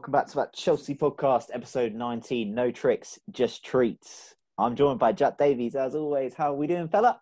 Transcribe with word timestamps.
Welcome 0.00 0.12
back 0.12 0.28
to 0.28 0.36
that 0.36 0.54
Chelsea 0.54 0.94
podcast, 0.94 1.48
episode 1.52 1.92
19. 1.92 2.54
No 2.54 2.70
tricks, 2.70 3.18
just 3.30 3.62
treats. 3.62 4.34
I'm 4.56 4.74
joined 4.74 4.98
by 4.98 5.12
Jack 5.12 5.36
Davies, 5.36 5.74
as 5.76 5.94
always. 5.94 6.32
How 6.32 6.54
are 6.54 6.56
we 6.56 6.66
doing, 6.66 6.88
fella? 6.88 7.20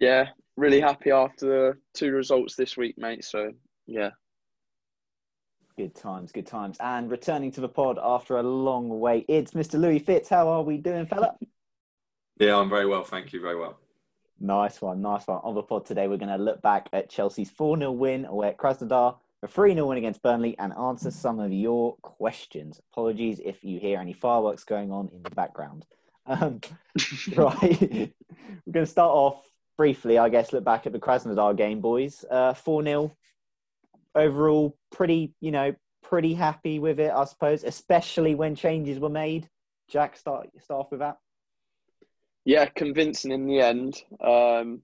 Yeah, 0.00 0.30
really 0.56 0.80
happy 0.80 1.12
after 1.12 1.46
the 1.46 1.78
two 1.94 2.10
results 2.10 2.56
this 2.56 2.76
week, 2.76 2.98
mate. 2.98 3.24
So, 3.24 3.52
yeah. 3.86 4.10
Good 5.76 5.94
times, 5.94 6.32
good 6.32 6.48
times. 6.48 6.76
And 6.80 7.08
returning 7.08 7.52
to 7.52 7.60
the 7.60 7.68
pod 7.68 8.00
after 8.02 8.38
a 8.38 8.42
long 8.42 8.98
wait, 8.98 9.24
it's 9.28 9.52
Mr. 9.52 9.78
Louis 9.78 10.00
Fitz. 10.00 10.28
How 10.28 10.48
are 10.48 10.64
we 10.64 10.76
doing, 10.76 11.06
fella? 11.06 11.36
Yeah, 12.40 12.56
I'm 12.56 12.68
very 12.68 12.86
well. 12.86 13.04
Thank 13.04 13.32
you. 13.32 13.40
Very 13.40 13.56
well. 13.56 13.78
Nice 14.40 14.82
one, 14.82 15.00
nice 15.00 15.24
one. 15.28 15.38
On 15.44 15.54
the 15.54 15.62
pod 15.62 15.86
today, 15.86 16.08
we're 16.08 16.16
going 16.16 16.36
to 16.36 16.42
look 16.42 16.60
back 16.62 16.88
at 16.92 17.08
Chelsea's 17.08 17.50
4 17.50 17.78
0 17.78 17.92
win 17.92 18.24
away 18.24 18.48
at 18.48 18.58
Krasnodar 18.58 19.18
a 19.42 19.48
3 19.48 19.74
0 19.74 19.86
win 19.86 19.98
against 19.98 20.22
Burnley 20.22 20.58
and 20.58 20.72
answer 20.72 21.10
some 21.10 21.38
of 21.40 21.52
your 21.52 21.96
questions. 22.02 22.80
Apologies 22.92 23.40
if 23.44 23.62
you 23.62 23.78
hear 23.78 24.00
any 24.00 24.12
fireworks 24.12 24.64
going 24.64 24.90
on 24.90 25.08
in 25.12 25.22
the 25.22 25.30
background. 25.30 25.86
Um, 26.26 26.60
right, 27.36 27.80
we're 27.80 28.72
going 28.72 28.84
to 28.84 28.86
start 28.86 29.14
off 29.14 29.48
briefly, 29.76 30.18
I 30.18 30.28
guess, 30.28 30.52
look 30.52 30.64
back 30.64 30.86
at 30.86 30.92
the 30.92 30.98
Krasnodar 30.98 31.56
game, 31.56 31.80
boys. 31.80 32.24
Uh, 32.30 32.54
4 32.54 32.82
0. 32.82 33.16
Overall, 34.14 34.76
pretty, 34.90 35.32
you 35.40 35.52
know, 35.52 35.74
pretty 36.02 36.34
happy 36.34 36.78
with 36.78 36.98
it, 36.98 37.12
I 37.12 37.24
suppose, 37.24 37.62
especially 37.62 38.34
when 38.34 38.56
changes 38.56 38.98
were 38.98 39.08
made. 39.08 39.48
Jack, 39.88 40.16
start, 40.16 40.48
start 40.60 40.86
off 40.86 40.90
with 40.90 41.00
that. 41.00 41.18
Yeah, 42.44 42.66
convincing 42.66 43.30
in 43.30 43.46
the 43.46 43.60
end. 43.60 44.02
Um, 44.20 44.82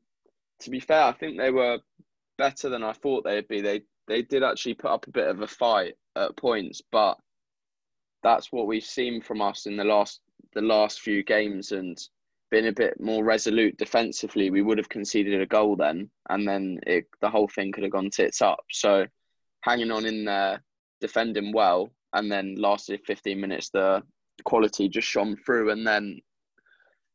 to 0.61 0.71
be 0.71 0.81
fair, 0.81 1.03
I 1.03 1.13
think 1.13 1.39
they 1.39 1.51
were 1.51 1.79
better 2.39 2.69
than 2.69 2.83
I 2.83 2.93
thought 2.93 3.25
they'd 3.25 3.49
be. 3.49 3.61
They 3.61 3.83
they 4.07 4.23
did 4.23 4.43
actually 4.43 4.75
put 4.75 4.91
up 4.91 5.07
a 5.07 5.11
bit 5.11 5.29
of 5.29 5.41
a 5.41 5.47
fight 5.47 5.95
at 6.17 6.37
points, 6.37 6.83
but 6.93 7.19
that's 8.23 8.53
what 8.53 8.67
we've 8.67 8.85
seen 8.85 9.21
from 9.21 9.43
us 9.43 9.67
in 9.67 9.77
the 9.77 9.85
last 9.85 10.21
the 10.55 10.63
last 10.63 11.01
few 11.01 11.25
games 11.25 11.73
and 11.73 11.99
been 12.51 12.67
a 12.67 12.73
bit 12.73 13.01
more 13.01 13.25
resolute 13.25 13.77
defensively. 13.77 14.51
We 14.51 14.63
would 14.63 14.79
have 14.79 14.89
conceded 14.89 15.41
a 15.41 15.47
goal 15.47 15.75
then, 15.75 16.11
and 16.29 16.47
then 16.47 16.79
it, 16.87 17.07
the 17.21 17.31
whole 17.31 17.49
thing 17.49 17.73
could 17.73 17.83
have 17.83 17.93
gone 17.93 18.11
tits 18.11 18.41
up. 18.41 18.61
So 18.71 19.07
hanging 19.63 19.91
on 19.91 20.07
in 20.07 20.25
there, 20.25 20.63
defending 21.01 21.53
well, 21.53 21.91
and 22.13 22.31
then 22.31 22.55
lasted 22.57 23.01
15 23.07 23.41
minutes. 23.41 23.71
The 23.71 24.03
quality 24.45 24.89
just 24.89 25.09
shone 25.09 25.37
through, 25.45 25.71
and 25.71 25.87
then 25.87 26.21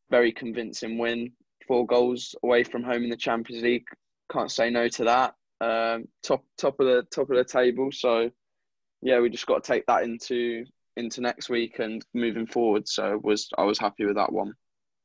very 0.09 0.31
convincing 0.31 0.97
win. 0.97 1.31
Four 1.67 1.85
goals 1.85 2.35
away 2.43 2.63
from 2.63 2.83
home 2.83 3.03
in 3.03 3.09
the 3.09 3.15
Champions 3.15 3.63
League. 3.63 3.87
Can't 4.31 4.51
say 4.51 4.69
no 4.69 4.89
to 4.89 5.03
that 5.05 5.35
um, 5.61 6.05
top 6.23 6.43
top 6.57 6.79
of 6.79 6.88
the 6.88 7.03
top 7.13 7.29
of 7.29 7.38
the 7.38 7.43
table. 7.43 7.91
So 7.91 8.31
yeah, 9.02 9.19
we 9.19 9.29
just 9.29 9.45
got 9.45 9.63
to 9.63 9.71
take 9.71 9.85
that 9.88 10.03
into 10.03 10.66
into 10.97 11.21
next 11.21 11.49
week 11.49 11.79
and 11.79 12.05
moving 12.13 12.45
forward. 12.45 12.88
So 12.88 13.19
was 13.23 13.49
I 13.57 13.63
was 13.63 13.79
happy 13.79 14.05
with 14.05 14.16
that 14.16 14.31
one. 14.31 14.53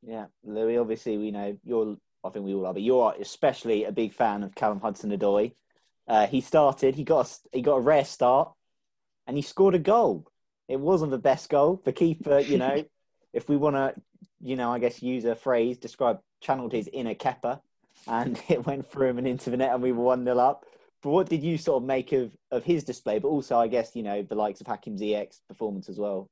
Yeah, 0.03 0.25
Louis. 0.43 0.77
Obviously, 0.77 1.17
we 1.17 1.31
know 1.31 1.57
you're. 1.63 1.97
I 2.23 2.29
think 2.29 2.45
we 2.45 2.53
all 2.55 2.65
are, 2.65 2.73
but 2.73 2.81
you're 2.81 3.13
especially 3.19 3.85
a 3.85 3.91
big 3.91 4.11
fan 4.11 4.41
of 4.41 4.55
Callum 4.55 4.79
Hudson-Odoi. 4.81 5.53
Uh, 6.07 6.25
he 6.25 6.41
started. 6.41 6.95
He 6.95 7.03
got 7.03 7.27
a, 7.27 7.57
he 7.57 7.61
got 7.61 7.75
a 7.75 7.81
rare 7.81 8.05
start, 8.05 8.51
and 9.27 9.37
he 9.37 9.43
scored 9.43 9.75
a 9.75 9.79
goal. 9.79 10.27
It 10.67 10.79
wasn't 10.79 11.11
the 11.11 11.19
best 11.19 11.49
goal. 11.49 11.81
The 11.85 11.93
keeper, 11.93 12.39
you 12.39 12.57
know, 12.65 12.83
if 13.31 13.47
we 13.47 13.57
want 13.57 13.75
to, 13.75 13.93
you 14.41 14.55
know, 14.55 14.71
I 14.71 14.79
guess 14.79 15.03
use 15.03 15.25
a 15.25 15.35
phrase, 15.35 15.77
describe 15.77 16.19
channeled 16.41 16.73
his 16.73 16.89
inner 16.91 17.13
Kepa 17.13 17.59
and 18.07 18.41
it 18.49 18.65
went 18.65 18.89
through 18.89 19.09
him 19.09 19.17
and 19.17 19.27
into 19.27 19.49
the 19.49 19.57
net, 19.57 19.73
and 19.73 19.83
we 19.83 19.91
were 19.91 20.03
one 20.03 20.23
0 20.23 20.37
up. 20.37 20.65
But 21.01 21.11
what 21.11 21.29
did 21.29 21.43
you 21.43 21.57
sort 21.57 21.83
of 21.83 21.87
make 21.87 22.11
of 22.13 22.35
of 22.51 22.63
his 22.63 22.83
display? 22.83 23.19
But 23.19 23.27
also, 23.27 23.57
I 23.57 23.67
guess 23.67 23.95
you 23.95 24.03
know 24.03 24.21
the 24.23 24.35
likes 24.35 24.61
of 24.61 24.67
Hakim 24.67 24.97
Ziyech's 24.97 25.41
performance 25.47 25.89
as 25.89 25.99
well. 25.99 26.27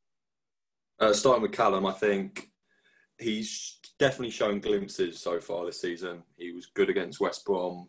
Uh, 1.00 1.14
starting 1.14 1.42
with 1.42 1.52
Callum, 1.52 1.86
I 1.86 1.92
think 1.92 2.50
he's 3.20 3.80
definitely 4.00 4.32
shown 4.32 4.60
glimpses 4.60 5.20
so 5.20 5.40
far 5.40 5.66
this 5.66 5.82
season. 5.82 6.24
He 6.38 6.52
was 6.52 6.68
good 6.74 6.90
against 6.90 7.20
West 7.20 7.46
Brom. 7.46 7.88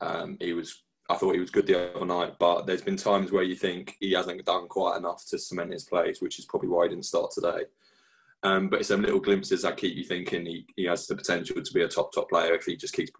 Um, 0.00 0.36
he 0.40 0.52
was. 0.52 0.82
I 1.08 1.14
thought 1.14 1.34
he 1.34 1.40
was 1.40 1.50
good 1.50 1.68
the 1.68 1.94
other 1.94 2.04
night, 2.04 2.34
but 2.40 2.66
there's 2.66 2.82
been 2.82 2.96
times 2.96 3.30
where 3.30 3.44
you 3.44 3.54
think 3.54 3.94
he 4.00 4.12
hasn't 4.12 4.44
done 4.44 4.66
quite 4.66 4.96
enough 4.96 5.24
to 5.28 5.38
cement 5.38 5.72
his 5.72 5.84
place, 5.84 6.20
which 6.20 6.40
is 6.40 6.46
probably 6.46 6.68
why 6.68 6.84
he 6.84 6.88
didn't 6.88 7.04
start 7.04 7.30
today. 7.30 7.62
Um, 8.46 8.68
but 8.68 8.78
it's 8.78 8.90
some 8.90 9.02
little 9.02 9.18
glimpses 9.18 9.62
that 9.62 9.76
keep 9.76 9.96
you 9.96 10.04
thinking 10.04 10.46
he, 10.46 10.64
he 10.76 10.84
has 10.84 11.08
the 11.08 11.16
potential 11.16 11.60
to 11.60 11.72
be 11.72 11.82
a 11.82 11.88
top 11.88 12.12
top 12.14 12.28
player 12.28 12.54
if 12.54 12.64
he 12.64 12.76
just 12.76 12.94
keeps 12.94 13.10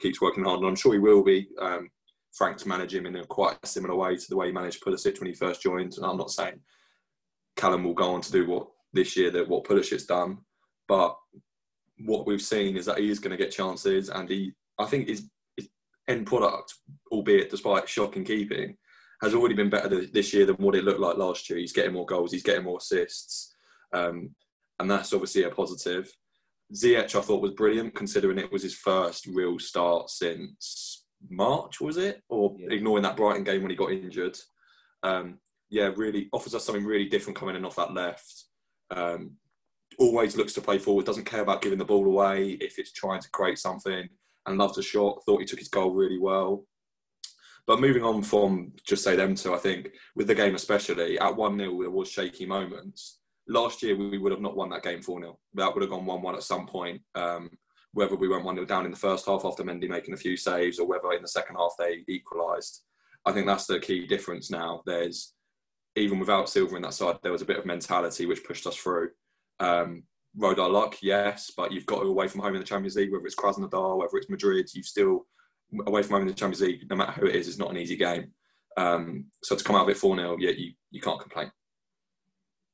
keeps 0.00 0.20
working 0.20 0.42
hard. 0.42 0.58
And 0.58 0.68
I'm 0.68 0.74
sure 0.74 0.92
he 0.92 0.98
will 0.98 1.22
be. 1.22 1.46
Um, 1.60 1.88
Frank's 2.32 2.66
manage 2.66 2.92
him 2.92 3.06
in 3.06 3.14
a 3.14 3.24
quite 3.24 3.58
a 3.62 3.66
similar 3.66 3.94
way 3.94 4.16
to 4.16 4.26
the 4.28 4.36
way 4.36 4.46
he 4.46 4.52
managed 4.52 4.82
Pulisic 4.82 5.20
when 5.20 5.28
he 5.28 5.34
first 5.34 5.62
joined. 5.62 5.96
And 5.96 6.04
I'm 6.04 6.16
not 6.16 6.32
saying 6.32 6.58
Callum 7.54 7.84
will 7.84 7.94
go 7.94 8.12
on 8.12 8.22
to 8.22 8.32
do 8.32 8.48
what 8.48 8.66
this 8.92 9.16
year 9.16 9.30
that 9.30 9.48
what 9.48 9.62
Pulisic's 9.62 10.04
done, 10.04 10.38
but 10.88 11.16
what 11.98 12.26
we've 12.26 12.42
seen 12.42 12.76
is 12.76 12.86
that 12.86 12.98
he 12.98 13.08
is 13.08 13.20
going 13.20 13.30
to 13.30 13.42
get 13.42 13.52
chances, 13.52 14.08
and 14.08 14.28
he 14.28 14.52
I 14.80 14.86
think 14.86 15.06
his, 15.06 15.28
his 15.56 15.68
end 16.08 16.26
product, 16.26 16.74
albeit 17.12 17.50
despite 17.50 17.88
shocking 17.88 18.24
keeping, 18.24 18.76
has 19.22 19.32
already 19.32 19.54
been 19.54 19.70
better 19.70 19.88
this 20.06 20.34
year 20.34 20.44
than 20.44 20.56
what 20.56 20.74
it 20.74 20.82
looked 20.82 20.98
like 20.98 21.18
last 21.18 21.48
year. 21.48 21.60
He's 21.60 21.72
getting 21.72 21.92
more 21.92 22.06
goals, 22.06 22.32
he's 22.32 22.42
getting 22.42 22.64
more 22.64 22.78
assists. 22.78 23.54
Um, 23.92 24.34
and 24.82 24.90
that's 24.90 25.12
obviously 25.12 25.44
a 25.44 25.50
positive. 25.50 26.12
Ziyech, 26.74 27.14
I 27.14 27.20
thought 27.20 27.40
was 27.40 27.52
brilliant, 27.52 27.94
considering 27.94 28.38
it 28.38 28.50
was 28.50 28.64
his 28.64 28.74
first 28.74 29.26
real 29.26 29.58
start 29.60 30.10
since 30.10 31.04
March, 31.30 31.80
was 31.80 31.96
it? 31.98 32.20
Or 32.28 32.56
yeah. 32.58 32.70
ignoring 32.70 33.04
that 33.04 33.16
Brighton 33.16 33.44
game 33.44 33.62
when 33.62 33.70
he 33.70 33.76
got 33.76 33.92
injured. 33.92 34.36
Um, 35.04 35.38
yeah, 35.70 35.92
really 35.94 36.28
offers 36.32 36.54
us 36.56 36.64
something 36.64 36.84
really 36.84 37.08
different 37.08 37.38
coming 37.38 37.54
in 37.54 37.64
off 37.64 37.76
that 37.76 37.94
left. 37.94 38.46
Um, 38.90 39.36
always 40.00 40.36
looks 40.36 40.52
to 40.54 40.60
play 40.60 40.78
forward, 40.78 41.06
doesn't 41.06 41.26
care 41.26 41.42
about 41.42 41.62
giving 41.62 41.78
the 41.78 41.84
ball 41.84 42.04
away 42.04 42.58
if 42.60 42.80
it's 42.80 42.92
trying 42.92 43.20
to 43.20 43.30
create 43.30 43.58
something, 43.58 44.08
and 44.46 44.58
loves 44.58 44.78
a 44.78 44.82
shot. 44.82 45.22
Thought 45.24 45.40
he 45.40 45.46
took 45.46 45.60
his 45.60 45.68
goal 45.68 45.94
really 45.94 46.18
well. 46.18 46.66
But 47.68 47.80
moving 47.80 48.02
on 48.02 48.24
from 48.24 48.72
just 48.84 49.04
say 49.04 49.14
them 49.14 49.36
two, 49.36 49.54
I 49.54 49.58
think 49.58 49.90
with 50.16 50.26
the 50.26 50.34
game 50.34 50.56
especially 50.56 51.20
at 51.20 51.36
one 51.36 51.56
0 51.56 51.80
there 51.80 51.90
was 51.90 52.10
shaky 52.10 52.46
moments 52.46 53.20
last 53.48 53.82
year 53.82 53.96
we 53.96 54.18
would 54.18 54.32
have 54.32 54.40
not 54.40 54.56
won 54.56 54.70
that 54.70 54.82
game 54.82 55.02
4 55.02 55.20
0. 55.20 55.38
That 55.54 55.74
would 55.74 55.82
have 55.82 55.90
gone 55.90 56.06
1 56.06 56.22
1 56.22 56.34
at 56.34 56.42
some 56.42 56.66
point. 56.66 57.02
Um, 57.14 57.50
whether 57.94 58.16
we 58.16 58.28
went 58.28 58.44
1 58.44 58.54
0 58.54 58.66
down 58.66 58.84
in 58.84 58.90
the 58.90 58.96
first 58.96 59.26
half 59.26 59.44
after 59.44 59.62
Mendy 59.62 59.88
making 59.88 60.14
a 60.14 60.18
few 60.18 60.36
saves 60.36 60.78
or 60.78 60.86
whether 60.86 61.12
in 61.12 61.22
the 61.22 61.28
second 61.28 61.56
half 61.56 61.74
they 61.78 62.04
equalised. 62.08 62.82
I 63.24 63.32
think 63.32 63.46
that's 63.46 63.66
the 63.66 63.78
key 63.78 64.06
difference 64.06 64.50
now. 64.50 64.82
There's, 64.86 65.34
even 65.94 66.18
without 66.18 66.48
Silva 66.48 66.76
in 66.76 66.82
that 66.82 66.94
side, 66.94 67.18
there 67.22 67.32
was 67.32 67.42
a 67.42 67.46
bit 67.46 67.58
of 67.58 67.66
mentality 67.66 68.26
which 68.26 68.44
pushed 68.44 68.66
us 68.66 68.76
through. 68.76 69.10
Um, 69.60 70.04
rode 70.36 70.58
our 70.58 70.70
luck, 70.70 70.96
yes, 71.02 71.52
but 71.56 71.70
you've 71.72 71.86
got 71.86 72.00
to 72.00 72.08
away 72.08 72.26
from 72.26 72.40
home 72.40 72.54
in 72.54 72.60
the 72.60 72.66
Champions 72.66 72.96
League, 72.96 73.12
whether 73.12 73.26
it's 73.26 73.36
Krasnodar, 73.36 73.98
whether 73.98 74.16
it's 74.16 74.30
Madrid, 74.30 74.68
you've 74.72 74.86
still, 74.86 75.26
away 75.86 76.02
from 76.02 76.14
home 76.14 76.22
in 76.22 76.28
the 76.28 76.34
Champions 76.34 76.62
League, 76.62 76.88
no 76.90 76.96
matter 76.96 77.12
who 77.12 77.26
it 77.26 77.36
is, 77.36 77.46
it's 77.46 77.58
not 77.58 77.70
an 77.70 77.76
easy 77.76 77.96
game. 77.96 78.32
Um, 78.76 79.26
so 79.42 79.54
to 79.54 79.62
come 79.62 79.76
out 79.76 79.82
of 79.82 79.90
it 79.90 79.98
4 79.98 80.16
0, 80.16 80.36
yeah, 80.40 80.50
you, 80.50 80.72
you 80.90 81.00
can't 81.00 81.20
complain. 81.20 81.52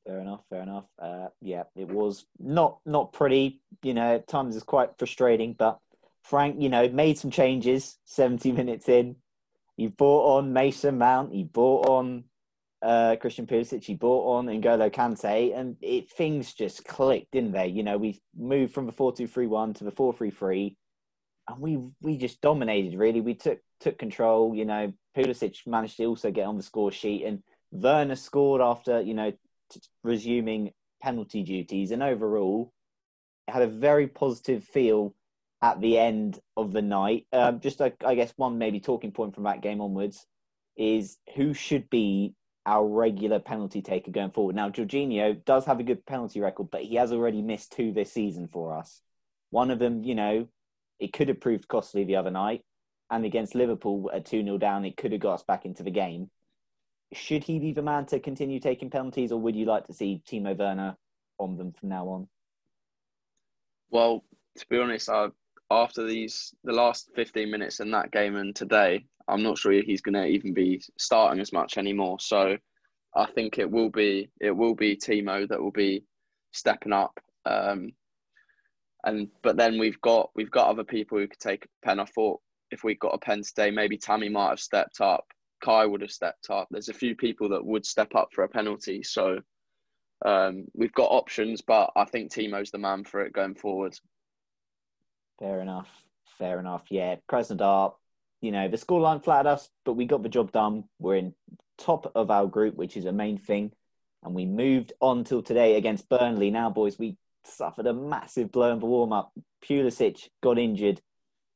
Fair 0.08 0.20
enough. 0.20 0.40
Fair 0.49 0.62
enough. 0.62 0.87
Uh, 0.99 1.26
yeah, 1.43 1.64
it 1.76 1.87
was 1.87 2.25
not 2.38 2.78
not 2.87 3.12
pretty. 3.12 3.60
You 3.82 3.93
know, 3.93 4.14
at 4.14 4.26
times 4.26 4.56
it's 4.56 4.64
quite 4.64 4.96
frustrating. 4.99 5.52
But 5.52 5.78
Frank, 6.22 6.62
you 6.62 6.70
know, 6.70 6.88
made 6.88 7.19
some 7.19 7.31
changes. 7.31 7.99
Seventy 8.06 8.50
minutes 8.50 8.88
in, 8.88 9.16
he 9.76 9.88
bought 9.88 10.38
on 10.38 10.55
Mason 10.55 10.96
Mount. 10.96 11.34
He 11.34 11.44
bought 11.44 11.90
on 11.90 12.25
uh, 12.81 13.16
Christian 13.20 13.46
Pulisic. 13.46 13.84
He 13.84 13.93
bought 13.93 14.38
on 14.38 14.46
N'Golo 14.46 14.90
Kante, 14.90 15.55
and 15.55 15.76
it 15.82 16.10
things 16.10 16.55
just 16.55 16.87
clicked, 16.87 17.32
didn't 17.32 17.52
they? 17.52 17.66
You 17.66 17.82
know, 17.82 17.99
we 17.99 18.19
moved 18.34 18.72
from 18.72 18.87
the 18.87 18.93
four 18.93 19.12
two 19.12 19.26
three 19.26 19.46
one 19.46 19.75
to 19.75 19.84
the 19.84 19.90
four 19.90 20.14
three 20.14 20.31
three, 20.31 20.78
and 21.50 21.60
we 21.60 21.78
we 22.00 22.16
just 22.16 22.40
dominated. 22.40 22.99
Really, 22.99 23.20
we 23.20 23.34
took 23.34 23.58
took 23.81 23.99
control. 23.99 24.55
You 24.55 24.64
know, 24.64 24.94
Pulisic 25.14 25.66
managed 25.66 25.99
to 25.99 26.06
also 26.06 26.31
get 26.31 26.46
on 26.46 26.56
the 26.56 26.62
score 26.62 26.93
sheet, 26.93 27.25
and 27.26 27.43
Werner 27.70 28.16
scored 28.16 28.62
after 28.62 29.02
you 29.02 29.12
know 29.12 29.32
resuming 30.03 30.73
penalty 31.03 31.43
duties, 31.43 31.91
and 31.91 32.03
overall, 32.03 32.73
had 33.47 33.62
a 33.62 33.69
very 33.69 34.06
positive 34.06 34.65
feel 34.65 35.15
at 35.62 35.81
the 35.81 35.99
end 35.99 36.38
of 36.56 36.73
the 36.73 36.82
night. 36.82 37.26
Um, 37.32 37.61
just, 37.61 37.81
I 37.81 38.15
guess, 38.15 38.32
one 38.37 38.59
maybe 38.59 38.81
talking 38.81 39.12
point 39.12 39.35
from 39.35 39.44
that 39.44 39.62
game 39.62 39.81
onwards 39.81 40.26
is 40.76 41.19
who 41.35 41.53
should 41.55 41.91
be 41.91 42.35
our 42.67 42.87
regular 42.87 43.41
penalty 43.41 43.81
taker 43.82 44.11
going 44.11 44.31
forward. 44.31 44.55
Now, 44.55 44.69
Jorginho 44.69 45.44
does 45.44 45.65
have 45.65 45.81
a 45.81 45.85
good 45.85 46.05
penalty 46.06 46.41
record, 46.41 46.70
but 46.70 46.82
he 46.82 46.97
has 46.97 47.12
already 47.12 47.43
missed 47.43 47.73
two 47.73 47.93
this 47.93 48.12
season 48.12 48.47
for 48.47 48.76
us. 48.76 49.00
One 49.50 49.70
of 49.70 49.79
them, 49.79 50.05
you 50.05 50.15
know, 50.15 50.49
it 51.00 51.12
could 51.12 51.29
have 51.29 51.41
proved 51.41 51.67
costly 51.67 52.05
the 52.05 52.17
other 52.17 52.31
night. 52.31 52.62
And 53.11 53.25
against 53.25 53.55
Liverpool 53.55 54.11
at 54.12 54.26
2 54.26 54.43
0 54.44 54.59
down, 54.59 54.85
it 54.85 54.99
could 54.99 55.12
have 55.12 55.23
got 55.23 55.35
us 55.35 55.43
back 55.43 55.65
into 55.65 55.82
the 55.82 55.91
game. 55.91 56.31
Should 57.12 57.44
he 57.44 57.58
be 57.58 57.72
the 57.72 57.82
man 57.82 58.06
to 58.06 58.20
continue 58.20 58.60
taking 58.60 58.90
penalties, 58.90 59.32
or 59.32 59.40
would 59.40 59.56
you 59.56 59.64
like 59.64 59.87
to 59.87 59.94
see 59.94 60.22
Timo 60.28 60.56
Werner 60.56 60.96
on 61.38 61.56
them 61.56 61.72
from 61.72 61.88
now 61.88 62.06
on? 62.08 62.28
Well, 63.90 64.25
to 64.58 64.66
be 64.69 64.78
honest, 64.78 65.08
I, 65.08 65.28
after 65.70 66.06
these 66.06 66.55
the 66.64 66.72
last 66.72 67.10
15 67.14 67.50
minutes 67.50 67.81
in 67.81 67.90
that 67.93 68.10
game 68.10 68.37
and 68.37 68.55
today, 68.55 69.06
I'm 69.26 69.43
not 69.43 69.58
sure 69.58 69.72
he's 69.72 70.00
going 70.00 70.14
to 70.14 70.25
even 70.25 70.55
be 70.55 70.82
starting 70.99 71.40
as 71.40 71.52
much 71.52 71.78
anymore. 71.78 72.19
So 72.20 72.56
I 73.14 73.26
think 73.26 73.58
it 73.58 73.70
will 73.70 73.90
be 73.90 74.31
it 74.40 74.50
will 74.50 74.75
be 74.75 74.96
Timo 74.96 75.49
that 75.49 75.62
will 75.62 75.72
be 75.72 76.05
stepping 76.52 76.93
up. 76.93 77.19
Um, 77.44 77.93
and 79.05 79.28
but 79.43 79.56
then 79.56 79.78
we've 79.78 80.00
got 80.00 80.31
we've 80.34 80.50
got 80.50 80.69
other 80.69 80.84
people 80.84 81.19
who 81.19 81.28
could 81.28 81.40
take 81.40 81.64
a 81.64 81.87
pen. 81.87 82.00
I 82.00 82.05
thought 82.05 82.40
if 82.70 82.84
we 82.84 82.94
got 82.94 83.14
a 83.14 83.19
pen 83.19 83.43
today, 83.43 83.70
maybe 83.70 83.96
Tammy 83.96 84.28
might 84.28 84.50
have 84.50 84.60
stepped 84.60 85.00
up. 85.00 85.26
Kai 85.60 85.87
would 85.87 86.00
have 86.00 86.10
stepped 86.10 86.50
up. 86.50 86.69
There's 86.70 86.88
a 86.88 86.94
few 86.94 87.14
people 87.14 87.50
that 87.50 87.64
would 87.64 87.87
step 87.87 88.14
up 88.14 88.28
for 88.32 88.44
a 88.44 88.49
penalty. 88.49 89.02
So 89.02 89.40
um, 90.25 90.64
we've 90.75 90.93
got 90.93 91.10
options, 91.10 91.62
but 91.62 91.90
I 91.96 92.05
think 92.05 92.32
Timo's 92.32 92.70
the 92.70 92.78
man 92.78 93.05
for 93.05 93.22
it 93.22 93.32
going 93.32 93.55
forward. 93.55 93.94
Fair 95.38 95.60
enough. 95.60 95.88
Fair 96.38 96.60
enough. 96.60 96.84
Yeah, 96.90 97.16
Krasnodar 97.31 97.93
you 98.40 98.52
know, 98.52 98.69
the 98.69 98.76
scoreline 98.76 99.22
flattered 99.22 99.49
us, 99.49 99.69
but 99.84 99.94
we 99.94 100.05
got 100.05 100.22
the 100.22 100.28
job 100.28 100.52
done. 100.52 100.84
We're 100.99 101.16
in 101.16 101.34
top 101.76 102.12
of 102.14 102.31
our 102.31 102.46
group, 102.46 102.76
which 102.76 102.96
is 102.96 103.05
a 103.05 103.12
main 103.12 103.38
thing. 103.38 103.72
And 104.22 104.34
we 104.34 104.46
moved 104.46 104.93
on 105.00 105.25
till 105.25 105.43
today 105.43 105.76
against 105.76 106.08
Burnley. 106.08 106.50
Now, 106.50 106.70
boys, 106.70 106.99
we 106.99 107.16
suffered 107.44 107.87
a 107.87 107.93
massive 107.93 108.52
blow 108.52 108.72
in 108.72 108.81
the 108.81 108.87
warm 108.87 109.12
up. 109.12 109.32
Pulisic 109.64 110.28
got 110.43 110.58
injured 110.58 111.00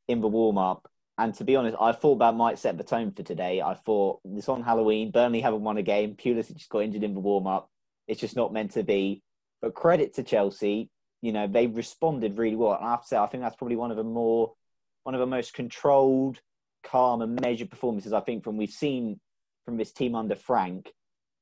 in 0.09 0.21
the 0.21 0.29
warm 0.29 0.59
up. 0.59 0.89
And 1.23 1.33
to 1.35 1.45
be 1.45 1.55
honest, 1.55 1.77
I 1.81 1.93
thought 1.93 2.19
that 2.19 2.35
might 2.35 2.59
set 2.59 2.77
the 2.77 2.83
tone 2.83 3.13
for 3.13 3.23
today. 3.23 3.63
I 3.63 3.75
thought 3.75 4.19
it's 4.25 4.49
on 4.49 4.61
Halloween. 4.61 5.13
Burnley 5.13 5.41
haven't 5.41 5.63
won 5.63 5.77
a 5.77 5.83
game. 5.83 6.17
Pulisic 6.17 6.57
just 6.57 6.69
got 6.69 6.81
injured 6.81 7.05
in 7.05 7.15
the 7.15 7.21
warm 7.21 7.47
up. 7.47 7.71
It's 8.09 8.21
just 8.21 8.35
not 8.35 8.53
meant 8.53 8.73
to 8.73 8.83
be. 8.83 9.23
But 9.61 9.73
credit 9.73 10.15
to 10.15 10.25
Chelsea, 10.25 10.91
you 11.21 11.31
know, 11.31 11.47
they 11.47 11.69
responded 11.69 12.39
really 12.39 12.57
well. 12.57 12.75
And 12.75 12.85
I 12.85 12.91
have 12.91 13.03
to 13.03 13.07
say, 13.07 13.17
I 13.17 13.29
think 13.29 13.45
that's 13.45 13.55
probably 13.55 13.77
one 13.77 13.93
of 13.93 13.97
the 13.97 14.03
more, 14.03 14.55
one 15.05 15.15
of 15.15 15.21
the 15.21 15.27
most 15.29 15.55
controlled 15.55 16.41
calm 16.83 17.23
and 17.23 17.41
measured 17.41 17.71
performances 17.71 18.13
I 18.13 18.19
think 18.19 18.43
from 18.43 18.57
we've 18.57 18.69
seen 18.69 19.21
from 19.65 19.77
this 19.77 19.93
team 19.93 20.17
under 20.17 20.35
Frank, 20.35 20.91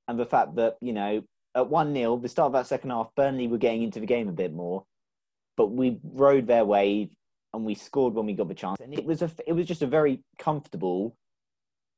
and 0.09 0.21
the 0.21 0.27
fact 0.27 0.57
that 0.57 0.77
you 0.83 0.93
know 0.93 1.23
at 1.55 1.71
one 1.71 1.95
0 1.95 2.19
the 2.19 2.29
start 2.29 2.49
of 2.49 2.53
that 2.53 2.67
second 2.67 2.91
half, 2.91 3.15
Burnley 3.17 3.49
were 3.49 3.57
getting 3.57 3.83
into 3.83 4.01
the 4.01 4.05
game 4.07 4.29
a 4.29 4.33
bit 4.33 4.53
more, 4.53 4.85
but 5.57 5.69
we 5.69 5.99
rode 6.05 6.47
their 6.47 6.67
wave 6.67 7.09
and 7.53 7.65
we 7.65 7.75
scored 7.75 8.15
when 8.15 8.27
we 8.27 8.33
got 8.33 8.49
the 8.49 8.55
chance, 8.55 8.81
and 8.81 8.95
it 8.95 9.05
was 9.05 9.23
a 9.23 9.31
it 9.47 9.53
was 9.53 9.67
just 9.67 9.83
a 9.83 9.87
very 9.87 10.23
comfortable, 10.39 11.17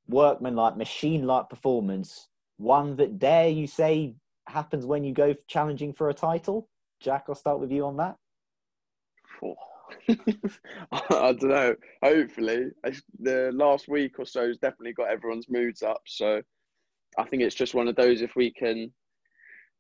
workman-like, 0.09 0.77
machine-like 0.77 1.49
performance. 1.49 2.29
One 2.57 2.97
that 2.97 3.19
dare 3.19 3.49
you 3.49 3.67
say 3.67 4.15
happens 4.49 4.87
when 4.87 5.05
you 5.05 5.13
go 5.13 5.35
challenging 5.49 5.93
for 5.93 6.09
a 6.09 6.15
title. 6.15 6.69
Jack, 7.01 7.25
I'll 7.29 7.35
start 7.35 7.61
with 7.61 7.73
you 7.73 7.85
on 7.85 7.97
that. 7.97 8.17
I 10.93 11.33
don't 11.33 11.43
know. 11.43 11.77
Hopefully, 12.03 12.71
the 13.19 13.51
last 13.53 13.89
week 13.89 14.19
or 14.19 14.25
so 14.25 14.49
has 14.49 14.59
definitely 14.59 14.93
got 14.93 15.11
everyone's 15.11 15.49
moods 15.49 15.83
up. 15.83 16.03
So 16.07 16.43
I 17.19 17.25
think 17.25 17.43
it's 17.43 17.55
just 17.55 17.75
one 17.75 17.89
of 17.89 17.97
those. 17.97 18.23
If 18.23 18.37
we 18.37 18.53
can 18.53 18.93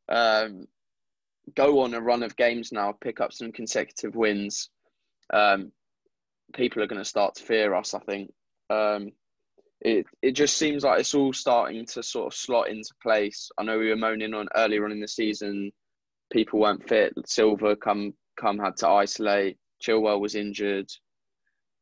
um, 0.08 0.66
go 1.54 1.80
on 1.80 1.94
a 1.94 2.00
run 2.00 2.22
of 2.22 2.36
games 2.36 2.72
now, 2.72 2.92
pick 2.92 3.20
up 3.20 3.32
some 3.32 3.52
consecutive 3.52 4.14
wins, 4.14 4.70
um, 5.32 5.72
people 6.54 6.82
are 6.82 6.86
going 6.86 7.00
to 7.00 7.04
start 7.04 7.36
to 7.36 7.44
fear 7.44 7.74
us. 7.74 7.94
I 7.94 8.00
think 8.00 8.32
um, 8.70 9.12
it 9.80 10.06
it 10.20 10.32
just 10.32 10.56
seems 10.56 10.84
like 10.84 11.00
it's 11.00 11.14
all 11.14 11.32
starting 11.32 11.86
to 11.86 12.02
sort 12.02 12.32
of 12.32 12.38
slot 12.38 12.68
into 12.68 12.94
place. 13.02 13.50
I 13.58 13.64
know 13.64 13.78
we 13.78 13.88
were 13.88 13.96
moaning 13.96 14.34
on 14.34 14.48
earlier 14.54 14.84
on 14.84 14.92
in 14.92 15.00
the 15.00 15.08
season, 15.08 15.72
people 16.32 16.58
weren't 16.60 16.88
fit. 16.88 17.12
Silva 17.26 17.76
come 17.76 18.14
come 18.36 18.58
had 18.58 18.76
to 18.78 18.88
isolate. 18.88 19.58
Chilwell 19.82 20.20
was 20.20 20.34
injured. 20.34 20.90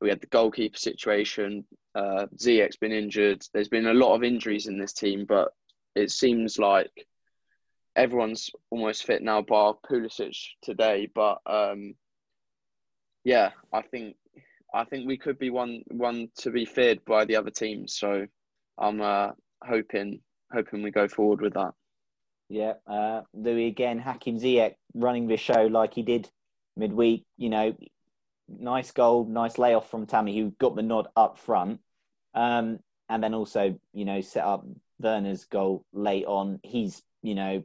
We 0.00 0.08
had 0.08 0.20
the 0.20 0.26
goalkeeper 0.26 0.78
situation. 0.78 1.64
Uh, 1.94 2.26
Ziyech's 2.36 2.76
been 2.76 2.92
injured. 2.92 3.42
There's 3.52 3.68
been 3.68 3.86
a 3.86 3.94
lot 3.94 4.14
of 4.14 4.24
injuries 4.24 4.66
in 4.66 4.78
this 4.78 4.92
team, 4.92 5.26
but 5.28 5.52
it 5.94 6.10
seems 6.10 6.58
like 6.58 7.06
everyone's 7.94 8.50
almost 8.70 9.04
fit 9.04 9.22
now, 9.22 9.42
bar 9.42 9.76
Pulisic 9.88 10.36
today. 10.62 11.10
But 11.14 11.38
um, 11.46 11.94
yeah, 13.24 13.50
I 13.72 13.82
think 13.82 14.16
I 14.72 14.84
think 14.84 15.06
we 15.06 15.18
could 15.18 15.38
be 15.38 15.50
one 15.50 15.82
one 15.90 16.28
to 16.38 16.50
be 16.50 16.64
feared 16.64 17.04
by 17.04 17.24
the 17.24 17.36
other 17.36 17.50
teams. 17.50 17.96
So 17.96 18.26
I'm 18.78 19.00
uh, 19.00 19.30
hoping 19.62 20.20
hoping 20.52 20.82
we 20.82 20.90
go 20.90 21.08
forward 21.08 21.40
with 21.40 21.54
that. 21.54 21.72
Yeah, 22.48 22.74
uh, 22.86 23.22
Louis 23.32 23.66
again, 23.66 23.98
Hakim 23.98 24.38
Ziyech 24.38 24.74
running 24.94 25.28
the 25.28 25.36
show 25.36 25.66
like 25.66 25.94
he 25.94 26.02
did 26.02 26.28
midweek. 26.76 27.24
You 27.36 27.50
know, 27.50 27.76
nice 28.48 28.90
goal, 28.90 29.24
nice 29.24 29.58
layoff 29.58 29.90
from 29.90 30.06
Tammy, 30.06 30.36
who 30.36 30.52
got 30.58 30.76
the 30.76 30.82
nod 30.82 31.08
up 31.16 31.38
front. 31.38 31.80
Um, 32.34 32.78
and 33.08 33.22
then 33.22 33.34
also, 33.34 33.78
you 33.92 34.04
know, 34.04 34.20
set 34.20 34.44
up 34.44 34.64
Werner's 34.98 35.44
goal 35.44 35.84
late 35.92 36.26
on. 36.26 36.60
He's, 36.62 37.02
you 37.22 37.34
know, 37.34 37.64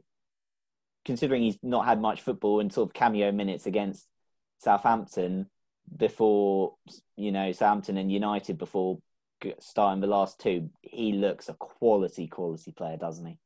considering 1.04 1.42
he's 1.42 1.58
not 1.62 1.84
had 1.84 2.00
much 2.00 2.22
football 2.22 2.60
and 2.60 2.72
sort 2.72 2.88
of 2.88 2.94
cameo 2.94 3.30
minutes 3.32 3.66
against 3.66 4.06
Southampton 4.58 5.46
before, 5.96 6.74
you 7.16 7.32
know, 7.32 7.52
Southampton 7.52 7.96
and 7.96 8.10
United 8.10 8.58
before 8.58 8.98
starting 9.60 10.00
the 10.00 10.06
last 10.06 10.40
two, 10.40 10.70
he 10.82 11.12
looks 11.12 11.48
a 11.48 11.54
quality, 11.54 12.26
quality 12.26 12.72
player, 12.72 12.96
doesn't 12.96 13.26
he? 13.26 13.38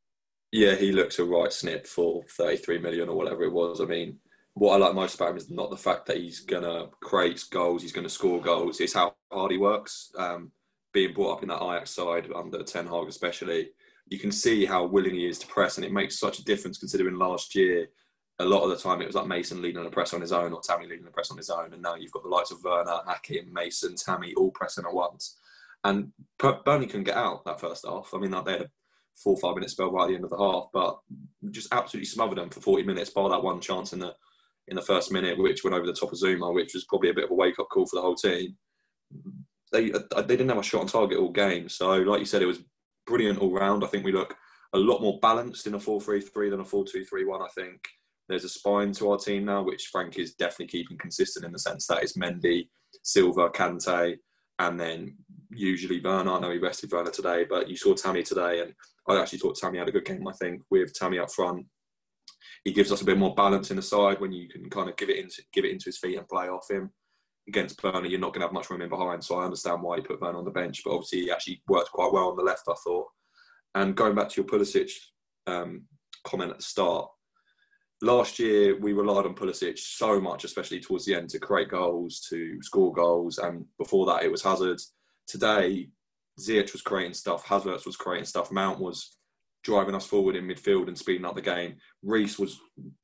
Yeah, 0.52 0.74
he 0.74 0.92
looks 0.92 1.18
a 1.18 1.24
right 1.24 1.52
snip 1.52 1.86
for 1.86 2.24
33 2.36 2.78
million 2.78 3.08
or 3.08 3.16
whatever 3.16 3.44
it 3.44 3.52
was. 3.52 3.80
I 3.80 3.84
mean, 3.84 4.18
what 4.54 4.74
I 4.74 4.78
like 4.78 4.94
most 4.94 5.14
about 5.14 5.30
him 5.30 5.36
is 5.36 5.50
not 5.50 5.70
the 5.70 5.76
fact 5.76 6.06
that 6.06 6.16
he's 6.16 6.40
to 6.64 6.88
create 7.00 7.44
goals, 7.50 7.82
he's 7.82 7.92
to 8.04 8.10
score 8.10 8.40
goals. 8.40 8.80
It's 8.80 8.94
how 8.94 9.14
hard 9.30 9.52
he 9.52 9.58
works. 9.58 10.12
Um, 10.18 10.50
being 10.92 11.14
brought 11.14 11.36
up 11.36 11.42
in 11.42 11.48
that 11.48 11.62
Ajax 11.62 11.90
side 11.90 12.28
under 12.34 12.62
Ten 12.64 12.86
Hag, 12.86 13.06
especially, 13.06 13.70
you 14.08 14.18
can 14.18 14.32
see 14.32 14.64
how 14.66 14.84
willing 14.86 15.14
he 15.14 15.28
is 15.28 15.38
to 15.38 15.46
press, 15.46 15.76
and 15.76 15.84
it 15.84 15.92
makes 15.92 16.18
such 16.18 16.40
a 16.40 16.44
difference 16.44 16.78
considering 16.78 17.16
last 17.16 17.54
year. 17.54 17.86
A 18.40 18.44
lot 18.44 18.62
of 18.62 18.70
the 18.70 18.76
time, 18.76 19.00
it 19.00 19.06
was 19.06 19.14
like 19.14 19.26
Mason 19.26 19.62
leading 19.62 19.82
the 19.84 19.90
press 19.90 20.14
on 20.14 20.20
his 20.20 20.32
own, 20.32 20.52
or 20.52 20.60
Tammy 20.60 20.86
leading 20.86 21.04
the 21.04 21.10
press 21.10 21.30
on 21.30 21.36
his 21.36 21.50
own, 21.50 21.72
and 21.72 21.82
now 21.82 21.94
you've 21.94 22.12
got 22.12 22.22
the 22.22 22.28
likes 22.28 22.50
of 22.50 22.64
Werner, 22.64 23.00
Hakim, 23.06 23.52
Mason, 23.52 23.94
Tammy 23.96 24.34
all 24.34 24.50
pressing 24.50 24.84
at 24.86 24.94
once. 24.94 25.36
And 25.84 26.12
Burnley 26.38 26.86
couldn't 26.86 27.04
get 27.04 27.16
out 27.16 27.44
that 27.44 27.60
first 27.60 27.86
half. 27.86 28.10
I 28.12 28.18
mean, 28.18 28.30
they 28.30 28.52
had 28.52 28.62
a 28.62 28.70
four 29.16 29.36
five 29.36 29.54
minute 29.54 29.70
spell 29.70 29.92
right 29.92 30.04
at 30.04 30.08
the 30.08 30.14
end 30.14 30.24
of 30.24 30.30
the 30.30 30.38
half, 30.38 30.66
but 30.72 30.98
just 31.50 31.72
absolutely 31.72 32.06
smothered 32.06 32.38
them 32.38 32.50
for 32.50 32.60
40 32.60 32.84
minutes, 32.84 33.10
bar 33.10 33.28
that 33.30 33.42
one 33.42 33.60
chance 33.60 33.92
in 33.92 33.98
the 33.98 34.14
in 34.68 34.76
the 34.76 34.82
first 34.82 35.10
minute, 35.10 35.38
which 35.38 35.64
went 35.64 35.74
over 35.74 35.86
the 35.86 35.92
top 35.92 36.12
of 36.12 36.18
Zouma, 36.18 36.54
which 36.54 36.74
was 36.74 36.84
probably 36.84 37.10
a 37.10 37.14
bit 37.14 37.24
of 37.24 37.30
a 37.30 37.34
wake 37.34 37.58
up 37.58 37.68
call 37.70 37.86
for 37.86 37.96
the 37.96 38.02
whole 38.02 38.14
team. 38.14 38.56
They 39.72 39.92
uh, 39.92 40.22
they 40.22 40.36
didn't 40.36 40.48
have 40.48 40.58
a 40.58 40.62
shot 40.62 40.82
on 40.82 40.86
target 40.86 41.18
all 41.18 41.32
game, 41.32 41.68
so 41.68 41.90
like 41.96 42.20
you 42.20 42.26
said, 42.26 42.42
it 42.42 42.46
was 42.46 42.62
brilliant 43.06 43.38
all 43.38 43.52
round. 43.52 43.84
I 43.84 43.88
think 43.88 44.04
we 44.04 44.12
look 44.12 44.36
a 44.72 44.78
lot 44.78 45.00
more 45.00 45.18
balanced 45.20 45.66
in 45.66 45.74
a 45.74 45.78
4-3-3 45.78 46.50
than 46.50 46.60
a 46.60 46.64
4-2-3-1. 46.64 47.44
I 47.44 47.48
think 47.48 47.88
there's 48.30 48.44
a 48.44 48.48
spine 48.48 48.92
to 48.92 49.10
our 49.10 49.18
team 49.18 49.44
now, 49.44 49.62
which 49.62 49.88
Frank 49.90 50.16
is 50.16 50.34
definitely 50.34 50.68
keeping 50.68 50.96
consistent 50.96 51.44
in 51.44 51.50
the 51.50 51.58
sense 51.58 51.86
that 51.88 52.02
it's 52.02 52.16
Mendy, 52.16 52.68
Silva, 53.02 53.50
Kante, 53.50 54.16
and 54.60 54.78
then 54.78 55.16
usually 55.50 56.00
Werner. 56.00 56.32
I 56.32 56.40
know 56.40 56.52
he 56.52 56.58
rested 56.58 56.92
Werner 56.92 57.10
today, 57.10 57.44
but 57.48 57.68
you 57.68 57.76
saw 57.76 57.92
Tammy 57.94 58.22
today, 58.22 58.60
and 58.60 58.72
I 59.08 59.20
actually 59.20 59.40
thought 59.40 59.56
Tammy 59.56 59.78
had 59.78 59.88
a 59.88 59.92
good 59.92 60.04
game. 60.04 60.28
I 60.28 60.32
think 60.32 60.62
with 60.70 60.94
Tammy 60.94 61.18
up 61.18 61.32
front, 61.32 61.66
he 62.62 62.72
gives 62.72 62.92
us 62.92 63.02
a 63.02 63.04
bit 63.04 63.18
more 63.18 63.34
balance 63.34 63.70
in 63.70 63.76
the 63.76 63.82
side 63.82 64.20
when 64.20 64.32
you 64.32 64.48
can 64.48 64.70
kind 64.70 64.88
of 64.88 64.96
give 64.96 65.10
it 65.10 65.18
into 65.18 65.42
give 65.52 65.64
it 65.64 65.72
into 65.72 65.86
his 65.86 65.98
feet 65.98 66.16
and 66.16 66.28
play 66.28 66.48
off 66.48 66.70
him. 66.70 66.90
Against 67.48 67.82
Burnley, 67.82 68.10
you're 68.10 68.20
not 68.20 68.32
going 68.32 68.42
to 68.42 68.46
have 68.46 68.52
much 68.52 68.70
room 68.70 68.82
in 68.82 68.88
behind, 68.88 69.24
so 69.24 69.40
I 69.40 69.44
understand 69.44 69.82
why 69.82 69.96
he 69.96 70.02
put 70.02 70.20
Burnley 70.20 70.38
on 70.38 70.44
the 70.44 70.52
bench. 70.52 70.82
But 70.84 70.92
obviously, 70.92 71.22
he 71.22 71.32
actually 71.32 71.62
worked 71.66 71.90
quite 71.90 72.12
well 72.12 72.28
on 72.28 72.36
the 72.36 72.44
left, 72.44 72.68
I 72.68 72.74
thought. 72.84 73.08
And 73.74 73.96
going 73.96 74.14
back 74.14 74.28
to 74.28 74.40
your 74.40 74.48
Pulisic 74.48 74.92
um, 75.48 75.86
comment 76.24 76.52
at 76.52 76.58
the 76.58 76.62
start, 76.62 77.08
last 78.02 78.38
year 78.38 78.78
we 78.78 78.92
relied 78.92 79.26
on 79.26 79.34
Pulisic 79.34 79.78
so 79.78 80.20
much, 80.20 80.44
especially 80.44 80.80
towards 80.80 81.04
the 81.04 81.14
end, 81.14 81.28
to 81.30 81.38
create 81.38 81.68
goals, 81.68 82.20
to 82.30 82.60
score 82.62 82.92
goals, 82.92 83.38
and 83.38 83.64
before 83.78 84.06
that 84.06 84.22
it 84.22 84.30
was 84.30 84.42
Hazard. 84.42 84.80
Today, 85.26 85.88
Ziyech 86.40 86.72
was 86.72 86.82
creating 86.82 87.14
stuff, 87.14 87.44
Havertz 87.44 87.86
was 87.86 87.96
creating 87.96 88.24
stuff, 88.24 88.50
Mount 88.50 88.80
was 88.80 89.16
driving 89.62 89.94
us 89.94 90.06
forward 90.06 90.36
in 90.36 90.46
midfield 90.46 90.88
and 90.88 90.96
speeding 90.96 91.26
up 91.26 91.34
the 91.34 91.42
game. 91.42 91.76
Reece 92.02 92.38
was 92.38 92.58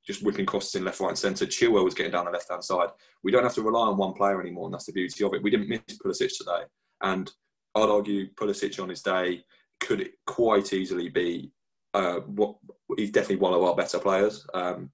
just 0.06 0.22
whipping 0.22 0.46
crosses 0.46 0.74
in 0.74 0.84
left, 0.84 1.00
right, 1.00 1.10
and 1.10 1.18
centre. 1.18 1.44
Chilwell 1.44 1.84
was 1.84 1.94
getting 1.94 2.12
down 2.12 2.24
the 2.24 2.30
left 2.30 2.50
hand 2.50 2.64
side. 2.64 2.88
We 3.22 3.30
don't 3.30 3.42
have 3.42 3.54
to 3.54 3.62
rely 3.62 3.88
on 3.88 3.98
one 3.98 4.14
player 4.14 4.40
anymore, 4.40 4.66
and 4.66 4.74
that's 4.74 4.86
the 4.86 4.92
beauty 4.92 5.22
of 5.24 5.34
it. 5.34 5.42
We 5.42 5.50
didn't 5.50 5.68
miss 5.68 5.80
Pulisic 5.98 6.36
today, 6.36 6.62
and 7.02 7.30
I'd 7.74 7.90
argue 7.90 8.30
Pulisic 8.34 8.82
on 8.82 8.88
his 8.88 9.02
day 9.02 9.44
could 9.80 10.08
quite 10.26 10.72
easily 10.72 11.10
be 11.10 11.52
uh, 11.92 12.20
what 12.20 12.56
he's 12.96 13.10
definitely 13.10 13.36
one 13.36 13.54
of 13.54 13.62
our 13.62 13.74
better 13.74 13.98
players. 13.98 14.46
Um, 14.54 14.90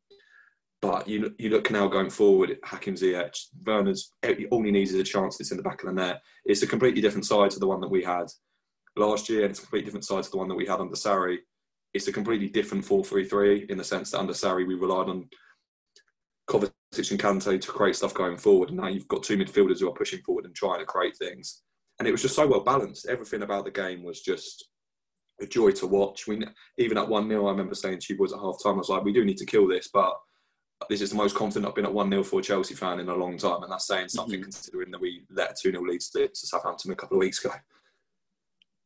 but 0.81 1.07
you 1.07 1.33
you 1.39 1.49
look 1.51 1.71
now 1.71 1.87
going 1.87 2.11
forward, 2.11 2.59
Hakim 2.65 2.95
Ziyech, 2.95 3.47
Werner's 3.65 4.13
all 4.51 4.63
he 4.63 4.73
needs 4.73 4.93
is 4.93 5.01
a 5.01 5.05
chance 5.05 5.39
that's 5.39 5.53
in 5.53 5.57
the 5.57 5.63
back 5.63 5.83
of 5.83 5.87
the 5.87 5.95
net. 5.95 6.23
It's 6.45 6.63
a 6.63 6.67
completely 6.67 7.01
different 7.01 7.25
side 7.25 7.51
to 7.53 7.61
the 7.61 7.69
one 7.69 7.81
that 7.81 7.91
we 7.91 8.03
had 8.03 8.27
last 8.97 9.29
year, 9.29 9.43
and 9.43 9.51
it's 9.51 9.61
a 9.61 9.63
completely 9.63 9.87
different 9.87 10.05
side 10.05 10.25
to 10.25 10.31
the 10.31 10.37
one 10.37 10.49
that 10.49 10.57
we 10.57 10.67
had 10.67 10.81
under 10.81 10.97
Sarri. 10.97 11.39
It's 11.95 12.09
a 12.09 12.13
completely 12.13 12.49
different 12.49 12.85
4-3-3 12.85 13.71
in 13.71 13.77
the 13.77 13.85
sense 13.85 14.11
that 14.11 14.19
under 14.19 14.33
Sarri 14.33 14.67
we 14.67 14.75
relied 14.75 15.11
on 15.11 15.29
Kovacic 16.49 17.11
and 17.11 17.21
Kante 17.21 17.61
to 17.61 17.69
create 17.71 17.97
stuff 17.97 18.15
going 18.15 18.37
forward, 18.37 18.71
and 18.71 18.79
now 18.79 18.89
you've 18.89 19.09
got 19.09 19.23
two 19.23 19.37
midfielders 19.37 19.79
who 19.79 19.89
are 19.89 19.95
pushing 19.95 20.21
forward 20.23 20.47
and 20.47 20.55
trying 20.55 20.81
to 20.81 20.87
create 20.87 21.17
things. 21.17 21.63
And 21.99 22.09
it 22.09 22.13
was 22.13 22.23
just 22.23 22.35
so 22.35 22.47
well 22.47 22.65
balanced. 22.65 23.07
Everything 23.07 23.43
about 23.43 23.65
the 23.65 23.71
game 23.71 24.03
was 24.03 24.21
just 24.21 24.69
a 25.43 25.47
joy 25.47 25.71
to 25.73 25.87
watch. 25.87 26.27
We 26.27 26.45
even 26.79 26.99
at 26.99 27.09
one 27.09 27.29
0 27.29 27.47
I 27.47 27.51
remember 27.51 27.75
saying 27.75 27.99
to 28.01 28.13
you 28.13 28.19
boys 28.19 28.33
at 28.33 28.39
half 28.39 28.63
time, 28.63 28.75
I 28.75 28.79
was 28.79 28.89
like, 28.89 29.05
we 29.05 29.13
do 29.13 29.25
need 29.25 29.39
to 29.39 29.47
kill 29.47 29.67
this, 29.67 29.89
but 29.93 30.15
this 30.89 31.01
is 31.01 31.11
the 31.11 31.17
most 31.17 31.37
confident 31.37 31.67
I've 31.67 31.75
been 31.75 31.87
at 31.87 31.93
one 31.93 32.11
0 32.11 32.23
for 32.23 32.41
a 32.41 32.43
Chelsea 32.43 32.75
fan 32.75 33.01
in 33.01 33.09
a 33.09 33.15
long 33.15 33.37
time, 33.39 33.63
and 33.63 33.71
that's 33.71 33.87
saying 33.87 34.09
something 34.09 34.41
mm-hmm. 34.41 34.45
considering 34.45 34.91
that 34.91 35.01
we 35.01 35.25
let 35.31 35.53
a 35.53 35.55
two 35.55 35.71
0 35.71 35.83
lead 35.85 36.01
to 36.01 36.31
Southampton 36.35 36.93
a 36.93 36.97
couple 36.97 37.17
of 37.17 37.21
weeks 37.21 37.45
ago. 37.45 37.55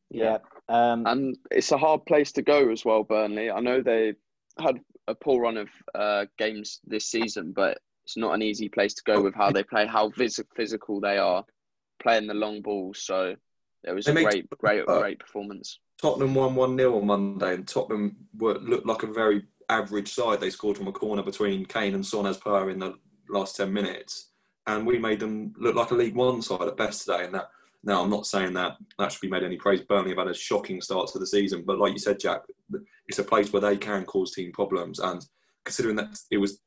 Yeah, 0.09 0.37
um, 0.69 1.05
and 1.05 1.37
it's 1.51 1.71
a 1.71 1.77
hard 1.77 2.05
place 2.05 2.31
to 2.33 2.41
go 2.41 2.71
as 2.71 2.85
well. 2.85 3.03
Burnley. 3.03 3.51
I 3.51 3.59
know 3.59 3.81
they 3.81 4.13
had 4.59 4.79
a 5.07 5.15
poor 5.15 5.41
run 5.41 5.57
of 5.57 5.69
uh, 5.93 6.25
games 6.37 6.79
this 6.85 7.07
season, 7.07 7.51
but 7.53 7.77
it's 8.05 8.17
not 8.17 8.33
an 8.33 8.41
easy 8.41 8.69
place 8.69 8.93
to 8.95 9.03
go 9.05 9.21
with 9.21 9.35
how 9.35 9.51
they 9.51 9.63
play, 9.63 9.85
how 9.85 10.09
vis- 10.09 10.39
physical 10.55 11.01
they 11.01 11.17
are, 11.17 11.43
playing 12.01 12.27
the 12.27 12.33
long 12.33 12.61
ball. 12.61 12.93
So 12.93 13.35
it 13.83 13.91
was 13.91 14.05
they 14.05 14.11
a 14.11 14.23
great, 14.23 14.49
great, 14.49 14.83
uh, 14.87 14.99
great 14.99 15.19
performance. 15.19 15.79
Tottenham 16.01 16.35
won 16.35 16.55
1 16.55 16.77
0 16.77 16.97
on 16.97 17.07
Monday, 17.07 17.55
and 17.55 17.67
Tottenham 17.67 18.15
were, 18.37 18.59
looked 18.59 18.85
like 18.85 19.03
a 19.03 19.07
very 19.07 19.43
average 19.69 20.13
side. 20.13 20.39
They 20.39 20.49
scored 20.49 20.77
from 20.77 20.87
a 20.87 20.91
corner 20.91 21.23
between 21.23 21.65
Kane 21.65 21.95
and 21.95 22.05
Son 22.05 22.25
as 22.25 22.37
per 22.37 22.69
in 22.69 22.79
the 22.79 22.95
last 23.29 23.55
10 23.55 23.71
minutes. 23.73 24.31
And 24.67 24.85
we 24.85 24.99
made 24.99 25.19
them 25.19 25.53
look 25.57 25.75
like 25.75 25.91
a 25.91 25.95
League 25.95 26.15
One 26.15 26.41
side 26.41 26.67
at 26.67 26.77
best 26.77 27.05
today. 27.05 27.25
And 27.25 27.33
that 27.33 27.49
now, 27.83 28.03
I'm 28.03 28.09
not 28.09 28.25
saying 28.25 28.53
that 28.53 28.75
that 28.99 29.11
should 29.11 29.21
be 29.21 29.29
made 29.29 29.43
any 29.43 29.55
praise. 29.55 29.81
Burnley 29.81 30.09
have 30.09 30.17
had 30.17 30.27
a 30.27 30.33
shocking 30.33 30.81
start 30.81 31.09
to 31.09 31.19
the 31.19 31.27
season, 31.27 31.63
but 31.65 31.79
like 31.79 31.93
you 31.93 31.99
said, 31.99 32.19
Jack, 32.19 32.41
it's 33.07 33.19
a 33.19 33.23
place 33.23 33.53
where 33.53 33.61
they 33.61 33.77
can 33.77 34.03
cause 34.03 34.33
team 34.33 34.51
problems. 34.51 34.99
And 34.99 35.25
considering 35.63 35.95
that 35.95 36.19
it 36.31 36.37
was 36.37 36.59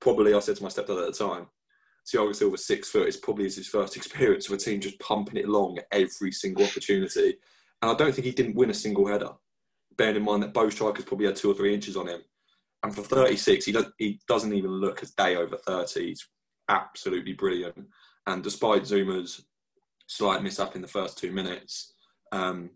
probably, 0.00 0.34
I 0.34 0.38
said 0.38 0.56
to 0.56 0.62
my 0.62 0.68
stepdad 0.68 1.06
at 1.06 1.12
the 1.12 1.24
time, 1.24 1.46
Thiago 2.06 2.34
Silva 2.34 2.56
six 2.56 2.88
foot 2.88 3.08
is 3.08 3.16
probably 3.16 3.44
his 3.44 3.66
first 3.66 3.96
experience 3.96 4.48
of 4.48 4.54
a 4.54 4.58
team 4.58 4.80
just 4.80 5.00
pumping 5.00 5.38
it 5.38 5.48
along 5.48 5.78
every 5.90 6.30
single 6.30 6.64
opportunity. 6.64 7.36
And 7.82 7.90
I 7.90 7.94
don't 7.94 8.14
think 8.14 8.26
he 8.26 8.32
didn't 8.32 8.56
win 8.56 8.70
a 8.70 8.74
single 8.74 9.06
header, 9.06 9.30
bearing 9.96 10.16
in 10.16 10.24
mind 10.24 10.42
that 10.42 10.54
both 10.54 10.72
strikers 10.72 11.04
probably 11.04 11.26
had 11.26 11.36
two 11.36 11.50
or 11.50 11.54
three 11.54 11.74
inches 11.74 11.96
on 11.96 12.08
him. 12.08 12.20
And 12.82 12.94
for 12.94 13.02
36, 13.02 13.64
he, 13.64 13.72
does, 13.72 13.86
he 13.98 14.20
doesn't 14.26 14.54
even 14.54 14.70
look 14.70 15.02
a 15.02 15.06
day 15.16 15.36
over 15.36 15.56
30. 15.56 16.08
He's 16.08 16.26
absolutely 16.68 17.34
brilliant. 17.34 17.86
And 18.26 18.42
despite 18.42 18.82
Zouma's 18.82 19.44
slight 20.06 20.42
miss 20.42 20.58
up 20.58 20.76
in 20.76 20.82
the 20.82 20.88
first 20.88 21.18
two 21.18 21.32
minutes, 21.32 21.94
um, 22.32 22.70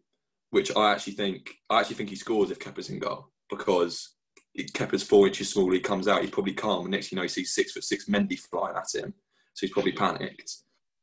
which 0.50 0.74
I 0.76 0.92
actually 0.92 1.14
think 1.14 1.52
I 1.68 1.80
actually 1.80 1.96
think 1.96 2.10
he 2.10 2.16
scores 2.16 2.50
if 2.50 2.60
Kepa's 2.60 2.88
in 2.88 3.00
goal 3.00 3.30
because 3.50 4.14
Kepa's 4.56 5.02
four 5.02 5.26
inches 5.26 5.50
small. 5.50 5.70
He 5.72 5.80
comes 5.80 6.06
out, 6.06 6.22
he's 6.22 6.30
probably 6.30 6.54
calm. 6.54 6.82
And 6.82 6.92
next, 6.92 7.10
you 7.10 7.16
know, 7.16 7.22
he 7.22 7.28
sees 7.28 7.54
six 7.54 7.72
foot 7.72 7.84
six 7.84 8.06
Mendy 8.06 8.38
flying 8.38 8.76
at 8.76 8.94
him, 8.94 9.14
so 9.54 9.66
he's 9.66 9.72
probably 9.72 9.92
panicked. 9.92 10.52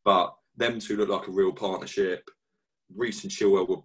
But 0.05 0.33
them 0.55 0.79
two 0.79 0.97
look 0.97 1.09
like 1.09 1.27
a 1.27 1.31
real 1.31 1.51
partnership. 1.51 2.29
Reece 2.95 3.23
and 3.23 3.31
Chilwell 3.31 3.67
were 3.67 3.81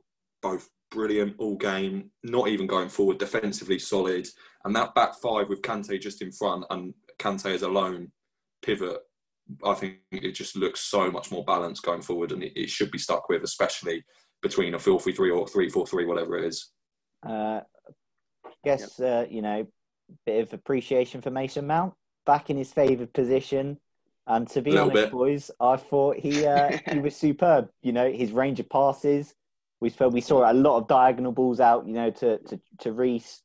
both 0.51 0.69
brilliant 0.91 1.35
all 1.39 1.57
game, 1.57 2.11
not 2.23 2.49
even 2.49 2.67
going 2.67 2.89
forward, 2.89 3.19
defensively 3.19 3.79
solid. 3.79 4.27
And 4.65 4.75
that 4.77 4.95
back 4.95 5.15
five 5.21 5.49
with 5.49 5.63
Kante 5.63 6.01
just 6.01 6.23
in 6.23 6.33
front 6.33 6.65
and 6.71 6.95
Kante 7.19 7.55
as 7.55 7.63
a 7.63 7.69
lone 7.69 8.13
pivot 8.63 9.01
I 9.65 9.75
think 9.75 9.99
it 10.11 10.33
just 10.33 10.57
looks 10.57 10.81
so 10.81 11.11
much 11.11 11.31
more 11.31 11.45
balanced 11.45 11.83
going 11.83 12.03
forward, 12.03 12.33
and 12.33 12.43
it, 12.43 12.53
it 12.57 12.71
should 12.71 12.91
be 12.91 12.99
stuck 12.99 13.29
with, 13.29 13.43
especially 13.43 14.05
between 14.43 14.75
a 14.75 14.79
4 14.79 15.01
3 15.01 15.13
3 15.13 15.31
or 15.31 15.47
3 15.47 15.69
4 15.69 15.87
3, 15.87 16.05
whatever 16.05 16.37
it 16.37 16.45
is. 16.45 16.71
Uh, 17.27 17.61
guess, 18.65 18.99
uh, 19.01 19.27
you 19.31 19.43
know, 19.43 19.67
bit 20.25 20.43
of 20.43 20.53
appreciation 20.53 21.21
for 21.21 21.31
Mason 21.31 21.67
Mount 21.67 21.95
back 22.25 22.51
in 22.51 22.57
his 22.57 22.73
favoured 22.73 23.13
position. 23.13 23.79
And 24.27 24.49
to 24.49 24.61
be 24.61 24.77
honest, 24.77 24.95
bit. 24.95 25.13
boys, 25.13 25.51
I 25.61 25.77
thought 25.77 26.17
he 26.17 26.45
uh, 26.45 26.77
he 26.91 26.99
was 27.01 27.15
superb. 27.15 27.69
You 27.83 27.93
know, 27.93 28.11
his 28.11 28.33
range 28.33 28.59
of 28.59 28.69
passes. 28.69 29.35
We 29.81 29.91
saw 29.91 30.09
we 30.09 30.21
saw 30.21 30.51
a 30.51 30.55
lot 30.55 30.79
of 30.79 30.89
diagonal 30.89 31.33
balls 31.33 31.61
out. 31.61 31.87
You 31.87 31.95
know, 31.95 32.11
to 32.11 32.39
to 32.39 32.61
to 32.81 32.93
Reece. 32.93 33.43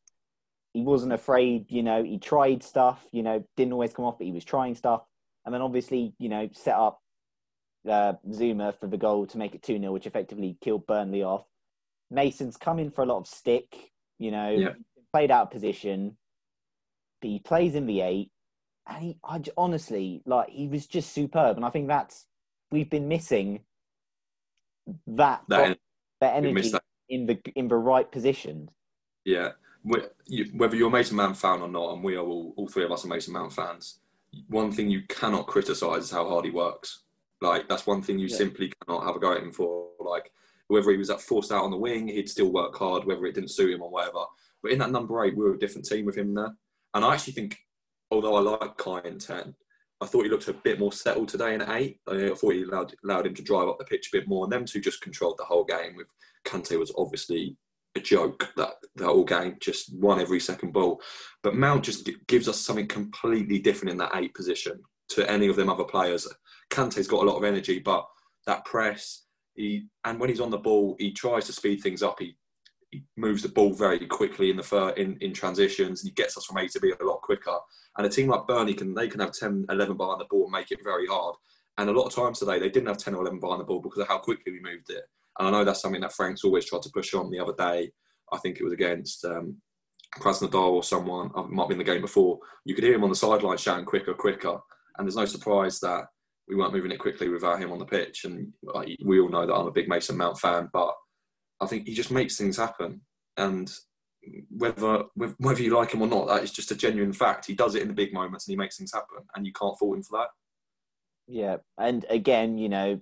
He 0.73 0.83
wasn't 0.83 1.11
afraid. 1.11 1.65
You 1.69 1.83
know, 1.83 2.03
he 2.03 2.17
tried 2.17 2.63
stuff. 2.63 3.05
You 3.11 3.23
know, 3.23 3.43
didn't 3.57 3.73
always 3.73 3.93
come 3.93 4.05
off, 4.05 4.17
but 4.17 4.25
he 4.25 4.31
was 4.31 4.45
trying 4.45 4.75
stuff 4.75 5.01
and 5.45 5.53
then 5.53 5.61
obviously 5.61 6.13
you 6.19 6.29
know 6.29 6.50
set 6.53 6.75
up 6.75 7.01
uh, 7.89 8.13
Zouma 8.29 8.79
for 8.79 8.88
the 8.88 8.97
goal 8.97 9.25
to 9.27 9.38
make 9.38 9.55
it 9.55 9.63
two 9.63 9.79
0 9.79 9.91
which 9.91 10.05
effectively 10.05 10.57
killed 10.61 10.85
Burnley 10.85 11.23
off. 11.23 11.45
Mason's 12.11 12.57
come 12.57 12.77
in 12.77 12.91
for 12.91 13.01
a 13.01 13.05
lot 13.05 13.19
of 13.19 13.27
stick, 13.27 13.91
you 14.19 14.31
know, 14.31 14.51
yeah. 14.51 14.73
played 15.13 15.31
out 15.31 15.43
of 15.43 15.51
position, 15.51 16.17
but 17.21 17.29
he 17.29 17.39
plays 17.39 17.73
in 17.73 17.88
the 17.88 18.01
eight, 18.01 18.29
and 18.88 19.03
he, 19.03 19.17
I 19.23 19.41
honestly 19.57 20.21
like 20.25 20.50
he 20.50 20.67
was 20.67 20.85
just 20.85 21.11
superb, 21.13 21.57
and 21.57 21.65
I 21.65 21.69
think 21.69 21.88
that's 21.88 22.25
we've 22.69 22.89
been 22.89 23.07
missing 23.07 23.61
that 25.07 25.41
that, 25.47 25.79
that 26.21 26.35
energy 26.35 26.69
that. 26.69 26.83
in 27.09 27.25
the 27.25 27.39
in 27.55 27.67
the 27.67 27.75
right 27.75 28.09
position. 28.11 28.69
Yeah, 29.25 29.51
whether 29.83 30.75
you're 30.75 30.87
a 30.87 30.91
Mason 30.91 31.17
Mount 31.17 31.37
fan 31.37 31.61
or 31.61 31.67
not, 31.67 31.93
and 31.93 32.03
we 32.03 32.15
are 32.15 32.25
all, 32.25 32.53
all 32.55 32.67
three 32.67 32.85
of 32.85 32.91
us 32.91 33.05
are 33.05 33.09
Mason 33.09 33.33
Mount 33.33 33.53
fans 33.53 33.99
one 34.47 34.71
thing 34.71 34.89
you 34.89 35.03
cannot 35.07 35.47
criticize 35.47 36.03
is 36.03 36.11
how 36.11 36.27
hard 36.27 36.45
he 36.45 36.51
works. 36.51 37.03
Like 37.41 37.67
that's 37.67 37.87
one 37.87 38.01
thing 38.01 38.19
you 38.19 38.27
yeah. 38.27 38.37
simply 38.37 38.71
cannot 38.85 39.03
have 39.03 39.15
a 39.15 39.19
go 39.19 39.33
at 39.33 39.43
him 39.43 39.51
for. 39.51 39.89
Like 39.99 40.31
whether 40.67 40.91
he 40.91 40.97
was 40.97 41.09
at 41.09 41.21
forced 41.21 41.51
out 41.51 41.63
on 41.63 41.71
the 41.71 41.77
wing, 41.77 42.07
he'd 42.07 42.29
still 42.29 42.51
work 42.51 42.77
hard, 42.77 43.05
whether 43.05 43.25
it 43.25 43.35
didn't 43.35 43.51
suit 43.51 43.73
him 43.73 43.81
or 43.81 43.89
whatever. 43.89 44.23
But 44.61 44.71
in 44.71 44.79
that 44.79 44.91
number 44.91 45.23
eight, 45.23 45.35
we 45.35 45.43
were 45.43 45.55
a 45.55 45.59
different 45.59 45.87
team 45.87 46.05
with 46.05 46.17
him 46.17 46.33
there. 46.33 46.53
And 46.93 47.03
I 47.03 47.13
actually 47.13 47.33
think, 47.33 47.57
although 48.09 48.35
I 48.35 48.41
like 48.41 48.77
Kai 48.77 49.01
in 49.01 49.19
ten, 49.19 49.55
I 50.01 50.08
thought 50.08 50.24
he 50.24 50.29
looked 50.29 50.48
a 50.48 50.53
bit 50.53 50.79
more 50.79 50.91
settled 50.91 51.29
today 51.29 51.53
in 51.53 51.62
eight. 51.70 52.00
I 52.08 52.29
thought 52.29 52.53
he 52.53 52.63
allowed 52.63 52.93
allowed 53.03 53.27
him 53.27 53.36
to 53.36 53.43
drive 53.43 53.67
up 53.67 53.77
the 53.77 53.86
pitch 53.86 54.10
a 54.12 54.17
bit 54.17 54.27
more, 54.27 54.46
and 54.46 54.51
them 54.51 54.65
two 54.65 54.81
just 54.81 55.01
controlled 55.01 55.38
the 55.38 55.46
whole 55.46 55.63
game. 55.63 55.96
With 55.96 56.08
Kante 56.46 56.77
was 56.79 56.91
obviously 56.98 57.55
a 57.96 58.00
joke 58.00 58.50
that 58.58 58.74
the 58.96 59.05
whole 59.05 59.24
game, 59.24 59.58
just 59.62 59.93
won 59.96 60.20
every 60.20 60.39
second 60.39 60.74
ball. 60.74 61.01
But 61.43 61.55
Mount 61.55 61.84
just 61.84 62.10
gives 62.27 62.48
us 62.48 62.60
something 62.60 62.88
completely 62.88 63.60
different 63.60 63.91
in 63.91 63.98
that 63.98 64.15
eight 64.15 64.34
position 64.34 64.81
to 65.10 65.29
any 65.29 65.48
of 65.48 65.55
them 65.55 65.70
other 65.70 65.84
players. 65.84 66.27
Kante's 66.72 67.08
got 67.08 67.24
a 67.24 67.29
lot 67.29 67.38
of 67.38 67.43
energy, 67.43 67.79
but 67.79 68.05
that 68.48 68.65
press, 68.65 69.25
he 69.55 69.88
and 70.05 70.20
when 70.20 70.29
he's 70.29 70.39
on 70.39 70.50
the 70.50 70.58
ball, 70.58 70.96
he 71.00 71.12
tries 71.12 71.46
to 71.46 71.53
speed 71.53 71.81
things 71.81 72.01
up. 72.01 72.17
He, 72.20 72.36
he 72.91 73.03
moves 73.17 73.41
the 73.41 73.50
ball 73.50 73.74
very 73.74 74.05
quickly 74.05 74.50
in 74.50 74.57
the 74.57 74.63
fir- 74.63 74.91
in, 74.91 75.17
in 75.21 75.33
transitions 75.33 76.01
and 76.01 76.10
he 76.10 76.13
gets 76.13 76.38
us 76.38 76.45
from 76.45 76.57
A 76.57 76.67
to 76.67 76.79
B 76.79 76.93
a 77.00 77.03
lot 77.03 77.21
quicker. 77.21 77.57
And 77.98 78.05
a 78.05 78.10
team 78.10 78.27
like 78.27 78.48
Burnley 78.48 78.74
can 78.74 78.93
they 78.93 79.07
can 79.07 79.19
have 79.19 79.31
10, 79.31 79.65
11 79.69 79.98
behind 79.98 80.19
the 80.19 80.25
ball 80.25 80.43
and 80.43 80.51
make 80.51 80.71
it 80.71 80.83
very 80.83 81.07
hard. 81.07 81.36
And 81.77 81.89
a 81.89 81.93
lot 81.93 82.05
of 82.05 82.13
times 82.13 82.39
today 82.39 82.60
they 82.60 82.69
didn't 82.69 82.88
have 82.88 82.98
10 82.98 83.15
or 83.15 83.21
11 83.21 83.39
behind 83.39 83.62
the 83.62 83.65
ball 83.65 83.81
because 83.81 84.00
of 84.00 84.07
how 84.07 84.19
quickly 84.19 84.51
we 84.51 84.60
moved 84.60 84.89
it. 84.89 85.03
And 85.39 85.48
I 85.48 85.51
know 85.51 85.63
that's 85.63 85.81
something 85.81 86.01
that 86.01 86.13
Frank's 86.13 86.43
always 86.43 86.65
tried 86.65 86.81
to 86.83 86.91
push 86.93 87.13
on 87.13 87.31
the 87.31 87.39
other 87.39 87.53
day. 87.57 87.91
I 88.31 88.38
think 88.38 88.60
it 88.60 88.63
was 88.63 88.74
against 88.74 89.25
um, 89.25 89.57
Krasnodar 90.19 90.71
or 90.71 90.83
someone, 90.83 91.31
it 91.36 91.50
might 91.50 91.69
be 91.69 91.74
in 91.74 91.77
the 91.77 91.83
game 91.83 92.01
before. 92.01 92.39
You 92.65 92.75
could 92.75 92.83
hear 92.83 92.93
him 92.93 93.03
on 93.03 93.10
the 93.10 93.15
sideline 93.15 93.57
shouting 93.57 93.86
quicker, 93.86 94.13
quicker. 94.13 94.60
And 94.98 95.07
there's 95.07 95.15
no 95.15 95.25
surprise 95.25 95.79
that 95.79 96.05
we 96.48 96.55
weren't 96.55 96.74
moving 96.74 96.91
it 96.91 97.00
quickly 97.00 97.29
without 97.29 97.62
him 97.62 97.71
on 97.71 97.79
the 97.79 97.86
pitch. 97.86 98.25
And 98.25 98.51
we 99.05 99.19
all 99.19 99.29
know 99.29 99.45
that 99.45 99.53
I'm 99.53 99.67
a 99.67 99.71
big 99.71 99.88
Mason 99.88 100.17
Mount 100.17 100.38
fan, 100.38 100.69
but 100.74 100.93
I 101.62 101.68
think 101.68 101.88
he 101.88 101.94
just 101.94 102.12
makes 102.12 102.38
things 102.38 102.58
happen. 102.58 103.01
And 103.38 103.72
whether 104.50 105.06
whether 105.15 105.62
you 105.62 105.75
like 105.75 105.91
him 105.94 106.01
or 106.01 106.08
not, 106.08 106.27
that 106.27 106.44
is 106.44 106.51
just 106.51 106.72
a 106.72 106.75
genuine 106.75 107.13
fact. 107.13 107.46
He 107.46 107.53
does 107.53 107.75
it 107.75 107.82
in 107.82 107.88
the 107.88 107.94
big 107.94 108.13
moments 108.13 108.48
and 108.48 108.53
he 108.53 108.58
makes 108.58 108.77
things 108.77 108.94
happen, 108.94 109.24
and 109.36 109.46
you 109.46 109.53
can't 109.53 109.77
fault 109.77 109.96
him 109.96 110.03
for 110.03 110.20
that. 110.20 110.27
Yeah, 111.27 111.58
and 111.77 112.06
again, 112.10 112.58
you 112.58 112.70
know, 112.70 113.00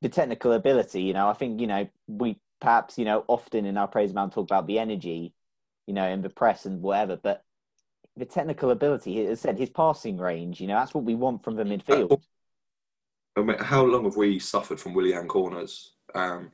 the 0.00 0.08
technical 0.08 0.52
ability. 0.52 1.02
You 1.02 1.12
know, 1.12 1.28
I 1.28 1.34
think 1.34 1.60
you 1.60 1.66
know 1.66 1.88
we 2.06 2.38
perhaps 2.60 2.98
you 2.98 3.04
know 3.04 3.24
often 3.28 3.66
in 3.66 3.76
our 3.76 3.88
praise 3.88 4.14
man 4.14 4.30
talk 4.30 4.46
about 4.46 4.66
the 4.66 4.78
energy, 4.78 5.34
you 5.86 5.94
know, 5.94 6.08
in 6.08 6.22
the 6.22 6.30
press 6.30 6.66
and 6.66 6.82
whatever, 6.82 7.16
but 7.16 7.44
the 8.16 8.24
technical 8.24 8.70
ability. 8.70 9.26
As 9.26 9.40
said, 9.40 9.58
his 9.58 9.70
passing 9.70 10.18
range. 10.18 10.60
You 10.60 10.68
know, 10.68 10.74
that's 10.74 10.94
what 10.94 11.04
we 11.04 11.14
want 11.14 11.44
from 11.44 11.56
the 11.56 11.64
midfield. 11.64 12.20
I 13.36 13.42
mean, 13.42 13.58
how 13.58 13.84
long 13.84 14.04
have 14.04 14.16
we 14.16 14.38
suffered 14.38 14.80
from 14.80 14.94
Willian 14.94 15.28
corners? 15.28 15.94
Um, 16.14 16.50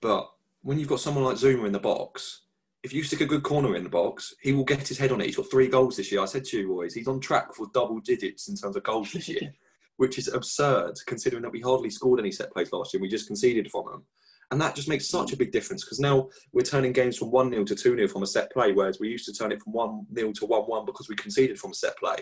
but 0.00 0.30
when 0.66 0.78
you've 0.80 0.88
got 0.88 0.98
someone 1.00 1.22
like 1.24 1.36
Zouma 1.36 1.66
in 1.66 1.72
the 1.72 1.78
box, 1.78 2.42
if 2.82 2.92
you 2.92 3.04
stick 3.04 3.20
a 3.20 3.26
good 3.26 3.44
corner 3.44 3.76
in 3.76 3.84
the 3.84 3.88
box, 3.88 4.34
he 4.42 4.52
will 4.52 4.64
get 4.64 4.86
his 4.86 4.98
head 4.98 5.12
on 5.12 5.20
it. 5.20 5.26
He's 5.26 5.36
got 5.36 5.50
three 5.50 5.68
goals 5.68 5.96
this 5.96 6.10
year. 6.10 6.20
I 6.20 6.24
said 6.26 6.44
to 6.46 6.58
you 6.58 6.68
boys, 6.68 6.92
he's 6.92 7.06
on 7.08 7.20
track 7.20 7.54
for 7.54 7.68
double 7.72 8.00
digits 8.00 8.48
in 8.48 8.56
terms 8.56 8.76
of 8.76 8.82
goals 8.82 9.12
this 9.12 9.28
year 9.28 9.52
which 9.96 10.18
is 10.18 10.28
absurd 10.28 10.94
considering 11.06 11.42
that 11.42 11.52
we 11.52 11.60
hardly 11.60 11.88
scored 11.90 12.20
any 12.20 12.30
set 12.30 12.52
plays 12.52 12.70
last 12.72 12.92
year. 12.92 13.00
We 13.00 13.08
just 13.08 13.26
conceded 13.26 13.70
from 13.70 13.86
them. 13.86 14.04
And 14.50 14.60
that 14.60 14.74
just 14.76 14.88
makes 14.88 15.08
such 15.08 15.32
a 15.32 15.36
big 15.36 15.50
difference 15.52 15.84
because 15.84 15.98
now 15.98 16.28
we're 16.52 16.62
turning 16.62 16.92
games 16.92 17.16
from 17.16 17.30
1 17.30 17.50
0 17.50 17.64
to 17.64 17.74
2 17.74 17.96
0 17.96 18.08
from 18.08 18.22
a 18.22 18.26
set 18.26 18.52
play, 18.52 18.72
whereas 18.72 19.00
we 19.00 19.08
used 19.08 19.24
to 19.26 19.32
turn 19.32 19.52
it 19.52 19.62
from 19.62 19.72
1 19.72 20.06
0 20.14 20.32
to 20.32 20.46
1 20.46 20.62
1 20.62 20.84
because 20.84 21.08
we 21.08 21.16
conceded 21.16 21.58
from 21.58 21.70
a 21.70 21.74
set 21.74 21.96
play. 21.98 22.18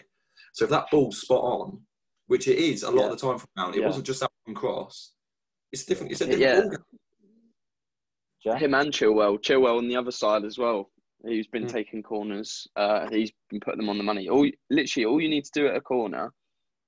So 0.52 0.64
if 0.64 0.70
that 0.70 0.86
ball's 0.90 1.20
spot 1.20 1.42
on, 1.42 1.80
which 2.28 2.48
it 2.48 2.58
is 2.58 2.82
a 2.82 2.90
lot 2.90 2.96
Yeah. 3.06 3.10
of 3.10 3.20
the 3.20 3.26
time 3.26 3.38
from 3.38 3.48
Mount, 3.56 3.76
it 3.76 3.80
Yeah. 3.80 3.86
wasn't 3.88 4.06
just 4.06 4.20
that 4.20 4.30
one 4.44 4.54
cross. 4.54 5.12
It's 5.72 5.84
different. 5.84 6.12
It's 6.12 6.20
a 6.22 6.26
Yeah. 6.26 6.54
different 6.60 6.70
ball. 6.70 6.93
Jack? 8.44 8.60
Him 8.60 8.74
and 8.74 8.92
Chilwell. 8.92 9.38
Chilwell 9.40 9.78
on 9.78 9.88
the 9.88 9.96
other 9.96 10.10
side 10.10 10.44
as 10.44 10.58
well. 10.58 10.90
He's 11.26 11.46
been 11.46 11.64
Mm. 11.64 11.70
taking 11.72 12.02
corners. 12.02 12.68
Uh, 12.76 13.08
he's 13.10 13.32
been 13.48 13.60
putting 13.60 13.78
them 13.80 13.88
on 13.88 13.96
the 13.96 14.04
money. 14.04 14.28
All 14.28 14.48
literally, 14.68 15.06
all 15.06 15.20
you 15.20 15.28
need 15.30 15.44
to 15.46 15.50
do 15.54 15.66
at 15.66 15.74
a 15.76 15.80
corner 15.80 16.32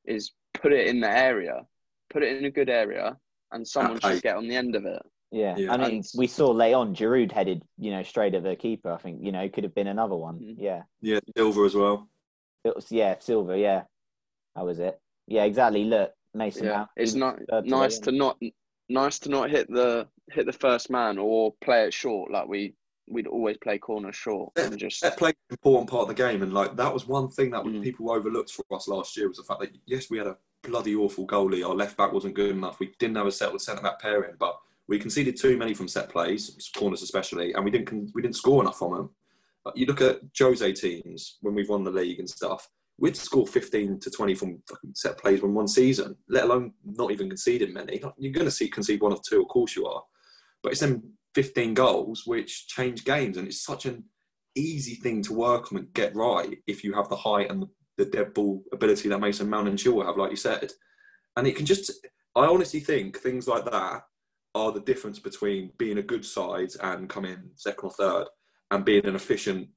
is 0.04 0.32
put 0.52 0.72
it 0.72 0.86
in 0.88 1.00
the 1.00 1.08
area, 1.10 1.66
put 2.10 2.22
it 2.22 2.36
in 2.36 2.44
a 2.44 2.50
good 2.50 2.68
area, 2.68 3.16
and 3.52 3.66
someone 3.66 3.96
Okay. 3.96 4.14
should 4.14 4.22
get 4.22 4.36
on 4.36 4.46
the 4.46 4.54
end 4.54 4.76
of 4.76 4.84
it. 4.84 5.02
Yeah. 5.32 5.56
Yeah. 5.56 5.72
I 5.72 5.76
mean, 5.78 5.96
And- 5.96 6.04
we 6.16 6.26
saw 6.26 6.50
Leon 6.50 6.88
on 6.88 6.94
Giroud 6.94 7.32
headed, 7.32 7.62
you 7.78 7.90
know, 7.90 8.02
straight 8.02 8.34
at 8.34 8.42
the 8.42 8.54
keeper. 8.56 8.92
I 8.92 8.98
think, 8.98 9.24
you 9.24 9.32
know, 9.32 9.40
it 9.40 9.52
could 9.54 9.64
have 9.64 9.74
been 9.74 9.86
another 9.88 10.14
one. 10.16 10.38
Mhm. 10.38 10.56
Yeah. 10.58 10.82
Yeah, 11.00 11.20
Silva 11.36 11.62
as 11.62 11.74
well. 11.74 12.08
It 12.64 12.74
was, 12.76 12.92
yeah, 12.92 13.18
Silva, 13.18 13.58
yeah. 13.58 13.84
That 14.54 14.64
was 14.66 14.78
it. 14.78 15.00
Yeah, 15.26 15.44
exactly. 15.44 15.84
Look, 15.84 16.12
Mason 16.34 16.66
Yeah, 16.66 16.76
Mount. 16.78 16.90
it's 16.96 17.14
not 17.14 17.38
third 17.48 17.64
to 17.64 17.70
nice 17.70 17.98
to 18.00 18.12
not 18.12 18.38
nice 18.88 19.18
to 19.20 19.28
not 19.28 19.50
hit 19.50 19.68
the 19.70 20.06
hit 20.30 20.46
the 20.46 20.52
first 20.52 20.90
man 20.90 21.18
or 21.18 21.52
play 21.60 21.84
it 21.86 21.94
short 21.94 22.30
like 22.30 22.48
we 22.48 22.74
we'd 23.08 23.26
always 23.28 23.56
play 23.58 23.78
corners 23.78 24.16
short 24.16 24.50
and 24.56 24.76
just 24.76 25.00
That 25.02 25.16
played 25.16 25.36
an 25.48 25.54
important 25.54 25.88
part 25.88 26.02
of 26.02 26.08
the 26.08 26.14
game, 26.14 26.42
and 26.42 26.52
like 26.52 26.74
that 26.76 26.92
was 26.92 27.06
one 27.06 27.28
thing 27.28 27.50
that 27.50 27.62
Mm. 27.64 27.82
people 27.82 28.10
overlooked 28.10 28.50
for 28.50 28.64
us 28.72 28.88
last 28.88 29.16
year 29.16 29.28
was 29.28 29.36
the 29.36 29.44
fact 29.44 29.60
that 29.60 29.70
yes, 29.86 30.10
we 30.10 30.18
had 30.18 30.26
a 30.26 30.36
bloody 30.62 30.96
awful 30.96 31.26
goalie. 31.26 31.64
Our 31.64 31.74
left 31.74 31.96
back 31.96 32.12
wasn't 32.12 32.34
good 32.34 32.50
enough. 32.50 32.80
We 32.80 32.92
didn't 32.98 33.16
have 33.16 33.26
a 33.26 33.30
settled 33.32 33.62
centre 33.62 33.82
back 33.82 34.00
pairing, 34.00 34.34
but 34.40 34.58
we 34.88 34.98
conceded 34.98 35.36
too 35.36 35.56
many 35.56 35.72
from 35.74 35.86
set 35.88 36.08
plays, 36.08 36.70
corners 36.76 37.02
especially, 37.02 37.52
and 37.52 37.64
we 37.64 37.70
didn't 37.70 38.10
we 38.14 38.22
didn't 38.22 38.36
score 38.36 38.60
enough 38.62 38.78
from 38.78 38.94
them. 38.94 39.10
You 39.74 39.86
look 39.86 40.00
at 40.00 40.20
Jose 40.36 40.72
teams 40.72 41.38
when 41.42 41.54
we've 41.54 41.68
won 41.68 41.84
the 41.84 41.90
league 41.90 42.18
and 42.20 42.28
stuff. 42.30 42.68
We'd 42.98 43.16
score 43.16 43.46
15 43.46 44.00
to 44.00 44.10
20 44.10 44.34
from 44.34 44.62
set 44.94 45.18
plays 45.18 45.42
in 45.42 45.52
one 45.52 45.68
season, 45.68 46.16
let 46.28 46.44
alone 46.44 46.72
not 46.84 47.10
even 47.10 47.28
conceding 47.28 47.74
many. 47.74 48.00
You're 48.16 48.32
going 48.32 48.46
to 48.46 48.50
see 48.50 48.68
concede 48.68 49.02
one 49.02 49.12
or 49.12 49.20
two, 49.28 49.42
of 49.42 49.48
course 49.48 49.76
you 49.76 49.86
are. 49.86 50.02
But 50.62 50.72
it's 50.72 50.80
them 50.80 51.02
15 51.34 51.74
goals 51.74 52.22
which 52.24 52.68
change 52.68 53.04
games, 53.04 53.36
and 53.36 53.46
it's 53.46 53.62
such 53.62 53.84
an 53.84 54.04
easy 54.56 54.94
thing 54.94 55.22
to 55.22 55.34
work 55.34 55.70
on 55.70 55.78
and 55.78 55.92
get 55.92 56.16
right 56.16 56.56
if 56.66 56.82
you 56.82 56.94
have 56.94 57.10
the 57.10 57.16
height 57.16 57.50
and 57.50 57.62
the, 57.62 57.68
the 57.98 58.06
dead 58.06 58.32
ball 58.32 58.62
ability 58.72 59.10
that 59.10 59.20
Mason 59.20 59.50
Mount 59.50 59.68
and 59.68 59.78
Chilwell 59.78 60.06
have, 60.06 60.16
like 60.16 60.30
you 60.30 60.36
said. 60.36 60.72
And 61.36 61.46
it 61.46 61.54
can 61.54 61.66
just, 61.66 61.92
I 62.34 62.46
honestly 62.46 62.80
think 62.80 63.18
things 63.18 63.46
like 63.46 63.66
that 63.66 64.04
are 64.54 64.72
the 64.72 64.80
difference 64.80 65.18
between 65.18 65.70
being 65.76 65.98
a 65.98 66.02
good 66.02 66.24
side 66.24 66.70
and 66.82 67.10
coming 67.10 67.36
second 67.56 67.84
or 67.84 67.90
third 67.90 68.26
and 68.70 68.86
being 68.86 69.04
an 69.04 69.14
efficient 69.14 69.68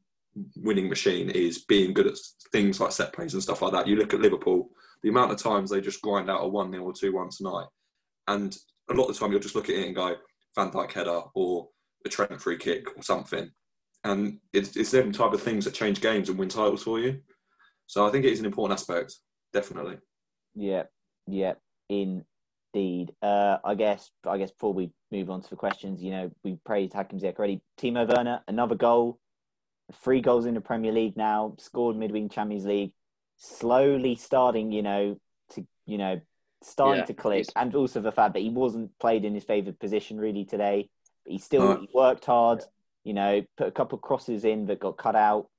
winning 0.55 0.89
machine 0.89 1.29
is 1.29 1.65
being 1.65 1.93
good 1.93 2.07
at 2.07 2.17
things 2.51 2.79
like 2.79 2.91
set 2.91 3.13
plays 3.13 3.33
and 3.33 3.43
stuff 3.43 3.61
like 3.61 3.71
that. 3.73 3.87
You 3.87 3.95
look 3.95 4.13
at 4.13 4.21
Liverpool, 4.21 4.69
the 5.03 5.09
amount 5.09 5.31
of 5.31 5.41
times 5.41 5.69
they 5.69 5.81
just 5.81 6.01
grind 6.01 6.29
out 6.29 6.43
a 6.43 6.47
1 6.47 6.71
0 6.71 6.83
or 6.83 6.93
2 6.93 7.13
1 7.13 7.29
tonight. 7.29 7.67
And 8.27 8.55
a 8.89 8.93
lot 8.93 9.07
of 9.07 9.13
the 9.13 9.19
time 9.19 9.31
you'll 9.31 9.41
just 9.41 9.55
look 9.55 9.69
at 9.69 9.75
it 9.75 9.85
and 9.85 9.95
go, 9.95 10.15
Van 10.55 10.71
Dijk 10.71 10.91
header 10.91 11.21
or 11.33 11.69
a 12.05 12.09
Trent 12.09 12.41
free 12.41 12.57
kick 12.57 12.85
or 12.95 13.03
something. 13.03 13.49
And 14.03 14.39
it's, 14.53 14.75
it's 14.77 14.91
them 14.91 15.11
type 15.11 15.33
of 15.33 15.41
things 15.41 15.65
that 15.65 15.73
change 15.73 16.01
games 16.01 16.29
and 16.29 16.37
win 16.37 16.49
titles 16.49 16.83
for 16.83 16.99
you. 16.99 17.19
So 17.87 18.07
I 18.07 18.11
think 18.11 18.25
it 18.25 18.31
is 18.31 18.39
an 18.39 18.45
important 18.45 18.79
aspect, 18.79 19.15
definitely. 19.51 19.97
Yeah, 20.55 20.83
yeah, 21.27 21.53
indeed. 21.89 23.13
Uh, 23.21 23.57
I 23.63 23.75
guess, 23.75 24.11
I 24.27 24.37
guess 24.37 24.51
before 24.51 24.73
we 24.73 24.91
move 25.11 25.29
on 25.29 25.41
to 25.41 25.49
the 25.49 25.55
questions, 25.55 26.01
you 26.01 26.11
know, 26.11 26.31
we 26.43 26.57
praised 26.65 26.93
Hakim 26.93 27.19
Ziyech 27.19 27.37
already. 27.37 27.61
Timo 27.79 28.07
Werner, 28.07 28.41
another 28.47 28.75
goal, 28.75 29.19
three 29.93 30.21
goals 30.21 30.45
in 30.45 30.53
the 30.53 30.61
Premier 30.61 30.91
League 30.91 31.17
now, 31.17 31.55
scored 31.57 31.95
midweek 31.97 32.31
Champions 32.31 32.65
League, 32.65 32.93
slowly 33.37 34.15
starting, 34.15 34.71
you 34.71 34.81
know, 34.81 35.17
to 35.51 35.65
you 35.85 35.97
know, 35.97 36.19
starting 36.61 36.99
Yeah, 37.01 37.05
to 37.05 37.13
click, 37.13 37.37
he's- 37.37 37.49
and 37.55 37.73
also 37.75 38.01
the 38.01 38.11
fact 38.11 38.33
that 38.33 38.41
he 38.41 38.49
wasn't 38.49 38.97
played 38.99 39.25
in 39.25 39.33
his 39.33 39.43
favoured 39.45 39.79
position 39.79 40.19
really 40.19 40.45
today. 40.45 40.89
But 41.23 41.31
he 41.33 41.37
still 41.39 41.61
No. 41.75 41.79
he 41.81 41.89
worked 41.93 42.25
hard, 42.25 42.63
you 43.03 43.13
know, 43.13 43.41
put 43.57 43.67
a 43.67 43.71
couple 43.71 43.95
of 43.97 44.01
crosses 44.01 44.45
in 44.45 44.65
that 44.67 44.79
got 44.79 44.97
cut 44.97 45.15
out. 45.15 45.49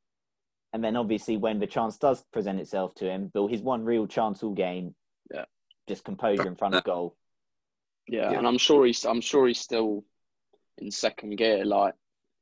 And 0.72 0.84
then 0.84 0.96
obviously 0.96 1.36
when 1.36 1.58
the 1.58 1.66
chance 1.66 1.98
does 1.98 2.22
present 2.32 2.60
itself 2.60 2.94
to 2.96 3.10
him, 3.10 3.28
Bill, 3.28 3.48
his 3.48 3.62
one 3.62 3.84
real 3.84 4.06
chance 4.06 4.42
all 4.44 4.52
game, 4.54 4.94
Yeah. 5.32 5.46
just 5.88 6.04
composure 6.04 6.46
in 6.46 6.54
front 6.56 6.74
of 6.76 6.84
goal. 6.84 7.16
yeah, 8.06 8.30
Yeah. 8.32 8.38
and 8.38 8.46
I'm 8.46 8.58
sure 8.58 8.84
he's 8.86 9.04
I'm 9.04 9.20
sure 9.20 9.46
he's 9.48 9.60
still 9.60 10.04
in 10.78 10.90
second 10.90 11.36
gear. 11.36 11.64
Like 11.64 11.94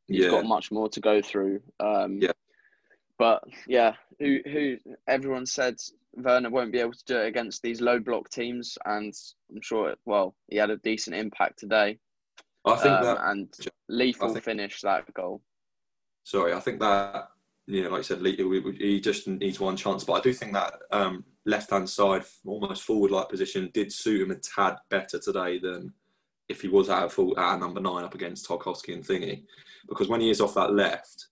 he's 0.09 0.25
Yeah. 0.25 0.31
got 0.31 0.47
much 0.47 0.71
more 0.73 0.89
to 0.89 1.01
go 1.01 1.21
through. 1.23 1.63
Um, 1.79 2.19
Yeah. 2.21 2.33
But 3.19 3.43
yeah, 3.67 3.95
who 4.21 4.39
who 4.47 4.79
everyone 5.09 5.45
said 5.47 5.77
Werner 6.15 6.51
won't 6.51 6.73
be 6.73 6.79
able 6.79 6.93
to 6.93 7.05
do 7.05 7.19
it 7.19 7.27
against 7.27 7.63
these 7.63 7.81
low 7.81 7.99
block 7.99 8.31
teams, 8.31 8.79
and 8.85 9.13
I'm 9.51 9.61
sure 9.61 9.91
it, 9.91 9.99
well 10.05 10.37
he 10.49 10.57
had 10.57 10.71
a 10.71 10.77
decent 10.79 11.17
impact 11.17 11.59
today. 11.59 11.99
I 12.65 12.77
think 12.77 12.95
um, 12.99 13.05
that 13.05 13.19
and 13.31 13.55
lethal 13.89 14.33
think- 14.33 14.45
finish 14.45 14.81
that 14.83 15.13
goal. 15.15 15.43
Sorry, 16.25 16.53
I 16.53 16.61
think 16.61 16.79
that 16.81 17.29
you 17.67 17.83
know, 17.85 17.91
like 17.91 17.99
I 17.99 18.03
said, 18.03 18.23
Lee- 18.23 18.37
we- 18.43 18.61
we- 18.61 18.77
he 18.77 19.01
just 19.01 19.27
needs 19.29 19.61
one 19.61 19.77
chance. 19.77 20.03
But 20.05 20.15
I 20.15 20.21
do 20.21 20.33
think 20.33 20.53
that 20.55 20.81
um, 20.91 21.25
left-hand 21.45 21.91
side, 21.91 22.25
almost 22.47 22.83
forward-like 22.85 23.29
position, 23.29 23.69
did 23.75 23.93
suit 23.93 24.23
him 24.23 24.31
a 24.31 24.37
tad 24.37 24.79
better 24.89 25.19
today 25.19 25.59
than 25.59 25.93
if 26.49 26.63
he 26.63 26.69
was 26.69 26.89
out 26.89 27.07
a 27.07 27.09
full 27.09 27.39
at 27.39 27.61
number 27.61 27.81
nine 27.81 28.05
up 28.05 28.15
against 28.15 28.49
Tarkowski 28.49 28.95
and 28.95 29.05
Thingy. 29.05 29.45
Because 29.89 30.09
when 30.09 30.21
he 30.21 30.31
is 30.31 30.41
off 30.41 30.55
that 30.55 30.73
left, 30.73 31.29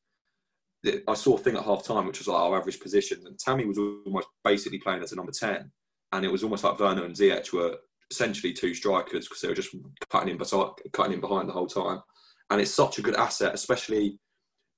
I 1.08 1.14
saw 1.14 1.36
a 1.36 1.38
thing 1.38 1.56
at 1.56 1.64
half 1.64 1.84
time, 1.84 2.06
which 2.06 2.18
was 2.18 2.28
like 2.28 2.38
our 2.38 2.58
average 2.58 2.80
position, 2.80 3.22
and 3.26 3.38
Tammy 3.38 3.64
was 3.64 3.78
almost 3.78 4.28
basically 4.44 4.78
playing 4.78 5.02
as 5.02 5.12
a 5.12 5.16
number 5.16 5.32
ten, 5.32 5.70
and 6.12 6.24
it 6.24 6.30
was 6.30 6.44
almost 6.44 6.64
like 6.64 6.78
Werner 6.78 7.04
and 7.04 7.14
Ziyech 7.14 7.52
were 7.52 7.76
essentially 8.10 8.52
two 8.52 8.74
strikers 8.74 9.26
because 9.26 9.40
they 9.40 9.48
were 9.48 9.54
just 9.54 9.74
cutting 10.10 10.28
in 10.28 10.38
beside, 10.38 10.70
cutting 10.92 11.14
in 11.14 11.20
behind 11.20 11.48
the 11.48 11.52
whole 11.52 11.66
time. 11.66 12.00
And 12.50 12.60
it's 12.60 12.72
such 12.72 12.98
a 12.98 13.02
good 13.02 13.16
asset, 13.16 13.54
especially 13.54 14.20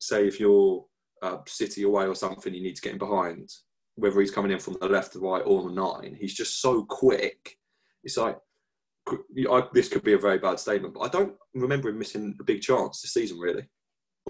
say 0.01 0.27
if 0.27 0.41
you're 0.41 0.87
uh, 1.23 1.39
City 1.47 1.83
away 1.83 2.07
or 2.07 2.15
something, 2.15 2.55
you 2.55 2.63
need 2.63 2.77
to 2.77 2.83
get 2.83 2.93
him 2.93 2.99
behind. 2.99 3.51
Whether 3.97 4.21
he's 4.21 4.31
coming 4.31 4.53
in 4.53 4.61
from 4.61 4.77
the 4.81 4.89
left, 4.89 5.13
the 5.13 5.19
right, 5.19 5.43
or 5.45 5.65
the 5.65 5.75
nine, 5.75 6.17
he's 6.19 6.35
just 6.35 6.63
so 6.63 6.85
quick. 6.85 7.59
It's 8.05 8.17
like 8.17 8.39
I, 9.51 9.67
this 9.73 9.89
could 9.89 10.03
be 10.05 10.13
a 10.15 10.19
very 10.19 10.39
bad 10.39 10.59
statement, 10.59 10.95
but 10.95 11.01
I 11.01 11.09
don't 11.09 11.35
remember 11.55 11.89
him 11.89 11.99
missing 11.99 12.37
a 12.41 12.45
big 12.45 12.61
chance 12.63 13.01
this 13.03 13.13
season, 13.13 13.39
really, 13.39 13.65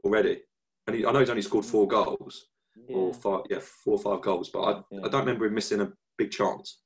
already. 0.05 0.43
And 0.87 0.97
he, 0.97 1.05
I 1.07 1.13
know 1.13 1.21
he's 1.21 1.31
only 1.31 1.43
scored 1.43 1.65
four 1.65 1.87
goals 1.87 2.47
or 2.89 3.13
five, 3.15 3.41
yeah, 3.51 3.59
four 3.61 3.95
or 3.95 3.99
five 3.99 4.23
goals, 4.23 4.51
but 4.51 4.61
I, 4.63 4.83
Yeah. 4.91 5.01
I 5.05 5.09
don't 5.09 5.21
remember 5.21 5.47
him 5.47 5.55
missing 5.55 5.81
a 5.81 5.93
big 6.17 6.31
chance. 6.31 6.81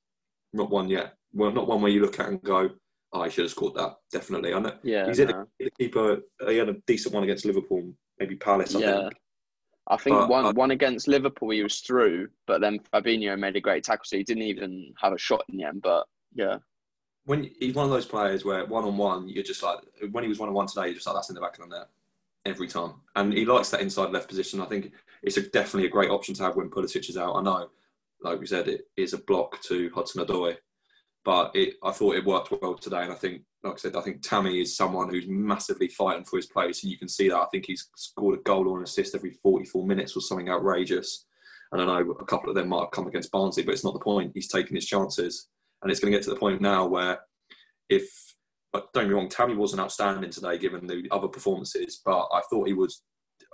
Not 0.52 0.70
one 0.70 0.88
yet. 0.88 1.14
Well, 1.32 1.52
not 1.52 1.66
one 1.68 1.80
where 1.82 1.90
you 1.92 2.00
look 2.02 2.18
at 2.20 2.28
and 2.28 2.42
go, 2.42 2.70
"Oh, 3.12 3.22
he 3.24 3.30
should 3.30 3.44
have 3.44 3.50
scored 3.50 3.74
that." 3.76 3.96
Definitely, 4.10 4.52
I 4.52 4.58
know 4.60 4.76
Yeah, 4.82 5.06
he's 5.06 5.18
in 5.18 5.28
no. 5.28 5.46
the 5.58 5.70
keeper. 5.78 6.20
Uh, 6.40 6.50
he 6.50 6.56
had 6.58 6.68
a 6.68 6.76
decent 6.86 7.14
one 7.14 7.24
against 7.24 7.44
Liverpool, 7.46 7.94
maybe 8.18 8.36
Palace. 8.36 8.74
I 8.74 8.80
Yeah. 8.80 9.00
think. 9.02 9.14
I 9.88 9.96
think 9.96 10.16
But 10.16 10.28
one 10.28 10.44
I- 10.46 10.50
one 10.52 10.70
against 10.72 11.08
Liverpool 11.08 11.50
he 11.50 11.62
was 11.62 11.80
through, 11.80 12.28
but 12.46 12.60
then 12.60 12.78
Fabinho 12.92 13.38
made 13.38 13.56
a 13.56 13.60
great 13.60 13.82
tackle, 13.84 14.04
so 14.04 14.16
he 14.16 14.22
didn't 14.24 14.42
even 14.44 14.92
have 15.00 15.12
a 15.12 15.18
shot 15.18 15.44
in 15.48 15.56
the 15.58 15.64
end. 15.64 15.82
But 15.82 16.06
yeah, 16.34 16.58
when 17.24 17.50
he's 17.58 17.74
one 17.74 17.84
of 17.84 17.90
those 17.90 18.06
players 18.06 18.44
where 18.44 18.64
one 18.66 18.84
on 18.84 18.96
one, 18.96 19.28
you're 19.28 19.44
just 19.44 19.62
like 19.62 19.78
when 20.10 20.24
he 20.24 20.28
was 20.28 20.38
one 20.38 20.48
on 20.48 20.54
one 20.54 20.66
today, 20.66 20.86
you're 20.86 20.94
just 20.94 21.06
like 21.06 21.16
that's 21.16 21.28
in 21.28 21.34
the 21.34 21.40
back 21.40 21.58
of 21.58 21.68
the 21.68 21.76
net 21.76 21.88
every 22.44 22.66
time, 22.66 22.94
and 23.14 23.32
he 23.32 23.44
likes 23.44 23.70
that 23.70 23.80
inside 23.80 24.10
left 24.10 24.28
position. 24.28 24.60
I 24.60 24.66
think 24.66 24.92
it's 25.22 25.36
a, 25.36 25.42
definitely 25.42 25.86
a 25.86 25.92
great 25.92 26.10
option 26.10 26.34
to 26.34 26.42
have 26.42 26.56
when 26.56 26.70
Pulisic 26.70 27.08
is 27.08 27.16
out. 27.16 27.36
I 27.36 27.42
know, 27.42 27.68
like 28.22 28.40
we 28.40 28.46
said, 28.46 28.68
it 28.68 28.88
is 28.96 29.12
a 29.12 29.18
block 29.18 29.60
to 29.62 29.90
Hudson 29.94 30.24
Odoi, 30.24 30.56
but 31.24 31.54
it, 31.54 31.74
I 31.84 31.92
thought 31.92 32.16
it 32.16 32.24
worked 32.24 32.50
well 32.50 32.74
today, 32.74 33.02
and 33.02 33.12
I 33.12 33.16
think, 33.16 33.42
like 33.62 33.74
I 33.74 33.76
said, 33.76 33.96
I 33.96 34.00
think 34.00 34.22
Tammy 34.22 34.60
is 34.60 34.76
someone 34.76 35.08
who's 35.08 35.28
massively 35.28 35.88
fighting 35.88 36.24
for 36.24 36.36
his 36.36 36.46
place, 36.46 36.82
and 36.82 36.90
you 36.90 36.98
can 36.98 37.08
see 37.08 37.28
that. 37.28 37.38
I 37.38 37.46
think 37.52 37.66
he's 37.66 37.88
scored 37.94 38.40
a 38.40 38.42
goal 38.42 38.66
or 38.66 38.78
an 38.78 38.84
assist 38.84 39.14
every 39.14 39.30
44 39.30 39.86
minutes 39.86 40.16
or 40.16 40.20
something 40.20 40.50
outrageous. 40.50 41.26
And 41.70 41.80
I 41.80 41.86
know 41.86 42.10
a 42.10 42.24
couple 42.26 42.50
of 42.50 42.54
them 42.54 42.68
might 42.68 42.80
have 42.80 42.90
come 42.90 43.06
against 43.06 43.30
Barnsley, 43.30 43.62
but 43.62 43.72
it's 43.72 43.84
not 43.84 43.94
the 43.94 44.00
point. 44.00 44.32
He's 44.34 44.48
taking 44.48 44.74
his 44.74 44.84
chances. 44.84 45.48
And 45.82 45.90
it's 45.90 46.00
going 46.00 46.12
to 46.12 46.16
get 46.16 46.24
to 46.24 46.30
the 46.30 46.36
point 46.36 46.60
now 46.60 46.86
where 46.86 47.20
if, 47.88 48.08
but 48.72 48.92
don't 48.92 49.08
me 49.08 49.14
wrong, 49.14 49.28
Tammy 49.28 49.54
wasn't 49.54 49.82
outstanding 49.82 50.30
today 50.30 50.58
given 50.58 50.86
the 50.86 51.08
other 51.10 51.28
performances, 51.28 52.00
but 52.04 52.28
I 52.32 52.40
thought 52.48 52.68
he 52.68 52.72
was 52.72 53.02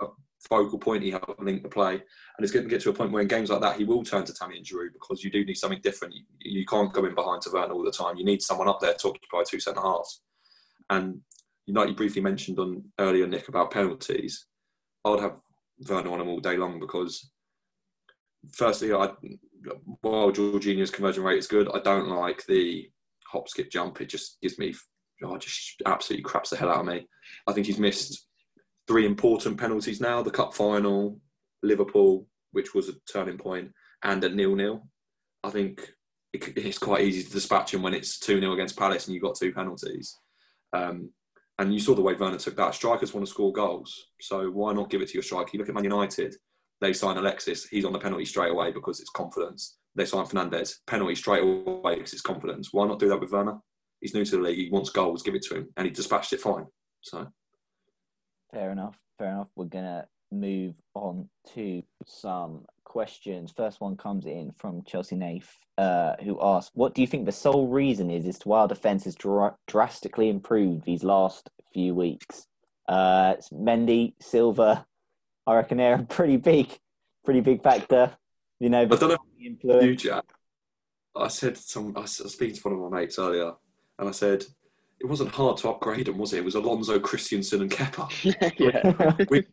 a 0.01 0.07
focal 0.47 0.79
point. 0.79 1.03
He 1.03 1.11
helped 1.11 1.41
link 1.41 1.63
the 1.63 1.69
play. 1.69 1.93
And 1.93 2.01
it's 2.39 2.51
going 2.51 2.63
to 2.63 2.69
get 2.69 2.81
to 2.81 2.89
a 2.89 2.93
point 2.93 3.11
where 3.11 3.21
in 3.21 3.27
games 3.27 3.49
like 3.49 3.61
that, 3.61 3.77
he 3.77 3.83
will 3.83 4.03
turn 4.03 4.25
to 4.25 4.33
Tammy 4.33 4.57
and 4.57 4.65
Giroud 4.65 4.93
because 4.93 5.23
you 5.23 5.31
do 5.31 5.43
need 5.43 5.57
something 5.57 5.81
different. 5.81 6.13
You, 6.13 6.23
you 6.39 6.65
can't 6.65 6.93
go 6.93 7.05
in 7.05 7.15
behind 7.15 7.41
Taverna 7.41 7.71
all 7.71 7.83
the 7.83 7.91
time. 7.91 8.17
You 8.17 8.25
need 8.25 8.41
someone 8.41 8.69
up 8.69 8.79
there 8.79 8.93
to 8.93 9.07
occupy 9.09 9.43
two 9.43 9.59
centre 9.59 9.81
halves. 9.81 10.21
And 10.89 11.21
you 11.69 11.73
know, 11.73 11.83
you 11.83 11.93
briefly 11.93 12.21
mentioned 12.23 12.57
on 12.57 12.83
earlier, 12.97 13.27
Nick, 13.27 13.47
about 13.47 13.69
penalties. 13.69 14.47
I'd 15.05 15.19
have 15.19 15.39
Werner 15.87 16.11
on 16.11 16.21
him 16.21 16.27
all 16.27 16.39
day 16.39 16.57
long 16.57 16.79
because, 16.79 17.29
firstly, 18.51 18.91
I 18.91 19.11
while 20.01 20.31
Jorginho's 20.31 20.91
conversion 20.91 21.23
rate 21.23 21.39
is 21.39 21.47
good, 21.47 21.69
I 21.73 21.79
don't 21.79 22.09
like 22.09 22.45
the 22.45 22.89
hop, 23.27 23.47
skip, 23.49 23.69
jump. 23.69 24.01
It 24.01 24.09
just 24.09 24.39
gives 24.41 24.57
me 24.57 24.73
oh, 25.23 25.37
just 25.37 25.81
absolutely 25.85 26.23
craps 26.23 26.49
the 26.49 26.57
hell 26.57 26.69
out 26.69 26.79
of 26.79 26.85
me. 26.85 27.07
I 27.47 27.53
think 27.53 27.67
he's 27.67 27.79
missed 27.79 28.27
three 28.87 29.05
important 29.05 29.57
penalties 29.57 30.01
now: 30.01 30.21
the 30.21 30.31
cup 30.31 30.53
final, 30.53 31.19
Liverpool, 31.63 32.27
which 32.51 32.73
was 32.73 32.89
a 32.89 32.93
turning 33.11 33.37
point, 33.37 33.71
and 34.03 34.23
a 34.23 34.29
nil-nil. 34.29 34.87
I 35.43 35.49
think 35.49 35.93
it, 36.33 36.57
it's 36.57 36.77
quite 36.77 37.03
easy 37.03 37.23
to 37.23 37.31
dispatch 37.31 37.73
him 37.73 37.81
when 37.81 37.93
it's 37.93 38.19
two 38.19 38.39
0 38.39 38.53
against 38.53 38.77
Palace 38.77 39.05
and 39.05 39.13
you've 39.13 39.23
got 39.23 39.37
two 39.37 39.53
penalties. 39.53 40.17
Um, 40.73 41.11
and 41.57 41.73
you 41.73 41.79
saw 41.79 41.93
the 41.93 42.01
way 42.01 42.13
Werner 42.13 42.37
took 42.37 42.55
that. 42.55 42.73
Strikers 42.73 43.13
want 43.13 43.25
to 43.25 43.31
score 43.31 43.51
goals, 43.51 43.93
so 44.21 44.49
why 44.49 44.73
not 44.73 44.89
give 44.89 45.01
it 45.01 45.09
to 45.09 45.13
your 45.13 45.23
striker? 45.23 45.49
You 45.53 45.59
look 45.59 45.69
at 45.69 45.75
Man 45.75 45.83
United; 45.83 46.35
they 46.81 46.93
sign 46.93 47.17
Alexis, 47.17 47.65
he's 47.65 47.85
on 47.85 47.93
the 47.93 47.99
penalty 47.99 48.25
straight 48.25 48.51
away 48.51 48.71
because 48.71 48.99
it's 48.99 49.09
confidence. 49.09 49.77
They 49.95 50.05
sign 50.05 50.25
Fernandes, 50.25 50.75
penalty 50.87 51.15
straight 51.15 51.43
away 51.43 51.95
because 51.95 52.13
it's 52.13 52.21
confidence. 52.21 52.69
Why 52.71 52.87
not 52.87 52.99
do 52.99 53.09
that 53.09 53.19
with 53.19 53.31
Werner? 53.31 53.59
He's 53.99 54.13
new 54.13 54.23
to 54.23 54.37
the 54.37 54.41
league. 54.41 54.57
He 54.57 54.69
wants 54.69 54.91
goals. 54.91 55.23
Give 55.23 55.35
it 55.35 55.41
to 55.43 55.57
him, 55.57 55.69
and 55.75 55.85
he 55.85 55.91
dispatched 55.91 56.31
it 56.31 56.39
fine. 56.39 56.65
So 57.01 57.27
fair 58.53 58.71
enough. 58.71 58.97
Fair 59.17 59.31
enough. 59.31 59.49
We're 59.55 59.65
gonna 59.65 60.07
move 60.31 60.75
on 60.93 61.27
to 61.53 61.83
some 62.05 62.65
questions. 62.85 63.51
First 63.55 63.81
one 63.81 63.97
comes 63.97 64.25
in 64.25 64.51
from 64.57 64.83
Chelsea 64.85 65.15
Nath, 65.15 65.53
uh, 65.77 66.15
who 66.23 66.39
asks, 66.41 66.71
"What 66.75 66.93
do 66.93 67.01
you 67.01 67.07
think 67.07 67.25
the 67.25 67.31
sole 67.31 67.67
reason 67.67 68.09
is 68.09 68.25
as 68.25 68.39
to 68.39 68.49
why 68.49 68.61
our 68.61 68.67
defence 68.67 69.03
has 69.03 69.15
dr- 69.15 69.55
drastically 69.67 70.29
improved 70.29 70.85
these 70.85 71.03
last 71.03 71.49
few 71.73 71.93
weeks?" 71.93 72.47
Uh, 72.87 73.35
Mendy, 73.51 74.13
Silva, 74.21 74.85
I 75.49 75.55
reckon 75.55 75.77
they're 75.77 75.95
a 75.95 76.03
pretty 76.03 76.37
big, 76.37 76.77
pretty 77.25 77.41
big 77.41 77.63
factor. 77.63 78.15
You 78.59 78.69
know, 78.69 78.81
I 78.81 78.85
don't 78.85 79.09
know 79.09 79.17
influence. 79.43 79.83
you, 79.83 79.95
Jack. 79.95 80.25
I 81.15 81.27
said 81.27 81.57
some. 81.57 81.97
I 81.97 82.01
was 82.01 82.17
speaking 82.31 82.55
to 82.55 82.61
one 82.69 82.73
of 82.73 82.91
my 82.91 82.99
mates 82.99 83.17
earlier, 83.17 83.53
and 83.97 84.07
I 84.07 84.11
said 84.11 84.45
it 84.99 85.07
wasn't 85.07 85.31
hard 85.31 85.57
to 85.57 85.69
upgrade 85.69 86.05
them, 86.05 86.19
was 86.19 86.33
it? 86.33 86.39
It 86.39 86.45
was 86.45 86.53
Alonso, 86.53 86.99
Christensen, 86.99 87.63
and 87.63 87.71
Kepa. 87.71 88.09
yeah. 88.59 89.25
we 89.29 89.43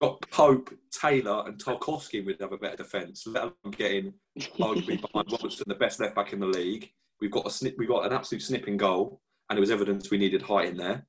got 0.00 0.20
Pope, 0.30 0.72
Taylor, 0.92 1.42
and 1.46 1.58
Tarkowski 1.58 2.24
would 2.24 2.40
have 2.40 2.52
a 2.52 2.58
better 2.58 2.76
defence. 2.76 3.26
Let 3.26 3.42
alone 3.42 3.72
getting 3.72 4.14
arguably 4.38 5.00
behind 5.12 5.32
Robertson, 5.32 5.64
the 5.66 5.74
best 5.74 5.98
left 5.98 6.14
back 6.14 6.32
in 6.32 6.38
the 6.38 6.46
league. 6.46 6.92
We've 7.20 7.30
got 7.30 7.46
a 7.46 7.50
snip. 7.50 7.74
We 7.76 7.88
got 7.88 8.06
an 8.06 8.12
absolute 8.12 8.42
snipping 8.42 8.76
goal, 8.76 9.20
and 9.48 9.58
it 9.58 9.60
was 9.60 9.72
evidence 9.72 10.10
we 10.10 10.18
needed 10.18 10.42
height 10.42 10.68
in 10.68 10.76
there. 10.76 11.06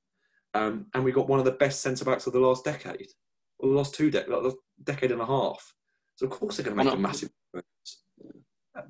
Um, 0.55 0.87
and 0.95 1.03
we 1.03 1.11
got 1.11 1.29
one 1.29 1.39
of 1.39 1.45
the 1.45 1.51
best 1.51 1.81
centre 1.81 2.05
backs 2.05 2.25
of 2.25 2.33
the 2.33 2.39
last 2.39 2.65
decade, 2.65 3.07
or 3.61 3.69
the 3.69 3.75
last 3.75 3.95
two 3.95 4.09
de- 4.11 4.19
like 4.27 4.43
the 4.43 4.55
decade 4.83 5.11
and 5.11 5.21
a 5.21 5.25
half. 5.25 5.73
So 6.15 6.25
of 6.25 6.31
course 6.31 6.57
they're 6.57 6.65
going 6.65 6.77
to 6.77 6.83
make 6.83 6.93
a 6.93 6.97
massive 6.97 7.29
difference. 7.53 8.03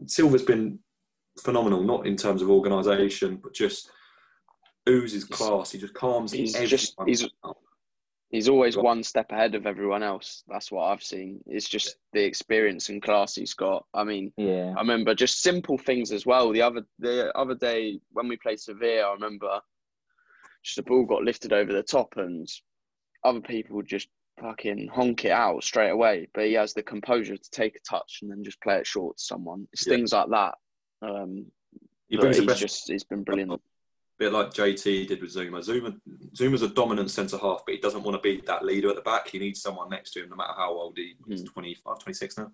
Silva's 0.07 0.43
been 0.43 0.79
phenomenal, 1.43 1.84
not 1.84 2.07
in 2.07 2.15
terms 2.15 2.41
of 2.41 2.49
organisation, 2.49 3.38
but 3.38 3.53
just 3.53 3.89
oozes 4.89 5.23
class. 5.25 5.71
He 5.71 5.77
just 5.79 5.93
calms 5.93 6.31
He's 6.31 6.55
everyone 6.55 6.69
just- 6.69 6.95
he's- 7.05 7.25
He's 8.34 8.47
always 8.47 8.75
Got- 8.75 8.86
one 8.86 9.03
step 9.03 9.29
ahead 9.34 9.55
of 9.55 9.65
everyone 9.67 10.03
else. 10.03 10.45
That's 10.47 10.71
what 10.71 10.86
I've 10.86 11.03
seen. 11.03 11.43
It's 11.47 11.67
just 11.67 11.97
the 12.13 12.23
experience 12.23 12.88
and 12.88 13.03
class 13.03 13.36
he's 13.36 13.53
got. 13.53 13.86
I 13.93 14.05
mean, 14.05 14.31
Yeah, 14.38 14.73
I 14.77 14.79
remember 14.79 15.13
just 15.13 15.41
simple 15.41 15.77
things 15.77 16.13
as 16.13 16.25
well. 16.25 16.49
The 16.53 16.62
other 16.62 16.86
the 16.97 17.38
other 17.38 17.55
day 17.55 17.99
when 18.13 18.29
we 18.29 18.38
played 18.38 18.62
Sevilla, 18.62 19.10
I 19.10 19.13
remember 19.15 19.60
just 20.63 20.77
the 20.77 20.84
ball 20.84 21.03
got 21.05 21.23
lifted 21.23 21.51
over 21.51 21.73
the 21.73 21.84
top 21.84 22.15
and 22.15 22.47
other 23.25 23.41
people 23.41 23.81
just 23.81 24.07
fucking 24.45 24.88
honk 24.88 25.25
it 25.25 25.32
out 25.32 25.63
straight 25.63 25.89
away. 25.91 26.27
But 26.34 26.45
he 26.47 26.54
has 26.54 26.73
the 26.73 26.84
composure 26.84 27.38
to 27.38 27.51
take 27.51 27.75
a 27.75 27.80
touch 27.80 28.19
and 28.21 28.32
then 28.32 28.43
just 28.43 28.62
play 28.62 28.77
it 28.77 28.88
short 28.88 29.17
to 29.17 29.23
someone. 29.23 29.67
It's 29.71 29.86
Yeah. 29.86 29.93
things 29.95 30.13
like 30.13 30.30
that. 30.30 30.56
Um, 31.01 31.51
He 32.10 32.17
brings 32.17 32.38
he's 32.38 32.60
just 32.60 32.91
he's 32.91 33.04
been 33.06 33.23
brilliant. 33.23 33.54
A 33.54 33.60
bit 34.17 34.34
like 34.34 34.54
JT 34.54 35.08
did 35.08 35.21
with 35.21 35.34
Zouma. 35.34 35.60
Zouma 35.65 35.99
Zouma's 36.36 36.62
a 36.62 36.67
dominant 36.67 37.10
centre 37.10 37.38
half, 37.38 37.63
but 37.65 37.73
he 37.75 37.80
doesn't 37.82 38.04
want 38.04 38.15
to 38.15 38.21
be 38.21 38.41
that 38.47 38.65
leader 38.65 38.89
at 38.89 38.95
the 38.95 39.01
back. 39.01 39.27
He 39.30 39.39
needs 39.39 39.62
someone 39.62 39.89
next 39.89 40.12
to 40.12 40.23
him, 40.23 40.30
no 40.30 40.36
matter 40.36 40.54
how 40.56 40.73
old 40.73 40.97
he 40.97 41.15
is, 41.30 41.43
Mm. 41.43 41.54
25, 41.54 41.99
26 41.99 42.38
now. 42.38 42.51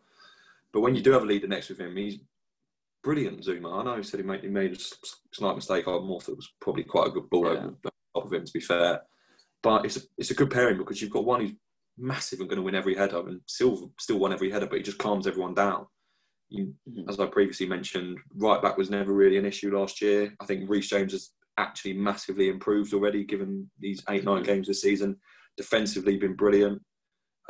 But 0.72 0.82
when 0.82 0.94
you 0.96 1.02
do 1.02 1.12
have 1.12 1.24
a 1.24 1.26
leader 1.26 1.48
next 1.48 1.70
with 1.70 1.80
him, 1.80 1.96
he's 1.96 2.20
brilliant, 3.04 3.42
Zouma. 3.42 3.80
I 3.80 3.84
know 3.84 3.98
he 3.98 4.04
said 4.04 4.20
he 4.20 4.26
made, 4.26 4.42
he 4.42 4.50
made 4.50 4.74
a 4.74 4.80
slight 5.34 5.56
mistake. 5.56 5.88
I 5.88 5.98
more 6.00 6.22
thought 6.22 6.34
it 6.34 6.38
was 6.38 6.54
probably 6.60 6.84
quite 6.84 7.08
a 7.08 7.12
good 7.12 7.30
ball 7.30 7.46
Yeah. 7.46 7.52
over 7.64 7.76
the 7.82 7.92
top 8.14 8.26
of 8.26 8.34
him, 8.34 8.46
to 8.46 8.54
be 8.54 8.60
fair. 8.60 9.02
But 9.64 9.86
it's 9.86 9.98
a, 9.98 10.02
it's 10.18 10.32
a 10.32 10.36
good 10.36 10.52
pairing 10.52 10.78
because 10.78 11.02
you've 11.02 11.12
got 11.12 11.26
one 11.26 11.42
who's 11.42 11.54
massive 11.98 12.40
and 12.40 12.50
going 12.50 12.58
to 12.58 12.64
win 12.64 12.76
every 12.76 12.96
header, 12.96 13.20
and 13.28 13.42
Silva 13.48 13.88
still 14.00 14.20
won 14.20 14.34
every 14.34 14.50
header, 14.50 14.68
but 14.68 14.78
he 14.78 14.84
just 14.84 14.98
calms 14.98 15.28
everyone 15.28 15.54
down. 15.54 15.88
You, 16.50 16.74
Mhm. 16.88 17.10
as 17.10 17.20
I 17.20 17.26
previously 17.28 17.68
mentioned, 17.68 18.20
right 18.36 18.62
back 18.62 18.78
was 18.78 18.90
never 18.90 19.14
really 19.14 19.38
an 19.38 19.46
issue 19.46 19.76
last 19.76 20.02
year. 20.02 20.34
I 20.40 20.46
think 20.46 20.70
Reece 20.70 20.88
James 20.90 21.12
has 21.12 21.32
actually 21.58 21.94
massively 21.94 22.50
improved 22.50 22.94
already, 22.94 23.24
given 23.24 23.70
these 23.80 24.02
eight 24.10 24.24
nine 24.24 24.44
games 24.44 24.68
this 24.68 24.82
season. 24.82 25.20
Defensively, 25.58 26.18
been 26.18 26.36
brilliant. 26.36 26.82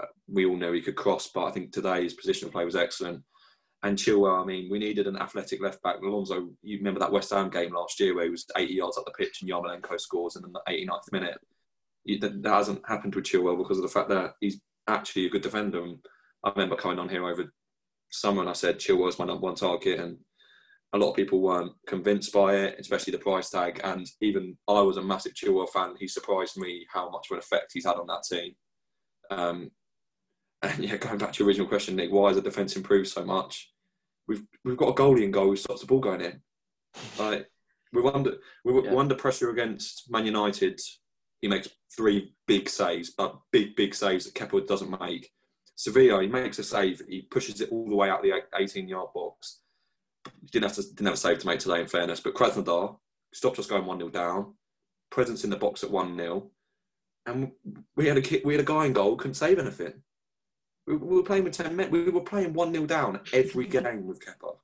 Uh, 0.01 0.05
we 0.27 0.45
all 0.45 0.55
know 0.55 0.71
he 0.71 0.81
could 0.81 0.95
cross, 0.95 1.29
but 1.31 1.43
I 1.45 1.51
think 1.51 1.71
today 1.73 2.03
his 2.03 2.13
position 2.13 2.47
of 2.47 2.53
play 2.53 2.65
was 2.65 2.75
excellent. 2.75 3.23
And 3.83 3.97
Chilwell, 3.97 4.41
I 4.41 4.45
mean, 4.45 4.71
we 4.71 4.79
needed 4.79 5.05
an 5.05 5.17
athletic 5.17 5.61
left 5.61 5.83
back. 5.83 5.97
Alonso, 6.01 6.49
you 6.63 6.77
remember 6.77 6.99
that 6.99 7.11
West 7.11 7.29
Ham 7.29 7.49
game 7.49 7.73
last 7.73 7.99
year 7.99 8.15
where 8.15 8.23
he 8.25 8.31
was 8.31 8.45
80 8.55 8.73
yards 8.73 8.97
up 8.97 9.05
the 9.05 9.11
pitch 9.11 9.41
and 9.41 9.51
Yarmolenko 9.51 9.99
scores 9.99 10.35
in 10.35 10.41
the 10.41 10.61
89th 10.67 11.11
minute. 11.11 11.37
That 12.15 12.41
hasn't 12.45 12.87
happened 12.87 13.15
with 13.15 13.25
Chilwell 13.25 13.57
because 13.57 13.77
of 13.77 13.83
the 13.83 13.89
fact 13.89 14.09
that 14.09 14.33
he's 14.39 14.61
actually 14.87 15.25
a 15.25 15.29
good 15.29 15.41
defender. 15.41 15.83
And 15.83 15.97
I 16.43 16.51
remember 16.51 16.75
coming 16.75 16.99
on 16.99 17.09
here 17.09 17.27
over 17.27 17.51
summer 18.09 18.41
and 18.41 18.49
I 18.49 18.53
said 18.53 18.79
Chilwell's 18.79 19.19
my 19.19 19.25
number 19.25 19.41
one 19.41 19.55
target, 19.55 19.99
and 19.99 20.17
a 20.93 20.97
lot 20.97 21.09
of 21.09 21.15
people 21.15 21.41
weren't 21.41 21.73
convinced 21.85 22.31
by 22.31 22.55
it, 22.55 22.77
especially 22.79 23.11
the 23.11 23.17
price 23.19 23.49
tag. 23.49 23.81
And 23.83 24.07
even 24.21 24.57
I 24.67 24.79
was 24.81 24.97
a 24.97 25.01
massive 25.01 25.33
Chilwell 25.33 25.69
fan. 25.69 25.95
He 25.99 26.07
surprised 26.07 26.57
me 26.57 26.85
how 26.91 27.09
much 27.09 27.27
of 27.29 27.35
an 27.35 27.39
effect 27.39 27.71
he's 27.73 27.85
had 27.85 27.97
on 27.97 28.07
that 28.07 28.23
team. 28.29 28.53
Um, 29.29 29.71
and 30.61 30.79
yeah, 30.83 30.97
going 30.97 31.17
back 31.17 31.33
to 31.33 31.39
your 31.39 31.47
original 31.47 31.67
question, 31.67 31.95
Nick, 31.95 32.11
why 32.11 32.29
has 32.29 32.37
the 32.37 32.41
defence 32.41 32.75
improved 32.75 33.09
so 33.09 33.25
much? 33.25 33.71
We've 34.27 34.43
we've 34.63 34.77
got 34.77 34.89
a 34.89 34.93
goalie 34.93 35.23
in 35.23 35.31
goal 35.31 35.47
who 35.47 35.55
stops 35.55 35.81
the 35.81 35.87
ball 35.87 35.99
going 35.99 36.21
in. 36.21 36.41
Like 37.19 37.49
we're 37.93 38.13
under 38.13 38.37
we're, 38.65 38.83
Yeah. 38.83 38.93
we're 38.93 38.99
under 39.01 39.15
pressure 39.15 39.49
against 39.49 40.09
Man 40.09 40.25
United. 40.25 40.79
He 41.41 41.47
makes 41.47 41.69
three 41.95 42.33
big 42.47 42.69
saves, 42.69 43.11
but 43.11 43.39
big 43.51 43.75
big 43.75 43.93
saves 43.93 44.25
that 44.25 44.33
Kepa 44.33 44.65
doesn't 44.67 44.99
make. 44.99 45.31
Sevilla, 45.75 46.21
he 46.21 46.27
makes 46.27 46.57
a 46.59 46.63
save, 46.63 47.01
he 47.07 47.21
pushes 47.21 47.61
it 47.61 47.69
all 47.71 47.87
the 47.87 47.95
way 47.95 48.09
out 48.09 48.23
the 48.23 48.33
18 48.55 48.87
yard 48.87 49.09
box. 49.13 49.61
He 50.41 50.47
didn't 50.51 50.63
have 50.69 50.75
to 50.75 50.83
didn't 50.83 51.05
have 51.05 51.13
a 51.13 51.17
save 51.17 51.39
to 51.39 51.47
make 51.47 51.59
today, 51.59 51.81
in 51.81 51.87
fairness. 51.87 52.19
But 52.19 52.33
Krasnodar 52.33 52.97
stopped 53.33 53.59
us 53.59 53.67
going 53.67 53.85
one 53.85 53.99
0 53.99 54.09
down. 54.09 54.55
Presence 55.11 55.43
in 55.43 55.49
the 55.49 55.55
box 55.57 55.83
at 55.83 55.91
one 55.91 56.17
0 56.17 56.49
and 57.27 57.51
we 57.95 58.07
had 58.07 58.17
a 58.17 58.21
ki- 58.21 58.41
we 58.43 58.53
had 58.53 58.61
a 58.61 58.65
guy 58.65 58.85
in 58.85 58.93
goal 58.93 59.15
couldn't 59.17 59.35
save 59.35 59.59
anything. 59.59 59.93
We, 60.87 60.95
we 60.95 61.15
were 61.17 61.23
playing 61.23 61.43
with 61.43 61.53
ten 61.53 61.75
men. 61.75 61.91
We 61.91 62.09
were 62.09 62.21
playing 62.21 62.53
one 62.53 62.73
0 62.73 62.85
down 62.87 63.19
every 63.33 63.67
game 63.67 64.07
with 64.07 64.25
Kepa. 64.25 64.55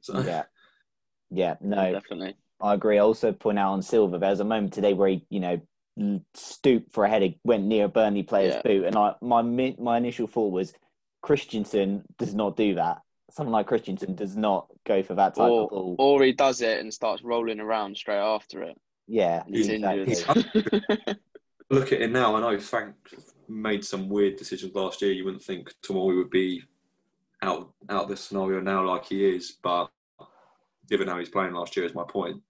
So 0.00 0.20
yeah, 0.20 0.44
yeah. 1.30 1.54
No, 1.60 1.92
Definitely. 1.92 2.36
I 2.60 2.74
agree. 2.74 2.98
I 2.98 3.02
also 3.02 3.32
point 3.32 3.58
out 3.58 3.72
on 3.72 3.82
Silva, 3.82 4.18
there 4.18 4.30
was 4.30 4.40
a 4.40 4.44
moment 4.44 4.72
today 4.72 4.92
where 4.92 5.08
he, 5.10 5.24
you 5.30 5.38
know, 5.38 5.52
l- 5.52 5.60
stooped 6.34 6.92
for 6.92 7.04
a 7.04 7.08
header, 7.08 7.28
went 7.44 7.64
near 7.64 7.86
a 7.86 7.88
Burnley 7.88 8.22
player's 8.22 8.54
Yeah. 8.54 8.62
boot, 8.62 8.84
and 8.84 8.96
I 8.96 9.14
my 9.20 9.42
my 9.42 9.96
initial 9.96 10.26
thought 10.26 10.52
was 10.52 10.72
Christensen 11.22 12.04
does 12.18 12.34
not 12.34 12.56
do 12.56 12.74
that. 12.76 13.02
Someone 13.30 13.52
like 13.52 13.66
Christensen 13.66 14.14
does 14.14 14.36
not 14.36 14.68
go 14.86 15.02
for 15.02 15.14
that 15.14 15.34
type 15.34 15.50
Or, 15.50 15.64
of 15.64 15.70
ball. 15.70 15.96
or 15.98 16.22
he 16.22 16.32
does 16.32 16.62
it 16.62 16.80
and 16.80 16.92
starts 16.94 17.22
rolling 17.22 17.60
around 17.60 17.96
straight 17.96 18.16
after 18.16 18.62
it. 18.62 18.80
yeah, 19.06 19.42
He's 19.46 19.68
exactly. 19.68 20.14
injured. 20.14 21.18
look 21.70 21.92
at 21.92 22.00
it 22.00 22.10
now. 22.10 22.34
I 22.36 22.40
know 22.40 22.58
Frank 22.58 22.94
made 23.48 23.84
some 23.84 24.08
weird 24.08 24.36
decisions 24.36 24.74
last 24.74 25.02
year. 25.02 25.12
You 25.12 25.24
wouldn't 25.24 25.42
think 25.42 25.72
Tomori 25.82 26.16
would 26.16 26.30
be 26.30 26.62
out 27.42 27.72
out 27.88 28.04
of 28.04 28.08
the 28.08 28.16
scenario 28.16 28.60
now 28.60 28.84
like 28.86 29.06
he 29.06 29.28
is, 29.36 29.52
but 29.62 29.90
given 30.88 31.08
how 31.08 31.18
he's 31.18 31.28
playing 31.28 31.52
last 31.52 31.76
year 31.76 31.84
is 31.84 31.94
my 31.94 32.04
point. 32.08 32.40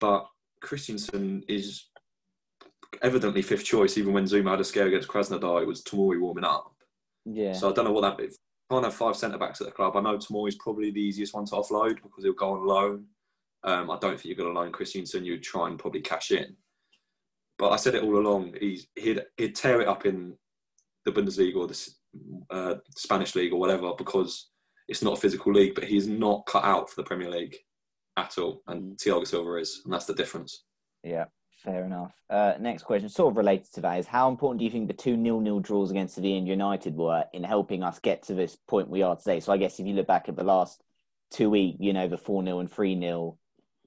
But 0.00 0.26
Christensen 0.60 1.44
is 1.48 1.86
evidently 3.02 3.42
fifth 3.42 3.64
choice. 3.64 3.98
Even 3.98 4.12
when 4.12 4.24
Zouma 4.24 4.50
had 4.50 4.60
a 4.60 4.64
scare 4.64 4.86
against 4.86 5.08
Krasnodar, 5.08 5.62
it 5.62 5.68
was 5.68 5.82
Tomori 5.82 6.20
warming 6.20 6.44
up. 6.44 6.74
Yeah, 7.24 7.52
So 7.52 7.70
I 7.70 7.72
don't 7.72 7.84
know 7.84 7.92
what 7.92 8.16
that. 8.16 8.24
If 8.24 8.36
can't 8.70 8.84
have 8.84 8.94
five 8.94 9.16
centre 9.16 9.38
backs 9.38 9.60
at 9.60 9.66
the 9.66 9.72
club. 9.72 9.96
I 9.96 10.00
know 10.00 10.16
Tomori's 10.16 10.54
probably 10.54 10.90
the 10.90 11.00
easiest 11.00 11.34
one 11.34 11.44
to 11.46 11.56
offload 11.56 11.96
because 12.02 12.22
he'll 12.22 12.32
go 12.34 12.52
on 12.52 12.66
loan. 12.66 13.06
Um, 13.64 13.90
I 13.90 13.98
don't 13.98 14.12
think 14.12 14.26
you're 14.26 14.36
going 14.36 14.54
to 14.54 14.58
loan 14.58 14.72
Christensen. 14.72 15.24
You'd 15.24 15.42
try 15.42 15.68
and 15.68 15.78
probably 15.78 16.00
cash 16.00 16.30
in. 16.30 16.56
But 17.58 17.70
I 17.70 17.76
said 17.76 17.94
it 17.94 18.04
all 18.04 18.16
along. 18.16 18.54
He's 18.58 18.86
he'd, 18.94 19.22
he'd 19.36 19.56
tear 19.56 19.80
it 19.80 19.88
up 19.88 20.06
in 20.06 20.34
the 21.04 21.12
Bundesliga 21.12 21.56
or 21.56 21.66
the 21.66 21.90
uh, 22.50 22.76
Spanish 22.96 23.34
league 23.34 23.52
or 23.52 23.58
whatever 23.58 23.92
because 23.98 24.50
it's 24.88 25.02
not 25.02 25.18
a 25.18 25.20
physical 25.20 25.52
league. 25.52 25.74
But 25.74 25.84
he's 25.84 26.06
not 26.06 26.46
cut 26.46 26.64
out 26.64 26.88
for 26.88 26.96
the 26.96 27.06
Premier 27.06 27.30
League 27.30 27.56
at 28.16 28.38
all, 28.38 28.62
and 28.68 28.96
Thiago 28.96 29.26
Silva 29.26 29.56
is, 29.56 29.82
and 29.84 29.92
that's 29.92 30.06
the 30.06 30.14
difference. 30.14 30.64
yeah. 31.02 31.24
Fair 31.64 31.84
enough. 31.84 32.14
Uh, 32.30 32.54
next 32.58 32.84
question, 32.84 33.08
sort 33.10 33.32
of 33.32 33.36
related 33.36 33.70
to 33.74 33.82
that, 33.82 33.98
is 33.98 34.06
how 34.06 34.30
important 34.30 34.58
do 34.58 34.64
you 34.64 34.70
think 34.70 34.88
the 34.88 34.94
two 34.94 35.16
nil-nil 35.16 35.60
draws 35.60 35.90
against 35.90 36.14
Sevilla 36.14 36.38
and 36.38 36.48
United 36.48 36.96
were 36.96 37.24
in 37.34 37.44
helping 37.44 37.82
us 37.82 37.98
get 37.98 38.22
to 38.24 38.34
this 38.34 38.56
point 38.66 38.88
we 38.88 39.02
are 39.02 39.16
today? 39.16 39.40
So 39.40 39.52
I 39.52 39.58
guess 39.58 39.78
if 39.78 39.86
you 39.86 39.92
look 39.92 40.06
back 40.06 40.28
at 40.28 40.36
the 40.36 40.44
last 40.44 40.82
two 41.30 41.50
week, 41.50 41.76
you 41.78 41.92
know, 41.92 42.08
the 42.08 42.16
four 42.16 42.42
0 42.42 42.60
and 42.60 42.70
three 42.70 42.98
0 42.98 43.36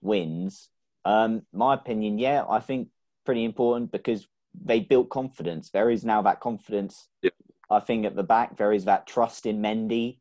wins, 0.01 0.69
Um, 1.05 1.41
my 1.51 1.73
opinion, 1.73 2.19
yeah, 2.19 2.45
I 2.47 2.59
think 2.59 2.89
pretty 3.25 3.43
important 3.43 3.91
because 3.91 4.27
they 4.53 4.79
built 4.79 5.09
confidence. 5.09 5.71
There 5.71 5.89
is 5.89 6.05
now 6.05 6.21
that 6.21 6.39
confidence. 6.39 7.09
Yeah. 7.21 7.31
I 7.69 7.79
think 7.79 8.05
at 8.05 8.15
the 8.15 8.23
back 8.23 8.57
there 8.57 8.71
is 8.71 8.85
that 8.85 9.07
trust 9.07 9.45
in 9.45 9.61
Mendy. 9.61 10.19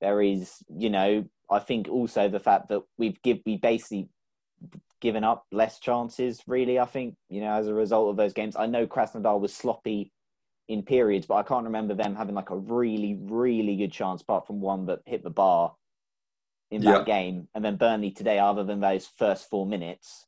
There 0.00 0.22
is, 0.22 0.62
you 0.68 0.88
know, 0.88 1.24
I 1.50 1.58
think 1.58 1.88
also 1.88 2.28
the 2.28 2.40
fact 2.40 2.68
that 2.68 2.82
we've 2.96 3.20
give 3.22 3.40
we 3.44 3.56
basically 3.56 4.08
given 5.02 5.24
up 5.24 5.44
less 5.52 5.78
chances. 5.80 6.42
Really, 6.46 6.78
I 6.78 6.86
think 6.86 7.16
you 7.28 7.42
know 7.42 7.52
as 7.52 7.68
a 7.68 7.74
result 7.74 8.10
of 8.10 8.16
those 8.16 8.32
games. 8.32 8.56
I 8.56 8.66
know 8.66 8.86
Krasnodar 8.86 9.38
was 9.38 9.54
sloppy 9.54 10.12
in 10.68 10.82
periods, 10.82 11.26
but 11.26 11.34
I 11.34 11.42
can't 11.42 11.64
remember 11.66 11.94
them 11.94 12.14
having 12.14 12.34
like 12.34 12.50
a 12.50 12.56
really, 12.56 13.18
really 13.20 13.76
good 13.76 13.92
chance 13.92 14.22
apart 14.22 14.46
from 14.46 14.62
one 14.62 14.86
that 14.86 15.00
hit 15.04 15.22
the 15.22 15.30
bar 15.30 15.74
in 16.70 16.84
that 16.84 17.00
Yeah. 17.00 17.04
game. 17.04 17.48
And 17.54 17.64
then 17.64 17.76
Burnley 17.76 18.12
today, 18.12 18.38
other 18.38 18.64
than 18.64 18.80
those 18.80 19.06
first 19.06 19.50
four 19.50 19.66
minutes 19.66 20.26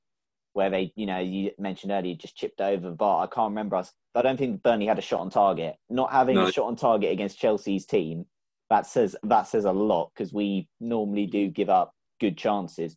where 0.53 0.71
they, 0.71 0.93
you 0.97 1.07
know, 1.07 1.19
you 1.21 1.53
mentioned 1.59 1.93
earlier, 1.93 2.15
just 2.15 2.37
chipped 2.37 2.61
over 2.61 2.91
the 2.91 2.97
bar. 2.97 3.25
I 3.25 3.27
can't 3.35 3.51
remember 3.51 3.77
us. 3.77 3.93
I 4.15 4.23
don't 4.23 4.37
think 4.37 4.63
Burnley 4.63 4.87
had 4.87 4.99
a 4.99 5.03
shot 5.03 5.21
on 5.21 5.31
target. 5.31 5.77
Not 5.89 6.13
having 6.13 6.37
No. 6.37 6.43
a 6.43 6.47
shot 6.47 6.67
on 6.67 6.77
target 6.77 7.13
against 7.13 7.39
Chelsea's 7.39 7.87
team, 7.87 8.27
that 8.71 8.87
says 8.87 9.17
that 9.23 9.45
says 9.47 9.65
a 9.65 9.73
lot 9.73 10.11
because 10.15 10.33
we 10.33 10.69
normally 10.81 11.27
do 11.27 11.49
give 11.49 11.71
up 11.71 11.95
good 12.21 12.37
chances. 12.37 12.97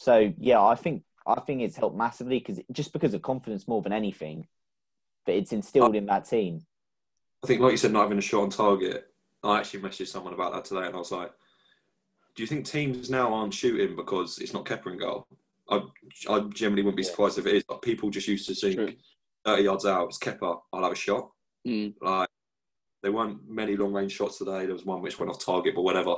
So 0.00 0.32
yeah, 0.38 0.62
I 0.62 0.76
think 0.76 1.02
I 1.26 1.40
think 1.40 1.60
it's 1.60 1.76
helped 1.76 1.94
massively 1.94 2.38
because 2.38 2.58
just 2.72 2.94
because 2.94 3.12
of 3.12 3.20
confidence 3.20 3.68
more 3.68 3.82
than 3.82 3.92
anything 3.92 4.46
that 5.26 5.36
it's 5.36 5.52
instilled 5.52 5.94
in 5.94 6.06
that 6.06 6.24
team. 6.24 6.62
I 7.44 7.46
think, 7.46 7.60
like 7.60 7.72
you 7.72 7.76
said, 7.76 7.92
not 7.92 8.04
having 8.04 8.16
a 8.16 8.22
shot 8.22 8.44
on 8.44 8.48
target. 8.50 9.08
I 9.44 9.58
actually 9.58 9.80
messaged 9.80 10.08
someone 10.08 10.32
about 10.32 10.54
that 10.54 10.64
today, 10.64 10.86
and 10.86 10.94
I 10.94 10.98
was 10.98 11.12
like, 11.12 11.30
"Do 12.34 12.42
you 12.42 12.46
think 12.46 12.64
teams 12.64 13.10
now 13.10 13.34
aren't 13.34 13.52
shooting 13.52 13.94
because 13.94 14.38
it's 14.38 14.54
not 14.54 14.64
Kepa 14.64 14.86
in 14.86 14.98
goal?" 14.98 15.26
I, 15.68 15.82
I 16.30 16.40
generally 16.48 16.82
wouldn't 16.82 16.96
be 16.96 17.02
Yeah. 17.02 17.10
surprised 17.10 17.38
if 17.38 17.46
it 17.46 17.56
is. 17.56 17.64
But 17.68 17.82
people 17.82 18.08
just 18.08 18.26
used 18.26 18.48
to 18.48 18.54
think 18.54 18.76
True. 18.76 18.94
thirty 19.44 19.64
yards 19.64 19.84
out, 19.84 20.08
it's 20.08 20.18
Kepa. 20.18 20.60
I'll 20.72 20.82
have 20.82 20.92
a 20.92 20.96
shot. 20.96 21.30
Mm. 21.68 21.92
Like 22.00 22.30
there 23.02 23.12
weren't 23.12 23.46
many 23.46 23.76
long 23.76 23.92
range 23.92 24.12
shots 24.12 24.38
today. 24.38 24.64
There 24.64 24.72
was 24.72 24.86
one 24.86 25.02
which 25.02 25.18
went 25.18 25.30
off 25.30 25.44
target, 25.44 25.74
but 25.74 25.82
whatever. 25.82 26.16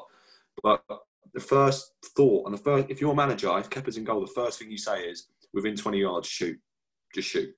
But 0.63 0.85
the 1.35 1.41
first 1.41 1.93
thought 2.17 2.47
and 2.47 2.55
the 2.55 2.63
first, 2.63 2.91
if 2.91 3.01
you're 3.01 3.13
a 3.13 3.17
manager, 3.17 3.57
if 3.59 3.71
Kepa's 3.71 3.97
in 3.97 4.05
goal, 4.05 4.21
the 4.21 4.27
first 4.27 4.59
thing 4.59 4.71
you 4.71 4.79
say 4.79 5.03
is 5.03 5.29
within 5.55 5.77
20 5.77 5.99
yards, 5.99 6.29
shoot, 6.29 6.59
just 7.15 7.29
shoot. 7.29 7.51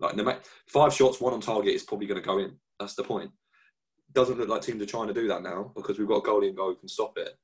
Like 0.00 0.16
no 0.16 0.24
matter 0.24 0.40
five 0.68 0.92
shots, 0.92 1.20
one 1.20 1.32
on 1.32 1.40
target 1.40 1.74
is 1.74 1.82
probably 1.82 2.06
going 2.06 2.20
to 2.20 2.26
go 2.26 2.38
in. 2.38 2.52
That's 2.78 2.94
the 2.94 3.04
point. 3.04 3.30
Doesn't 4.12 4.38
look 4.38 4.48
like 4.48 4.62
teams 4.62 4.82
are 4.82 4.86
trying 4.86 5.08
to 5.08 5.14
do 5.14 5.28
that 5.28 5.42
now 5.42 5.72
because 5.74 5.98
we've 5.98 6.08
got 6.08 6.18
a 6.18 6.22
goalie 6.22 6.48
in 6.48 6.54
goal 6.54 6.70
who 6.70 6.76
can 6.76 6.88
stop 6.88 7.12
it. 7.16 7.36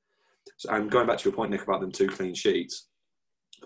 So, 0.57 0.71
and 0.71 0.90
going 0.90 1.07
back 1.07 1.19
to 1.19 1.25
your 1.25 1.35
point, 1.35 1.51
Nick, 1.51 1.62
about 1.62 1.81
them 1.81 1.93
two 1.93 2.09
clean 2.09 2.35
sheets, 2.35 2.88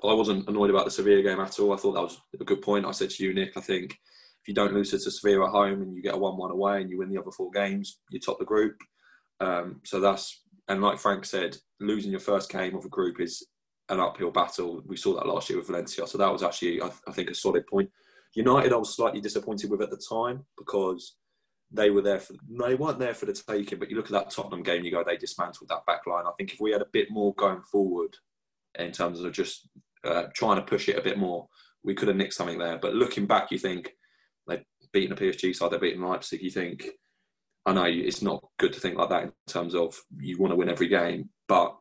I 0.02 0.14
wasn't 0.14 0.48
annoyed 0.48 0.70
about 0.70 0.84
the 0.84 0.90
Sevilla 0.90 1.22
game 1.22 1.40
at 1.40 1.58
all. 1.58 1.72
I 1.72 1.76
thought 1.76 1.92
that 1.92 2.02
was 2.02 2.20
a 2.40 2.44
good 2.44 2.62
point. 2.62 2.86
I 2.86 2.92
said 2.92 3.10
to 3.10 3.24
you, 3.24 3.34
Nick, 3.34 3.56
I 3.56 3.60
think 3.60 3.92
if 3.92 4.48
you 4.48 4.54
don't 4.54 4.74
lose 4.74 4.90
to 4.90 4.98
Sevilla 4.98 5.46
at 5.46 5.50
home 5.50 5.82
and 5.82 5.94
you 5.94 6.02
get 6.02 6.14
a 6.14 6.18
one-one 6.18 6.50
away 6.50 6.80
and 6.80 6.90
you 6.90 6.98
win 6.98 7.10
the 7.10 7.20
other 7.20 7.30
four 7.30 7.50
games, 7.50 7.98
you 8.10 8.20
top 8.20 8.38
the 8.38 8.44
group. 8.44 8.76
Um, 9.40 9.80
so 9.84 10.00
that's 10.00 10.42
and 10.68 10.82
like 10.82 10.98
Frank 10.98 11.24
said, 11.24 11.56
losing 11.80 12.10
your 12.10 12.20
first 12.20 12.50
game 12.50 12.76
of 12.76 12.84
a 12.84 12.88
group 12.88 13.20
is 13.20 13.46
an 13.88 14.00
uphill 14.00 14.30
battle. 14.30 14.82
We 14.86 14.96
saw 14.96 15.14
that 15.14 15.26
last 15.26 15.48
year 15.48 15.58
with 15.58 15.68
Valencia, 15.68 16.06
so 16.06 16.18
that 16.18 16.32
was 16.32 16.42
actually 16.42 16.82
I, 16.82 16.90
I 17.06 17.12
think 17.12 17.30
a 17.30 17.34
solid 17.34 17.66
point. 17.66 17.90
United, 18.34 18.72
I 18.72 18.76
was 18.76 18.94
slightly 18.94 19.20
disappointed 19.20 19.70
with 19.70 19.80
at 19.80 19.90
the 19.90 20.02
time 20.08 20.44
because 20.56 21.16
they 21.70 21.90
were 21.90 22.02
there 22.02 22.20
for 22.20 22.34
they 22.48 22.74
weren't 22.74 22.98
there 22.98 23.14
for 23.14 23.26
the 23.26 23.32
taking. 23.32 23.78
But 23.78 23.90
you 23.90 23.96
look 23.96 24.06
at 24.06 24.12
that 24.12 24.30
Tottenham 24.30 24.62
game, 24.62 24.84
you 24.84 24.90
go 24.90 25.02
they 25.04 25.16
dismantled 25.16 25.68
that 25.70 25.86
back 25.86 26.06
line. 26.06 26.24
I 26.26 26.32
think 26.36 26.52
if 26.52 26.60
we 26.60 26.72
had 26.72 26.82
a 26.82 26.88
bit 26.92 27.10
more 27.10 27.34
going 27.34 27.62
forward 27.62 28.14
in 28.78 28.92
terms 28.92 29.20
of 29.20 29.32
just 29.32 29.68
uh, 30.04 30.24
trying 30.34 30.56
to 30.56 30.62
push 30.62 30.88
it 30.88 30.98
a 30.98 31.02
bit 31.02 31.18
more, 31.18 31.48
we 31.82 31.94
could 31.94 32.08
have 32.08 32.16
nicked 32.16 32.34
something 32.34 32.58
there. 32.58 32.78
But 32.78 32.94
looking 32.94 33.26
back, 33.26 33.50
you 33.50 33.58
think 33.58 33.92
they've 34.46 34.64
beaten 34.92 35.12
a 35.12 35.16
PSG 35.16 35.54
side, 35.54 35.70
they've 35.70 35.80
beaten 35.80 36.02
Leipzig. 36.02 36.42
You 36.42 36.50
think 36.50 36.88
I 37.68 37.72
know 37.74 37.84
it's 37.84 38.22
not 38.22 38.42
good 38.58 38.72
to 38.72 38.80
think 38.80 38.96
like 38.96 39.10
that 39.10 39.24
in 39.24 39.32
terms 39.46 39.74
of 39.74 39.94
you 40.18 40.38
want 40.38 40.52
to 40.52 40.56
win 40.56 40.70
every 40.70 40.88
game, 40.88 41.28
but 41.48 41.76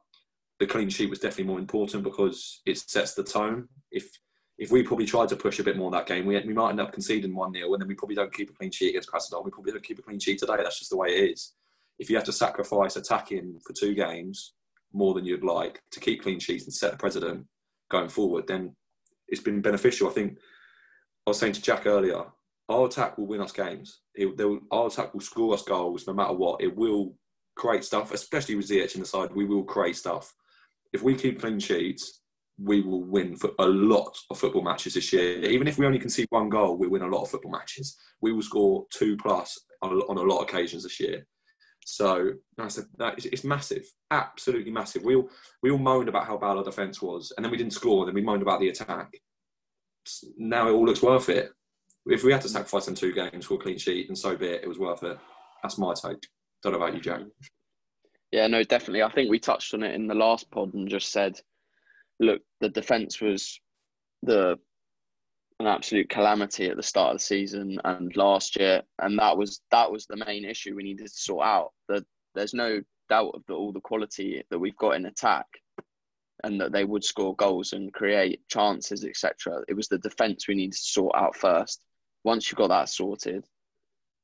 the 0.60 0.67
clean 0.67 0.89
sheet 0.89 1.10
was 1.10 1.19
definitely 1.19 1.45
more 1.45 1.60
important 1.60 2.04
because 2.04 2.62
it 2.65 2.78
sets 2.78 3.13
the 3.13 3.23
tone. 3.23 3.69
If 3.89 4.10
if 4.58 4.69
we 4.69 4.84
probably 4.84 5.06
tried 5.06 5.30
to 5.30 5.38
push 5.38 5.60
a 5.60 5.63
bit 5.63 5.78
more 5.78 5.88
in 5.88 5.93
that 5.93 6.08
game, 6.08 6.26
we, 6.26 6.38
we 6.41 6.54
might 6.54 6.71
end 6.71 6.82
up 6.82 6.91
conceding 6.91 7.34
1 7.34 7.54
0, 7.54 7.71
and 7.73 7.82
then 7.82 7.88
we 7.88 7.95
probably 7.95 8.15
don't 8.15 8.34
keep 8.34 8.50
a 8.50 8.54
clean 8.54 8.71
sheet 8.71 8.89
against 8.89 9.10
Krasnodar. 9.10 9.45
We 9.45 9.52
probably 9.52 9.71
don't 9.71 9.84
keep 9.84 10.00
a 10.00 10.02
clean 10.02 10.19
sheet 10.19 10.39
today. 10.39 10.58
That's 10.58 10.80
just 10.80 10.89
the 10.89 10.97
way 10.97 11.10
it 11.10 11.32
is. 11.32 11.54
If 12.00 12.10
you 12.10 12.17
have 12.17 12.26
to 12.26 12.34
sacrifice 12.34 12.97
attacking 12.97 13.60
for 13.65 13.71
two 13.71 13.93
games 13.93 14.56
more 14.91 15.13
than 15.13 15.26
you'd 15.26 15.43
like 15.43 15.82
to 15.91 16.00
keep 16.02 16.21
clean 16.21 16.39
sheets 16.39 16.65
and 16.65 16.73
set 16.73 16.93
a 16.93 16.97
precedent 16.97 17.45
going 17.89 18.10
forward, 18.10 18.47
then 18.47 18.76
it's 19.30 19.41
been 19.41 19.62
beneficial. 19.62 20.10
I 20.10 20.12
think 20.12 20.38
I 21.26 21.30
was 21.30 21.39
saying 21.39 21.54
to 21.54 21.62
Jack 21.62 21.86
earlier, 21.86 22.26
our 22.69 22.88
attack 22.88 23.17
will 23.17 23.27
win 23.27 23.41
us 23.41 23.51
games. 23.51 24.01
It, 24.15 24.38
will, 24.38 24.60
our 24.71 24.88
attack 24.88 25.13
will 25.13 25.21
score 25.21 25.53
us 25.53 25.63
goals 25.63 26.06
no 26.08 26.13
matter 26.13 26.34
what. 26.34 26.62
It 26.62 26.75
will 26.75 27.15
create 27.56 27.84
stuff, 27.84 28.13
especially 28.13 28.56
with 28.56 28.69
Ziyech 28.69 28.95
in 28.95 29.01
the 29.01 29.08
side. 29.08 29.30
We 29.34 29.45
will 29.45 29.63
create 29.63 29.95
stuff. 29.95 30.34
If 30.93 31.01
we 31.01 31.15
keep 31.15 31.39
clean 31.39 31.60
sheets, 31.60 32.21
we 32.60 32.82
will 32.82 33.03
win 33.03 33.36
for 33.36 33.51
a 33.60 33.65
lot 33.65 34.17
of 34.30 34.39
football 34.39 34.63
matches 34.63 34.95
this 34.95 35.13
year. 35.13 35.39
Even 35.43 35.67
if 35.67 35.77
we 35.77 35.86
only 35.86 35.99
concede 35.99 36.27
one 36.30 36.49
goal, 36.49 36.77
we 36.77 36.88
win 36.88 37.03
a 37.03 37.08
lot 37.08 37.23
of 37.23 37.30
football 37.30 37.51
matches. 37.51 37.97
We 38.21 38.32
will 38.32 38.41
score 38.41 38.86
two 38.91 39.15
plus 39.17 39.58
on, 39.82 39.91
on 39.91 40.17
a 40.17 40.21
lot 40.21 40.41
of 40.41 40.49
occasions 40.49 40.84
this 40.84 40.99
year. 40.99 41.25
So 41.86 42.34
that's 42.58 42.80
a, 42.80 42.84
that 42.97 43.17
is, 43.17 43.27
it's 43.27 43.43
massive, 43.43 43.86
absolutely 44.12 44.71
massive. 44.71 45.03
We 45.03 45.15
all 45.15 45.30
we 45.63 45.71
all 45.71 45.77
moaned 45.77 46.10
about 46.10 46.25
how 46.25 46.36
bad 46.38 46.58
our 46.58 46.63
defence 46.63 47.01
was, 47.01 47.32
and 47.38 47.45
then 47.45 47.51
we 47.51 47.58
didn't 47.58 47.73
score. 47.73 48.01
and 48.01 48.10
Then 48.10 48.15
we 48.15 48.21
moaned 48.21 48.41
about 48.41 48.60
the 48.60 48.69
attack. 48.69 49.13
Now 50.38 50.67
it 50.67 50.71
all 50.71 50.86
looks 50.86 51.01
worth 51.01 51.30
it. 51.30 51.51
If 52.10 52.24
we 52.24 52.32
had 52.32 52.41
to 52.41 52.50
sacrifice 52.50 52.88
in 52.88 52.96
two 52.96 53.13
games 53.13 53.46
for 53.46 53.56
a 53.56 53.58
clean 53.58 53.78
sheet, 53.78 54.08
and 54.08 54.17
so 54.17 54.36
be 54.36 54.48
it, 54.48 54.63
it 54.63 54.67
was 54.67 54.80
worth 54.80 55.04
it. 55.04 55.17
That's 55.62 55.78
my 55.78 55.93
take. 55.93 56.28
Don't 56.63 56.74
know 56.74 56.80
about 56.80 56.96
you, 56.96 57.02
Jack. 57.02 57.22
Yeah, 58.32 58.48
no, 58.48 58.63
definitely. 58.63 59.04
I 59.04 59.12
think 59.12 59.30
we 59.30 59.39
touched 59.39 59.74
on 59.74 59.84
it 59.84 59.96
in 59.96 60.08
the 60.08 60.15
last 60.15 60.50
pod 60.52 60.74
and 60.74 60.89
just 60.89 61.12
said, 61.12 61.39
look, 62.20 62.41
the 62.60 62.70
defence 62.70 63.22
was 63.22 63.60
the 64.24 64.58
an 65.60 65.65
absolute 65.65 66.10
calamity 66.10 66.67
at 66.70 66.78
the 66.78 66.84
start 66.84 67.15
of 67.15 67.17
the 67.17 67.24
season 67.24 67.80
and 67.84 68.15
last 68.15 68.60
year, 68.60 68.82
and 69.00 69.17
that 69.17 69.36
was 69.36 69.62
that 69.72 69.91
was 69.91 70.06
the 70.06 70.24
main 70.26 70.46
issue 70.46 70.76
we 70.76 70.84
needed 70.84 71.08
to 71.08 71.13
sort 71.13 71.46
out. 71.46 71.72
That 71.89 72.06
there's 72.36 72.54
no 72.54 72.82
doubt 73.10 73.32
of 73.34 73.43
the, 73.48 73.54
all 73.54 73.72
the 73.72 73.82
quality 73.82 74.43
that 74.50 74.60
we've 74.60 74.78
got 74.78 74.96
in 74.96 75.08
attack, 75.08 75.48
and 76.43 76.62
that 76.62 76.72
they 76.72 76.84
would 76.86 77.04
score 77.04 77.36
goals 77.36 77.74
and 77.74 77.93
create 77.93 78.48
chances, 78.50 79.04
etc. 79.04 79.63
It 79.67 79.74
was 79.74 79.88
the 79.88 79.98
defence 79.98 80.48
we 80.48 80.56
needed 80.56 80.74
to 80.74 80.78
sort 80.78 81.15
out 81.15 81.36
first. 81.36 81.82
Once 82.28 82.52
you've 82.52 82.58
got 82.58 82.68
that 82.68 82.90
sorted, 82.90 83.46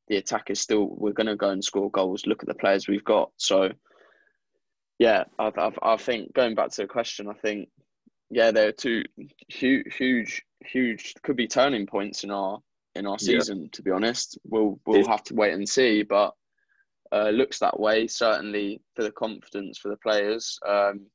the 0.09 0.17
attack 0.17 0.49
is 0.49 0.59
still 0.59 0.87
we're 0.89 1.13
going 1.13 1.27
to 1.27 1.37
go 1.37 1.51
and 1.51 1.63
score 1.63 1.89
goals. 1.89 2.27
Look 2.27 2.43
at 2.43 2.49
the 2.49 2.53
players 2.63 2.85
we've 2.85 3.03
got. 3.15 3.31
So, 3.37 3.69
yeah, 4.99 5.23
I, 5.39 5.51
I, 5.57 5.71
I 5.93 5.95
think 5.95 6.33
going 6.33 6.53
back 6.53 6.69
to 6.71 6.81
the 6.81 6.87
question, 6.87 7.29
I 7.29 7.33
think 7.33 7.69
yeah, 8.29 8.51
there 8.51 8.67
are 8.67 8.73
two 8.73 9.03
huge, 9.47 9.95
huge, 9.95 10.43
huge 10.65 11.13
could 11.23 11.37
be 11.37 11.47
turning 11.47 11.85
points 11.85 12.25
in 12.25 12.31
our 12.31 12.59
in 12.95 13.07
our 13.07 13.17
Yeah. 13.21 13.39
season. 13.39 13.69
To 13.71 13.81
be 13.81 13.91
honest, 13.91 14.37
we'll 14.43 14.79
we'll 14.85 15.07
have 15.07 15.23
to 15.25 15.35
wait 15.35 15.53
and 15.53 15.67
see, 15.67 16.03
but 16.03 16.33
uh, 17.13 17.29
looks 17.29 17.59
that 17.59 17.79
way 17.79 18.07
certainly 18.07 18.81
for 18.95 19.03
the 19.03 19.11
confidence 19.11 19.77
for 19.77 19.87
the 19.87 19.97
players. 19.97 20.59
Um, 20.67 21.07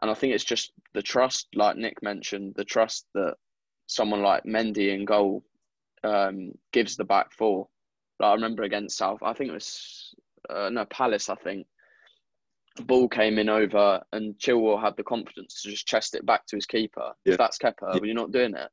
and 0.00 0.10
I 0.10 0.14
think 0.14 0.32
it's 0.32 0.44
just 0.44 0.72
the 0.94 1.02
trust, 1.02 1.48
like 1.54 1.76
Nick 1.76 2.02
mentioned, 2.02 2.54
the 2.56 2.64
trust 2.64 3.04
that 3.14 3.34
someone 3.88 4.22
like 4.22 4.44
Mendy 4.44 4.94
in 4.94 5.04
goal 5.04 5.42
um, 6.04 6.52
gives 6.72 6.96
the 6.96 7.04
back 7.04 7.32
four. 7.32 7.68
Like 8.20 8.30
I 8.30 8.34
remember 8.34 8.62
against 8.64 8.96
South, 8.98 9.20
I 9.22 9.32
think 9.32 9.50
it 9.50 9.54
was 9.54 10.14
uh, 10.50 10.70
no 10.70 10.84
Palace. 10.86 11.28
I 11.28 11.36
think 11.36 11.66
the 12.76 12.82
ball 12.82 13.08
came 13.08 13.38
in 13.38 13.48
over, 13.48 14.02
and 14.12 14.36
Chilwell 14.38 14.80
had 14.80 14.96
the 14.96 15.04
confidence 15.04 15.62
to 15.62 15.70
just 15.70 15.86
chest 15.86 16.14
it 16.14 16.26
back 16.26 16.46
to 16.46 16.56
his 16.56 16.66
keeper. 16.66 17.12
Yeah. 17.24 17.32
If 17.32 17.38
that's 17.38 17.58
Kepa, 17.58 17.94
Yeah. 17.94 17.98
but 17.98 18.04
you're 18.04 18.14
not 18.14 18.32
doing 18.32 18.54
it. 18.54 18.70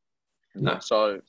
No. 0.55 0.79
So 0.79 1.19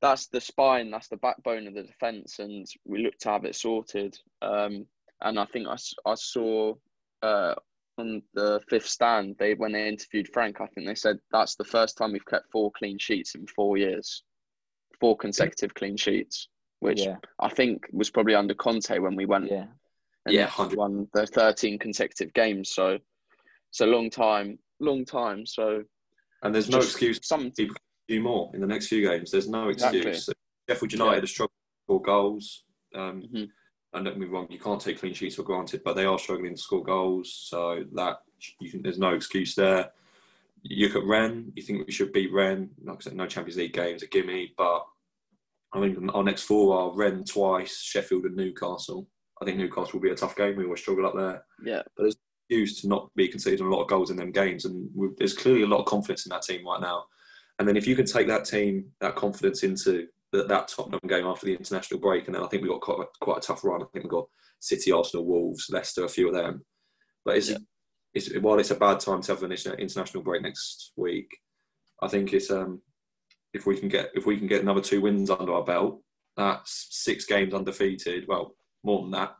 that's 0.00 0.26
the 0.28 0.40
spine, 0.40 0.90
that's 0.90 1.08
the 1.08 1.16
backbone 1.16 1.66
of 1.66 1.74
the 1.74 1.82
defence, 1.82 2.38
and 2.38 2.66
we 2.84 3.02
look 3.02 3.18
to 3.18 3.30
have 3.30 3.44
it 3.44 3.54
sorted. 3.56 4.18
Um, 4.42 4.86
and 5.20 5.38
I 5.38 5.44
think 5.46 5.66
I, 5.66 5.76
I 6.06 6.14
saw 6.14 6.74
uh, 7.22 7.54
on 7.98 8.22
the 8.34 8.60
fifth 8.68 8.86
stand, 8.86 9.36
they 9.38 9.54
when 9.54 9.72
they 9.72 9.88
interviewed 9.88 10.28
Frank, 10.32 10.60
I 10.60 10.66
think 10.66 10.86
they 10.86 10.94
said 10.94 11.18
that's 11.32 11.56
the 11.56 11.64
first 11.64 11.98
time 11.98 12.12
we've 12.12 12.24
kept 12.24 12.50
four 12.52 12.70
clean 12.72 12.98
sheets 12.98 13.34
in 13.34 13.46
four 13.48 13.76
years, 13.76 14.22
four 15.00 15.16
consecutive 15.16 15.74
clean 15.74 15.96
sheets, 15.96 16.48
which 16.80 17.00
yeah, 17.00 17.16
I 17.40 17.48
think 17.48 17.86
was 17.92 18.10
probably 18.10 18.34
under 18.34 18.54
Conte 18.54 18.98
when 18.98 19.16
we 19.16 19.26
went 19.26 19.50
yeah, 19.50 19.66
and 20.26 20.34
Yeah, 20.34 20.46
100. 20.46 20.76
won 20.76 21.08
the 21.14 21.26
13 21.26 21.78
consecutive 21.78 22.32
games. 22.34 22.70
So 22.70 22.98
it's 23.70 23.80
a 23.80 23.86
long 23.86 24.10
time, 24.10 24.58
long 24.80 25.04
time. 25.04 25.46
So 25.46 25.82
And 26.42 26.54
there's 26.54 26.70
no 26.70 26.78
excuse 26.78 27.18
Some 27.22 27.50
to 27.52 27.68
do 28.08 28.20
more 28.20 28.50
in 28.54 28.60
the 28.60 28.66
next 28.66 28.88
few 28.88 29.06
games. 29.06 29.30
There's 29.30 29.48
no 29.48 29.68
Exactly. 29.68 30.00
excuse. 30.00 30.34
Sheffield 30.68 30.92
United 30.92 31.18
Yeah. 31.18 31.22
are 31.24 31.26
struggling 31.26 31.54
for 31.86 32.02
goals. 32.02 32.64
Um, 32.94 33.22
Mhm. 33.22 33.50
And 33.94 34.04
don't 34.04 34.14
get 34.14 34.18
me 34.20 34.26
wrong, 34.26 34.46
you 34.50 34.58
can't 34.58 34.80
take 34.80 34.98
clean 34.98 35.14
sheets 35.14 35.36
for 35.36 35.42
granted, 35.44 35.82
but 35.82 35.94
they 35.96 36.04
are 36.04 36.18
struggling 36.18 36.54
to 36.54 36.60
score 36.60 36.82
goals. 36.84 37.32
So 37.32 37.84
that 37.94 38.18
you 38.60 38.70
can, 38.70 38.82
there's 38.82 38.98
no 38.98 39.14
excuse 39.14 39.54
there. 39.54 39.90
You 40.62 40.88
look 40.88 40.96
at 40.96 41.08
Rennes, 41.08 41.52
you 41.54 41.62
think 41.62 41.86
we 41.86 41.92
should 41.92 42.12
beat 42.12 42.32
Rennes. 42.32 42.70
Like 42.82 42.98
I 42.98 43.00
said, 43.00 43.16
no 43.16 43.26
Champions 43.26 43.56
League 43.58 43.72
games, 43.72 44.02
a 44.02 44.06
gimme. 44.06 44.54
But 44.56 44.84
I 45.72 45.80
think 45.80 45.98
our 46.14 46.24
next 46.24 46.42
four 46.42 46.78
are 46.78 46.94
Rennes 46.94 47.30
twice, 47.30 47.80
Sheffield 47.80 48.24
and 48.24 48.36
Newcastle. 48.36 49.08
I 49.40 49.44
think 49.44 49.58
Newcastle 49.58 49.92
will 49.94 50.00
be 50.00 50.10
a 50.10 50.16
tough 50.16 50.36
game. 50.36 50.56
We 50.56 50.64
always 50.64 50.80
struggle 50.80 51.06
up 51.06 51.14
there. 51.16 51.44
Yeah. 51.64 51.82
But 51.96 52.04
there's 52.04 52.16
used 52.48 52.80
to 52.80 52.88
not 52.88 53.10
be 53.14 53.28
conceding 53.28 53.66
a 53.66 53.68
lot 53.68 53.82
of 53.82 53.88
goals 53.88 54.10
in 54.10 54.16
them 54.16 54.32
games, 54.32 54.64
and 54.64 54.88
there's 55.18 55.34
clearly 55.34 55.62
a 55.62 55.66
lot 55.66 55.80
of 55.80 55.86
confidence 55.86 56.26
in 56.26 56.30
that 56.30 56.42
team 56.42 56.66
right 56.66 56.80
now. 56.80 57.04
And 57.58 57.66
then 57.66 57.76
if 57.76 57.86
you 57.86 57.96
can 57.96 58.06
take 58.06 58.26
that 58.28 58.44
team, 58.44 58.86
that 59.00 59.16
confidence 59.16 59.62
into 59.62 60.06
that, 60.32 60.48
that 60.48 60.68
Tottenham 60.68 61.00
game 61.08 61.26
after 61.26 61.46
the 61.46 61.54
international 61.54 62.00
break, 62.00 62.26
and 62.26 62.34
then 62.34 62.42
I 62.42 62.46
think 62.46 62.62
we 62.62 62.68
got 62.68 62.80
quite 62.80 63.00
a, 63.00 63.06
quite 63.20 63.38
a 63.38 63.46
tough 63.46 63.64
run. 63.64 63.82
I 63.82 63.86
think 63.92 64.04
we 64.04 64.10
got 64.10 64.28
City, 64.60 64.92
Arsenal, 64.92 65.26
Wolves, 65.26 65.66
Leicester, 65.70 66.04
a 66.04 66.08
few 66.08 66.28
of 66.28 66.34
them. 66.34 66.64
But 67.24 67.36
it's, 67.36 67.50
Yeah. 67.50 67.58
It's 68.14 68.34
while 68.38 68.58
it's 68.58 68.70
a 68.70 68.76
bad 68.76 69.00
time 69.00 69.22
to 69.22 69.32
have 69.32 69.42
an 69.42 69.52
international 69.52 70.22
break 70.22 70.42
next 70.42 70.92
week, 70.96 71.28
I 72.02 72.08
think 72.08 72.32
it's 72.32 72.50
um 72.50 72.80
if 73.52 73.66
we 73.66 73.78
can 73.78 73.88
get 73.88 74.10
if 74.14 74.26
we 74.26 74.36
can 74.36 74.46
get 74.46 74.62
another 74.62 74.80
two 74.80 75.00
wins 75.00 75.30
under 75.30 75.52
our 75.52 75.64
belt, 75.64 76.00
that's 76.36 76.88
six 76.90 77.24
games 77.24 77.54
undefeated. 77.54 78.26
Well, 78.28 78.54
more 78.84 79.02
than 79.02 79.10
that 79.12 79.34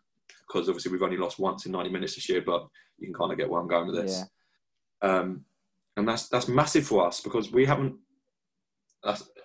because 0.47 0.69
obviously 0.69 0.91
we've 0.91 1.03
only 1.03 1.17
lost 1.17 1.39
once 1.39 1.67
in 1.67 1.73
90 1.73 1.91
minutes 1.91 2.15
this 2.15 2.29
year, 2.29 2.43
but 2.45 2.67
you 2.99 3.07
can 3.07 3.15
kind 3.15 3.33
of 3.33 3.39
get 3.39 3.49
where 3.49 3.61
I'm 3.61 3.69
going 3.69 3.87
with 3.87 3.97
this. 3.97 4.25
Um, 5.03 5.45
and 5.97 6.09
that's 6.09 6.29
that's 6.29 6.49
massive 6.49 6.87
for 6.87 7.07
us 7.07 7.21
because 7.21 7.53
we 7.53 7.67
haven't. 7.67 7.97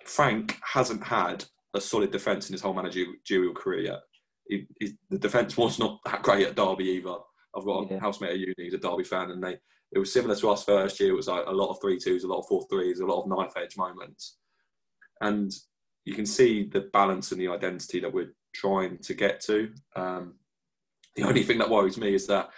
Frank 0.04 0.58
hasn't 0.62 1.02
had 1.02 1.44
a 1.74 1.80
solid 1.80 2.10
defence 2.10 2.48
in 2.48 2.52
his 2.52 2.62
whole 2.62 2.74
managerial 2.74 3.54
career 3.54 3.80
yet. 3.80 4.00
He, 4.46 4.66
he, 4.78 4.92
the 5.10 5.18
defence 5.18 5.56
was 5.56 5.78
not 5.78 6.00
that 6.04 6.22
great 6.22 6.46
at 6.46 6.54
Derby 6.54 6.84
either. 6.84 7.16
I've 7.56 7.64
got 7.64 7.84
a 7.90 7.94
Yeah. 7.94 8.00
housemate 8.00 8.32
at 8.32 8.38
uni 8.38 8.54
who's 8.58 8.74
a 8.74 8.78
Derby 8.78 9.04
fan, 9.04 9.30
and 9.30 9.42
they 9.42 9.58
it 9.92 9.98
was 9.98 10.12
similar 10.12 10.34
to 10.34 10.50
us 10.50 10.64
first 10.64 10.98
year. 10.98 11.10
It 11.12 11.16
was 11.16 11.28
like 11.28 11.46
a 11.46 11.52
lot 11.52 11.70
of 11.70 11.80
three 11.80 11.98
twos, 11.98 12.24
a 12.24 12.28
lot 12.28 12.40
of 12.40 12.46
four 12.48 12.66
threes, 12.68 13.00
a 13.00 13.06
lot 13.06 13.22
of 13.22 13.28
knife 13.28 13.52
edge 13.56 13.76
moments, 13.76 14.38
and 15.20 15.52
you 16.04 16.14
can 16.14 16.26
see 16.26 16.64
the 16.64 16.82
balance 16.92 17.32
and 17.32 17.40
the 17.40 17.48
identity 17.48 18.00
that 18.00 18.12
we're 18.12 18.34
trying 18.54 18.98
to 18.98 19.14
get 19.14 19.40
to. 19.42 19.72
Um, 19.96 20.34
the 21.16 21.22
only 21.22 21.44
thing 21.44 21.58
that 21.58 21.70
worries 21.70 21.96
me 21.96 22.14
is 22.14 22.26
that 22.26 22.50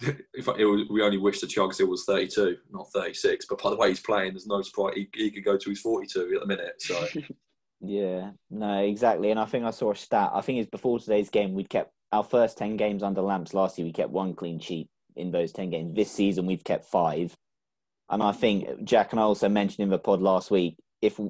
if 0.00 0.48
I, 0.48 0.54
it 0.58 0.64
was, 0.64 0.88
we 0.88 1.02
only 1.02 1.18
wish 1.18 1.40
that 1.40 1.50
Thiago 1.50 1.74
Silva 1.74 1.90
was 1.90 2.04
32, 2.06 2.56
not 2.70 2.90
36. 2.92 3.46
But 3.48 3.62
by 3.62 3.70
the 3.70 3.76
way 3.76 3.88
he's 3.90 4.00
playing, 4.00 4.32
there's 4.32 4.46
no 4.46 4.62
surprise 4.62 4.94
he, 4.96 5.08
he 5.14 5.30
could 5.30 5.44
go 5.44 5.58
to 5.58 5.70
his 5.70 5.80
42 5.80 6.32
at 6.34 6.40
the 6.40 6.46
minute. 6.46 6.80
So 6.80 7.06
Yeah, 7.82 8.32
no, 8.50 8.78
exactly. 8.78 9.30
And 9.30 9.40
I 9.40 9.44
think 9.46 9.64
I 9.64 9.70
saw 9.70 9.92
a 9.92 9.96
stat. 9.96 10.30
I 10.34 10.40
think 10.40 10.58
it's 10.58 10.70
before 10.70 10.98
today's 10.98 11.30
game, 11.30 11.54
we'd 11.54 11.68
kept 11.70 11.92
our 12.12 12.24
first 12.24 12.58
10 12.58 12.76
games 12.76 13.02
under 13.02 13.20
lamps 13.22 13.54
last 13.54 13.78
year, 13.78 13.86
we 13.86 13.92
kept 13.92 14.10
one 14.10 14.34
clean 14.34 14.58
sheet 14.58 14.88
in 15.16 15.30
those 15.30 15.52
10 15.52 15.70
games. 15.70 15.94
This 15.94 16.10
season, 16.10 16.46
we've 16.46 16.64
kept 16.64 16.84
five. 16.84 17.34
And 18.08 18.22
I 18.22 18.32
think 18.32 18.84
Jack 18.84 19.12
and 19.12 19.20
I 19.20 19.24
also 19.24 19.48
mentioned 19.48 19.84
in 19.84 19.90
the 19.90 19.98
pod 19.98 20.20
last 20.20 20.50
week 20.50 20.76
if 21.00 21.20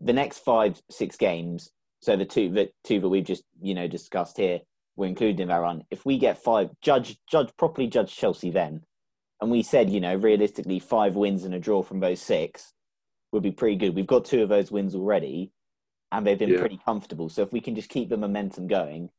the 0.00 0.12
next 0.12 0.38
five, 0.38 0.80
six 0.90 1.16
games, 1.16 1.70
so 2.00 2.16
the 2.16 2.24
two, 2.24 2.50
the 2.50 2.70
two 2.82 3.00
that 3.00 3.08
we've 3.08 3.24
just, 3.24 3.44
you 3.62 3.74
know, 3.74 3.86
discussed 3.86 4.36
here, 4.36 4.60
we're 4.96 5.06
included 5.06 5.40
in 5.40 5.48
that 5.48 5.56
run. 5.56 5.84
If 5.90 6.04
we 6.04 6.18
get 6.18 6.42
five, 6.42 6.70
judge, 6.82 7.16
judge, 7.30 7.50
properly 7.56 7.86
judge 7.86 8.14
Chelsea 8.14 8.50
then. 8.50 8.82
And 9.40 9.50
we 9.50 9.62
said, 9.62 9.90
you 9.90 10.00
know, 10.00 10.14
realistically, 10.14 10.78
five 10.78 11.16
wins 11.16 11.44
and 11.44 11.54
a 11.54 11.58
draw 11.58 11.82
from 11.82 12.00
those 12.00 12.20
six 12.20 12.72
would 13.32 13.42
be 13.42 13.50
pretty 13.50 13.76
good. 13.76 13.94
We've 13.94 14.06
got 14.06 14.24
two 14.24 14.42
of 14.42 14.48
those 14.48 14.70
wins 14.70 14.94
already 14.94 15.50
and 16.12 16.26
they've 16.26 16.38
been 16.38 16.50
Yeah. 16.50 16.60
pretty 16.60 16.78
comfortable. 16.84 17.28
So 17.28 17.42
if 17.42 17.52
we 17.52 17.60
can 17.60 17.74
just 17.74 17.88
keep 17.88 18.08
the 18.08 18.16
momentum 18.16 18.66
going, 18.66 19.10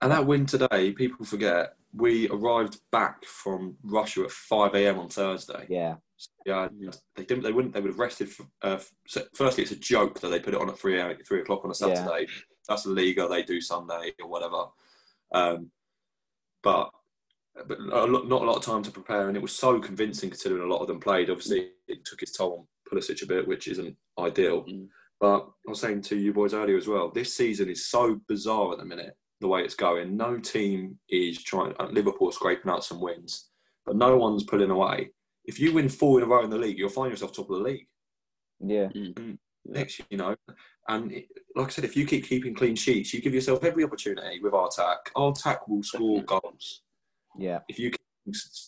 And 0.00 0.12
that 0.12 0.26
win 0.26 0.46
today, 0.46 0.92
people 0.92 1.24
forget 1.24 1.74
we 1.94 2.28
arrived 2.28 2.78
back 2.92 3.24
from 3.24 3.76
Russia 3.82 4.22
at 4.22 4.30
5 4.30 4.74
a.m. 4.74 4.98
on 4.98 5.08
Thursday. 5.08 5.66
yeah, 5.68 5.96
Yeah, 6.44 6.68
they 7.16 7.24
didn't. 7.24 7.42
They 7.42 7.52
wouldn't. 7.52 7.74
They 7.74 7.80
would 7.80 7.90
have 7.90 7.98
rested. 7.98 8.28
For, 8.28 8.46
uh, 8.62 8.78
so 9.06 9.22
firstly, 9.34 9.62
it's 9.62 9.72
a 9.72 9.76
joke 9.76 10.20
that 10.20 10.28
they 10.28 10.38
put 10.40 10.54
it 10.54 10.60
on 10.60 10.68
at 10.68 10.78
three 10.78 11.02
three 11.26 11.40
o'clock 11.40 11.64
on 11.64 11.70
a 11.70 11.74
Yeah. 11.88 11.94
Saturday. 11.94 12.28
That's 12.68 12.82
the 12.82 12.90
Liga. 12.90 13.26
They 13.28 13.42
do 13.42 13.60
Sunday 13.60 14.12
or 14.22 14.28
whatever. 14.28 14.66
Um, 15.32 15.70
but 16.62 16.90
but 17.66 17.78
a 17.80 18.06
lot, 18.06 18.28
not 18.28 18.42
a 18.42 18.44
lot 18.44 18.56
of 18.56 18.64
time 18.64 18.82
to 18.84 18.90
prepare, 18.90 19.28
and 19.28 19.36
it 19.36 19.42
was 19.42 19.56
so 19.56 19.80
convincing 19.80 20.30
considering 20.30 20.62
a 20.62 20.72
lot 20.72 20.80
of 20.80 20.86
them 20.86 21.00
played. 21.00 21.30
Obviously, 21.30 21.70
it 21.88 22.04
took 22.04 22.22
its 22.22 22.32
toll 22.36 22.58
on 22.58 22.66
Pulisic 22.98 23.22
a 23.22 23.26
bit, 23.26 23.48
which 23.48 23.66
isn't 23.66 23.96
ideal. 24.18 24.64
Mm. 24.64 24.88
But 25.20 25.48
I 25.66 25.70
was 25.70 25.80
saying 25.80 26.02
to 26.02 26.16
you 26.16 26.32
boys 26.32 26.54
earlier 26.54 26.76
as 26.76 26.86
well, 26.86 27.10
this 27.10 27.34
season 27.34 27.68
is 27.68 27.88
so 27.88 28.20
bizarre 28.28 28.72
at 28.72 28.78
the 28.78 28.84
minute, 28.84 29.16
the 29.40 29.48
way 29.48 29.62
it's 29.62 29.74
going. 29.74 30.16
No 30.16 30.38
team 30.38 30.98
is 31.08 31.42
trying, 31.42 31.74
uh, 31.78 31.86
Liverpool 31.86 32.32
scraping 32.32 32.70
out 32.70 32.84
some 32.84 33.00
wins, 33.00 33.48
but 33.86 33.96
no 33.96 34.16
one's 34.16 34.44
pulling 34.44 34.70
away. 34.70 35.10
If 35.44 35.58
you 35.60 35.72
win 35.72 35.88
four 35.88 36.18
in 36.18 36.24
a 36.24 36.28
row 36.28 36.44
in 36.44 36.50
the 36.50 36.58
league, 36.58 36.78
you'll 36.78 36.88
find 36.88 37.10
yourself 37.10 37.32
top 37.32 37.50
of 37.50 37.58
the 37.58 37.64
league 37.64 37.86
yeah, 38.60 38.88
next, 39.64 40.00
you 40.10 40.18
know. 40.18 40.36
And 40.88 41.12
it, 41.12 41.26
like 41.54 41.68
I 41.68 41.70
said, 41.70 41.84
if 41.84 41.96
you 41.96 42.06
keep 42.06 42.26
keeping 42.26 42.54
clean 42.54 42.76
sheets, 42.76 43.12
you 43.14 43.20
give 43.20 43.34
yourself 43.34 43.64
every 43.64 43.84
opportunity 43.84 44.40
with 44.42 44.54
our 44.54 44.68
attack. 44.68 45.10
Our 45.16 45.30
attack 45.30 45.68
will 45.68 45.82
score 45.82 46.22
goals 46.22 46.82
yeah, 47.38 47.60
if 47.68 47.78
you 47.78 47.92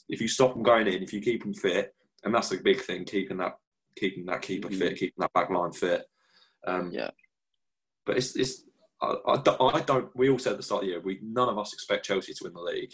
if 0.08 0.20
you 0.20 0.28
stop 0.28 0.54
them 0.54 0.62
going 0.62 0.86
in, 0.86 1.02
if 1.02 1.12
you 1.12 1.20
keep 1.20 1.42
them 1.42 1.52
fit, 1.52 1.94
and 2.24 2.34
that's 2.34 2.48
the 2.48 2.58
big 2.58 2.80
thing, 2.80 3.04
keeping 3.04 3.38
that 3.38 3.56
keeping 3.96 4.24
that 4.26 4.42
keeper 4.42 4.70
fit, 4.70 4.96
keeping 4.96 5.18
that 5.18 5.32
back 5.32 5.50
line 5.50 5.72
fit. 5.72 6.04
Um, 6.66 6.90
Yeah. 6.92 7.10
But 8.06 8.16
it's 8.16 8.36
it's 8.36 8.64
I, 9.02 9.16
I, 9.26 9.78
I 9.78 9.80
don't. 9.80 10.14
We 10.14 10.28
all 10.30 10.38
said 10.38 10.52
at 10.52 10.56
the 10.58 10.62
start 10.62 10.82
of 10.82 10.86
the 10.86 10.92
year, 10.92 11.00
we 11.00 11.18
none 11.22 11.48
of 11.48 11.58
us 11.58 11.72
expect 11.72 12.06
Chelsea 12.06 12.34
to 12.34 12.44
win 12.44 12.52
the 12.52 12.60
league, 12.60 12.92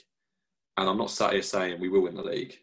and 0.77 0.89
I'm 0.89 0.99
not 0.99 1.11
sat 1.11 1.33
here 1.33 1.43
saying 1.43 1.81
we 1.81 1.89
will 1.89 2.03
win 2.03 2.15
the 2.15 2.23
league. 2.23 2.55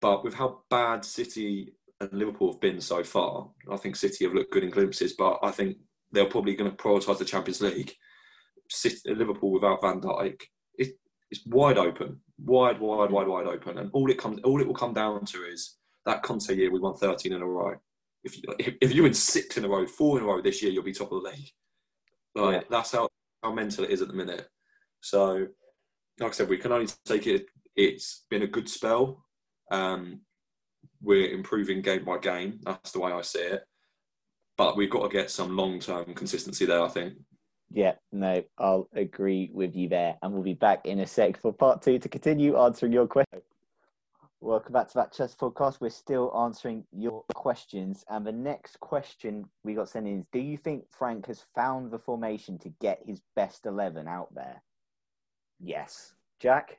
But 0.00 0.24
with 0.24 0.34
how 0.34 0.62
bad 0.70 1.04
City 1.04 1.74
and 2.00 2.12
Liverpool 2.12 2.52
have 2.52 2.60
been 2.60 2.80
so 2.80 3.04
far, 3.04 3.50
I 3.70 3.76
think 3.76 3.96
City 3.96 4.24
have 4.24 4.34
looked 4.34 4.52
good 4.52 4.64
in 4.64 4.70
glimpses. 4.70 5.12
But 5.12 5.38
I 5.42 5.50
think 5.50 5.76
they're 6.10 6.26
probably 6.26 6.54
going 6.54 6.70
to 6.70 6.76
prioritise 6.76 7.18
the 7.18 7.24
Champions 7.24 7.60
League. 7.60 7.92
City, 8.70 9.12
Liverpool 9.12 9.52
without 9.52 9.82
Van 9.82 10.00
Dijk, 10.00 10.40
it, 10.78 10.94
it's 11.30 11.44
wide 11.46 11.76
open, 11.76 12.20
wide, 12.38 12.80
wide, 12.80 13.10
wide, 13.10 13.26
wide 13.26 13.46
open, 13.46 13.78
and 13.78 13.90
all 13.92 14.10
it 14.10 14.18
comes, 14.18 14.40
all 14.44 14.60
it 14.60 14.66
will 14.66 14.74
come 14.74 14.94
down 14.94 15.24
to 15.26 15.38
is 15.44 15.76
that 16.06 16.22
Conte 16.22 16.54
year 16.54 16.70
we 16.70 16.80
won 16.80 16.94
13 16.94 17.32
in 17.32 17.42
a 17.42 17.46
row. 17.46 17.74
If 18.22 18.36
you, 18.36 18.42
if 18.80 18.94
you 18.94 19.02
win 19.02 19.14
six 19.14 19.56
in 19.56 19.64
a 19.64 19.68
row, 19.68 19.86
four 19.86 20.18
in 20.18 20.24
a 20.24 20.26
row 20.26 20.40
this 20.40 20.62
year, 20.62 20.70
you'll 20.70 20.84
be 20.84 20.92
top 20.92 21.12
of 21.12 21.22
the 21.22 21.30
league. 21.30 21.50
Like 22.34 22.62
Yeah. 22.62 22.68
that's 22.70 22.92
how 22.92 23.08
how 23.42 23.52
mental 23.52 23.84
it 23.84 23.90
is 23.90 24.02
at 24.02 24.08
the 24.08 24.14
minute. 24.14 24.46
So, 25.00 25.46
like 26.18 26.28
I 26.28 26.32
said, 26.32 26.48
we 26.48 26.58
can 26.58 26.72
only 26.72 26.88
take 27.06 27.26
it. 27.26 27.46
It's 27.74 28.24
been 28.28 28.42
a 28.42 28.46
good 28.46 28.68
spell. 28.68 29.24
Um, 29.70 30.20
we're 31.00 31.30
improving 31.30 31.80
game 31.80 32.04
by 32.04 32.18
game. 32.18 32.60
That's 32.62 32.92
the 32.92 33.00
way 33.00 33.12
I 33.12 33.22
see 33.22 33.38
it. 33.40 33.62
But 34.58 34.76
we've 34.76 34.90
got 34.90 35.02
to 35.04 35.16
get 35.16 35.30
some 35.30 35.56
long 35.56 35.80
term 35.80 36.12
consistency 36.14 36.66
there. 36.66 36.82
I 36.82 36.88
think. 36.88 37.14
yeah. 37.70 37.94
No, 38.12 38.42
I'll 38.58 38.88
agree 38.94 39.50
with 39.54 39.74
you 39.74 39.88
there. 39.88 40.16
And 40.22 40.32
we'll 40.34 40.42
be 40.42 40.54
back 40.54 40.84
in 40.86 41.00
a 41.00 41.06
sec 41.06 41.38
for 41.40 41.52
part 41.52 41.80
two 41.80 41.98
to 41.98 42.08
continue 42.10 42.58
answering 42.58 42.92
your 42.92 43.06
question. 43.06 43.40
Welcome 44.42 44.72
back 44.72 44.88
to 44.88 44.94
that 44.94 45.12
Chelsea 45.12 45.36
podcast. 45.38 45.82
We're 45.82 45.90
still 45.90 46.34
answering 46.34 46.84
your 46.96 47.24
questions. 47.34 48.06
And 48.08 48.26
the 48.26 48.32
next 48.32 48.80
question 48.80 49.44
we 49.64 49.74
got 49.74 49.90
sent 49.90 50.08
in 50.08 50.20
is 50.20 50.24
Do 50.32 50.38
you 50.38 50.56
think 50.56 50.84
Frank 50.90 51.26
has 51.26 51.44
found 51.54 51.90
the 51.90 51.98
formation 51.98 52.58
to 52.60 52.70
get 52.80 53.02
his 53.04 53.20
best 53.36 53.66
11 53.66 54.08
out 54.08 54.34
there? 54.34 54.62
Yes. 55.58 56.14
Jack? 56.40 56.78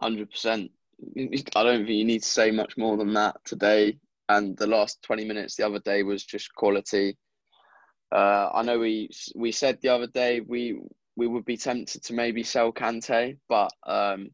Hundred 0.00 0.30
percent. 0.30 0.70
I 1.16 1.64
don't 1.64 1.78
think 1.78 1.88
you 1.88 2.04
need 2.04 2.22
to 2.22 2.28
say 2.28 2.52
much 2.52 2.76
more 2.76 2.96
than 2.96 3.14
that 3.14 3.34
today. 3.44 3.98
And 4.28 4.56
the 4.56 4.68
last 4.68 5.02
twenty 5.02 5.24
minutes 5.24 5.56
the 5.56 5.66
other 5.66 5.80
day 5.80 6.04
was 6.04 6.24
just 6.24 6.54
quality. 6.54 7.16
Uh, 8.12 8.50
I 8.54 8.62
know 8.62 8.78
we 8.78 9.10
we 9.34 9.50
said 9.50 9.78
the 9.80 9.88
other 9.88 10.06
day 10.06 10.40
we 10.40 10.78
we 11.16 11.26
would 11.26 11.44
be 11.44 11.56
tempted 11.56 12.04
to 12.04 12.12
maybe 12.12 12.44
sell 12.44 12.72
Kante, 12.72 13.38
but 13.48 13.72
um, 13.84 14.28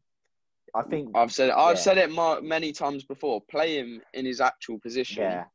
I 0.75 0.81
think, 0.83 1.11
I've 1.15 1.31
said 1.31 1.49
it. 1.49 1.55
I've 1.55 1.77
Yeah. 1.77 1.81
said 1.81 1.97
it 1.97 2.43
many 2.43 2.71
times 2.71 3.03
before. 3.03 3.41
Play 3.49 3.77
him 3.79 4.01
in 4.13 4.25
his 4.25 4.41
actual 4.41 4.77
position. 4.79 5.23
yeah. 5.23 5.45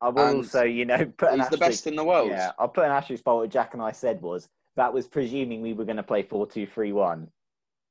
I 0.00 0.08
will 0.08 0.36
also, 0.36 0.64
you 0.64 0.84
know, 0.84 1.04
put 1.18 1.32
an 1.32 1.40
He's 1.40 1.48
the 1.48 1.56
best 1.58 1.86
in 1.86 1.96
the 1.96 2.04
world. 2.04 2.30
Yeah, 2.30 2.52
I'll 2.58 2.68
put 2.68 2.84
an 2.84 2.90
asterisk 2.90 3.24
by 3.24 3.32
what 3.32 3.48
Jack 3.48 3.74
and 3.74 3.82
I 3.82 3.92
said 3.92 4.20
was 4.20 4.48
that 4.76 4.92
was 4.92 5.06
presuming 5.06 5.62
we 5.62 5.72
were 5.72 5.84
going 5.84 5.96
to 5.96 6.02
play 6.02 6.22
4 6.22 6.46
2 6.46 6.66
3 6.66 6.92
1. 6.92 7.30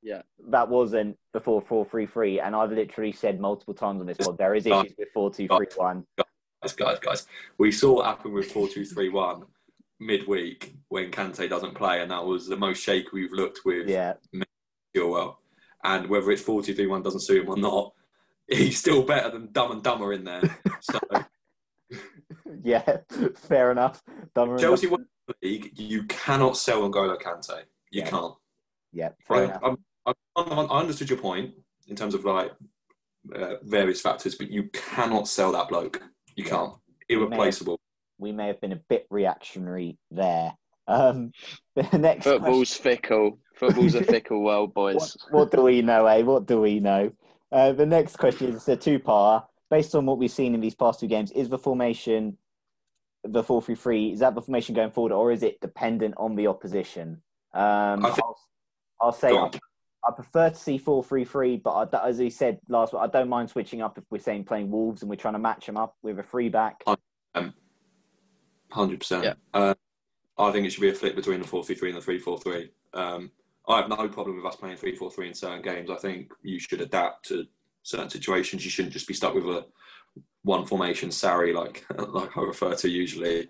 Yeah. 0.04 0.22
That 0.50 0.68
wasn't 0.70 1.18
before 1.32 1.62
4 1.62 1.86
3 1.86 2.06
3. 2.06 2.40
And 2.40 2.56
I've 2.56 2.72
literally 2.72 3.14
said 3.14 3.40
multiple 3.40 3.74
times 3.74 4.02
on 4.02 4.06
this 4.08 4.18
pod 4.18 4.38
there 4.38 4.54
is 4.54 4.66
issues 4.66 4.94
with 4.98 5.10
4 5.14 5.32
2 5.34 5.48
3 5.48 5.68
1. 5.76 6.06
Guys, 6.62 6.74
guys, 6.74 7.00
guys. 7.00 7.28
We 7.58 7.72
saw 7.72 7.96
what 7.96 8.06
happened 8.06 8.34
with 8.34 8.52
four 8.52 8.70
two 8.70 8.86
three 8.86 9.10
one 9.10 9.44
midweek 10.00 10.76
when 10.88 11.12
Kante 11.12 11.50
doesn't 11.50 11.74
play, 11.74 12.02
and 12.02 12.12
that 12.12 12.24
was 12.24 12.48
the 12.48 12.56
most 12.56 12.82
shaky 12.82 13.10
we've 13.12 13.34
looked 13.34 13.62
with 13.66 13.90
Yeah, 13.90 14.14
Chilwell. 14.96 15.36
And 15.84 16.10
whether 16.10 16.32
it's 16.32 16.42
four 16.42 16.62
two 16.64 16.74
three 16.74 16.88
one 16.88 17.04
doesn't 17.04 17.22
suit 17.22 17.44
him 17.44 17.50
or 17.50 17.58
not, 17.58 17.94
he's 18.48 18.80
still 18.80 19.04
better 19.04 19.30
than 19.30 19.52
Dumb 19.52 19.72
and 19.72 19.84
Dumber 19.84 20.14
in 20.14 20.24
there. 20.24 20.42
So 20.82 21.00
yeah, 22.64 22.98
fair 23.36 23.72
enough. 23.72 24.02
Dumber 24.34 24.58
Chelsea 24.58 24.88
the 24.88 25.36
league. 25.42 25.72
You 25.80 26.04
cannot 26.04 26.58
sell 26.58 26.82
N'Golo 26.90 27.20
Kante. 27.22 27.64
You 27.92 28.02
Yeah. 28.02 28.10
can't. 28.10 28.34
Yeah, 28.92 29.10
fair 29.28 29.38
I, 29.38 29.44
enough. 29.46 29.78
I, 30.06 30.14
I 30.42 30.80
understood 30.80 31.10
your 31.10 31.20
point 31.20 31.54
in 31.88 31.96
terms 31.96 32.14
of 32.14 32.26
like 32.26 32.52
uh, 33.36 33.56
various 33.64 34.02
factors, 34.02 34.36
but 34.36 34.50
you 34.52 34.70
cannot 34.74 35.28
sell 35.28 35.52
that 35.54 35.70
bloke. 35.70 36.02
You 36.36 36.44
can't. 36.44 36.74
Irreplaceable. 37.10 37.80
We 38.18 38.32
may 38.32 38.48
have 38.48 38.62
been 38.62 38.72
a 38.72 38.82
bit 38.90 39.08
reactionary 39.10 39.98
there. 40.12 40.54
Um, 40.88 41.32
the 41.76 41.98
next 41.98 42.26
Football's 42.26 42.74
fickle. 42.74 43.40
Football's 43.56 43.96
a 43.96 44.04
fickle 44.16 44.44
world, 44.44 44.74
boys. 44.74 44.96
What, 44.96 45.16
what, 45.32 45.52
do 45.52 45.62
we 45.64 45.82
know, 45.82 46.06
eh? 46.06 46.22
What 46.22 46.46
do 46.46 46.62
we 46.62 46.80
know? 46.80 47.12
Uh, 47.52 47.72
the 47.72 47.86
next 47.86 48.18
question 48.18 48.54
is 48.54 48.68
a 48.68 48.76
two-part. 48.76 49.46
Based 49.70 49.96
on 49.96 50.06
what 50.06 50.20
we've 50.20 50.30
seen 50.30 50.54
in 50.54 50.62
these 50.62 50.76
past 50.76 51.00
two 51.00 51.08
games, 51.08 51.32
is 51.32 51.50
the 51.50 51.58
formation 51.58 52.38
the 53.24 53.44
four-three-three? 53.44 54.12
Is 54.12 54.20
that 54.20 54.36
the 54.36 54.42
formation 54.42 54.76
going 54.76 54.92
forward, 54.92 55.12
or 55.14 55.32
is 55.32 55.42
it 55.42 55.60
dependent 55.62 56.14
on 56.18 56.36
the 56.36 56.48
opposition? 56.48 57.22
Um, 57.54 58.06
I 58.06 58.10
think- 58.10 58.20
I'll, 58.20 58.40
I'll 59.02 59.12
say 59.14 59.36
I. 59.36 59.50
I 60.06 60.12
prefer 60.12 60.50
to 60.50 60.56
see 60.56 60.78
four-three-three, 60.78 61.58
but 61.58 61.94
I, 61.94 62.10
as 62.10 62.18
he 62.18 62.30
said 62.30 62.60
last 62.68 62.92
week, 62.92 63.02
I 63.02 63.08
don't 63.08 63.30
mind 63.30 63.50
switching 63.50 63.82
up 63.82 63.98
if 63.98 64.04
we're 64.10 64.20
saying 64.20 64.44
playing 64.44 64.70
Wolves 64.70 65.02
and 65.02 65.10
we're 65.10 65.16
trying 65.16 65.36
to 65.36 65.40
match 65.40 65.66
them 65.66 65.78
up 65.78 65.96
with 66.02 66.20
a 66.20 66.24
free 66.24 66.50
back. 66.50 66.84
Hundred 68.70 69.00
percent. 69.00 69.24
Yeah. 69.24 69.34
Uh, 69.54 69.76
I 70.38 70.52
think 70.52 70.66
it 70.66 70.72
should 70.72 70.82
be 70.82 70.90
a 70.90 70.94
flip 70.94 71.16
between 71.16 71.42
the 71.42 71.48
four 71.48 71.64
three 71.64 71.76
three 71.76 71.90
and 71.90 71.98
the 71.98 72.02
three 72.02 72.20
four 72.20 72.40
three. 72.40 72.72
Um, 72.94 73.32
I 73.68 73.78
have 73.78 73.90
no 73.90 74.08
problem 74.10 74.38
with 74.38 74.46
us 74.46 74.56
playing 74.56 74.78
three 74.78 74.96
four 74.96 75.12
three 75.12 75.28
in 75.28 75.34
certain 75.34 75.62
games. 75.62 75.90
I 75.90 75.96
think 75.96 76.32
you 76.42 76.60
should 76.60 76.82
adapt 76.82 77.28
to 77.28 77.46
certain 77.84 78.10
situations. 78.10 78.64
You 78.64 78.72
shouldn't 78.72 78.94
just 78.94 79.08
be 79.08 79.14
stuck 79.14 79.36
with 79.36 79.46
a 79.46 79.66
one 80.44 80.66
formation 80.66 81.10
Sarri 81.10 81.54
like 81.54 81.86
like 82.14 82.36
I 82.36 82.42
refer 82.42 82.74
to 82.76 82.90
usually. 82.90 83.50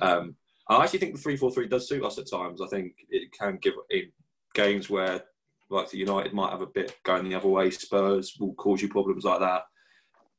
Um, 0.00 0.36
I 0.68 0.82
actually 0.82 0.98
think 1.00 1.14
the 1.14 1.20
three 1.20 1.36
four 1.36 1.50
three 1.50 1.68
does 1.68 1.88
suit 1.88 2.04
us 2.04 2.18
at 2.18 2.30
times. 2.30 2.60
I 2.60 2.66
think 2.68 2.94
it 3.10 3.30
can 3.32 3.58
give 3.60 3.74
in 3.90 4.10
games 4.54 4.88
where 4.88 5.22
like 5.68 5.90
the 5.90 5.98
United 5.98 6.32
might 6.32 6.50
have 6.50 6.62
a 6.62 6.66
bit 6.66 6.96
going 7.04 7.28
the 7.28 7.36
other 7.36 7.48
way. 7.48 7.70
Spurs 7.70 8.36
will 8.40 8.54
cause 8.54 8.80
you 8.80 8.88
problems 8.88 9.24
like 9.24 9.40
that. 9.40 9.62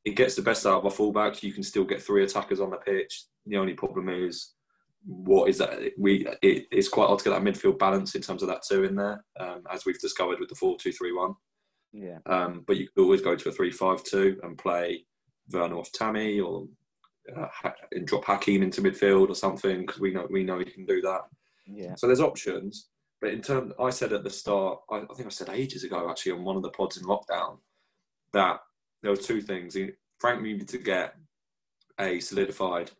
It 0.04 0.16
gets 0.16 0.34
the 0.34 0.42
best 0.42 0.66
out 0.66 0.78
of 0.78 0.84
our 0.86 0.90
fullbacks. 0.90 1.42
You 1.42 1.52
can 1.52 1.62
still 1.62 1.84
get 1.84 2.02
three 2.02 2.24
attackers 2.24 2.60
on 2.60 2.70
the 2.70 2.78
pitch. 2.78 3.24
The 3.46 3.58
only 3.58 3.74
problem 3.74 4.08
is 4.08 4.54
what 5.10 5.48
is 5.48 5.56
that? 5.58 5.78
We 5.98 6.26
it, 6.42 6.66
it's 6.70 6.88
quite 6.88 7.06
hard 7.06 7.18
to 7.20 7.24
get 7.24 7.30
that 7.30 7.42
midfield 7.42 7.78
balance 7.78 8.14
in 8.14 8.20
terms 8.20 8.42
of 8.42 8.48
that 8.48 8.62
two 8.68 8.84
in 8.84 8.94
there, 8.94 9.24
um, 9.40 9.62
as 9.72 9.86
we've 9.86 9.98
discovered 9.98 10.38
with 10.38 10.50
the 10.50 10.54
four 10.54 10.76
two 10.78 10.92
three 10.92 11.12
one. 11.12 11.34
Yeah, 11.92 12.18
Um, 12.26 12.64
but 12.66 12.76
you 12.76 12.86
could 12.88 13.02
always 13.02 13.22
go 13.22 13.34
to 13.34 13.48
a 13.48 13.52
three 13.52 13.70
five 13.70 14.04
two 14.04 14.38
and 14.42 14.58
play 14.58 15.06
Werner 15.50 15.76
off 15.76 15.90
Tammy 15.92 16.38
or 16.40 16.66
uh, 17.34 17.46
Ha- 17.50 17.74
and 17.92 18.06
drop 18.06 18.24
Hakim 18.26 18.62
into 18.62 18.82
midfield 18.82 19.30
or 19.30 19.34
something 19.34 19.80
because 19.86 19.98
we 19.98 20.12
know 20.12 20.26
we 20.30 20.44
know 20.44 20.58
he 20.58 20.66
can 20.66 20.84
do 20.84 21.00
that. 21.00 21.22
yeah, 21.66 21.94
So 21.96 22.06
there's 22.06 22.20
options. 22.20 22.88
But 23.20 23.30
in 23.30 23.40
terms, 23.42 23.72
I 23.80 23.90
said 23.90 24.12
at 24.12 24.22
the 24.22 24.30
start, 24.30 24.78
I, 24.90 24.98
I 24.98 25.14
think 25.16 25.26
I 25.26 25.30
said 25.30 25.48
ages 25.50 25.82
ago 25.82 26.08
actually 26.08 26.32
on 26.32 26.44
one 26.44 26.56
of 26.56 26.62
the 26.62 26.70
pods 26.70 26.98
in 26.98 27.02
lockdown 27.04 27.58
that 28.32 28.60
there 29.02 29.10
were 29.10 29.16
two 29.16 29.40
things. 29.40 29.76
Frank 30.20 30.42
needed 30.42 30.68
to 30.68 30.78
get 30.78 31.14
a 31.98 32.20
solidified 32.20 32.90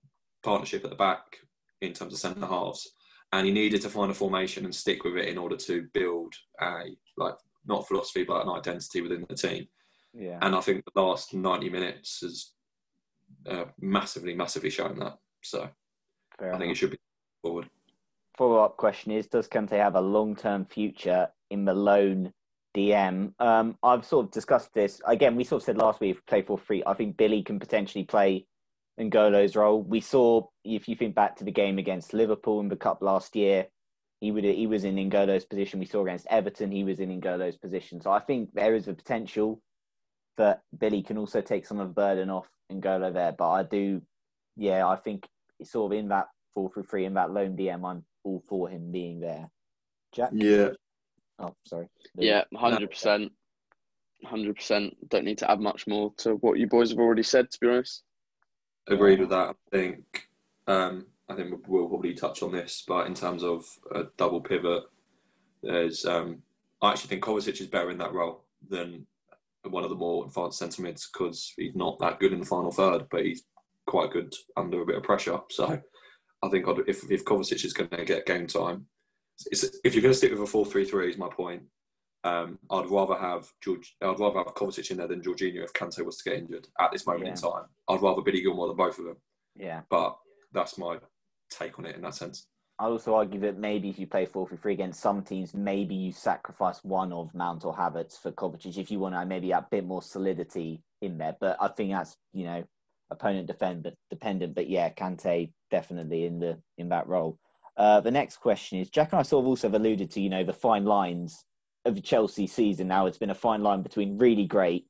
partnership 0.43 0.83
at 0.85 0.91
the 0.91 0.97
back 0.97 1.39
in 1.81 1.93
terms 1.93 2.13
of 2.13 2.19
centre 2.19 2.47
halves, 2.47 2.93
and 3.33 3.47
he 3.47 3.53
needed 3.53 3.83
to 3.83 3.91
find 3.91 4.11
a 4.11 4.15
formation 4.15 4.65
and 4.65 4.75
stick 4.75 5.05
with 5.05 5.17
it 5.17 5.29
in 5.29 5.39
order 5.39 5.57
to 5.57 5.87
build 5.93 6.35
a 6.61 6.85
like 7.17 7.35
not 7.67 7.87
philosophy 7.87 8.25
but 8.25 8.43
an 8.43 8.49
identity 8.49 9.01
within 9.01 9.27
the 9.29 9.35
team. 9.35 9.67
yeah. 10.15 10.39
And 10.41 10.55
I 10.55 10.61
think 10.61 10.85
the 10.85 11.01
last 11.01 11.35
90 11.35 11.69
minutes 11.69 12.21
has 12.23 12.53
uh, 13.49 13.65
massively, 13.81 14.35
massively 14.35 14.71
shown 14.71 14.99
that. 14.99 15.19
So 15.43 15.69
Fair 16.39 16.55
I 16.55 16.59
think 16.59 16.73
it 16.73 16.77
should 16.77 16.93
be 16.93 16.99
forward. 17.43 17.69
follow 18.37 18.59
up 18.59 18.77
question 18.77 19.13
is 19.13 19.27
Does 19.27 19.49
Kante 19.49 19.73
have 19.73 19.97
a 19.97 20.01
long 20.01 20.35
term 20.35 20.65
future 20.65 21.29
in 21.51 21.65
the 21.65 21.75
lone 21.75 22.33
DM? 22.77 23.33
Um, 23.39 23.77
I've 23.83 24.05
sort 24.05 24.27
of 24.27 24.33
discussed 24.33 24.73
this. 24.75 25.01
Again, 25.07 25.37
we 25.37 25.45
sort 25.45 25.63
of 25.63 25.67
said 25.67 25.79
last 25.79 26.01
week, 26.01 26.25
play 26.27 26.43
for 26.43 26.59
free. 26.59 26.83
I 26.87 26.95
think 26.95 27.17
Billy 27.17 27.43
can 27.43 27.59
potentially 27.59 28.05
play 28.05 28.47
N'Golo's 28.99 29.57
role. 29.57 29.83
We 29.83 30.01
saw, 30.01 30.47
if 30.65 30.89
you 30.89 30.97
think 30.97 31.15
back 31.15 31.37
to 31.37 31.45
the 31.45 31.53
game 31.53 31.79
against 31.79 32.15
Liverpool 32.15 32.61
in 32.61 32.69
the 32.69 32.77
Cup 32.77 33.03
last 33.03 33.37
year, 33.37 33.67
he 34.21 34.33
would 34.33 34.45
he 34.45 34.67
was 34.67 34.85
in 34.85 34.97
N'Golo's 34.97 35.45
position. 35.45 35.79
We 35.79 35.87
saw 35.87 36.03
against 36.03 36.27
Everton, 36.29 36.73
he 36.73 36.85
was 36.85 36.99
in 36.99 37.09
N'Golo's 37.09 37.57
position. 37.57 38.01
So 38.01 38.11
I 38.11 38.19
think 38.19 38.53
there 38.53 38.75
is 38.75 38.89
a 38.89 38.95
potential 38.95 39.61
that 40.37 40.63
Billy 40.77 41.03
can 41.03 41.19
also 41.19 41.41
take 41.41 41.67
some 41.67 41.79
of 41.79 41.89
the 41.89 41.95
burden 41.95 42.31
off 42.31 42.49
N'Golo 42.73 43.13
there. 43.13 43.33
But 43.33 43.51
I 43.51 43.63
do, 43.63 44.03
yeah, 44.57 44.87
I 44.87 44.97
think 44.97 45.27
it's 45.61 45.73
sort 45.73 45.93
of 45.93 45.99
in 45.99 46.09
that 46.09 46.27
four 46.55 46.71
through 46.71 46.85
three 46.85 47.05
in 47.05 47.15
that 47.15 47.31
lone 47.31 47.57
DM. 47.57 47.89
I'm 47.89 48.05
all 48.25 48.43
for 48.49 48.69
him 48.69 48.91
being 48.91 49.21
there. 49.21 49.49
Jack. 50.13 50.31
Yeah, 50.33 50.71
Oh, 51.39 51.55
sorry. 51.65 51.87
Yeah, 52.17 52.45
hundred 52.55 52.91
percent, 52.91 53.33
hundred 54.25 54.57
percent. 54.57 54.95
Don't 55.09 55.25
need 55.25 55.39
to 55.39 55.51
add 55.51 55.61
much 55.61 55.87
more 55.87 56.13
to 56.19 56.35
what 56.35 56.59
you 56.59 56.67
boys 56.67 56.91
have 56.91 56.99
already 56.99 57.23
said. 57.23 57.51
To 57.51 57.59
be 57.61 57.69
honest, 57.69 58.03
agreed 58.91 59.21
with 59.21 59.31
that. 59.31 59.55
I 59.73 59.77
think 59.77 60.29
um, 60.67 61.07
I 61.29 61.35
think 61.35 61.55
we'll 61.67 61.89
probably 61.89 62.15
touch 62.15 62.43
on 62.43 62.53
this, 62.53 62.85
but 62.87 63.07
in 63.07 63.15
terms 63.15 63.43
of 63.43 63.65
a 63.95 64.05
double 64.17 64.41
pivot, 64.41 64.85
there's 65.63 66.05
um, 66.05 66.43
I 66.81 66.91
actually 66.91 67.09
think 67.09 67.25
Kovacic 67.25 67.61
is 67.61 67.67
better 67.67 67.91
in 67.91 67.99
that 67.99 68.13
role 68.13 68.45
than 68.69 69.07
one 69.65 69.85
of 69.85 69.91
the 69.91 69.97
more 69.97 70.27
advanced 70.27 70.59
centre 70.59 70.83
mids 70.83 71.09
because 71.13 71.53
he's 71.57 71.75
not 71.75 71.99
that 71.99 72.21
good 72.21 72.33
in 72.33 72.41
the 72.41 72.47
final 72.47 72.71
third, 72.71 73.07
but 73.11 73.25
he's 73.25 73.43
quite 73.87 74.13
good 74.13 74.33
under 74.57 74.83
a 74.83 74.87
bit 74.87 74.97
of 74.97 75.03
pressure. 75.03 75.41
So 75.51 75.81
I 76.43 76.49
think 76.49 76.69
I'd, 76.69 76.79
if 76.87 77.11
if 77.11 77.25
Kovacic 77.25 77.65
is 77.65 77.73
going 77.73 77.91
to 77.91 78.05
get 78.05 78.27
game 78.27 78.47
time, 78.47 78.87
it's, 79.47 79.65
if 79.85 79.95
you're 79.95 80.03
going 80.03 80.13
to 80.13 80.19
stick 80.19 80.31
with 80.31 80.41
a 80.41 80.47
four-three-three, 80.47 81.11
is 81.11 81.19
my 81.19 81.29
point. 81.29 81.63
Um, 82.25 82.59
I'd 82.71 82.91
rather 82.91 83.15
have 83.15 83.49
George. 83.63 83.97
I'd 84.03 84.19
rather 84.19 84.39
have 84.39 84.55
Kovacic 84.55 84.91
in 84.91 84.97
there 84.97 85.07
than 85.07 85.23
Jorginho 85.23 85.65
if 85.65 85.73
Kante 85.73 86.05
was 86.05 86.17
to 86.19 86.31
get 86.31 86.39
injured 86.39 86.69
at 86.81 86.91
this 86.93 87.07
moment 87.07 87.29
in 87.29 87.35
time. 87.35 87.65
I'd 87.89 88.03
rather 88.03 88.23
Billy 88.23 88.43
Gilmour 88.43 88.69
than 88.69 88.77
both 88.77 88.99
of 88.99 89.05
them. 89.05 89.17
Yeah. 89.57 89.83
But 89.89 90.17
that's 90.53 90.79
my 90.79 90.99
take 91.51 91.79
on 91.79 91.87
it 91.87 91.97
in 91.97 92.03
that 92.03 92.15
sense. 92.15 92.47
I'd 92.81 92.87
also 92.87 93.15
argue 93.15 93.41
that 93.41 93.59
maybe 93.59 93.89
if 93.89 93.99
you 93.99 94.07
play 94.07 94.25
4 94.25 94.49
3 94.49 94.73
against 94.73 95.01
some 95.01 95.23
teams, 95.23 95.53
maybe 95.55 95.95
you 95.95 96.13
sacrifice 96.13 96.79
one 96.85 97.13
of 97.13 97.35
Mount 97.35 97.65
or 97.65 97.75
Havertz 97.75 98.19
for 98.21 98.31
Kovacic 98.31 98.79
if 98.79 98.91
you 98.91 99.01
want 99.01 99.15
to 99.15 99.25
maybe 99.27 99.51
a 99.51 99.67
bit 99.71 99.85
more 99.85 100.03
solidity 100.03 100.83
in 101.03 101.19
there. 101.19 101.37
But 101.41 101.57
I 101.61 101.69
think 101.69 101.91
that's, 101.91 102.17
you 102.33 102.45
know, 102.45 102.65
opponent 103.11 103.47
defend, 103.47 103.83
but 103.83 103.95
dependent. 104.11 104.55
But 104.55 104.69
yeah, 104.69 104.91
Kante 104.91 105.53
definitely 105.71 106.25
in 106.25 106.39
the 106.39 106.59
in 106.77 106.89
that 106.91 107.09
role. 107.09 107.39
Uh, 107.77 108.01
the 108.01 108.11
next 108.11 108.39
question 108.39 108.79
is 108.79 108.91
Jack 108.91 109.13
and 109.13 109.21
I 109.21 109.23
sort 109.23 109.45
of 109.45 109.49
also 109.49 109.69
have 109.69 109.75
alluded 109.75 110.11
to, 110.13 110.21
you 110.21 110.29
know, 110.29 110.45
the 110.45 110.53
fine 110.53 110.85
lines 110.85 111.45
of 111.89 111.95
the 111.97 112.01
Chelsea 112.01 112.47
season. 112.47 112.89
Now 112.89 113.07
it's 113.07 113.19
been 113.19 113.31
a 113.31 113.35
fine 113.35 113.63
line 113.63 113.83
between 113.83 114.19
really 114.19 114.47
great 114.47 114.87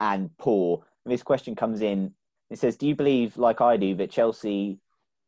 and 0.00 0.30
poor. 0.38 0.84
And 1.04 1.12
this 1.12 1.22
question 1.22 1.54
comes 1.54 1.82
in. 1.82 2.12
It 2.50 2.58
says, 2.58 2.76
"Do 2.76 2.86
you 2.88 2.96
believe, 2.96 3.36
like 3.36 3.60
I 3.60 3.76
do, 3.76 3.94
that 3.96 4.10
Chelsea, 4.10 4.80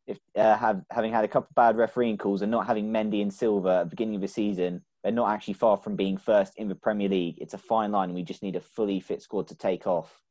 if 0.07 0.19
uh, 0.35 0.57
have 0.57 0.81
having 0.91 1.13
had 1.13 1.23
a 1.23 1.27
couple 1.27 1.47
of 1.49 1.55
bad 1.55 1.77
refereeing 1.77 2.17
calls 2.17 2.41
and 2.41 2.51
not 2.51 2.67
having 2.67 2.91
Mendy 2.91 3.21
and 3.21 3.33
Silva 3.33 3.69
at 3.69 3.83
the 3.85 3.89
beginning 3.91 4.15
of 4.15 4.21
the 4.21 4.27
season, 4.27 4.83
they're 5.01 5.13
not 5.13 5.31
actually 5.31 5.53
far 5.53 5.77
from 5.77 5.95
being 5.95 6.17
first 6.17 6.53
in 6.57 6.67
the 6.67 6.75
Premier 6.75 7.07
League. 7.07 7.37
It's 7.39 7.53
a 7.53 7.57
fine 7.57 7.91
line, 7.91 8.13
we 8.13 8.23
just 8.23 8.43
need 8.43 8.57
a 8.57 8.61
fully 8.61 8.99
fit 8.99 9.21
squad 9.21 9.47
to 9.47 9.55
take 9.55 9.87
off." 9.87 10.21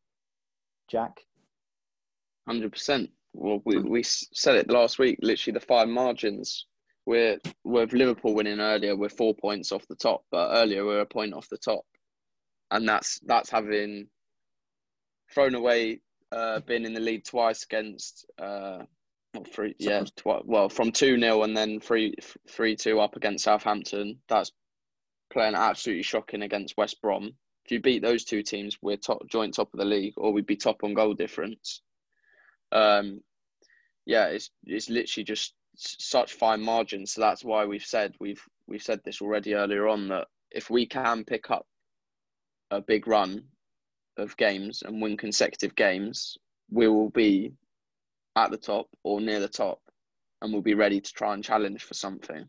Jack, 0.89 1.24
hundred 2.47 2.72
percent. 2.72 3.11
Well, 3.33 3.62
we 3.64 3.78
we 3.78 4.03
said 4.03 4.57
it 4.57 4.70
last 4.70 4.99
week. 4.99 5.18
Literally, 5.22 5.55
the 5.55 5.64
fine 5.64 5.91
margins. 5.91 6.66
We're 7.07 7.38
with 7.64 7.92
Liverpool 7.92 8.34
winning 8.34 8.61
earlier. 8.61 8.96
We're 8.96 9.09
four 9.09 9.34
points 9.34 9.72
off 9.72 9.86
the 9.88 9.96
top, 9.96 10.24
but 10.30 10.50
earlier 10.53 10.82
we 10.82 10.90
we're 10.90 11.00
a 11.00 11.07
point 11.07 11.34
off 11.34 11.48
the 11.48 11.59
top, 11.59 11.84
and 12.70 12.88
that's 12.88 13.18
that's 13.26 13.50
having 13.50 14.09
thrown 15.32 15.55
away, 15.55 16.00
uh, 16.30 16.61
been 16.61 16.84
in 16.84 16.94
the 16.94 17.00
lead 17.00 17.24
twice 17.24 17.64
against, 17.64 18.26
uh, 18.38 18.84
not 19.34 19.48
three, 19.53 19.74
yeah, 19.78 20.05
twi- 20.16 20.42
well, 20.44 20.68
from 20.68 20.92
two 20.92 21.18
0 21.18 21.42
and 21.42 21.57
then 21.57 21.80
three 21.80 22.14
three 22.48 22.76
two 22.76 23.00
up 23.00 23.16
against 23.16 23.44
Southampton. 23.44 24.20
That's 24.28 24.53
playing 25.32 25.55
absolutely 25.55 26.03
shocking 26.05 26.42
against 26.42 26.76
West 26.76 27.00
Brom. 27.03 27.32
If 27.64 27.72
you 27.72 27.80
beat 27.80 28.03
those 28.03 28.24
two 28.24 28.42
teams, 28.42 28.76
we're 28.82 28.96
top 28.96 29.26
joint 29.28 29.55
top 29.55 29.72
of 29.72 29.78
the 29.78 29.86
league, 29.86 30.14
or 30.16 30.32
we'd 30.32 30.46
be 30.46 30.57
top 30.57 30.84
on 30.84 30.94
goal 30.94 31.14
difference. 31.14 31.80
Um, 32.70 33.22
yeah, 34.07 34.26
it's 34.26 34.50
it's 34.64 34.88
literally 34.88 35.24
just 35.24 35.55
such 35.77 36.35
fine 36.35 36.62
margins. 36.62 37.12
So 37.12 37.20
that's 37.20 37.45
why 37.45 37.64
we've 37.64 37.85
said 37.85 38.14
we've 38.20 38.43
we've 38.66 38.83
said 38.83 39.01
this 39.05 39.20
already 39.20 39.55
earlier 39.55 39.89
on 39.89 40.09
that 40.09 40.29
if 40.51 40.70
we 40.70 40.87
can 40.87 41.25
pick 41.25 41.51
up 41.51 41.66
a 42.70 42.81
big 42.81 43.07
run 43.07 43.43
of 44.16 44.37
games 44.37 44.83
and 44.83 45.01
win 45.01 45.16
consecutive 45.16 45.75
games, 45.75 46.37
we 46.70 46.89
will 46.89 47.11
be 47.11 47.53
at 48.37 48.51
the 48.51 48.57
top 48.57 48.87
or 49.03 49.20
near 49.20 49.41
the 49.41 49.49
top, 49.49 49.81
and 50.41 50.53
we'll 50.53 50.62
be 50.62 50.75
ready 50.75 51.01
to 51.01 51.12
try 51.12 51.35
and 51.35 51.45
challenge 51.45 51.85
for 51.85 51.95
something. 51.95 52.47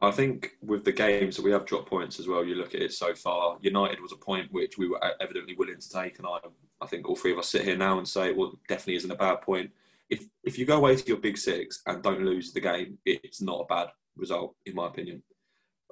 I 0.00 0.10
think 0.10 0.52
with 0.60 0.84
the 0.84 0.92
games 0.92 1.36
that 1.36 1.44
we 1.44 1.52
have 1.52 1.64
dropped 1.64 1.88
points 1.88 2.18
as 2.18 2.28
well, 2.28 2.44
you 2.44 2.56
look 2.56 2.74
at 2.74 2.82
it 2.82 2.92
so 2.92 3.14
far. 3.14 3.56
United 3.62 4.00
was 4.00 4.12
a 4.12 4.16
point 4.16 4.52
which 4.52 4.76
we 4.76 4.88
were 4.88 5.00
evidently 5.20 5.54
willing 5.54 5.78
to 5.78 5.90
take, 5.90 6.18
and 6.18 6.26
I, 6.26 6.38
I 6.80 6.86
think 6.86 7.08
all 7.08 7.16
three 7.16 7.32
of 7.32 7.38
us 7.38 7.48
sit 7.48 7.64
here 7.64 7.76
now 7.76 7.98
and 7.98 8.06
say, 8.06 8.32
well, 8.32 8.58
definitely 8.68 8.96
isn't 8.96 9.10
a 9.10 9.16
bad 9.16 9.40
point. 9.40 9.70
If 10.10 10.24
if 10.44 10.58
you 10.58 10.66
go 10.66 10.76
away 10.76 10.96
to 10.96 11.06
your 11.06 11.18
big 11.18 11.38
six 11.38 11.80
and 11.86 12.02
don't 12.02 12.24
lose 12.24 12.52
the 12.52 12.60
game, 12.60 12.98
it's 13.04 13.40
not 13.40 13.60
a 13.62 13.66
bad 13.66 13.88
result 14.16 14.54
in 14.66 14.74
my 14.74 14.86
opinion. 14.86 15.22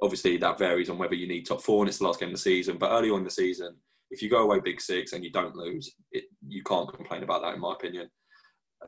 Obviously, 0.03 0.37
that 0.39 0.59
varies 0.59 0.91
on 0.91 0.99
whether 0.99 1.15
you 1.15 1.29
need 1.29 1.47
top 1.47 1.63
four 1.63 1.83
and 1.83 1.89
it's 1.89 1.99
the 1.99 2.05
last 2.05 2.21
game 2.21 2.31
of 2.31 2.35
the 2.35 2.41
season. 2.41 2.77
But 2.77 2.91
early 2.91 3.11
on 3.11 3.19
in 3.19 3.25
the 3.25 3.31
season, 3.31 3.77
if 4.11 4.21
you 4.21 4.29
go 4.29 4.43
away 4.43 4.61
big 4.61 4.81
six 4.81 5.13
and 5.13 5.25
you 5.25 5.31
don't 5.31 5.57
lose, 5.57 5.95
it, 6.11 6.25
you 6.47 6.63
can't 6.63 6.93
complain 6.93 7.23
about 7.23 7.43
that, 7.43 7.55
in 7.55 7.61
my 7.61 7.73
opinion. 7.73 8.11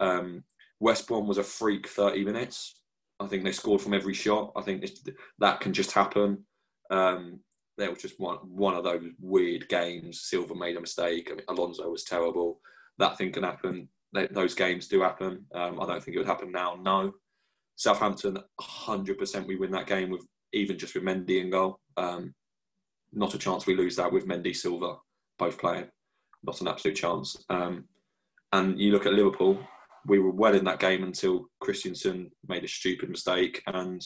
Um, 0.01 0.45
West 0.81 1.07
Brom 1.07 1.27
was 1.27 1.39
a 1.39 1.45
freak 1.45 1.89
30 1.89 2.25
minutes. 2.25 2.81
I 3.21 3.27
think 3.27 3.45
they 3.45 3.53
scored 3.53 3.81
from 3.81 3.95
every 3.95 4.13
shot. 4.13 4.53
I 4.57 4.63
think 4.63 4.85
that 5.39 5.61
can 5.61 5.73
just 5.73 5.93
happen. 5.93 6.45
Um, 6.91 7.41
there 7.79 7.91
was 7.91 8.01
just 8.01 8.21
one 8.21 8.37
one 8.37 8.75
of 8.75 8.85
those 8.85 9.03
weird 9.21 9.69
games. 9.69 10.23
Silva 10.23 10.55
made 10.55 10.77
a 10.77 10.81
mistake. 10.81 11.29
I 11.31 11.37
mean, 11.37 11.45
Alonso 11.49 11.89
was 11.91 12.05
terrible. 12.05 12.61
That 12.99 13.19
thing 13.19 13.33
can 13.33 13.43
happen. 13.43 13.89
They, 14.15 14.29
those 14.29 14.55
games 14.55 14.89
do 14.89 15.03
happen. 15.03 15.45
Um, 15.55 15.81
I 15.81 15.87
don't 15.87 16.03
think 16.03 16.15
it 16.15 16.19
would 16.19 16.27
happen 16.27 16.53
now. 16.53 16.79
No. 16.81 17.13
Southampton, 17.77 18.39
100% 18.61 19.47
we 19.47 19.57
win 19.57 19.73
that 19.73 19.89
game 19.89 20.11
with 20.11 20.25
even 20.53 20.79
just 20.79 20.95
with 20.95 21.03
Mendy 21.03 21.41
in 21.41 21.51
goal. 21.51 21.81
Um, 21.97 22.33
not 23.13 23.35
a 23.35 23.39
chance 23.39 23.67
we 23.67 23.75
lose 23.75 23.97
that 23.97 24.13
with 24.13 24.27
Mendy 24.27 24.55
Silva 24.55 24.97
both 25.39 25.59
playing. 25.59 25.87
Not 26.45 26.61
an 26.61 26.69
absolute 26.69 26.97
chance. 26.97 27.37
Um, 27.51 27.85
and 28.53 28.79
you 28.79 28.93
look 28.93 29.07
at 29.07 29.13
Liverpool, 29.13 29.59
we 30.07 30.19
were 30.19 30.31
well 30.31 30.55
in 30.55 30.65
that 30.65 30.79
game 30.79 31.03
until 31.03 31.47
Christensen 31.61 32.31
made 32.47 32.63
a 32.63 32.69
stupid 32.69 33.09
mistake 33.09 33.63
and 33.67 34.01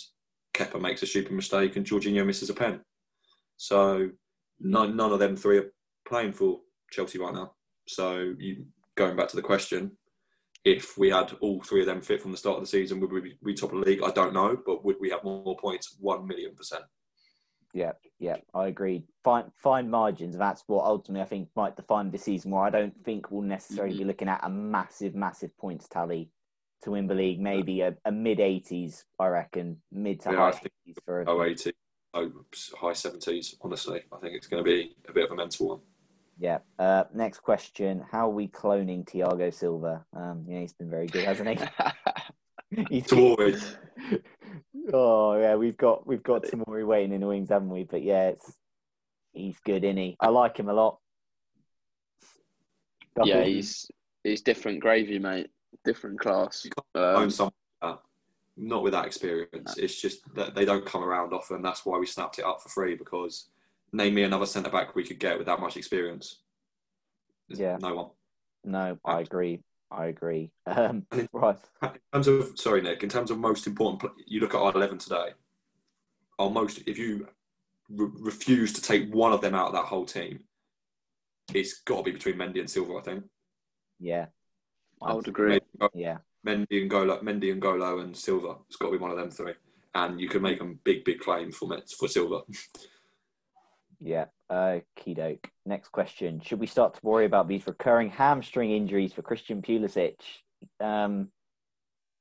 Kepa 0.54 0.80
makes 0.80 1.02
a 1.02 1.06
stupid 1.06 1.32
mistake 1.32 1.76
and 1.76 1.84
Jorginho 1.84 2.24
misses 2.24 2.48
a 2.48 2.54
pen. 2.54 2.80
So 3.56 4.08
none, 4.60 4.96
none 4.96 5.12
of 5.12 5.18
them 5.18 5.36
three 5.36 5.58
are 5.58 5.72
playing 6.06 6.32
for 6.32 6.60
Chelsea 6.90 7.18
right 7.18 7.34
now. 7.34 7.52
So 7.88 8.34
you, 8.38 8.64
going 8.96 9.16
back 9.16 9.28
to 9.28 9.36
the 9.36 9.42
question, 9.42 9.97
if 10.64 10.98
we 10.98 11.10
had 11.10 11.32
all 11.40 11.62
three 11.62 11.80
of 11.80 11.86
them 11.86 12.00
fit 12.00 12.20
from 12.20 12.32
the 12.32 12.36
start 12.36 12.56
of 12.56 12.62
the 12.62 12.68
season, 12.68 13.00
would 13.00 13.12
we 13.12 13.20
be 13.20 13.38
we 13.42 13.54
top 13.54 13.72
of 13.72 13.80
the 13.80 13.86
league? 13.86 14.02
I 14.02 14.10
don't 14.10 14.34
know, 14.34 14.58
but 14.64 14.84
would 14.84 14.96
we 15.00 15.10
have 15.10 15.24
more 15.24 15.56
points? 15.56 15.96
One 16.00 16.26
million 16.26 16.54
percent. 16.54 16.84
Yeah, 17.74 17.92
yeah, 18.18 18.36
I 18.54 18.68
agree. 18.68 19.04
Fine, 19.22 19.52
fine 19.56 19.90
margins. 19.90 20.36
That's 20.36 20.64
what 20.66 20.84
ultimately 20.84 21.22
I 21.22 21.26
think 21.26 21.48
might 21.54 21.76
define 21.76 22.10
the 22.10 22.18
season. 22.18 22.50
Where 22.50 22.64
I 22.64 22.70
don't 22.70 22.94
think 23.04 23.30
we'll 23.30 23.42
necessarily 23.42 23.92
mm-hmm. 23.92 24.02
be 24.02 24.06
looking 24.06 24.28
at 24.28 24.40
a 24.42 24.48
massive, 24.48 25.14
massive 25.14 25.56
points 25.58 25.86
tally 25.86 26.30
to 26.82 26.92
win 26.92 27.06
the 27.06 27.14
league. 27.14 27.40
Maybe 27.40 27.82
a, 27.82 27.94
a 28.04 28.12
mid 28.12 28.40
eighties, 28.40 29.04
I 29.18 29.26
reckon, 29.26 29.78
mid 29.92 30.20
to 30.22 30.32
yeah, 30.32 30.36
high 30.36 30.48
eighties 30.48 30.96
for 31.04 31.22
a, 31.22 31.24
oh, 31.28 31.44
80, 31.44 31.72
oh, 32.14 32.32
high 32.80 32.94
seventies. 32.94 33.54
Honestly, 33.60 34.02
I 34.12 34.16
think 34.18 34.34
it's 34.34 34.46
going 34.46 34.64
to 34.64 34.68
be 34.68 34.96
a 35.08 35.12
bit 35.12 35.24
of 35.24 35.32
a 35.32 35.36
mental 35.36 35.68
one. 35.68 35.80
Yeah. 36.38 36.58
Uh, 36.78 37.04
next 37.14 37.40
question: 37.40 38.04
How 38.10 38.28
are 38.28 38.32
we 38.32 38.48
cloning 38.48 39.04
Thiago 39.04 39.52
Silva? 39.52 40.04
Um, 40.14 40.44
yeah, 40.48 40.60
he's 40.60 40.72
been 40.72 40.90
very 40.90 41.06
good, 41.06 41.24
hasn't 41.24 41.48
he? 41.48 42.84
he's 42.90 43.12
oh 44.92 45.38
yeah, 45.38 45.56
we've 45.56 45.76
got 45.76 46.06
we've 46.06 46.22
got 46.22 46.44
Tomori 46.44 46.86
waiting 46.86 47.12
in 47.12 47.20
the 47.20 47.26
wings, 47.26 47.48
haven't 47.48 47.70
we? 47.70 47.84
But 47.84 48.02
yeah, 48.02 48.28
it's 48.28 48.52
he's 49.32 49.58
good, 49.64 49.84
isn't 49.84 49.96
he? 49.96 50.16
I 50.20 50.28
like 50.28 50.56
him 50.56 50.68
a 50.68 50.72
lot. 50.72 50.98
yeah, 53.24 53.42
he's 53.42 53.90
he's 54.22 54.42
different 54.42 54.80
gravy, 54.80 55.18
mate. 55.18 55.50
Different 55.84 56.20
class. 56.20 56.66
Um, 56.94 57.30
some, 57.30 57.50
uh, 57.82 57.96
not 58.56 58.82
with 58.82 58.92
that 58.92 59.06
experience. 59.06 59.76
It's 59.76 60.00
just 60.00 60.22
that 60.34 60.54
they 60.54 60.64
don't 60.64 60.86
come 60.86 61.02
around 61.02 61.32
often. 61.32 61.62
That's 61.62 61.84
why 61.84 61.98
we 61.98 62.06
snapped 62.06 62.38
it 62.38 62.44
up 62.44 62.62
for 62.62 62.68
free 62.68 62.94
because 62.94 63.48
name 63.92 64.14
me 64.14 64.22
another 64.22 64.46
centre 64.46 64.70
back 64.70 64.94
we 64.94 65.04
could 65.04 65.18
get 65.18 65.38
with 65.38 65.46
that 65.46 65.60
much 65.60 65.76
experience. 65.76 66.40
There's 67.48 67.60
yeah, 67.60 67.76
no 67.80 67.94
one. 67.94 68.06
No, 68.64 68.98
I 69.04 69.20
agree. 69.20 69.62
I 69.90 70.06
agree. 70.06 70.50
Um, 70.66 71.06
right. 71.32 71.56
In 71.82 71.90
terms 72.12 72.28
of 72.28 72.58
sorry, 72.58 72.82
Nick. 72.82 73.02
In 73.02 73.08
terms 73.08 73.30
of 73.30 73.38
most 73.38 73.66
important, 73.66 74.12
you 74.26 74.40
look 74.40 74.54
at 74.54 74.60
our 74.60 74.74
eleven 74.74 74.98
today. 74.98 75.30
Our 76.38 76.50
most, 76.50 76.82
if 76.86 76.98
you 76.98 77.26
re- 77.88 78.10
refuse 78.20 78.72
to 78.74 78.82
take 78.82 79.12
one 79.12 79.32
of 79.32 79.40
them 79.40 79.54
out 79.54 79.68
of 79.68 79.72
that 79.72 79.86
whole 79.86 80.04
team, 80.04 80.40
it's 81.54 81.80
got 81.80 81.98
to 81.98 82.02
be 82.04 82.10
between 82.12 82.36
Mendy 82.36 82.60
and 82.60 82.70
Silva. 82.70 82.96
I 82.98 83.02
think. 83.02 83.24
Yeah, 83.98 84.26
I 85.02 85.14
would 85.14 85.26
agree. 85.26 85.58
yeah, 85.94 86.18
Mendy 86.46 86.82
and 86.82 86.90
Golo, 86.90 87.20
Mendy 87.22 87.50
and 87.50 87.60
Golo 87.60 88.00
and 88.00 88.16
Silva. 88.16 88.56
It's 88.68 88.76
got 88.76 88.86
to 88.86 88.92
be 88.92 88.98
one 88.98 89.10
of 89.10 89.16
them 89.16 89.30
three, 89.30 89.54
and 89.94 90.20
you 90.20 90.28
can 90.28 90.42
make 90.42 90.60
a 90.60 90.66
big, 90.84 91.04
big 91.04 91.20
claim 91.20 91.50
for 91.50 91.76
for 91.98 92.08
Silva. 92.08 92.40
Yeah, 94.00 94.26
uh, 94.48 94.78
doke. 95.04 95.50
Next 95.66 95.90
question: 95.90 96.40
Should 96.40 96.60
we 96.60 96.66
start 96.66 96.94
to 96.94 97.00
worry 97.02 97.24
about 97.24 97.48
these 97.48 97.66
recurring 97.66 98.10
hamstring 98.10 98.70
injuries 98.70 99.12
for 99.12 99.22
Christian 99.22 99.60
Pulisic? 99.60 100.14
Um, 100.80 101.28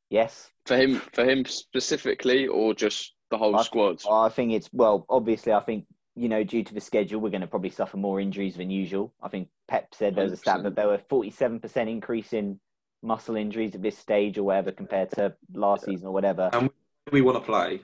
yes. 0.10 0.50
For 0.66 0.76
him, 0.78 1.02
for 1.14 1.24
him 1.24 1.46
specifically, 1.46 2.48
or 2.48 2.74
just 2.74 3.14
the 3.30 3.38
whole 3.38 3.56
I, 3.56 3.64
squad? 3.64 4.02
I 4.10 4.30
think 4.30 4.54
it's 4.54 4.70
well. 4.74 5.06
Obviously, 5.10 5.54
I 5.54 5.60
think 5.60 5.86
you 6.16 6.30
know, 6.30 6.44
due 6.44 6.64
to 6.64 6.74
the 6.74 6.82
schedule, 6.82 7.22
we're 7.22 7.30
going 7.30 7.42
to 7.42 7.48
probably 7.48 7.70
suffer 7.70 7.96
more 7.96 8.20
injuries 8.20 8.56
than 8.56 8.72
usual. 8.72 9.14
I 9.22 9.30
think 9.30 9.50
Pep 9.68 9.94
said 9.94 10.16
there 10.16 10.24
was 10.24 10.34
a 10.34 10.38
stat 10.38 10.64
that 10.64 10.76
there 10.76 10.88
were 10.88 11.02
forty-seven 11.10 11.60
percent 11.60 11.90
increase 11.90 12.34
in 12.34 12.60
muscle 13.04 13.36
injuries 13.36 13.76
at 13.76 13.84
this 13.84 13.98
stage 13.98 14.40
or 14.40 14.44
whatever 14.44 14.72
compared 14.72 15.12
to 15.12 15.36
last 15.54 15.86
season 15.86 16.08
or 16.08 16.12
whatever. 16.12 16.50
And 16.54 16.72
we 17.12 17.22
want 17.22 17.38
to 17.38 17.44
play, 17.46 17.82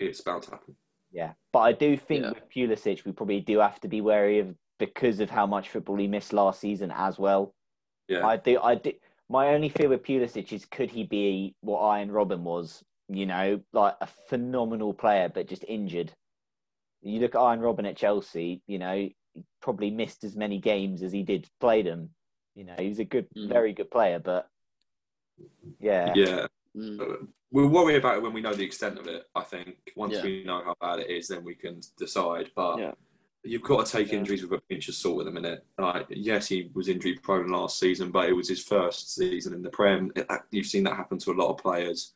it's 0.00 0.18
about 0.20 0.42
to 0.42 0.50
happen. 0.50 0.74
Yeah, 1.10 1.32
but 1.52 1.60
I 1.60 1.72
do 1.72 1.96
think 1.96 2.24
yeah. 2.24 2.30
with 2.30 2.50
Pulisic, 2.54 3.04
we 3.04 3.12
probably 3.12 3.40
do 3.40 3.58
have 3.58 3.80
to 3.80 3.88
be 3.88 4.00
wary 4.00 4.40
of 4.40 4.54
because 4.78 5.20
of 5.20 5.30
how 5.30 5.46
much 5.46 5.70
football 5.70 5.96
he 5.96 6.06
missed 6.06 6.32
last 6.32 6.60
season 6.60 6.92
as 6.94 7.18
well. 7.18 7.54
Yeah, 8.08 8.26
I 8.26 8.36
do. 8.36 8.60
I 8.60 8.74
do. 8.76 8.92
My 9.28 9.48
only 9.48 9.68
fear 9.68 9.88
with 9.88 10.02
Pulisic 10.02 10.52
is 10.52 10.64
could 10.64 10.90
he 10.90 11.04
be 11.04 11.54
what 11.60 11.80
Arjen 11.80 12.10
Robben 12.10 12.40
was? 12.40 12.82
You 13.08 13.26
know, 13.26 13.60
like 13.72 13.96
a 14.00 14.08
phenomenal 14.28 14.92
player, 14.92 15.30
but 15.32 15.48
just 15.48 15.64
injured. 15.66 16.12
You 17.02 17.20
look 17.20 17.34
at 17.34 17.40
Arjen 17.40 17.64
Robben 17.64 17.88
at 17.88 17.96
Chelsea. 17.96 18.62
You 18.66 18.78
know, 18.78 18.94
he 18.94 19.44
probably 19.62 19.90
missed 19.90 20.24
as 20.24 20.36
many 20.36 20.58
games 20.58 21.02
as 21.02 21.12
he 21.12 21.22
did 21.22 21.48
play 21.60 21.82
them. 21.82 22.10
You 22.54 22.64
know, 22.64 22.74
he 22.78 22.88
was 22.88 22.98
a 22.98 23.04
good, 23.04 23.28
mm. 23.36 23.48
very 23.48 23.72
good 23.72 23.90
player, 23.90 24.18
but 24.18 24.48
yeah, 25.78 26.12
yeah. 26.14 26.46
Mm 26.76 27.28
we'll 27.50 27.68
worry 27.68 27.96
about 27.96 28.16
it 28.16 28.22
when 28.22 28.32
we 28.32 28.40
know 28.40 28.54
the 28.54 28.64
extent 28.64 28.98
of 28.98 29.06
it. 29.06 29.24
I 29.34 29.42
think 29.42 29.76
once 29.96 30.14
yeah. 30.14 30.22
we 30.22 30.44
know 30.44 30.62
how 30.64 30.74
bad 30.80 31.00
it 31.00 31.10
is, 31.10 31.28
then 31.28 31.44
we 31.44 31.54
can 31.54 31.80
decide. 31.96 32.50
But 32.54 32.78
yeah. 32.78 32.92
you've 33.42 33.62
got 33.62 33.86
to 33.86 33.92
take 33.92 34.12
yeah. 34.12 34.18
injuries 34.18 34.42
with 34.42 34.52
a 34.52 34.62
pinch 34.68 34.88
of 34.88 34.94
salt 34.94 35.20
at 35.20 35.26
the 35.26 35.32
minute. 35.32 35.64
Like, 35.78 36.06
yes, 36.10 36.48
he 36.48 36.70
was 36.74 36.88
injury 36.88 37.18
prone 37.22 37.48
last 37.48 37.78
season, 37.78 38.10
but 38.10 38.28
it 38.28 38.34
was 38.34 38.48
his 38.48 38.62
first 38.62 39.14
season 39.14 39.54
in 39.54 39.62
the 39.62 39.70
Prem. 39.70 40.12
It, 40.16 40.28
you've 40.50 40.66
seen 40.66 40.84
that 40.84 40.96
happen 40.96 41.18
to 41.18 41.32
a 41.32 41.40
lot 41.40 41.50
of 41.50 41.58
players. 41.58 42.14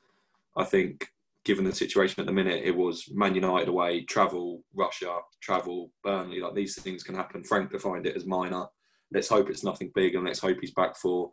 I 0.57 0.65
think, 0.65 1.09
given 1.45 1.65
the 1.65 1.75
situation 1.75 2.21
at 2.21 2.27
the 2.27 2.33
minute, 2.33 2.63
it 2.65 2.77
was 2.77 3.09
Man 3.11 3.35
United 3.35 3.69
away, 3.69 4.03
travel, 4.03 4.63
Russia, 4.75 5.21
travel, 5.41 5.91
Burnley. 6.05 6.41
Like 6.41 6.55
these 6.55 6.81
things 6.81 7.03
can 7.03 7.15
happen. 7.15 7.43
Frank 7.43 7.71
defined 7.71 8.07
it 8.07 8.17
as 8.17 8.27
minor. 8.27 8.67
Let's 9.11 9.29
hope 9.29 9.51
it's 9.51 9.65
nothing 9.65 9.93
big, 9.95 10.15
and 10.15 10.25
let's 10.25 10.41
hope 10.41 10.59
he's 10.61 10.73
back 10.73 10.97
for 10.97 11.31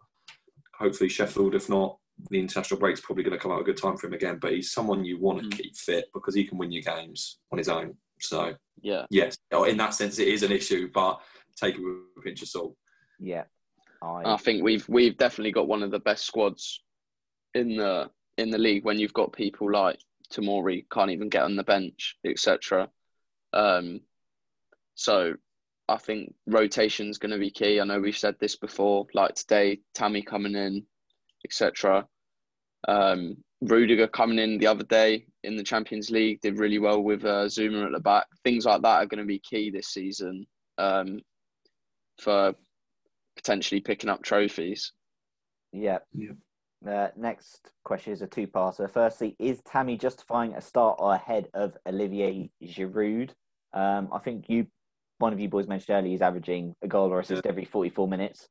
hopefully 0.77 1.09
Sheffield, 1.09 1.55
if 1.55 1.69
not 1.69 1.97
the 2.29 2.39
international 2.39 2.79
break's 2.79 3.01
probably 3.01 3.23
going 3.23 3.37
to 3.37 3.41
come 3.41 3.51
out 3.51 3.61
a 3.61 3.65
good 3.65 3.77
time 3.77 3.97
for 3.97 4.07
him 4.07 4.13
again. 4.13 4.39
But 4.41 4.53
he's 4.53 4.71
someone 4.71 5.05
you 5.05 5.19
want 5.19 5.39
to 5.39 5.45
mm. 5.45 5.57
keep 5.57 5.75
fit 5.75 6.09
because 6.13 6.35
he 6.35 6.45
can 6.45 6.57
win 6.57 6.71
you 6.71 6.81
games 6.81 7.39
on 7.51 7.57
his 7.57 7.69
own. 7.69 7.95
So 8.19 8.53
yeah, 8.81 9.05
yes, 9.09 9.37
oh, 9.51 9.63
in 9.63 9.77
that 9.77 9.93
sense, 9.93 10.19
it 10.19 10.27
is 10.27 10.43
an 10.43 10.51
issue, 10.51 10.89
but 10.93 11.21
take 11.55 11.75
it 11.75 11.81
with 11.81 11.95
a 12.17 12.21
pinch 12.21 12.41
of 12.41 12.49
salt. 12.49 12.75
Yeah, 13.19 13.43
I... 14.01 14.33
I 14.33 14.37
think 14.37 14.63
we've 14.63 14.87
we've 14.89 15.17
definitely 15.17 15.51
got 15.51 15.67
one 15.67 15.83
of 15.83 15.91
the 15.91 15.99
best 15.99 16.25
squads 16.25 16.83
in 17.53 17.77
the 17.77 18.09
in 18.37 18.49
the 18.49 18.57
league 18.57 18.85
when 18.85 18.99
you've 18.99 19.13
got 19.13 19.33
people 19.33 19.71
like 19.71 19.99
Tomori 20.31 20.85
can't 20.91 21.11
even 21.11 21.29
get 21.29 21.43
on 21.43 21.55
the 21.55 21.63
bench, 21.63 22.15
etc. 22.25 22.89
Um, 23.53 24.01
so 24.95 25.33
I 25.87 25.97
think 25.97 26.33
rotation 26.45 27.09
is 27.09 27.17
going 27.17 27.31
to 27.31 27.37
be 27.37 27.51
key. 27.51 27.79
I 27.79 27.83
know 27.83 27.99
we've 27.99 28.17
said 28.17 28.35
this 28.39 28.55
before. 28.55 29.07
Like 29.13 29.35
today, 29.35 29.79
Tammy 29.93 30.21
coming 30.21 30.55
in, 30.55 30.85
etc. 31.45 32.05
Um, 32.87 33.37
Rudiger 33.61 34.07
coming 34.07 34.39
in 34.39 34.57
the 34.57 34.67
other 34.67 34.85
day 34.85 35.25
in 35.43 35.57
the 35.57 35.63
Champions 35.63 36.09
League 36.09 36.39
did 36.41 36.57
really 36.57 36.79
well 36.79 37.01
with 37.01 37.25
uh, 37.25 37.45
Zouma 37.45 37.85
at 37.85 37.91
the 37.91 37.99
back. 37.99 38.25
Things 38.43 38.65
like 38.65 38.81
that 38.81 39.03
are 39.03 39.05
going 39.05 39.19
to 39.19 39.27
be 39.27 39.39
key 39.39 39.69
this 39.69 39.89
season 39.89 40.45
um, 40.77 41.19
for 42.21 42.53
potentially 43.35 43.81
picking 43.81 44.09
up 44.09 44.23
trophies. 44.23 44.93
Yeah. 45.73 45.99
yeah. 46.13 46.31
Uh, 46.87 47.09
next 47.17 47.71
question 47.83 48.13
is 48.13 48.21
a 48.21 48.27
two-parter. 48.27 48.89
Firstly, 48.89 49.35
is 49.39 49.61
Tammy 49.69 49.97
justifying 49.97 50.53
a 50.53 50.61
start 50.61 50.97
ahead 51.01 51.49
of 51.53 51.77
Olivier 51.85 52.49
Giroud? 52.63 53.31
Um, 53.73 54.09
I 54.13 54.19
think 54.19 54.45
you, 54.47 54.67
one 55.17 55.33
of 55.33 55.39
you 55.39 55.49
boys 55.49 55.67
mentioned 55.67 55.97
earlier, 55.97 56.11
he's 56.11 56.21
averaging 56.21 56.75
a 56.81 56.87
goal 56.87 57.11
or 57.11 57.19
assist 57.19 57.43
yeah. 57.43 57.51
every 57.51 57.65
44 57.65 58.07
minutes. 58.07 58.47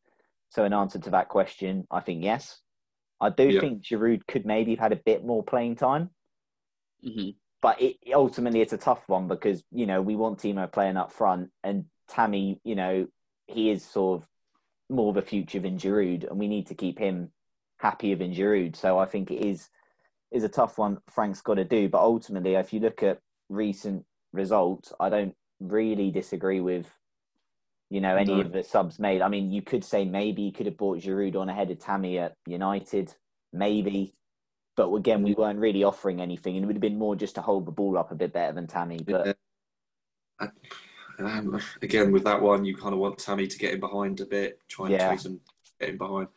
So, 0.50 0.64
in 0.64 0.72
answer 0.72 0.98
to 0.98 1.10
that 1.10 1.28
question, 1.28 1.86
I 1.90 2.00
think 2.00 2.22
yes. 2.22 2.60
I 3.20 3.30
do 3.30 3.48
yeah. 3.48 3.60
think 3.60 3.82
Giroud 3.82 4.26
could 4.26 4.46
maybe 4.46 4.72
have 4.72 4.80
had 4.80 4.92
a 4.92 4.96
bit 4.96 5.24
more 5.24 5.42
playing 5.42 5.76
time. 5.76 6.10
Mm-hmm. 7.04 7.30
But 7.60 7.80
it, 7.82 7.96
ultimately, 8.14 8.60
it's 8.60 8.72
a 8.72 8.78
tough 8.78 9.02
one 9.08 9.26
because, 9.26 9.64
you 9.72 9.86
know, 9.86 10.00
we 10.00 10.14
want 10.14 10.38
Timo 10.38 10.70
playing 10.70 10.96
up 10.96 11.12
front 11.12 11.50
and 11.64 11.86
Tammy, 12.08 12.60
you 12.64 12.76
know, 12.76 13.06
he 13.46 13.70
is 13.70 13.84
sort 13.84 14.22
of 14.22 14.28
more 14.88 15.10
of 15.10 15.16
a 15.16 15.22
future 15.22 15.58
than 15.58 15.78
Giroud 15.78 16.28
and 16.28 16.38
we 16.38 16.48
need 16.48 16.68
to 16.68 16.74
keep 16.74 16.98
him 16.98 17.30
happier 17.78 18.16
than 18.16 18.34
Giroud. 18.34 18.76
So 18.76 18.98
I 18.98 19.06
think 19.06 19.30
it 19.30 19.44
is 19.44 19.68
is 20.30 20.44
a 20.44 20.48
tough 20.48 20.76
one 20.76 20.98
Frank's 21.10 21.40
got 21.40 21.54
to 21.54 21.64
do. 21.64 21.88
But 21.88 22.02
ultimately, 22.02 22.54
if 22.54 22.72
you 22.72 22.80
look 22.80 23.02
at 23.02 23.18
recent 23.48 24.04
results, 24.32 24.92
I 25.00 25.08
don't 25.08 25.34
really 25.58 26.10
disagree 26.10 26.60
with 26.60 26.86
you 27.90 28.00
know, 28.00 28.16
any 28.16 28.34
No. 28.34 28.40
of 28.40 28.52
the 28.52 28.62
subs 28.62 28.98
made. 28.98 29.22
I 29.22 29.28
mean, 29.28 29.50
you 29.50 29.62
could 29.62 29.84
say 29.84 30.04
maybe 30.04 30.42
he 30.42 30.52
could 30.52 30.66
have 30.66 30.76
bought 30.76 30.98
Giroud 30.98 31.36
on 31.36 31.48
ahead 31.48 31.70
of 31.70 31.78
Tammy 31.78 32.18
at 32.18 32.36
United, 32.46 33.14
maybe. 33.52 34.14
But 34.76 34.94
again, 34.94 35.22
we 35.22 35.34
weren't 35.34 35.58
really 35.58 35.82
offering 35.82 36.20
anything, 36.20 36.56
and 36.56 36.64
it 36.64 36.66
would 36.66 36.76
have 36.76 36.80
been 36.82 36.98
more 36.98 37.16
just 37.16 37.34
to 37.36 37.40
hold 37.42 37.66
the 37.66 37.72
ball 37.72 37.98
up 37.98 38.12
a 38.12 38.14
bit 38.14 38.32
better 38.32 38.52
than 38.52 38.66
Tammy. 38.66 39.00
But 39.04 39.26
Yeah. 40.40 40.48
Um, 41.20 41.60
again, 41.82 42.12
with 42.12 42.22
that 42.24 42.40
one, 42.40 42.64
you 42.64 42.76
kind 42.76 42.92
of 42.94 43.00
want 43.00 43.18
Tammy 43.18 43.48
to 43.48 43.58
get 43.58 43.74
in 43.74 43.80
behind 43.80 44.20
a 44.20 44.26
bit, 44.26 44.60
try 44.68 44.86
and 44.86 44.92
Yeah. 44.94 45.10
chase 45.10 45.26
him, 45.26 45.40
get 45.80 45.88
in 45.88 45.98
behind. 45.98 46.28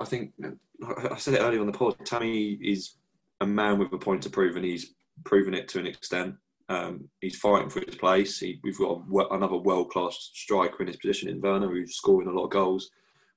I 0.00 0.06
think 0.06 0.32
I 0.42 1.08
I 1.12 1.16
said 1.16 1.34
it 1.34 1.40
earlier 1.40 1.60
on 1.60 1.66
the 1.66 1.72
pod. 1.76 1.96
Tammy 2.06 2.52
is 2.52 2.96
a 3.40 3.46
man 3.46 3.78
with 3.78 3.92
a 3.92 3.98
point 3.98 4.22
to 4.22 4.30
prove, 4.30 4.56
and 4.56 4.64
he's 4.64 4.94
proven 5.24 5.52
it 5.52 5.68
to 5.68 5.78
an 5.78 5.86
extent. 5.86 6.36
Um, 6.68 7.08
he's 7.20 7.38
fighting 7.38 7.68
for 7.68 7.80
his 7.86 7.96
place. 7.96 8.38
He, 8.38 8.58
we've 8.62 8.78
got 8.78 9.02
another 9.30 9.56
world 9.56 9.90
class 9.90 10.30
striker 10.32 10.80
in 10.80 10.86
his 10.86 10.96
position 10.96 11.28
in 11.28 11.40
Werner, 11.40 11.68
who's 11.68 11.96
scoring 11.96 12.28
a 12.28 12.32
lot 12.32 12.44
of 12.44 12.50
goals. 12.50 12.90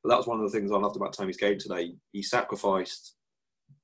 But 0.04 0.10
that 0.10 0.18
was 0.18 0.28
one 0.28 0.40
of 0.40 0.50
the 0.50 0.58
things 0.58 0.72
I 0.72 0.78
loved 0.78 0.96
about 0.96 1.14
Tammy's 1.14 1.38
game 1.38 1.58
today. 1.60 1.94
He 2.14 2.24
sacrificed 2.24 3.16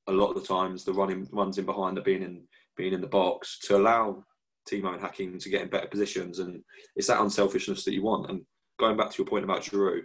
a 0.08 0.12
lot 0.12 0.30
of 0.32 0.42
the 0.42 0.48
times 0.48 0.84
the 0.84 0.94
running 0.94 1.28
runs 1.32 1.58
in 1.58 1.66
behind, 1.66 1.98
the 1.98 2.02
being 2.02 2.24
in 2.24 2.44
being 2.78 2.94
in 2.94 3.02
the 3.02 3.08
box 3.08 3.60
to 3.60 3.78
allow 3.78 4.24
Timo 4.70 4.94
and 4.94 5.02
Hakim 5.02 5.38
to 5.38 5.50
get 5.50 5.62
in 5.62 5.70
better 5.70 5.88
positions, 5.88 6.40
and 6.40 6.64
it's 6.96 7.08
that 7.08 7.22
unselfishness 7.22 7.84
that 7.84 7.94
you 7.94 8.04
want. 8.04 8.30
And 8.30 8.42
going 8.80 8.98
back 8.98 9.12
to 9.12 9.18
your 9.18 9.28
point 9.28 9.44
about 9.44 9.64
Giroud, 9.64 10.04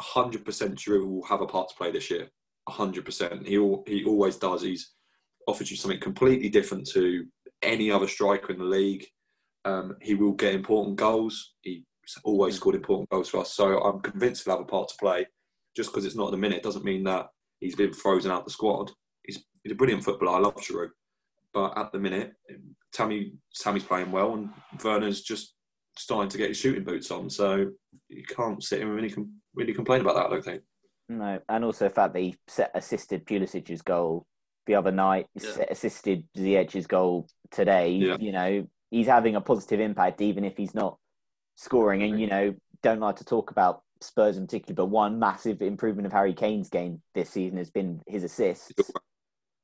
hundred 0.00 0.44
percent 0.44 0.76
Giroud 0.76 1.08
will 1.08 1.24
have 1.24 1.40
a 1.40 1.46
part 1.46 1.68
to 1.70 1.74
play 1.74 1.90
this 1.90 2.10
year. 2.10 2.28
hundred 2.68 3.04
percent. 3.04 3.46
He 3.46 3.56
al- 3.56 3.84
he 3.86 4.04
always 4.04 4.36
does. 4.36 4.62
He's 4.62 4.92
offered 5.46 5.70
you 5.70 5.76
something 5.76 6.00
completely 6.00 6.48
different 6.48 6.86
to 6.90 7.26
any 7.62 7.90
other 7.90 8.08
striker 8.08 8.52
in 8.52 8.58
the 8.58 8.64
league. 8.64 9.06
Um, 9.64 9.96
he 10.00 10.14
will 10.14 10.32
get 10.32 10.54
important 10.54 10.96
goals. 10.96 11.54
He's 11.62 11.82
always 12.24 12.56
scored 12.56 12.74
important 12.74 13.10
goals 13.10 13.28
for 13.28 13.40
us. 13.40 13.52
So 13.52 13.78
I'm 13.80 14.00
convinced 14.00 14.44
he'll 14.44 14.54
have 14.54 14.62
a 14.62 14.64
part 14.64 14.88
to 14.88 14.94
play. 14.98 15.26
Just 15.76 15.90
because 15.90 16.04
it's 16.04 16.16
not 16.16 16.26
at 16.26 16.30
the 16.32 16.38
minute 16.38 16.62
doesn't 16.62 16.84
mean 16.84 17.04
that 17.04 17.26
he's 17.60 17.76
been 17.76 17.92
frozen 17.92 18.30
out 18.30 18.44
the 18.44 18.50
squad. 18.50 18.90
He's, 19.24 19.44
he's 19.62 19.72
a 19.72 19.76
brilliant 19.76 20.04
footballer. 20.04 20.36
I 20.36 20.40
love 20.40 20.56
Giroud. 20.56 20.90
But 21.52 21.76
at 21.78 21.92
the 21.92 21.98
minute, 21.98 22.34
Tammy 22.92 23.32
Tammy's 23.54 23.84
playing 23.84 24.12
well, 24.12 24.34
and 24.34 24.50
Werner's 24.84 25.22
just 25.22 25.54
starting 25.96 26.28
to 26.30 26.38
get 26.38 26.48
his 26.48 26.58
shooting 26.58 26.84
boots 26.84 27.10
on. 27.10 27.30
So 27.30 27.70
you 28.08 28.24
can't 28.24 28.62
sit 28.62 28.82
and 28.82 28.90
really 28.90 29.14
really 29.54 29.72
complain 29.72 30.02
about 30.02 30.14
that. 30.16 30.26
I 30.26 30.30
don't 30.30 30.44
think. 30.44 30.62
no, 31.08 31.40
and 31.48 31.64
also 31.64 31.88
the 31.88 31.94
fact 31.94 32.12
that 32.12 32.20
he 32.20 32.36
set, 32.46 32.70
assisted 32.74 33.26
Pulisic's 33.26 33.82
goal 33.82 34.26
the 34.68 34.76
other 34.76 34.92
night, 34.92 35.26
Yeah. 35.34 35.64
assisted 35.70 36.28
Ziyech's 36.36 36.86
goal 36.86 37.26
today. 37.50 37.90
Yeah. 37.92 38.16
You 38.20 38.30
know, 38.30 38.68
he's 38.90 39.06
having 39.08 39.34
a 39.34 39.40
positive 39.40 39.80
impact, 39.80 40.20
even 40.20 40.44
if 40.44 40.56
he's 40.56 40.74
not 40.74 40.98
scoring. 41.56 42.02
And 42.04 42.20
you 42.20 42.28
know, 42.28 42.54
don't 42.82 43.00
like 43.00 43.16
to 43.16 43.24
talk 43.24 43.50
about 43.50 43.82
Spurs 44.00 44.36
in 44.36 44.46
particular, 44.46 44.76
but 44.76 44.86
one 44.86 45.18
massive 45.18 45.60
improvement 45.62 46.06
of 46.06 46.12
Harry 46.12 46.34
Kane's 46.34 46.68
game 46.68 47.02
this 47.14 47.30
season 47.30 47.58
has 47.58 47.70
been 47.70 48.00
his 48.06 48.22
assists. 48.22 48.70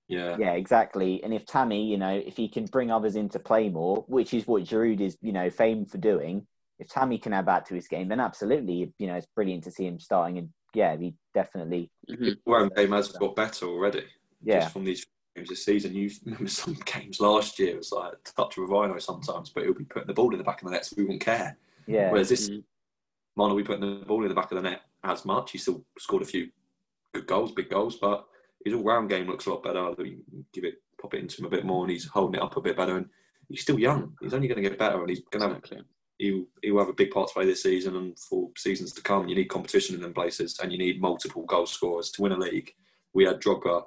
Yeah. 0.09 0.37
Yeah, 0.39 0.53
exactly. 0.53 1.23
And 1.23 1.33
if 1.33 1.47
Tammy, 1.47 1.85
you 1.87 1.97
know, 1.99 2.15
if 2.17 2.37
he 2.37 2.49
can 2.49 2.65
bring 2.65 2.91
others 2.91 3.15
into 3.15 3.39
play 3.39 3.69
more, 3.69 4.05
which 4.09 4.35
is 4.35 4.47
what 4.47 4.65
Giroud 4.65 5.01
is, 5.01 5.17
you 5.23 5.33
know, 5.33 5.51
famed 5.51 5.91
for 5.91 5.99
doing, 5.99 6.47
if 6.79 6.89
Tammy 6.89 7.19
can 7.19 7.33
add 7.33 7.47
that 7.47 7.67
to 7.67 7.75
his 7.75 7.89
game, 7.89 8.09
then 8.09 8.21
absolutely, 8.21 8.93
you 8.99 9.07
know, 9.07 9.15
it's 9.15 9.29
brilliant 9.37 9.65
to 9.65 9.71
see 9.71 9.87
him 9.87 10.01
starting. 10.01 10.39
And 10.39 10.49
yeah, 10.75 10.97
he 10.97 11.15
definitely, 11.35 11.91
Mhm. 12.11 12.37
The 12.45 12.51
Round 12.51 12.75
game 12.75 12.93
has 12.93 13.13
got 13.13 13.37
better 13.37 13.67
already. 13.67 14.05
Yeah, 14.45 14.61
Just 14.61 14.73
from 14.73 14.85
these 14.85 15.07
games 15.35 15.49
this 15.49 15.65
season, 15.65 15.95
you 15.95 16.11
remember 16.25 16.49
some 16.49 16.75
games 16.85 17.21
last 17.21 17.59
year. 17.59 17.71
It 17.71 17.79
was 17.79 17.93
like 17.93 18.13
a 18.13 18.33
touch 18.37 18.57
of 18.59 18.65
a 18.65 18.67
rhino 18.67 18.99
sometimes, 18.99 19.51
but 19.51 19.65
he'll 19.65 19.75
be 19.75 19.85
putting 19.85 20.07
the 20.07 20.15
ball 20.15 20.33
in 20.33 20.39
the 20.39 20.45
back 20.45 20.61
of 20.63 20.67
the 20.69 20.73
net, 20.73 20.85
so 20.85 20.95
we 20.99 21.05
won't 21.05 21.21
care. 21.21 21.57
yeah, 21.87 22.11
Whereas 22.11 22.29
this 22.29 22.49
Mhm. 22.49 22.63
Mano, 23.37 23.55
we 23.55 23.65
putting 23.65 23.81
the 24.01 24.05
ball 24.07 24.23
in 24.23 24.29
the 24.29 24.35
back 24.35 24.53
of 24.53 24.57
the 24.63 24.69
net 24.71 24.83
as 25.03 25.25
much. 25.25 25.51
He 25.51 25.59
still 25.59 25.85
scored 25.99 26.23
a 26.23 26.27
few 26.27 26.51
good 27.13 27.27
goals, 27.27 27.51
big 27.53 27.69
goals, 27.69 27.97
but 27.97 28.27
his 28.65 28.75
all-round 28.75 29.09
game 29.11 29.27
looks 29.27 29.47
a 29.47 29.51
lot 29.51 29.63
better. 29.65 29.93
You 29.99 30.23
give 30.53 30.65
it, 30.65 30.81
pop 31.01 31.15
it 31.15 31.21
into 31.21 31.39
him 31.41 31.47
a 31.47 31.51
bit 31.51 31.65
more, 31.65 31.83
and 31.85 31.91
he's 31.91 32.07
holding 32.07 32.37
it 32.41 32.43
up 32.45 32.57
a 32.57 32.61
bit 32.61 32.77
better. 32.77 32.97
And 32.97 33.09
he's 33.49 33.63
still 33.63 33.79
young. 33.79 34.17
He's 34.23 34.35
only 34.35 34.47
going 34.49 34.63
to 34.63 34.69
get 34.69 34.79
better, 34.79 35.01
and 35.01 35.09
he's 35.11 35.21
going 35.31 35.41
to 35.43 35.49
have 35.49 35.57
Exactly. 35.59 35.85
he'll, 36.19 36.47
he'll 36.63 36.79
have 36.79 36.89
a 36.89 36.93
big 36.95 37.11
part 37.11 37.27
to 37.29 37.35
play 37.35 37.45
this 37.45 37.63
season 37.65 37.97
and 37.97 38.17
for 38.19 38.51
seasons 38.57 38.93
to 38.93 39.03
come. 39.03 39.27
You 39.29 39.35
need 39.35 39.47
competition 39.47 39.97
in 39.97 40.01
them 40.01 40.15
places, 40.15 40.61
and 40.63 40.71
you 40.71 40.79
need 40.79 41.01
multiple 41.01 41.43
goal 41.45 41.67
scorers 41.67 42.11
to 42.13 42.23
win 42.23 42.33
a 42.33 42.39
league. 42.39 42.73
We 43.15 43.25
had 43.25 43.41
Drogba 43.41 43.85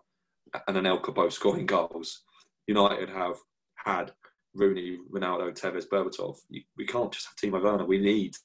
and 0.68 0.78
Anelka 0.78 1.14
both 1.14 1.34
scoring 1.34 1.66
goals. 1.66 2.24
United 2.68 3.10
have 3.10 3.36
had 3.76 4.12
Rooney, 4.54 4.98
Ronaldo, 5.12 5.52
Tevez, 5.58 5.88
Berbatov. 5.88 6.38
We 6.78 6.86
can't 6.86 7.12
just 7.12 7.28
have 7.28 7.36
Timo 7.36 7.62
Werner. 7.64 7.86
We 7.86 8.00
need 8.00 8.36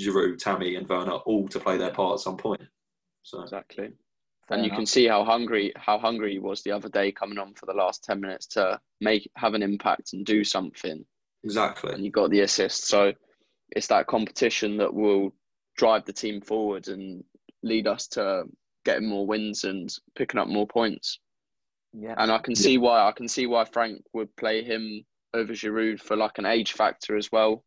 Giroud, 0.00 0.38
Tammy, 0.38 0.76
and 0.76 0.88
Werner 0.88 1.12
all 1.12 1.48
to 1.48 1.60
play 1.60 1.76
their 1.78 1.90
part 1.90 2.14
at 2.14 2.20
some 2.20 2.36
point. 2.36 2.62
So 3.22 3.42
Exactly. 3.42 3.92
fair 4.48 4.56
and 4.56 4.64
you 4.64 4.68
enough. 4.70 4.78
can 4.78 4.86
see 4.86 5.06
how 5.06 5.24
hungry 5.24 5.72
how 5.76 5.98
hungry 5.98 6.32
he 6.32 6.38
was 6.38 6.62
the 6.62 6.72
other 6.72 6.88
day 6.88 7.12
coming 7.12 7.38
on 7.38 7.54
for 7.54 7.66
the 7.66 7.72
last 7.72 8.02
10 8.04 8.20
minutes 8.20 8.46
to 8.46 8.80
make 9.00 9.30
have 9.36 9.54
an 9.54 9.62
impact 9.62 10.12
and 10.12 10.26
do 10.26 10.42
something 10.42 11.04
exactly, 11.44 11.92
and 11.92 12.04
you 12.04 12.10
got 12.10 12.30
the 12.30 12.40
assist 12.40 12.88
so 12.88 13.12
it's 13.70 13.86
that 13.86 14.08
competition 14.08 14.76
that 14.76 14.92
will 14.92 15.32
drive 15.76 16.04
the 16.04 16.12
team 16.12 16.40
forward 16.40 16.88
and 16.88 17.22
lead 17.62 17.86
us 17.86 18.08
to 18.08 18.42
getting 18.84 19.08
more 19.08 19.24
wins 19.26 19.62
and 19.62 19.94
picking 20.16 20.40
up 20.40 20.48
more 20.48 20.66
points 20.66 21.20
yeah, 21.92 22.14
and 22.16 22.30
I 22.30 22.38
can 22.38 22.54
see 22.54 22.78
why 22.78 23.06
I 23.06 23.12
can 23.12 23.28
see 23.28 23.46
why 23.46 23.64
Frank 23.64 24.02
would 24.12 24.34
play 24.36 24.62
him 24.62 25.04
over 25.34 25.52
Giroud 25.52 26.00
for 26.00 26.16
like 26.16 26.38
an 26.38 26.46
age 26.46 26.72
factor 26.72 27.16
as 27.16 27.30
well. 27.30 27.64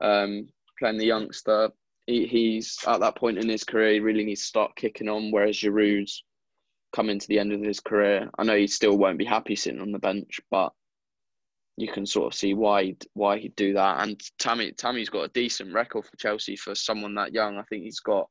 Um 0.00 0.48
playing 0.78 0.98
the 0.98 1.06
youngster 1.06 1.70
he, 2.06 2.26
he's 2.26 2.78
at 2.86 3.00
that 3.00 3.16
point 3.16 3.38
in 3.38 3.48
his 3.48 3.62
career 3.62 3.92
he 3.92 4.00
really 4.00 4.24
needs 4.24 4.40
to 4.40 4.46
start 4.46 4.74
kicking 4.74 5.08
on 5.08 5.30
whereas 5.30 5.56
Giroud's 5.56 6.24
coming 6.92 7.18
to 7.18 7.28
the 7.28 7.38
end 7.38 7.52
of 7.52 7.62
his 7.62 7.80
career. 7.80 8.30
I 8.38 8.44
know 8.44 8.56
he 8.56 8.66
still 8.66 8.98
won't 8.98 9.18
be 9.18 9.24
happy 9.24 9.56
sitting 9.56 9.80
on 9.80 9.92
the 9.92 9.98
bench 9.98 10.40
but 10.50 10.72
you 11.76 11.88
can 11.88 12.04
sort 12.06 12.32
of 12.32 12.38
see 12.38 12.54
why 12.54 12.84
he'd, 12.84 13.06
why 13.14 13.38
he'd 13.38 13.56
do 13.56 13.72
that. 13.74 14.02
And 14.02 14.20
Tammy 14.38 14.72
Tammy's 14.72 15.08
got 15.08 15.24
a 15.24 15.28
decent 15.28 15.72
record 15.72 16.04
for 16.04 16.16
Chelsea 16.16 16.56
for 16.56 16.74
someone 16.74 17.14
that 17.14 17.32
young. 17.32 17.56
I 17.56 17.62
think 17.62 17.84
he's 17.84 18.00
got 18.00 18.28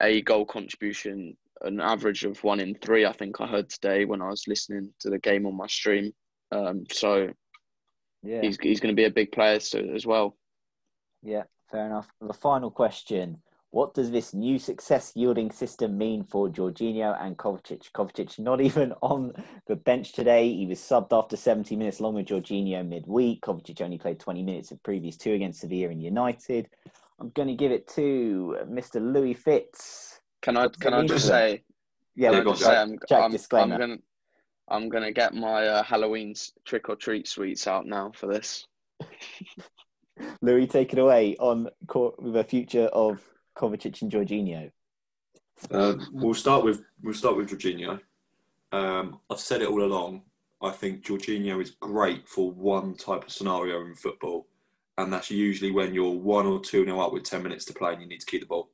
a 0.00 0.22
goal 0.22 0.46
contribution 0.46 1.36
an 1.62 1.80
average 1.80 2.24
of 2.24 2.42
one 2.44 2.60
in 2.60 2.74
three 2.74 3.06
I 3.06 3.12
think 3.12 3.40
I 3.40 3.46
heard 3.46 3.68
today 3.68 4.04
when 4.04 4.22
I 4.22 4.28
was 4.28 4.44
listening 4.46 4.92
to 5.00 5.10
the 5.10 5.18
game 5.18 5.46
on 5.46 5.56
my 5.56 5.66
stream 5.66 6.12
um, 6.52 6.84
so 6.92 7.30
yeah, 8.22 8.40
he's, 8.40 8.58
he's 8.60 8.80
going 8.80 8.94
to 8.94 9.00
be 9.00 9.06
a 9.06 9.10
big 9.10 9.32
player 9.32 9.60
so, 9.60 9.78
as 9.78 10.06
well 10.06 10.36
yeah, 11.26 11.42
fair 11.70 11.86
enough. 11.86 12.08
The 12.20 12.32
final 12.32 12.70
question: 12.70 13.38
What 13.70 13.94
does 13.94 14.10
this 14.10 14.32
new 14.32 14.58
success 14.58 15.12
yielding 15.14 15.50
system 15.50 15.98
mean 15.98 16.24
for 16.24 16.48
Jorginho 16.48 17.20
and 17.20 17.36
Kovacic? 17.36 17.90
Kovacic 17.92 18.38
not 18.38 18.60
even 18.68 18.92
on 19.02 19.32
the 19.66 19.76
bench 19.76 20.12
today. 20.12 20.52
He 20.52 20.66
was 20.66 20.78
subbed 20.78 21.12
after 21.12 21.36
70 21.36 21.74
minutes 21.76 21.98
along 21.98 22.14
with 22.14 22.26
Jorginho 22.26 22.86
midweek. 22.86 23.42
Kovacic 23.42 23.80
only 23.80 23.98
played 23.98 24.20
20 24.20 24.42
minutes 24.42 24.70
of 24.70 24.82
previous 24.82 25.16
two 25.16 25.32
against 25.32 25.60
Sevilla 25.60 25.90
and 25.90 26.02
United. 26.02 26.68
I'm 27.18 27.30
going 27.30 27.48
to 27.48 27.54
give 27.54 27.72
it 27.72 27.88
to 27.94 28.58
Mr. 28.68 29.00
Louis 29.00 29.34
Fitz. 29.34 30.15
Can 30.42 30.56
I 30.56 30.68
can 30.68 30.94
I 30.94 31.06
just 31.06 31.26
say 31.26 31.62
Yeah, 32.14 32.30
can 32.30 32.34
Yeah, 32.34 32.40
I 32.40 32.44
go 32.44 32.50
just 32.52 32.64
on, 32.64 32.70
say 32.70 32.76
I'm, 32.76 32.98
Jack, 33.08 33.22
I'm, 33.24 33.30
disclaimer. 33.32 33.74
I'm 33.74 33.80
gonna 33.80 33.98
I'm 34.68 34.88
gonna 34.88 35.12
get 35.12 35.34
my 35.34 35.66
uh, 35.66 35.82
Halloween 35.82 36.34
trick 36.64 36.88
or 36.88 36.96
treat 36.96 37.28
sweets 37.28 37.66
out 37.66 37.86
now 37.86 38.12
for 38.14 38.26
this 38.26 38.66
Louis, 40.42 40.66
take 40.66 40.92
it 40.92 40.98
away 40.98 41.36
on 41.38 41.68
co- 41.86 42.14
the 42.22 42.44
future 42.44 42.86
of 42.86 43.22
Kovacic 43.56 44.02
and 44.02 44.10
Jorginho. 44.10 44.70
Um, 45.70 46.06
we'll 46.12 46.34
start 46.34 46.64
with 46.64 46.82
we'll 47.02 47.14
start 47.14 47.36
with 47.36 47.50
Jorginho. 47.50 48.00
Um, 48.72 49.20
I've 49.30 49.40
said 49.40 49.62
it 49.62 49.68
all 49.68 49.82
along. 49.82 50.22
I 50.62 50.70
think 50.70 51.04
Jorginho 51.04 51.62
is 51.62 51.70
great 51.70 52.28
for 52.28 52.50
one 52.50 52.94
type 52.94 53.24
of 53.24 53.32
scenario 53.32 53.84
in 53.84 53.94
football, 53.94 54.46
and 54.98 55.12
that's 55.12 55.30
usually 55.30 55.70
when 55.70 55.94
you're 55.94 56.10
one 56.10 56.46
or 56.46 56.60
two 56.60 56.84
nil 56.84 57.00
up 57.00 57.12
with 57.12 57.24
ten 57.24 57.42
minutes 57.42 57.64
to 57.66 57.74
play 57.74 57.92
and 57.92 58.02
you 58.02 58.08
need 58.08 58.20
to 58.20 58.26
keep 58.26 58.40
the 58.40 58.46
ball. 58.46 58.70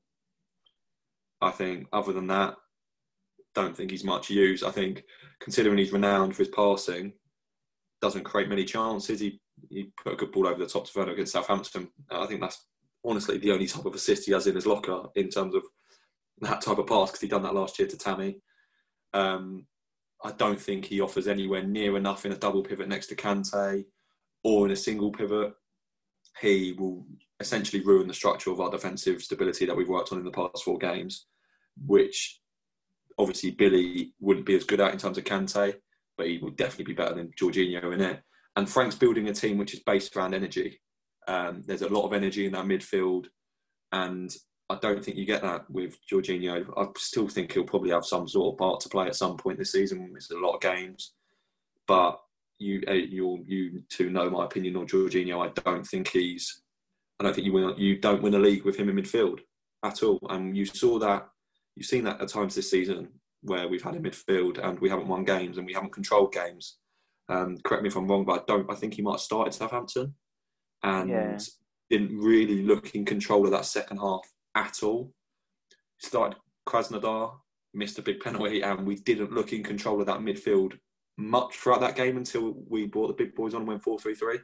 I 1.43 1.51
think 1.51 1.89
other 1.93 2.13
than 2.13 2.29
that, 2.29 2.55
don't 3.55 3.77
think 3.77 3.91
he's 3.91 4.05
much 4.05 4.31
use. 4.31 4.63
I 4.63 4.71
think 4.71 5.05
considering 5.41 5.79
he's 5.79 5.93
renowned 5.93 6.35
for 6.35 6.43
his 6.43 6.53
passing, 6.55 7.13
doesn't 8.01 8.25
create 8.25 8.49
many 8.49 8.65
chances. 8.65 9.21
He 9.21 9.41
he 9.71 9.93
put 10.03 10.15
a 10.15 10.17
good 10.17 10.33
ball 10.33 10.47
over 10.47 10.59
the 10.59 10.67
top 10.67 10.87
to 10.87 10.99
Werner 10.99 11.13
against 11.13 11.33
Southampton. 11.33 11.89
I 12.11 12.27
think 12.27 12.41
that's 12.41 12.67
honestly 13.05 13.39
the 13.39 13.53
only 13.53 13.67
type 13.67 13.85
of 13.85 13.95
assist 13.95 14.27
he 14.27 14.33
has 14.33 14.47
in 14.47 14.55
his 14.55 14.67
locker 14.67 15.05
in 15.15 15.29
terms 15.29 15.55
of 15.55 15.63
that 16.41 16.61
type 16.63 16.79
of 16.79 16.87
pass 16.87 17.11
because 17.11 17.21
he 17.21 17.29
done 17.29 17.43
that 17.43 17.55
last 17.55 17.79
year 17.79 17.89
to 17.89 17.97
Tammy. 17.97 18.41
Um, 19.13 19.67
I 20.25 20.33
don't 20.33 20.61
think 20.61 20.85
he 20.85 21.01
offers 21.01 21.29
anywhere 21.29 21.63
near 21.63 21.97
enough 21.97 22.25
in 22.25 22.33
a 22.33 22.37
double 22.37 22.63
pivot 22.63 22.89
next 22.89 23.09
to 23.09 23.17
Kante 23.17 23.85
or 24.45 24.67
in 24.67 24.73
a 24.73 24.77
single 24.77 25.11
pivot. 25.11 25.53
He 26.41 26.75
will 26.79 27.05
essentially 27.41 27.83
ruin 27.83 28.09
the 28.09 28.15
structure 28.15 28.51
of 28.51 28.61
our 28.61 28.71
defensive 28.71 29.23
stability 29.23 29.67
that 29.67 29.77
we've 29.77 29.89
worked 29.89 30.13
on 30.13 30.19
in 30.19 30.25
the 30.25 30.31
past 30.31 30.65
four 30.65 30.79
games, 30.79 31.27
which 31.87 32.41
obviously 33.19 33.51
Billy 33.51 34.15
wouldn't 34.21 34.47
be 34.47 34.57
as 34.57 34.65
good 34.65 34.81
at 34.81 34.93
in 34.93 34.99
terms 34.99 35.19
of 35.19 35.25
Kante, 35.25 35.75
but 36.17 36.27
he 36.27 36.39
would 36.39 36.57
definitely 36.57 36.93
be 36.93 36.97
better 36.97 37.15
than 37.15 37.33
Jorginho 37.41 37.93
in 37.95 38.01
it. 38.01 38.21
And 38.57 38.69
Frank's 38.69 38.97
building 38.97 39.29
a 39.29 39.33
team 39.33 39.59
which 39.59 39.75
is 39.75 39.81
based 39.81 40.17
around 40.17 40.35
energy. 40.35 40.81
Um, 41.27 41.63
there's 41.67 41.83
a 41.83 41.89
lot 41.89 42.05
of 42.05 42.13
energy 42.13 42.47
in 42.47 42.53
that 42.53 42.67
midfield, 42.67 43.27
and 43.93 44.31
I 44.69 44.77
don't 44.81 45.05
think 45.05 45.17
you 45.17 45.25
get 45.25 45.43
that 45.43 45.71
with 45.71 45.97
Jorginho. 46.11 46.67
I 46.77 46.87
still 46.99 47.29
think 47.29 47.53
he'll 47.53 47.65
probably 47.65 47.91
have 47.91 48.05
some 48.05 48.27
sort 48.27 48.55
of 48.55 48.59
part 48.59 48.81
to 48.81 48.89
play 48.89 49.07
at 49.07 49.17
some 49.17 49.37
point 49.37 49.59
this 49.59 49.73
season. 49.73 50.13
It's 50.17 50.31
a 50.31 50.37
lot 50.37 50.55
of 50.55 50.61
games, 50.61 51.13
but 51.87 52.19
you 52.59 52.83
uh, 52.89 52.93
you 52.93 53.45
you 53.47 53.83
two 53.89 54.11
know 54.11 54.31
my 54.31 54.45
opinion 54.45 54.77
on 54.77 54.87
Jorginho. 54.87 55.47
I 55.47 55.53
don't 55.63 55.87
think 55.87 56.09
he's. 56.09 56.63
I 57.21 57.25
don't 57.25 57.35
think 57.35 57.47
you 57.47 57.53
win. 57.53 57.75
You 57.77 57.99
don't 57.99 58.23
win 58.23 58.35
a 58.35 58.39
league 58.39 58.65
with 58.65 58.77
him 58.77 58.89
in 58.89 58.97
midfield 58.97 59.41
at 59.85 60.03
all. 60.03 60.21
And 60.31 60.57
you 60.57 60.65
saw 60.65 60.99
that. 61.01 61.29
You've 61.77 61.87
seen 61.87 62.05
that 62.05 62.21
at 62.21 62.29
times 62.29 62.55
this 62.55 62.71
season 62.71 63.09
where 63.43 63.69
we've 63.69 63.83
had 63.83 63.95
a 63.95 64.01
midfield 64.01 64.59
and 64.63 64.79
we 64.79 64.89
haven't 64.89 65.09
won 65.09 65.25
games 65.25 65.59
and 65.59 65.67
we 65.67 65.73
haven't 65.73 65.93
controlled 65.93 66.33
games. 66.33 66.79
Um, 67.29 67.59
correct 67.65 67.83
me 67.83 67.89
if 67.89 67.97
I'm 67.97 68.07
wrong, 68.07 68.25
but 68.25 68.41
I 68.41 68.45
don't. 68.47 68.71
I 68.71 68.75
think 68.75 68.95
he 68.95 69.03
might 69.03 69.13
have 69.13 69.21
started 69.21 69.55
Southampton 69.55 70.15
and 70.83 71.09
yeah. 71.09 71.39
didn't 71.91 72.17
really 72.17 72.63
look 72.63 72.95
in 72.95 73.05
control 73.05 73.45
of 73.45 73.53
that 73.53 73.65
second 73.65 73.99
half 73.99 74.21
at 74.55 74.83
all. 74.83 75.13
Started 75.99 76.39
Krasnodar, 76.69 77.33
missed 77.75 77.99
a 77.99 78.03
big 78.03 78.21
penalty, 78.21 78.63
and 78.63 78.87
we 78.87 78.97
didn't 78.97 79.33
look 79.33 79.53
in 79.53 79.63
control 79.63 80.01
of 80.01 80.07
that 80.07 80.21
midfield 80.21 80.79
much 81.17 81.57
throughout 81.57 81.81
that 81.81 81.97
game 81.97 82.17
until 82.17 82.55
we 82.69 82.87
brought 82.87 83.09
the 83.09 83.25
big 83.25 83.35
boys 83.35 83.55
on 83.55 83.63
and 83.63 83.69
went 83.69 83.83
4 83.83 83.99
3 83.99 84.15
3. 84.15 84.39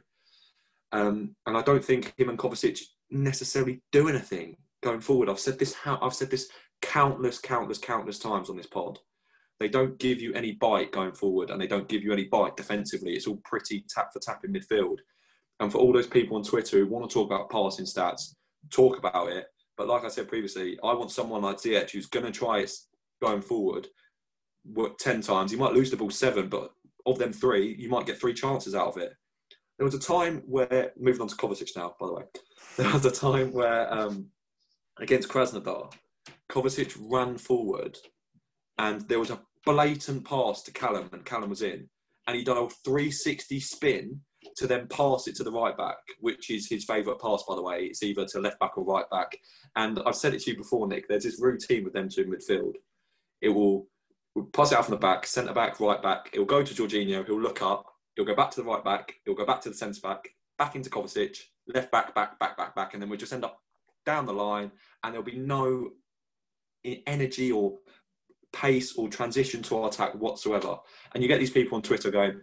Um, 0.91 1.35
and 1.45 1.57
I 1.57 1.61
don't 1.61 1.83
think 1.83 2.13
him 2.17 2.29
and 2.29 2.37
Kovacic 2.37 2.81
necessarily 3.11 3.81
do 3.91 4.07
anything 4.09 4.55
going 4.81 5.01
forward. 5.01 5.29
I've 5.29 5.39
said 5.39 5.59
this. 5.59 5.73
How 5.73 5.99
I've 6.01 6.13
said 6.13 6.31
this 6.31 6.49
countless, 6.81 7.39
countless, 7.39 7.77
countless 7.77 8.19
times 8.19 8.49
on 8.49 8.57
this 8.57 8.67
pod. 8.67 8.99
They 9.59 9.67
don't 9.67 9.99
give 9.99 10.21
you 10.21 10.33
any 10.33 10.53
bite 10.53 10.91
going 10.91 11.13
forward, 11.13 11.49
and 11.49 11.61
they 11.61 11.67
don't 11.67 11.89
give 11.89 12.03
you 12.03 12.13
any 12.13 12.25
bite 12.25 12.55
defensively. 12.55 13.13
It's 13.13 13.27
all 13.27 13.41
pretty 13.43 13.85
tap 13.89 14.13
for 14.13 14.19
tap 14.19 14.45
in 14.45 14.53
midfield. 14.53 14.97
And 15.59 15.71
for 15.71 15.79
all 15.79 15.91
those 15.91 16.07
people 16.07 16.37
on 16.37 16.43
Twitter 16.43 16.77
who 16.77 16.87
want 16.87 17.09
to 17.09 17.13
talk 17.13 17.27
about 17.27 17.49
passing 17.49 17.85
stats, 17.85 18.35
talk 18.69 18.97
about 18.97 19.29
it. 19.29 19.47
But 19.77 19.87
like 19.87 20.05
I 20.05 20.07
said 20.07 20.29
previously, 20.29 20.77
I 20.83 20.93
want 20.93 21.11
someone 21.11 21.41
like 21.41 21.57
Ziyech 21.57 21.91
who's 21.91 22.05
going 22.05 22.25
to 22.25 22.31
try 22.31 22.59
it 22.59 22.71
going 23.21 23.41
forward. 23.41 23.87
Work 24.65 24.97
ten 24.97 25.21
times, 25.21 25.51
you 25.51 25.57
might 25.57 25.73
lose 25.73 25.91
the 25.91 25.97
ball 25.97 26.09
seven, 26.09 26.47
but 26.47 26.71
of 27.05 27.17
them 27.17 27.33
three, 27.33 27.75
you 27.77 27.89
might 27.89 28.05
get 28.05 28.19
three 28.19 28.33
chances 28.33 28.75
out 28.75 28.87
of 28.87 28.97
it. 28.97 29.11
There 29.77 29.85
was 29.85 29.95
a 29.95 29.99
time 29.99 30.43
where, 30.45 30.91
moving 30.97 31.21
on 31.21 31.27
to 31.29 31.35
Kovacic 31.35 31.69
now, 31.75 31.95
by 31.99 32.07
the 32.07 32.13
way, 32.13 32.23
there 32.77 32.91
was 32.91 33.05
a 33.05 33.11
time 33.11 33.51
where 33.53 33.91
um, 33.93 34.27
against 34.99 35.29
Krasnodar, 35.29 35.93
Kovacic 36.51 36.97
ran 36.99 37.37
forward 37.37 37.97
and 38.77 39.01
there 39.07 39.19
was 39.19 39.29
a 39.29 39.41
blatant 39.65 40.25
pass 40.25 40.63
to 40.63 40.71
Callum 40.71 41.09
and 41.13 41.25
Callum 41.25 41.49
was 41.49 41.61
in 41.61 41.89
and 42.27 42.37
he 42.37 42.43
done 42.43 42.57
a 42.57 42.69
360 42.69 43.59
spin 43.59 44.21
to 44.55 44.67
then 44.67 44.87
pass 44.87 45.27
it 45.27 45.35
to 45.35 45.43
the 45.43 45.51
right 45.51 45.75
back, 45.75 45.97
which 46.19 46.49
is 46.49 46.67
his 46.69 46.85
favourite 46.85 47.19
pass, 47.19 47.43
by 47.47 47.55
the 47.55 47.61
way. 47.61 47.85
It's 47.85 48.03
either 48.03 48.25
to 48.25 48.39
left 48.39 48.59
back 48.59 48.77
or 48.77 48.85
right 48.85 49.09
back. 49.09 49.37
And 49.75 49.99
I've 50.05 50.15
said 50.15 50.33
it 50.33 50.41
to 50.41 50.51
you 50.51 50.57
before, 50.57 50.87
Nick. 50.87 51.07
There's 51.07 51.23
this 51.23 51.41
routine 51.41 51.83
with 51.83 51.93
them 51.93 52.07
two 52.07 52.21
in 52.21 52.31
midfield. 52.31 52.75
It 53.41 53.49
will 53.49 53.87
pass 54.53 54.71
it 54.71 54.77
out 54.77 54.85
from 54.85 54.93
the 54.93 54.99
back, 54.99 55.25
centre 55.25 55.53
back, 55.53 55.79
right 55.79 56.01
back. 56.01 56.29
It'll 56.33 56.45
go 56.45 56.63
to 56.63 56.73
Jorginho. 56.73 57.25
He'll 57.25 57.41
look 57.41 57.61
up. 57.61 57.85
He'll 58.15 58.25
go 58.25 58.35
back 58.35 58.51
to 58.51 58.61
the 58.61 58.67
right 58.67 58.83
back. 58.83 59.15
He'll 59.25 59.35
go 59.35 59.45
back 59.45 59.61
to 59.61 59.69
the 59.69 59.75
centre 59.75 60.01
back, 60.01 60.29
back 60.57 60.75
into 60.75 60.89
Kovacic, 60.89 61.37
left 61.67 61.91
back, 61.91 62.13
back, 62.13 62.37
back, 62.39 62.57
back, 62.57 62.75
back, 62.75 62.93
and 62.93 63.01
then 63.01 63.09
we'll 63.09 63.19
just 63.19 63.33
end 63.33 63.45
up 63.45 63.59
down 64.05 64.25
the 64.25 64.33
line, 64.33 64.71
and 65.03 65.13
there'll 65.13 65.25
be 65.25 65.37
no 65.37 65.91
energy 66.83 67.51
or 67.51 67.77
pace 68.53 68.95
or 68.95 69.09
transition 69.09 69.61
to 69.63 69.77
our 69.77 69.89
attack 69.89 70.15
whatsoever. 70.15 70.77
And 71.13 71.23
you 71.23 71.29
get 71.29 71.39
these 71.39 71.51
people 71.51 71.75
on 71.75 71.81
Twitter 71.81 72.11
going, 72.11 72.41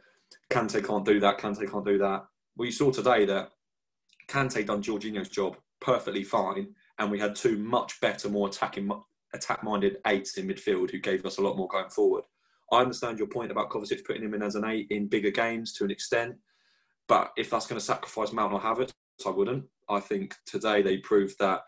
Kante 0.51 0.85
can't 0.85 1.05
do 1.05 1.21
that, 1.21 1.39
Kante 1.39 1.71
can't 1.71 1.85
do 1.85 1.99
that. 1.99 2.25
Well, 2.57 2.67
you 2.67 2.73
saw 2.73 2.91
today 2.91 3.25
that 3.27 3.51
Kante 4.29 4.67
done 4.67 4.83
Jorginho's 4.83 5.29
job 5.29 5.57
perfectly 5.81 6.25
fine, 6.25 6.69
and 6.99 7.11
we 7.11 7.19
had 7.19 7.37
two 7.37 7.59
much 7.59 8.01
better, 8.01 8.29
more 8.29 8.49
attacking, 8.49 8.91
attack-minded 9.35 9.99
eights 10.07 10.39
in 10.39 10.49
midfield 10.49 10.91
who 10.91 10.99
gave 10.99 11.27
us 11.27 11.39
a 11.39 11.43
lot 11.43 11.57
more 11.57 11.69
going 11.69 11.91
forward. 11.91 12.25
I 12.73 12.81
understand 12.81 13.19
your 13.19 13.29
point 13.29 13.51
about 13.51 13.71
Kovacic 13.71 14.05
putting 14.05 14.25
him 14.25 14.35
in 14.35 14.43
as 14.43 14.55
an 14.55 14.65
eight 14.65 14.89
in 14.91 15.09
bigger 15.09 15.31
games 15.31 15.73
to 15.75 15.85
an 15.85 15.91
extent, 15.91 16.37
but 17.09 17.33
if 17.37 17.51
that's 17.51 17.67
going 17.67 17.79
to 17.79 17.85
sacrifice 17.85 18.33
Mount 18.33 18.53
or 18.53 18.61
Havertz, 18.61 18.93
I 19.25 19.31
wouldn't. 19.31 19.65
I 19.89 20.01
think 20.01 20.35
today 20.47 20.83
they 20.83 20.99
proved 20.99 21.37
that 21.39 21.63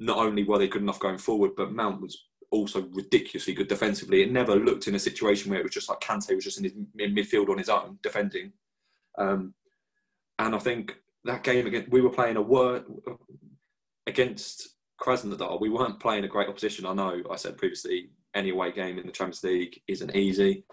not 0.00 0.18
only 0.18 0.44
were 0.44 0.58
they 0.58 0.68
good 0.68 0.82
enough 0.82 1.00
going 1.00 1.18
forward, 1.18 1.52
but 1.56 1.72
Mount 1.72 2.00
was 2.00 2.26
also 2.50 2.82
ridiculously 2.92 3.54
good 3.54 3.68
defensively. 3.68 4.22
It 4.22 4.32
never 4.32 4.54
looked 4.56 4.86
in 4.86 4.94
a 4.94 4.98
situation 4.98 5.50
where 5.50 5.60
it 5.60 5.64
was 5.64 5.72
just 5.72 5.88
like 5.88 6.00
Kante 6.00 6.34
was 6.34 6.44
just 6.44 6.58
in, 6.58 6.64
his, 6.64 6.72
in 6.98 7.14
midfield 7.14 7.48
on 7.48 7.58
his 7.58 7.68
own 7.68 7.98
defending. 8.02 8.52
Um, 9.18 9.54
and 10.38 10.54
I 10.54 10.58
think 10.58 10.96
that 11.24 11.42
game 11.42 11.66
again, 11.66 11.86
we 11.90 12.00
were 12.00 12.10
playing 12.10 12.36
a 12.36 12.42
word 12.42 12.84
against 14.06 14.74
Krasnodar. 15.00 15.60
We 15.60 15.70
weren't 15.70 16.00
playing 16.00 16.24
a 16.24 16.28
great 16.28 16.48
opposition. 16.48 16.86
I 16.86 16.94
know 16.94 17.22
I 17.30 17.36
said 17.36 17.56
previously 17.56 18.10
any 18.34 18.50
away 18.50 18.72
game 18.72 18.98
in 18.98 19.06
the 19.06 19.12
Champions 19.12 19.44
League 19.44 19.80
isn't 19.88 20.14
easy, 20.14 20.64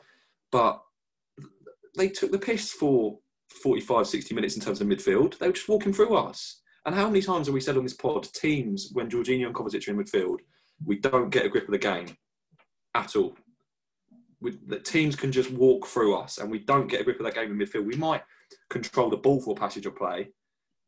but 0.52 0.82
they 1.98 2.10
took 2.10 2.32
the 2.32 2.40
piss 2.40 2.72
for 2.72 3.20
45, 3.50 4.08
60 4.08 4.34
minutes 4.34 4.56
in 4.56 4.62
terms 4.62 4.82
of 4.82 4.88
midfield. 4.88 5.38
They 5.38 5.48
were 5.48 5.54
just 5.54 5.70
walking 5.70 5.94
through 5.94 6.16
us. 6.16 6.61
And 6.86 6.96
how 6.96 7.08
many 7.08 7.22
times 7.22 7.48
have 7.48 7.54
we 7.54 7.62
said 7.62 7.78
on 7.78 7.84
this 7.84 7.94
pod, 7.94 8.28
teams, 8.34 8.90
when 8.94 9.10
Jorginho 9.10 9.48
and 9.48 9.56
Kovacic 9.56 9.88
are 9.88 9.92
in 9.92 10.04
midfield, 10.04 10.40
we 10.84 10.98
don't 10.98 11.30
get 11.30 11.46
a 11.46 11.50
grip 11.50 11.66
of 11.66 11.72
the 11.72 11.78
game 11.78 12.18
at 12.96 13.16
all. 13.16 13.36
We, 14.40 14.58
the 14.66 14.80
teams 14.80 15.16
can 15.16 15.32
just 15.32 15.52
walk 15.52 15.86
through 15.86 16.16
us 16.16 16.40
and 16.40 16.50
we 16.50 16.60
don't 16.60 16.88
get 16.88 17.02
a 17.02 17.04
grip 17.04 17.20
of 17.20 17.26
that 17.26 17.36
game 17.36 17.52
in 17.52 17.58
midfield. 17.58 17.86
We 17.86 17.96
might 17.96 18.24
control 18.70 19.10
the 19.10 19.18
ball 19.18 19.40
for 19.40 19.56
passage 19.56 19.86
of 19.86 19.96
play, 19.96 20.30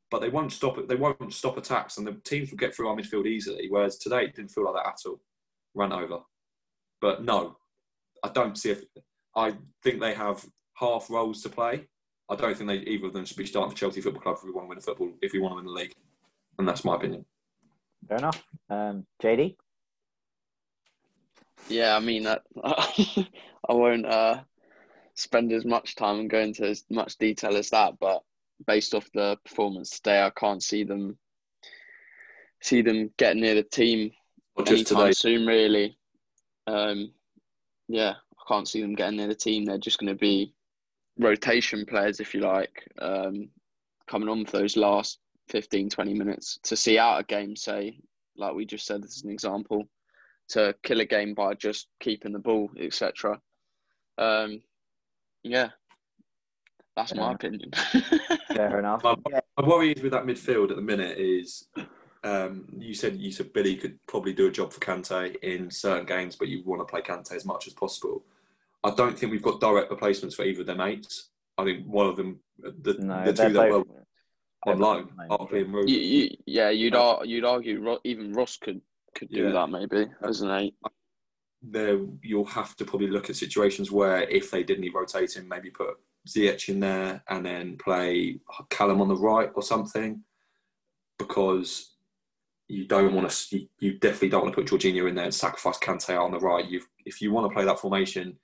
but 0.10 0.22
they 0.22 0.30
won't 0.30 0.52
stop 0.52 0.78
it. 0.78 0.88
They 0.88 0.96
won't 0.96 1.34
stop 1.34 1.58
attacks, 1.58 1.98
and 1.98 2.06
the 2.06 2.14
teams 2.24 2.52
will 2.52 2.58
get 2.58 2.76
through 2.76 2.88
our 2.88 2.96
midfield 2.96 3.28
easily. 3.28 3.68
Whereas 3.70 3.98
today, 3.98 4.26
it 4.26 4.36
didn't 4.36 4.52
feel 4.52 4.66
like 4.66 4.76
that 4.76 4.90
at 4.90 5.00
all. 5.08 5.20
Run 5.74 5.92
over, 5.92 6.20
but 7.02 7.24
no, 7.24 7.58
I 8.24 8.30
don't 8.30 8.58
see 8.58 8.72
if. 8.72 8.84
I 9.36 9.56
think 9.84 10.00
they 10.00 10.14
have 10.14 10.46
half 10.76 11.10
roles 11.10 11.42
to 11.42 11.50
play. 11.50 11.88
I 12.30 12.36
don't 12.36 12.56
think 12.56 12.70
they 12.70 12.78
either 12.78 13.08
of 13.08 13.14
them 13.14 13.26
should 13.26 13.38
be 13.38 13.46
starting 13.46 13.72
for 13.72 13.78
Chelsea 13.78 14.02
Football 14.02 14.22
Club 14.22 14.38
if 14.38 14.44
we 14.44 14.52
want 14.52 14.66
to 14.66 14.70
win 14.70 14.78
a 14.78 14.82
football 14.82 15.12
if 15.22 15.34
we 15.34 15.40
want 15.40 15.54
to 15.54 15.56
win 15.58 15.66
the 15.66 15.72
league, 15.72 15.94
and 16.58 16.68
that's 16.68 16.86
my 16.86 16.96
opinion. 16.96 17.26
Fair 18.08 18.18
enough. 18.18 18.44
Um, 18.70 19.06
JD. 19.22 19.56
Yeah, 21.70 21.96
I 21.96 22.00
mean, 22.00 22.28
I, 22.28 22.40
I 23.70 23.74
won't 23.74 24.06
uh, 24.06 24.42
spend 25.16 25.52
as 25.52 25.66
much 25.66 25.96
time 25.96 26.20
and 26.20 26.30
go 26.30 26.40
into 26.40 26.66
as 26.66 26.84
much 26.90 27.18
detail 27.18 27.56
as 27.56 27.70
that, 27.70 27.94
but 28.00 28.24
based 28.66 28.94
off 28.94 29.10
the 29.14 29.38
performance 29.46 29.92
today, 29.92 30.22
I 30.22 30.30
can't 30.32 30.62
see 30.62 30.84
them 30.84 31.18
see 32.62 32.82
them 32.82 33.12
getting 33.18 33.42
near 33.42 33.56
the 33.56 33.64
team 33.64 34.12
well, 34.56 34.68
anytime 34.68 34.98
today. 34.98 35.12
soon. 35.12 35.46
Really, 35.46 35.98
um, 36.68 37.12
yeah, 37.88 38.14
I 38.34 38.44
can't 38.48 38.68
see 38.68 38.82
them 38.82 38.96
getting 38.96 39.18
near 39.18 39.28
the 39.28 39.36
team. 39.36 39.66
They're 39.66 39.78
just 39.78 40.00
going 40.00 40.14
to 40.14 40.20
be 40.20 40.54
rotation 41.18 41.86
players, 41.86 42.20
if 42.20 42.34
you 42.34 42.42
like, 42.42 42.84
um, 43.00 43.50
coming 44.08 44.30
on 44.30 44.46
for 44.46 44.58
those 44.60 44.78
last 44.78 45.20
15, 45.50 45.90
20 45.90 46.14
minutes 46.14 46.60
to 46.64 46.76
see 46.76 46.98
out 46.98 47.20
a 47.20 47.24
game, 47.24 47.56
say, 47.56 47.98
like 48.38 48.54
we 48.54 48.66
just 48.66 48.86
said, 48.86 49.04
this 49.04 49.18
is 49.18 49.24
an 49.24 49.32
example, 49.32 49.88
to 50.50 50.76
kill 50.84 51.02
a 51.02 51.06
game 51.06 51.34
by 51.34 51.54
just 51.54 51.88
keeping 52.00 52.34
the 52.34 52.40
ball, 52.40 52.70
etc. 52.80 53.40
Um, 54.18 54.62
yeah, 55.44 55.70
that's 56.96 57.12
Fair 57.12 57.22
my 57.22 57.28
enough. 57.28 57.36
opinion. 57.36 57.72
Fair 58.54 58.80
enough. 58.80 59.04
My, 59.04 59.16
my 59.58 59.68
worry 59.68 59.96
with 60.02 60.12
that 60.12 60.26
midfield 60.26 60.70
at 60.70 60.76
the 60.76 60.82
minute 60.82 61.18
is 61.18 61.68
um, 62.24 62.66
you 62.78 62.94
said 62.94 63.18
you 63.18 63.32
said 63.32 63.54
Billy 63.54 63.76
could 63.76 63.98
probably 64.08 64.34
do 64.34 64.48
a 64.48 64.52
job 64.52 64.72
for 64.72 64.80
Kante 64.80 65.36
in 65.38 65.70
certain 65.70 66.06
games, 66.06 66.36
but 66.36 66.48
you 66.48 66.64
want 66.64 66.82
to 66.82 66.92
play 66.92 67.02
Kante 67.02 67.34
as 67.34 67.46
much 67.46 67.68
as 67.68 67.74
possible. 67.74 68.24
I 68.84 68.92
don't 68.92 69.18
think 69.18 69.32
we've 69.32 69.42
got 69.42 69.62
direct 69.62 69.90
replacements 69.90 70.36
for 70.36 70.44
either 70.44 70.62
of 70.62 70.68
them 70.68 70.82
eights. 70.82 71.30
I 71.58 71.64
think 71.64 71.86
one 71.86 72.08
of 72.08 72.18
them, 72.18 72.40
the, 72.58 72.96
no, 73.00 73.24
the 73.26 73.34
two 73.34 73.54
that 73.54 73.70
were 73.70 73.84
on 74.66 74.80
loan, 74.80 75.10
Barkley 75.30 75.62
and 75.62 75.74
Rooney. 75.74 75.92
You, 75.92 76.00
you, 76.00 76.30
yeah, 76.46 76.70
you'd 76.70 76.96
uh, 76.96 77.18
ar- 77.18 77.26
you'd 77.26 77.46
argue 77.46 77.98
even 78.04 78.34
Ross 78.34 78.58
could 78.58 78.82
could 79.16 79.30
do 79.30 79.44
yeah. 79.44 79.52
that 79.52 79.70
maybe 79.70 80.08
as 80.24 80.42
an 80.42 80.52
eight. 80.52 80.76
There, 81.62 82.00
you'll 82.22 82.46
have 82.46 82.76
to 82.78 82.86
probably 82.86 83.08
look 83.08 83.30
at 83.30 83.36
situations 83.36 83.92
where 83.92 84.24
if 84.24 84.52
they 84.52 84.64
did 84.64 84.80
need 84.80 84.94
rotating, 84.94 85.48
maybe 85.48 85.70
put 85.70 85.96
Ziyech 86.28 86.68
in 86.68 86.80
there 86.80 87.24
and 87.30 87.46
then 87.46 87.78
play 87.78 88.40
Callum 88.70 89.00
on 89.00 89.08
the 89.08 89.16
right 89.16 89.50
or 89.56 89.64
something, 89.64 90.24
because 91.20 91.92
you 92.68 92.86
don't 92.86 93.14
want 93.14 93.30
to. 93.30 93.68
You 93.80 94.00
definitely 94.00 94.30
don't 94.30 94.44
want 94.44 94.56
to 94.56 94.62
put 94.62 94.70
Jorginho 94.72 95.08
in 95.08 95.16
there 95.16 95.26
and 95.26 95.34
sacrifice 95.34 95.78
Kante 95.78 96.20
on 96.20 96.32
the 96.32 96.40
right. 96.40 96.68
You've, 96.68 96.88
if 97.06 97.22
you 97.22 97.32
want 97.32 97.50
to 97.50 97.54
play 97.54 97.66
that 97.66 97.80
formation, 97.80 98.38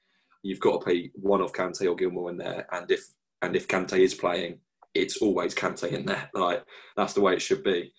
you've 0.44 0.60
got 0.60 0.74
to 0.74 0.86
play 0.86 1.12
one 1.14 1.42
of 1.42 1.54
Kante 1.54 1.90
or 1.90 1.96
Gilmour 1.96 2.30
in 2.30 2.38
there. 2.38 2.68
And 2.72 2.90
if 2.90 3.06
and 3.42 3.56
if 3.56 3.68
Kante 3.68 4.00
is 4.00 4.14
playing, 4.14 4.60
it's 4.94 5.18
always 5.18 5.56
Kante 5.56 5.92
in 5.92 6.06
there. 6.06 6.30
Like 6.36 6.64
that's 6.96 7.14
the 7.14 7.22
way 7.22 7.34
it 7.34 7.42
should 7.42 7.64
be. 7.64 7.94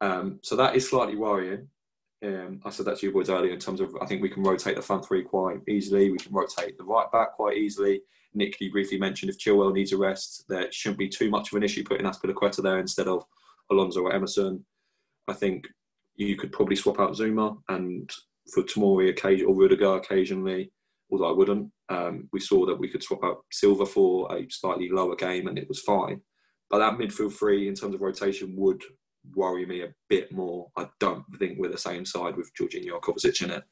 Um, 0.00 0.40
so 0.42 0.56
that 0.56 0.76
is 0.76 0.88
slightly 0.88 1.16
worrying. 1.16 1.68
Um, 2.24 2.60
I 2.64 2.70
said 2.70 2.86
that 2.86 2.98
to 2.98 3.06
you 3.06 3.12
boys 3.12 3.30
earlier 3.30 3.52
in 3.52 3.58
terms 3.58 3.80
of 3.80 3.94
I 4.00 4.06
think 4.06 4.22
we 4.22 4.30
can 4.30 4.42
rotate 4.42 4.76
the 4.76 4.82
front 4.82 5.06
three 5.06 5.22
quite 5.22 5.58
easily. 5.68 6.10
We 6.10 6.18
can 6.18 6.32
rotate 6.32 6.78
the 6.78 6.84
right 6.84 7.10
back 7.12 7.32
quite 7.32 7.56
easily. 7.56 8.02
Nick, 8.34 8.60
you 8.60 8.70
briefly 8.70 8.98
mentioned 8.98 9.30
if 9.30 9.38
Chilwell 9.38 9.72
needs 9.72 9.92
a 9.92 9.96
rest, 9.96 10.44
there 10.48 10.70
shouldn't 10.70 10.98
be 10.98 11.08
too 11.08 11.30
much 11.30 11.50
of 11.50 11.56
an 11.56 11.62
issue 11.62 11.84
putting 11.84 12.06
Azpilicueta 12.06 12.62
there 12.62 12.78
instead 12.78 13.08
of 13.08 13.24
Alonso 13.70 14.02
or 14.02 14.12
Emerson. 14.12 14.64
I 15.26 15.32
think 15.32 15.66
you 16.16 16.36
could 16.36 16.52
probably 16.52 16.76
swap 16.76 17.00
out 17.00 17.12
Zouma 17.12 17.58
and 17.68 18.10
for 18.52 18.62
Tomori 18.62 19.08
occasion 19.08 19.46
or 19.46 19.54
Rudiger 19.54 19.96
occasionally, 19.96 20.70
although 21.10 21.28
I 21.28 21.36
wouldn't. 21.36 21.70
Um, 21.88 22.28
we 22.32 22.40
saw 22.40 22.66
that 22.66 22.78
we 22.78 22.88
could 22.88 23.02
swap 23.02 23.24
out 23.24 23.44
Silva 23.52 23.86
for 23.86 24.34
a 24.34 24.46
slightly 24.50 24.88
lower 24.90 25.16
game 25.16 25.46
and 25.46 25.58
it 25.58 25.68
was 25.68 25.80
fine. 25.80 26.20
But 26.70 26.78
that 26.78 26.98
midfield 26.98 27.32
three 27.32 27.68
in 27.68 27.74
terms 27.74 27.94
of 27.94 28.00
rotation 28.00 28.54
would 28.56 28.82
worry 29.34 29.66
me 29.66 29.82
a 29.82 29.94
bit 30.08 30.32
more. 30.32 30.68
I 30.76 30.88
don't 31.00 31.24
think 31.38 31.58
we're 31.58 31.70
the 31.70 31.78
same 31.78 32.04
side 32.04 32.36
with 32.36 32.50
Jorginho 32.58 33.00
Kovacic 33.00 33.42
in 33.42 33.50
it. 33.50 33.64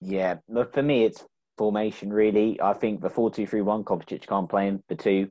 Yeah, 0.00 0.36
but 0.48 0.72
for 0.72 0.82
me, 0.82 1.04
it's 1.04 1.24
formation 1.58 2.12
really. 2.12 2.60
I 2.60 2.72
think 2.74 3.00
the 3.00 3.10
four-two-three-one, 3.10 3.84
Kovacic 3.84 4.26
can't 4.26 4.48
play 4.48 4.68
him 4.68 4.82
the 4.88 4.94
two. 4.94 5.28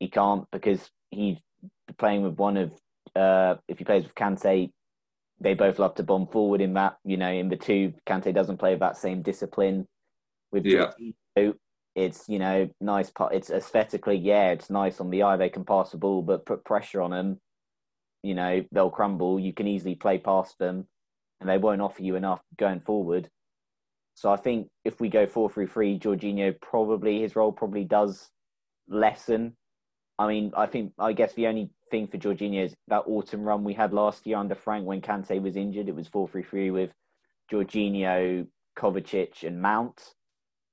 He 0.00 0.08
can't 0.08 0.44
because 0.50 0.90
he's 1.10 1.38
playing 1.98 2.22
with 2.22 2.34
one 2.34 2.56
of. 2.56 2.72
Uh, 3.14 3.56
if 3.68 3.78
he 3.78 3.84
plays 3.84 4.02
with 4.02 4.14
Kante, 4.14 4.70
they 5.40 5.54
both 5.54 5.78
love 5.78 5.94
to 5.94 6.02
bomb 6.02 6.26
forward 6.26 6.60
in 6.60 6.74
that. 6.74 6.96
You 7.04 7.16
know, 7.16 7.30
in 7.30 7.48
the 7.48 7.56
two, 7.56 7.94
Kante 8.06 8.34
doesn't 8.34 8.58
play 8.58 8.70
with 8.72 8.80
that 8.80 8.96
same 8.96 9.22
discipline. 9.22 9.86
With 10.54 10.66
yeah. 10.66 10.92
it's 11.96 12.28
you 12.28 12.38
know 12.38 12.70
nice. 12.80 13.10
It's 13.32 13.50
aesthetically, 13.50 14.16
yeah, 14.16 14.50
it's 14.50 14.70
nice 14.70 15.00
on 15.00 15.10
the 15.10 15.24
eye. 15.24 15.36
They 15.36 15.48
can 15.48 15.64
pass 15.64 15.90
the 15.90 15.98
ball, 15.98 16.22
but 16.22 16.46
put 16.46 16.64
pressure 16.64 17.02
on 17.02 17.10
them. 17.10 17.40
You 18.22 18.36
know, 18.36 18.64
they'll 18.70 18.88
crumble. 18.88 19.40
You 19.40 19.52
can 19.52 19.66
easily 19.66 19.96
play 19.96 20.18
past 20.18 20.56
them, 20.60 20.86
and 21.40 21.50
they 21.50 21.58
won't 21.58 21.82
offer 21.82 22.04
you 22.04 22.14
enough 22.14 22.40
going 22.56 22.80
forward. 22.80 23.28
So 24.14 24.30
I 24.30 24.36
think 24.36 24.68
if 24.84 25.00
we 25.00 25.08
go 25.08 25.26
four 25.26 25.50
through 25.50 25.66
three, 25.66 25.98
Jorginho 25.98 26.54
probably 26.60 27.20
his 27.20 27.34
role 27.34 27.50
probably 27.50 27.82
does 27.82 28.30
lessen. 28.88 29.56
I 30.20 30.28
mean, 30.28 30.52
I 30.56 30.66
think 30.66 30.92
I 31.00 31.14
guess 31.14 31.32
the 31.34 31.48
only 31.48 31.70
thing 31.90 32.06
for 32.06 32.18
Jorginho 32.18 32.64
is 32.64 32.76
that 32.86 33.02
autumn 33.08 33.42
run 33.42 33.64
we 33.64 33.74
had 33.74 33.92
last 33.92 34.24
year 34.24 34.36
under 34.36 34.54
Frank 34.54 34.86
when 34.86 35.00
Kante 35.00 35.42
was 35.42 35.56
injured. 35.56 35.88
It 35.88 35.96
was 35.96 36.06
four 36.06 36.28
through 36.28 36.44
three 36.44 36.70
with 36.70 36.92
Jorginho, 37.50 38.46
Kovacic, 38.78 39.42
and 39.42 39.60
Mount. 39.60 40.14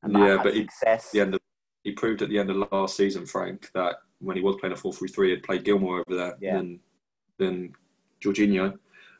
And 0.04 0.14
yeah, 0.14 0.39
but 0.41 0.54
success. 0.54 1.12
He, 1.12 1.20
the 1.20 1.26
end 1.26 1.36
of, 1.36 1.41
he 1.84 1.91
proved 1.91 2.22
at 2.22 2.30
the 2.30 2.39
end 2.39 2.49
of 2.49 2.68
last 2.72 2.97
season, 2.97 3.26
Frank, 3.26 3.70
that 3.74 3.95
when 4.20 4.38
he 4.38 4.43
was 4.43 4.56
playing 4.60 4.74
a 4.74 4.78
four 4.78 4.93
through 4.93 5.10
three, 5.10 5.32
he'd 5.32 5.43
played 5.43 5.64
Gilmour 5.64 6.02
over 6.02 6.18
there 6.18 6.38
yeah. 6.39 6.58
than 6.58 6.80
than 7.38 7.74
Jorginho. 8.24 8.78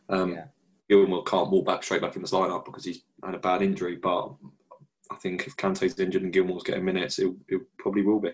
Um, 0.10 0.34
yeah. 0.34 0.46
Gilmour 0.90 1.24
can't 1.24 1.50
walk 1.50 1.66
back 1.66 1.84
straight 1.84 2.02
back 2.02 2.16
in 2.16 2.22
the 2.22 2.28
lineup 2.28 2.66
because 2.66 2.86
he's 2.86 3.04
had 3.24 3.36
a 3.36 3.40
bad 3.40 3.62
injury. 3.62 3.96
But 3.96 4.34
I 5.10 5.16
think 5.16 5.48
if 5.48 5.56
Kante's 5.56 6.00
injured 6.00 6.24
and 6.24 6.34
Gilmour's 6.34 6.64
getting 6.64 6.86
minutes, 6.86 7.20
it, 7.20 7.34
it 7.48 7.62
probably 7.78 8.04
will 8.04 8.20
be. 8.20 8.32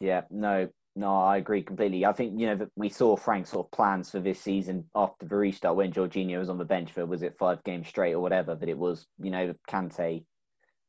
Yeah, 0.00 0.22
no, 0.30 0.68
no, 0.94 1.16
I 1.16 1.38
agree 1.38 1.62
completely. 1.62 2.04
I 2.04 2.12
think 2.12 2.38
you 2.38 2.46
know 2.46 2.66
we 2.76 2.88
saw 2.88 3.16
Frank's 3.16 3.50
sort 3.50 3.66
of 3.66 3.72
plans 3.72 4.10
for 4.10 4.20
this 4.20 4.40
season 4.40 4.84
after 4.94 5.26
the 5.26 5.36
restart 5.36 5.76
when 5.76 5.92
Jorginho 5.92 6.38
was 6.38 6.50
on 6.50 6.58
the 6.58 6.64
bench 6.64 6.92
for 6.92 7.06
was 7.06 7.22
it 7.22 7.38
five 7.38 7.62
games 7.64 7.88
straight 7.88 8.12
or 8.12 8.20
whatever. 8.20 8.54
But 8.54 8.68
it 8.68 8.78
was 8.78 9.06
you 9.20 9.30
know 9.30 9.54
Kante. 9.68 10.24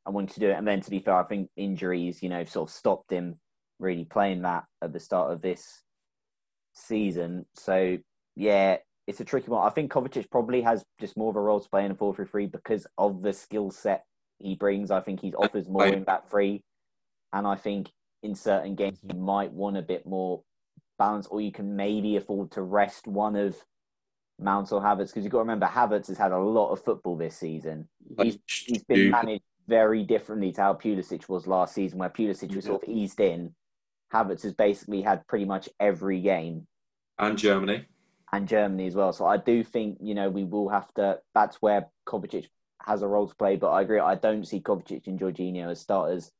I 0.06 0.10
wanted 0.10 0.34
to 0.34 0.40
do 0.40 0.50
it, 0.50 0.54
and 0.54 0.66
then 0.66 0.80
to 0.80 0.90
be 0.90 1.00
fair, 1.00 1.16
I 1.16 1.24
think 1.24 1.50
injuries 1.56 2.22
you 2.22 2.28
know 2.28 2.44
sort 2.44 2.68
of 2.68 2.74
stopped 2.74 3.10
him 3.10 3.38
really 3.78 4.04
playing 4.04 4.42
that 4.42 4.64
at 4.82 4.92
the 4.92 5.00
start 5.00 5.32
of 5.32 5.42
this 5.42 5.82
season. 6.74 7.46
So 7.54 7.98
yeah, 8.36 8.78
it's 9.06 9.20
a 9.20 9.24
tricky 9.24 9.50
one. 9.50 9.66
I 9.66 9.70
think 9.70 9.92
Kovacic 9.92 10.30
probably 10.30 10.62
has 10.62 10.84
just 11.00 11.16
more 11.16 11.30
of 11.30 11.36
a 11.36 11.40
role 11.40 11.60
to 11.60 11.68
play 11.68 11.84
in 11.84 11.90
a 11.90 11.94
4 11.94 12.14
3 12.14 12.26
3 12.26 12.46
because 12.46 12.86
of 12.98 13.22
the 13.22 13.32
skill 13.32 13.70
set 13.70 14.04
he 14.38 14.54
brings. 14.54 14.90
I 14.90 15.00
think 15.00 15.20
he 15.20 15.34
offers 15.34 15.68
more 15.68 15.86
in 15.86 16.04
that 16.04 16.30
three. 16.30 16.62
And 17.32 17.46
I 17.46 17.56
think 17.56 17.90
in 18.22 18.34
certain 18.34 18.74
games, 18.74 19.00
you 19.02 19.18
might 19.18 19.52
want 19.52 19.76
a 19.76 19.82
bit 19.82 20.06
more 20.06 20.42
balance, 20.98 21.26
or 21.26 21.40
you 21.40 21.52
can 21.52 21.76
maybe 21.76 22.16
afford 22.16 22.52
to 22.52 22.62
rest 22.62 23.06
one 23.06 23.36
of 23.36 23.56
Mount 24.38 24.72
or 24.72 24.80
Havertz 24.80 25.08
because 25.08 25.24
you've 25.24 25.32
got 25.32 25.38
to 25.38 25.44
remember 25.44 25.66
Havertz 25.66 26.08
has 26.08 26.18
had 26.18 26.32
a 26.32 26.38
lot 26.38 26.70
of 26.70 26.82
football 26.82 27.16
this 27.16 27.36
season. 27.36 27.88
He's, 28.20 28.38
he's 28.46 28.84
been 28.84 29.10
managed 29.10 29.44
very 29.68 30.02
differently 30.02 30.52
to 30.52 30.60
how 30.60 30.74
Pulisic 30.74 31.28
was 31.28 31.46
last 31.46 31.74
season, 31.74 31.98
where 31.98 32.10
Pulisic 32.10 32.54
was 32.54 32.64
sort 32.64 32.82
of 32.82 32.88
eased 32.88 33.20
in. 33.20 33.54
Havertz 34.12 34.42
has 34.42 34.52
basically 34.52 35.02
had 35.02 35.26
pretty 35.26 35.44
much 35.44 35.68
every 35.80 36.20
game. 36.20 36.66
And 37.18 37.38
Germany 37.38 37.86
and 38.34 38.48
Germany 38.48 38.86
as 38.86 38.94
well. 38.94 39.12
So 39.12 39.26
I 39.26 39.36
do 39.36 39.62
think 39.62 39.98
you 40.00 40.14
know 40.14 40.28
we 40.28 40.44
will 40.44 40.68
have 40.68 40.92
to. 40.94 41.20
That's 41.34 41.56
where 41.62 41.86
Kovacic 42.06 42.46
has 42.82 43.02
a 43.02 43.08
role 43.08 43.28
to 43.28 43.34
play. 43.34 43.56
But 43.56 43.70
I 43.70 43.82
agree. 43.82 44.00
I 44.00 44.16
don't 44.16 44.46
see 44.46 44.60
Kovacic 44.60 45.06
and 45.06 45.18
Jorginho 45.18 45.70
as 45.70 45.80
starters 45.80 46.30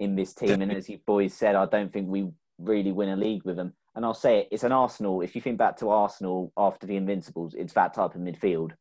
in 0.00 0.16
this 0.16 0.34
team. 0.34 0.62
And 0.62 0.72
as 0.72 0.88
you 0.88 0.98
boys 1.06 1.34
said, 1.34 1.56
I 1.56 1.66
don't 1.66 1.92
think 1.92 2.08
we 2.08 2.30
really 2.58 2.92
win 2.92 3.10
a 3.10 3.16
league 3.16 3.44
with 3.44 3.56
them. 3.56 3.74
And 3.94 4.04
I'll 4.04 4.14
say 4.14 4.40
it, 4.40 4.48
it's 4.50 4.64
an 4.64 4.72
Arsenal. 4.72 5.20
If 5.20 5.34
you 5.34 5.40
think 5.40 5.58
back 5.58 5.76
to 5.78 5.90
Arsenal 5.90 6.52
after 6.56 6.86
the 6.86 6.96
Invincibles, 6.96 7.54
it's 7.54 7.74
that 7.74 7.94
type 7.94 8.14
of 8.14 8.20
midfield. 8.20 8.72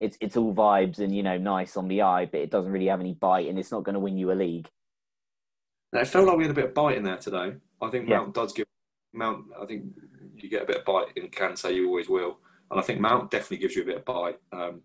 It's 0.00 0.16
it's 0.20 0.36
all 0.36 0.54
vibes 0.54 0.98
and 0.98 1.14
you 1.14 1.22
know 1.22 1.36
nice 1.36 1.76
on 1.76 1.88
the 1.88 2.02
eye, 2.02 2.26
but 2.26 2.40
it 2.40 2.50
doesn't 2.50 2.72
really 2.72 2.86
have 2.86 3.00
any 3.00 3.14
bite, 3.14 3.48
and 3.48 3.58
it's 3.58 3.70
not 3.70 3.84
going 3.84 3.94
to 3.94 4.00
win 4.00 4.16
you 4.16 4.32
a 4.32 4.34
league. 4.34 4.68
Now, 5.92 6.00
it 6.00 6.08
felt 6.08 6.26
like 6.26 6.36
we 6.36 6.44
had 6.44 6.52
a 6.52 6.54
bit 6.54 6.66
of 6.66 6.74
bite 6.74 6.96
in 6.96 7.02
there 7.02 7.16
today. 7.16 7.54
I 7.82 7.90
think 7.90 8.08
Mount 8.08 8.28
yeah. 8.28 8.42
does 8.42 8.52
give 8.52 8.66
Mount. 9.12 9.46
I 9.60 9.66
think 9.66 9.84
you 10.36 10.48
get 10.48 10.62
a 10.62 10.66
bit 10.66 10.78
of 10.78 10.84
bite 10.84 11.08
in 11.16 11.28
Kante, 11.28 11.74
you 11.74 11.88
always 11.88 12.08
will. 12.08 12.38
And 12.70 12.78
I 12.78 12.82
think 12.82 13.00
Mount 13.00 13.30
definitely 13.30 13.58
gives 13.58 13.74
you 13.74 13.82
a 13.82 13.86
bit 13.86 13.96
of 13.96 14.04
bite. 14.04 14.38
Um, 14.52 14.82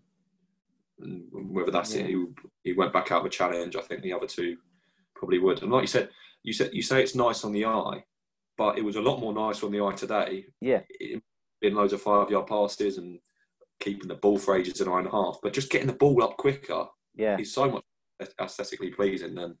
whether 1.30 1.70
that's 1.70 1.94
yeah. 1.94 2.02
it, 2.02 2.06
he, 2.08 2.24
he 2.64 2.72
went 2.72 2.92
back 2.92 3.12
out 3.12 3.20
of 3.20 3.26
a 3.26 3.30
challenge. 3.30 3.76
I 3.76 3.82
think 3.82 4.02
the 4.02 4.12
other 4.12 4.26
two 4.26 4.56
probably 5.14 5.38
would. 5.38 5.62
And 5.62 5.70
like 5.70 5.82
you 5.82 5.88
said, 5.88 6.10
you 6.42 6.52
said 6.52 6.70
you 6.72 6.82
say 6.82 7.02
it's 7.02 7.14
nice 7.14 7.44
on 7.44 7.52
the 7.52 7.66
eye, 7.66 8.04
but 8.56 8.78
it 8.78 8.84
was 8.84 8.96
a 8.96 9.00
lot 9.00 9.20
more 9.20 9.32
nice 9.32 9.62
on 9.62 9.72
the 9.72 9.80
eye 9.80 9.92
today. 9.92 10.46
Yeah, 10.60 10.80
in 11.62 11.74
loads 11.74 11.92
of 11.92 12.02
five 12.02 12.30
yard 12.30 12.46
passes 12.46 12.98
and 12.98 13.18
keeping 13.80 14.08
the 14.08 14.14
ball 14.14 14.38
for 14.38 14.56
ages 14.56 14.80
an 14.80 14.88
hour 14.88 14.98
and 14.98 15.08
a 15.08 15.12
half, 15.12 15.38
but 15.42 15.52
just 15.52 15.70
getting 15.70 15.86
the 15.86 15.92
ball 15.92 16.22
up 16.22 16.36
quicker. 16.36 16.86
Yeah, 17.14 17.38
is 17.38 17.52
so 17.52 17.70
much 17.70 17.84
aesthetically 18.40 18.90
pleasing 18.90 19.34
than 19.34 19.56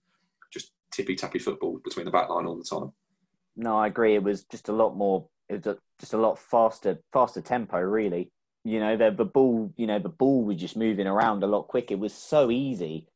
just 0.52 0.72
tippy 0.92 1.16
tappy 1.16 1.38
football 1.38 1.80
between 1.84 2.04
the 2.04 2.12
back 2.12 2.28
line 2.28 2.46
all 2.46 2.56
the 2.56 2.64
time. 2.64 2.92
No, 3.56 3.78
I 3.78 3.86
agree. 3.86 4.14
It 4.14 4.22
was 4.22 4.44
just 4.44 4.68
a 4.68 4.72
lot 4.72 4.96
more 4.96 5.28
it 5.48 5.64
was 5.64 5.66
a, 5.66 5.78
just 5.98 6.12
a 6.12 6.18
lot 6.18 6.38
faster, 6.38 6.98
faster 7.12 7.40
tempo. 7.40 7.78
Really, 7.78 8.30
you 8.64 8.80
know, 8.80 8.96
the, 8.96 9.10
the 9.10 9.24
ball, 9.24 9.72
you 9.76 9.86
know, 9.86 9.98
the 9.98 10.08
ball 10.08 10.44
was 10.44 10.56
just 10.56 10.76
moving 10.76 11.06
around 11.06 11.42
a 11.42 11.46
lot 11.46 11.68
quicker. 11.68 11.94
It 11.94 12.00
was 12.00 12.14
so 12.14 12.50
easy. 12.50 13.06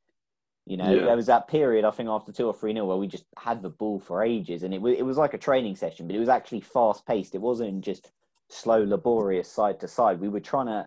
You 0.66 0.76
know, 0.76 0.92
yeah. 0.92 1.04
there 1.06 1.16
was 1.16 1.26
that 1.26 1.48
period 1.48 1.84
I 1.84 1.90
think 1.90 2.08
after 2.08 2.32
two 2.32 2.46
or 2.46 2.54
three 2.54 2.72
nil 2.72 2.86
where 2.86 2.96
we 2.96 3.08
just 3.08 3.24
had 3.36 3.62
the 3.62 3.70
ball 3.70 3.98
for 3.98 4.22
ages, 4.22 4.62
and 4.62 4.72
it 4.72 4.80
was 4.80 4.96
it 4.96 5.02
was 5.02 5.16
like 5.16 5.34
a 5.34 5.38
training 5.38 5.76
session, 5.76 6.06
but 6.06 6.14
it 6.14 6.20
was 6.20 6.28
actually 6.28 6.60
fast 6.60 7.06
paced. 7.06 7.34
It 7.34 7.40
wasn't 7.40 7.82
just 7.82 8.12
slow, 8.50 8.84
laborious 8.84 9.50
side 9.50 9.80
to 9.80 9.88
side. 9.88 10.20
We 10.20 10.28
were 10.28 10.40
trying 10.40 10.66
to 10.66 10.86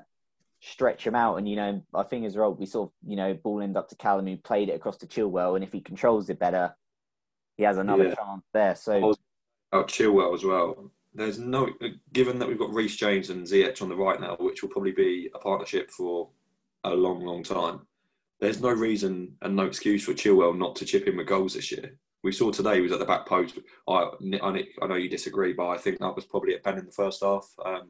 stretch 0.60 1.06
him 1.06 1.16
out, 1.16 1.38
and 1.38 1.48
you 1.48 1.56
know, 1.56 1.82
I 1.94 2.04
think 2.04 2.26
as 2.26 2.36
well 2.36 2.54
we 2.54 2.66
sort 2.66 2.90
of 2.90 3.10
you 3.10 3.16
know 3.16 3.34
ball 3.34 3.62
ended 3.62 3.78
up 3.78 3.90
to 3.90 3.96
Callum 3.96 4.28
who 4.28 4.38
played 4.38 4.70
it 4.70 4.74
across 4.74 4.98
to 4.98 5.08
Chilwell, 5.08 5.56
and 5.56 5.64
if 5.64 5.72
he 5.72 5.82
controls 5.82 6.30
it 6.30 6.40
better, 6.40 6.76
he 7.58 7.64
has 7.64 7.78
another 7.78 8.10
yeah. 8.10 8.16
chance 8.16 8.44
there. 8.54 8.76
So. 8.76 9.16
Oh, 9.72 9.84
Chilwell 9.86 10.36
as 10.36 10.44
well 10.44 10.92
there's 11.16 11.40
no 11.40 11.70
given 12.12 12.40
that 12.40 12.48
we've 12.48 12.58
got 12.58 12.74
Reece 12.74 12.96
James 12.96 13.30
and 13.30 13.46
Ziyech 13.46 13.82
on 13.82 13.90
the 13.90 13.96
right 13.96 14.20
now, 14.20 14.36
which 14.40 14.62
will 14.62 14.70
probably 14.70 14.92
be 14.92 15.30
a 15.34 15.40
partnership 15.40 15.92
for 15.92 16.30
a 16.84 16.90
long, 16.90 17.24
long 17.24 17.44
time. 17.44 17.82
There's 18.40 18.62
no 18.62 18.70
reason 18.70 19.36
and 19.42 19.56
no 19.56 19.66
excuse 19.66 20.04
for 20.04 20.14
Chilwell 20.14 20.58
not 20.58 20.76
to 20.78 20.86
chip 20.86 21.08
in 21.08 21.18
with 21.18 21.28
goals 21.28 21.54
this 21.54 21.72
year. 21.72 21.98
We 22.24 22.32
saw 22.32 22.52
today 22.52 22.76
he 22.76 22.82
was 22.82 22.92
at 22.92 23.00
the 23.00 23.06
back 23.06 23.26
post. 23.26 23.60
I, 23.88 24.10
I, 24.42 24.64
I 24.82 24.88
know 24.88 24.96
you 24.96 25.10
disagree, 25.10 25.54
but 25.54 25.68
I 25.68 25.78
think 25.78 26.00
that 26.00 26.16
was 26.16 26.26
probably 26.26 26.56
at 26.56 26.64
Ben 26.64 26.78
in 26.78 26.86
the 26.86 26.92
first 26.92 27.22
half. 27.22 27.48
Um, 27.64 27.90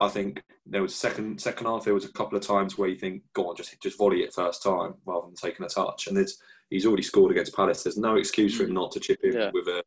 I 0.00 0.08
think 0.08 0.42
there 0.66 0.82
was 0.82 0.94
second 0.94 1.40
second 1.40 1.66
half. 1.66 1.84
There 1.84 1.94
was 1.94 2.04
a 2.04 2.12
couple 2.12 2.36
of 2.36 2.44
times 2.44 2.76
where 2.76 2.88
you 2.88 2.96
think, 2.96 3.22
"Go 3.32 3.48
on, 3.48 3.56
just 3.56 3.80
just 3.80 3.96
volley 3.96 4.22
it 4.22 4.34
first 4.34 4.62
time 4.62 4.94
rather 5.06 5.26
than 5.26 5.36
taking 5.36 5.64
a 5.64 5.68
touch." 5.68 6.08
And 6.08 6.26
he's 6.70 6.86
already 6.86 7.04
scored 7.04 7.30
against 7.30 7.54
Palace. 7.54 7.84
There's 7.84 7.96
no 7.96 8.16
excuse 8.16 8.56
for 8.56 8.64
him 8.64 8.74
not 8.74 8.90
to 8.92 9.00
chip 9.00 9.20
in 9.22 9.34
yeah. 9.34 9.50
with 9.52 9.68
a 9.68 9.84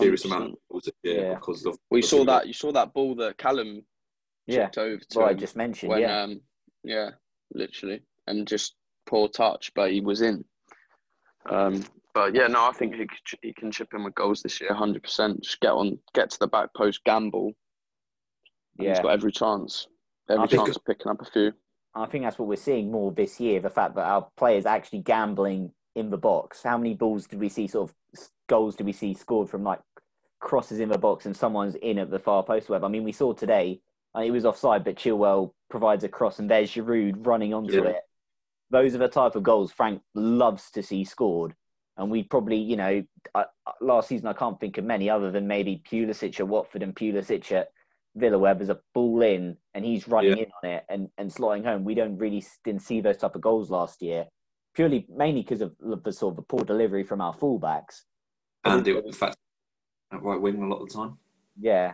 serious 0.00 0.24
amount 0.24 0.58
of 0.72 0.82
yeah, 1.02 1.34
because 1.34 1.64
of 1.66 1.78
we 1.90 2.02
saw 2.02 2.24
that 2.24 2.46
you 2.46 2.52
saw 2.52 2.72
that 2.72 2.92
ball 2.92 3.14
that 3.16 3.38
Callum 3.38 3.84
yeah 4.46 4.68
over 4.76 4.96
to 4.96 5.18
well, 5.18 5.28
I 5.28 5.34
just 5.34 5.56
mentioned 5.56 5.90
when, 5.90 6.00
yeah 6.00 6.22
um, 6.22 6.40
yeah 6.82 7.10
literally 7.54 8.00
and 8.26 8.46
just 8.46 8.74
poor 9.06 9.28
touch 9.28 9.72
but 9.74 9.90
he 9.90 10.00
was 10.00 10.22
in 10.22 10.44
um, 11.48 11.84
but 12.14 12.34
yeah 12.34 12.46
no 12.46 12.68
I 12.68 12.72
think 12.72 12.94
he, 12.94 13.06
he 13.42 13.52
can 13.52 13.70
chip 13.70 13.88
in 13.94 14.04
with 14.04 14.14
goals 14.14 14.42
this 14.42 14.60
year 14.60 14.70
100 14.70 15.02
percent 15.02 15.42
just 15.42 15.60
get 15.60 15.72
on 15.72 15.98
get 16.14 16.30
to 16.30 16.38
the 16.38 16.46
back 16.46 16.70
post 16.76 17.04
gamble 17.04 17.52
yeah 18.78 18.90
he's 18.90 19.00
got 19.00 19.12
every 19.12 19.32
chance 19.32 19.86
every 20.28 20.48
chance 20.48 20.76
of 20.76 20.84
picking 20.84 21.10
up 21.10 21.20
a 21.20 21.24
few 21.24 21.52
I 21.94 22.06
think 22.06 22.24
that's 22.24 22.38
what 22.38 22.48
we're 22.48 22.56
seeing 22.56 22.90
more 22.90 23.12
this 23.12 23.40
year 23.40 23.60
the 23.60 23.70
fact 23.70 23.94
that 23.96 24.04
our 24.04 24.28
players 24.36 24.66
actually 24.66 25.00
gambling 25.00 25.72
in 25.96 26.10
the 26.10 26.18
box 26.18 26.62
how 26.62 26.78
many 26.78 26.94
balls 26.94 27.26
did 27.26 27.40
we 27.40 27.48
see 27.48 27.66
sort 27.66 27.90
of 27.90 27.96
goals 28.48 28.76
did 28.76 28.86
we 28.86 28.92
see 28.92 29.14
scored 29.14 29.48
from 29.48 29.62
like 29.64 29.80
crosses 30.40 30.80
in 30.80 30.88
the 30.88 30.98
box 30.98 31.26
and 31.26 31.36
someone's 31.36 31.76
in 31.76 31.98
at 31.98 32.10
the 32.10 32.18
far 32.18 32.42
post 32.42 32.68
web. 32.68 32.82
I 32.82 32.88
mean, 32.88 33.04
we 33.04 33.12
saw 33.12 33.32
today 33.32 33.80
uh, 34.16 34.20
it 34.20 34.30
was 34.30 34.44
offside, 34.44 34.82
but 34.82 34.96
Chilwell 34.96 35.52
provides 35.68 36.02
a 36.02 36.08
cross 36.08 36.38
and 36.38 36.50
there's 36.50 36.72
Giroud 36.72 37.26
running 37.26 37.54
onto 37.54 37.84
yeah. 37.84 37.90
it. 37.90 38.02
Those 38.70 38.94
are 38.94 38.98
the 38.98 39.08
type 39.08 39.36
of 39.36 39.42
goals 39.42 39.70
Frank 39.70 40.02
loves 40.14 40.70
to 40.72 40.82
see 40.82 41.04
scored. 41.04 41.54
And 41.96 42.10
we 42.10 42.22
probably, 42.22 42.56
you 42.56 42.76
know, 42.76 43.02
last 43.80 44.08
season 44.08 44.26
I 44.26 44.32
can't 44.32 44.58
think 44.58 44.78
of 44.78 44.84
many 44.84 45.10
other 45.10 45.30
than 45.30 45.46
maybe 45.46 45.82
Pulisic 45.90 46.40
at 46.40 46.48
Watford 46.48 46.82
and 46.82 46.94
Pulisic 46.94 47.52
at 47.52 47.68
Villa 48.16 48.38
where 48.38 48.54
there's 48.54 48.70
a 48.70 48.80
ball 48.94 49.22
in 49.22 49.56
and 49.74 49.84
he's 49.84 50.08
running 50.08 50.36
Yeah. 50.38 50.44
in 50.44 50.50
on 50.62 50.70
it 50.70 50.84
and, 50.88 51.08
and 51.18 51.30
slotting 51.30 51.64
home. 51.64 51.84
We 51.84 51.94
don't 51.94 52.16
really 52.16 52.42
didn't 52.64 52.82
see 52.82 53.00
those 53.00 53.18
type 53.18 53.34
of 53.34 53.40
goals 53.42 53.70
last 53.70 54.02
year, 54.02 54.26
purely 54.74 55.06
mainly 55.14 55.42
because 55.42 55.60
of 55.60 55.74
the 55.78 56.12
sort 56.12 56.32
of 56.32 56.36
the 56.36 56.42
poor 56.42 56.64
delivery 56.64 57.04
from 57.04 57.20
our 57.20 57.34
fullbacks. 57.34 58.02
And 58.64 58.86
it, 58.86 59.04
in 59.04 59.12
fact, 59.12 59.36
at 60.12 60.22
right 60.22 60.40
wing 60.40 60.62
a 60.62 60.66
lot 60.66 60.82
of 60.82 60.88
the 60.88 60.94
time. 60.94 61.18
Yeah, 61.60 61.92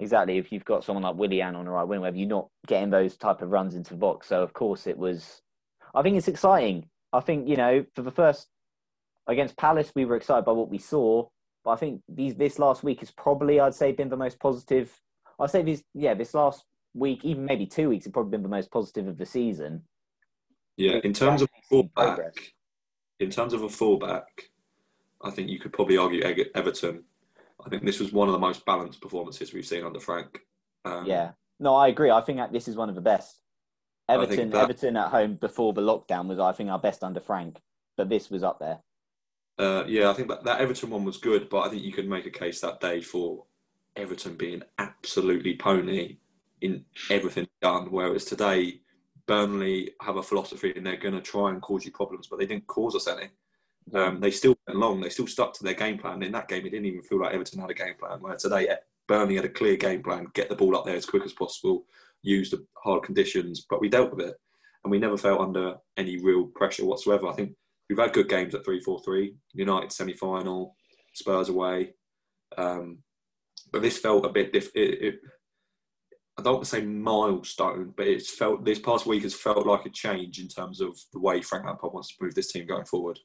exactly. 0.00 0.38
If 0.38 0.52
you've 0.52 0.64
got 0.64 0.84
someone 0.84 1.02
like 1.02 1.16
Willian 1.16 1.54
on 1.54 1.64
the 1.64 1.70
right 1.70 1.84
wing, 1.86 2.00
where 2.00 2.14
you're 2.14 2.28
not 2.28 2.48
getting 2.66 2.90
those 2.90 3.16
type 3.16 3.42
of 3.42 3.50
runs 3.50 3.74
into 3.74 3.90
the 3.90 3.96
box, 3.98 4.28
so 4.28 4.42
of 4.42 4.52
course 4.52 4.86
it 4.86 4.96
was. 4.96 5.42
I 5.94 6.02
think 6.02 6.16
it's 6.16 6.28
exciting. 6.28 6.88
I 7.12 7.20
think 7.20 7.48
you 7.48 7.56
know 7.56 7.84
for 7.94 8.02
the 8.02 8.10
first 8.10 8.48
against 9.28 9.56
Palace, 9.56 9.92
we 9.94 10.04
were 10.04 10.16
excited 10.16 10.44
by 10.44 10.52
what 10.52 10.70
we 10.70 10.78
saw, 10.78 11.28
but 11.64 11.72
I 11.72 11.76
think 11.76 12.02
these 12.08 12.34
this 12.34 12.58
last 12.58 12.82
week 12.82 13.00
has 13.00 13.10
probably 13.10 13.60
I'd 13.60 13.74
say 13.74 13.92
been 13.92 14.08
the 14.08 14.16
most 14.16 14.40
positive. 14.40 14.98
I'd 15.38 15.50
say 15.50 15.62
this 15.62 15.82
yeah 15.94 16.14
this 16.14 16.34
last 16.34 16.64
week, 16.94 17.24
even 17.24 17.44
maybe 17.44 17.66
two 17.66 17.90
weeks, 17.90 18.06
have 18.06 18.14
probably 18.14 18.30
been 18.30 18.42
the 18.42 18.48
most 18.48 18.70
positive 18.70 19.06
of 19.06 19.18
the 19.18 19.26
season. 19.26 19.82
Yeah, 20.76 20.98
in 21.04 21.12
terms 21.12 21.42
of 21.42 21.48
fullback, 21.68 21.92
progress. 21.94 22.34
in 23.20 23.30
terms 23.30 23.52
of 23.52 23.62
a 23.62 23.68
fullback, 23.68 24.50
I 25.22 25.30
think 25.30 25.50
you 25.50 25.58
could 25.58 25.72
probably 25.72 25.98
argue 25.98 26.22
Everton. 26.54 27.04
I 27.64 27.68
think 27.68 27.84
this 27.84 28.00
was 28.00 28.12
one 28.12 28.28
of 28.28 28.32
the 28.32 28.38
most 28.38 28.64
balanced 28.64 29.00
performances 29.00 29.52
we've 29.52 29.66
seen 29.66 29.84
under 29.84 30.00
Frank. 30.00 30.40
Um, 30.84 31.04
Yeah, 31.04 31.32
no, 31.58 31.74
I 31.74 31.88
agree. 31.88 32.10
I 32.10 32.20
think 32.20 32.38
that 32.38 32.52
this 32.52 32.68
is 32.68 32.76
one 32.76 32.88
of 32.88 32.94
the 32.94 33.00
best. 33.00 33.40
Everton, 34.08 34.50
that- 34.50 34.62
Everton 34.62 34.96
at 34.96 35.10
home 35.10 35.34
before 35.34 35.72
the 35.72 35.82
lockdown 35.82 36.28
was, 36.28 36.38
I 36.38 36.52
think, 36.52 36.70
our 36.70 36.78
best 36.78 37.02
under 37.02 37.20
Frank, 37.20 37.58
but 37.96 38.08
this 38.08 38.30
was 38.30 38.44
up 38.44 38.60
there. 38.60 38.78
Uh, 39.58 39.84
yeah, 39.86 40.08
I 40.08 40.12
think 40.12 40.28
that, 40.28 40.44
that 40.44 40.60
Everton 40.60 40.90
one 40.90 41.04
was 41.04 41.16
good, 41.16 41.48
but 41.48 41.60
I 41.60 41.68
think 41.68 41.82
you 41.82 41.92
could 41.92 42.08
make 42.08 42.26
a 42.26 42.30
case 42.30 42.60
that 42.60 42.80
day 42.80 43.00
for 43.00 43.44
Everton 43.96 44.36
being 44.36 44.62
absolutely 44.78 45.56
pony 45.56 46.18
in 46.60 46.84
everything 47.10 47.48
done. 47.60 47.90
Whereas 47.90 48.24
today, 48.24 48.80
Burnley 49.26 49.92
have 50.00 50.16
a 50.16 50.22
philosophy 50.22 50.72
and 50.74 50.86
they're 50.86 50.96
going 50.96 51.14
to 51.14 51.20
try 51.20 51.50
and 51.50 51.60
cause 51.60 51.84
you 51.84 51.90
problems, 51.90 52.28
but 52.28 52.38
they 52.38 52.46
didn't 52.46 52.66
cause 52.68 52.94
us 52.94 53.08
any. 53.08 53.28
Um, 53.94 54.20
they 54.20 54.30
still 54.30 54.56
went 54.66 54.76
along. 54.76 55.00
They 55.00 55.08
still 55.08 55.26
stuck 55.26 55.54
to 55.54 55.64
their 55.64 55.74
game 55.74 55.98
plan. 55.98 56.22
In 56.22 56.32
that 56.32 56.48
game, 56.48 56.64
it 56.66 56.70
didn't 56.70 56.86
even 56.86 57.02
feel 57.02 57.20
like 57.20 57.34
Everton 57.34 57.60
had 57.60 57.70
a 57.70 57.74
game 57.74 57.94
plan. 57.98 58.20
Where 58.20 58.36
today, 58.36 58.68
Burnley 59.06 59.36
had 59.36 59.44
a 59.44 59.50
clear 59.50 59.76
game 59.76 60.02
plan: 60.02 60.26
get 60.34 60.48
the 60.48 60.56
ball 60.56 60.76
up 60.76 60.84
there 60.84 60.96
as 60.96 61.06
quick 61.06 61.24
as 61.24 61.32
possible, 61.32 61.84
use 62.22 62.50
the 62.50 62.64
hard 62.74 63.02
conditions. 63.02 63.66
But 63.68 63.80
we 63.80 63.88
dealt 63.88 64.14
with 64.14 64.26
it, 64.26 64.36
and 64.84 64.90
we 64.90 64.98
never 64.98 65.16
felt 65.16 65.40
under 65.40 65.76
any 65.96 66.22
real 66.22 66.46
pressure 66.48 66.84
whatsoever. 66.84 67.28
I 67.28 67.32
think 67.32 67.54
we've 67.88 67.98
had 67.98 68.12
good 68.12 68.28
games 68.28 68.54
at 68.54 68.64
three 68.64 68.80
four 68.80 69.00
three. 69.04 69.34
United 69.52 69.92
semi 69.92 70.14
final, 70.14 70.76
Spurs 71.14 71.48
away, 71.48 71.94
um, 72.56 72.98
but 73.72 73.82
this 73.82 73.98
felt 73.98 74.26
a 74.26 74.30
bit 74.30 74.52
diff. 74.52 74.70
It, 74.74 75.02
it, 75.02 75.14
I 76.38 76.42
don't 76.42 76.54
want 76.54 76.64
to 76.64 76.70
say 76.70 76.82
milestone, 76.82 77.92
but 77.96 78.06
it's 78.06 78.30
felt 78.30 78.64
this 78.64 78.78
past 78.78 79.06
week 79.06 79.24
has 79.24 79.34
felt 79.34 79.66
like 79.66 79.86
a 79.86 79.90
change 79.90 80.38
in 80.38 80.46
terms 80.46 80.80
of 80.80 80.96
the 81.12 81.18
way 81.18 81.42
Frank 81.42 81.64
Lampard 81.66 81.92
wants 81.92 82.08
to 82.10 82.24
move 82.24 82.34
this 82.34 82.52
team 82.52 82.64
going 82.66 82.84
forward. 82.84 83.18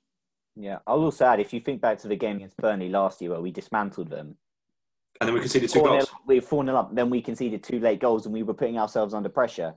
Yeah, 0.55 0.79
I'll 0.87 1.03
also 1.03 1.25
add 1.25 1.39
if 1.39 1.53
you 1.53 1.59
think 1.59 1.81
back 1.81 1.99
to 1.99 2.07
the 2.07 2.15
game 2.15 2.37
against 2.37 2.57
Burnley 2.57 2.89
last 2.89 3.21
year 3.21 3.31
where 3.31 3.41
we 3.41 3.51
dismantled 3.51 4.09
them, 4.09 4.35
And 5.19 5.27
then 5.27 5.33
we 5.33 5.41
conceded 5.41 5.69
two 5.69 5.81
goals. 5.81 6.11
we 6.27 6.35
were 6.35 6.41
4 6.41 6.65
0 6.65 6.77
up, 6.77 6.95
then 6.95 7.09
we 7.09 7.21
conceded 7.21 7.63
two 7.63 7.79
late 7.79 7.99
goals 7.99 8.25
and 8.25 8.33
we 8.33 8.43
were 8.43 8.53
putting 8.53 8.77
ourselves 8.77 9.13
under 9.13 9.29
pressure. 9.29 9.73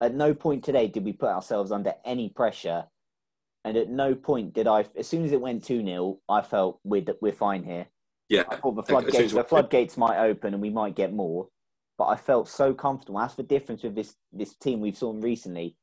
At 0.00 0.14
no 0.14 0.34
point 0.34 0.64
today 0.64 0.88
did 0.88 1.04
we 1.04 1.12
put 1.12 1.28
ourselves 1.28 1.72
under 1.72 1.94
any 2.04 2.28
pressure. 2.28 2.84
And 3.64 3.76
at 3.76 3.90
no 3.90 4.14
point 4.14 4.54
did 4.54 4.66
I, 4.66 4.86
as 4.96 5.06
soon 5.06 5.24
as 5.24 5.32
it 5.32 5.40
went 5.40 5.64
2 5.64 5.84
0, 5.84 6.18
I 6.28 6.40
felt 6.40 6.80
we're, 6.82 7.04
we're 7.20 7.32
fine 7.32 7.62
here. 7.62 7.86
Yeah, 8.28 8.44
I 8.48 8.56
thought 8.56 8.76
the 8.76 8.82
floodgates, 8.82 9.32
the 9.32 9.44
floodgates 9.44 9.96
might 9.96 10.18
open 10.18 10.54
and 10.54 10.62
we 10.62 10.70
might 10.70 10.94
get 10.94 11.12
more. 11.12 11.48
But 11.98 12.06
I 12.06 12.16
felt 12.16 12.48
so 12.48 12.72
comfortable. 12.72 13.18
That's 13.18 13.34
the 13.34 13.42
difference 13.42 13.82
with 13.82 13.94
this 13.94 14.14
this 14.32 14.54
team 14.54 14.80
we've 14.80 14.96
seen 14.96 15.20
recently, 15.20 15.76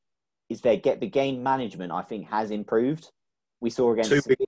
is 0.48 0.60
they 0.60 0.76
get 0.76 0.98
the 0.98 1.06
game 1.06 1.42
management. 1.42 1.92
I 1.92 2.02
think 2.02 2.28
has 2.30 2.50
improved. 2.50 3.12
We 3.60 3.70
saw 3.70 3.92
against 3.92 4.10
Sevilla, 4.10 4.46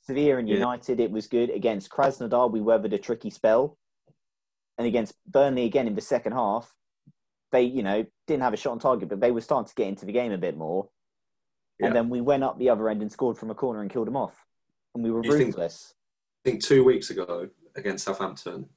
Sevilla 0.00 0.38
and 0.38 0.48
Yeah. 0.48 0.56
United, 0.56 0.98
it 0.98 1.12
was 1.12 1.28
good. 1.28 1.50
Against 1.50 1.90
Krasnodar, 1.90 2.50
we 2.50 2.60
weathered 2.60 2.94
a 2.94 2.98
tricky 2.98 3.30
spell, 3.30 3.76
and 4.78 4.86
against 4.88 5.14
Burnley 5.26 5.66
again 5.66 5.86
in 5.86 5.94
the 5.94 6.00
second 6.00 6.32
half, 6.32 6.74
they 7.52 7.62
you 7.62 7.84
know 7.84 8.04
didn't 8.26 8.42
have 8.42 8.54
a 8.54 8.56
shot 8.56 8.72
on 8.72 8.78
target, 8.80 9.08
but 9.08 9.20
they 9.20 9.30
were 9.30 9.42
starting 9.42 9.68
to 9.68 9.74
get 9.74 9.86
into 9.86 10.06
the 10.06 10.12
game 10.12 10.32
a 10.32 10.38
bit 10.38 10.56
more. 10.56 10.88
Yeah. 11.78 11.86
And 11.88 11.96
then 11.96 12.08
we 12.08 12.20
went 12.20 12.44
up 12.44 12.58
the 12.58 12.68
other 12.70 12.88
end 12.88 13.02
and 13.02 13.10
scored 13.10 13.36
from 13.36 13.50
a 13.50 13.54
corner 13.54 13.80
and 13.82 13.90
killed 13.90 14.06
them 14.06 14.16
off, 14.16 14.46
and 14.94 15.02
we 15.02 15.10
were 15.10 15.24
You 15.24 15.32
think- 15.32 15.46
ruthless. 15.56 15.94
I 16.44 16.50
think 16.50 16.62
two 16.62 16.84
weeks 16.84 17.10
ago 17.10 17.48
against 17.74 18.04
Southampton, 18.04 18.68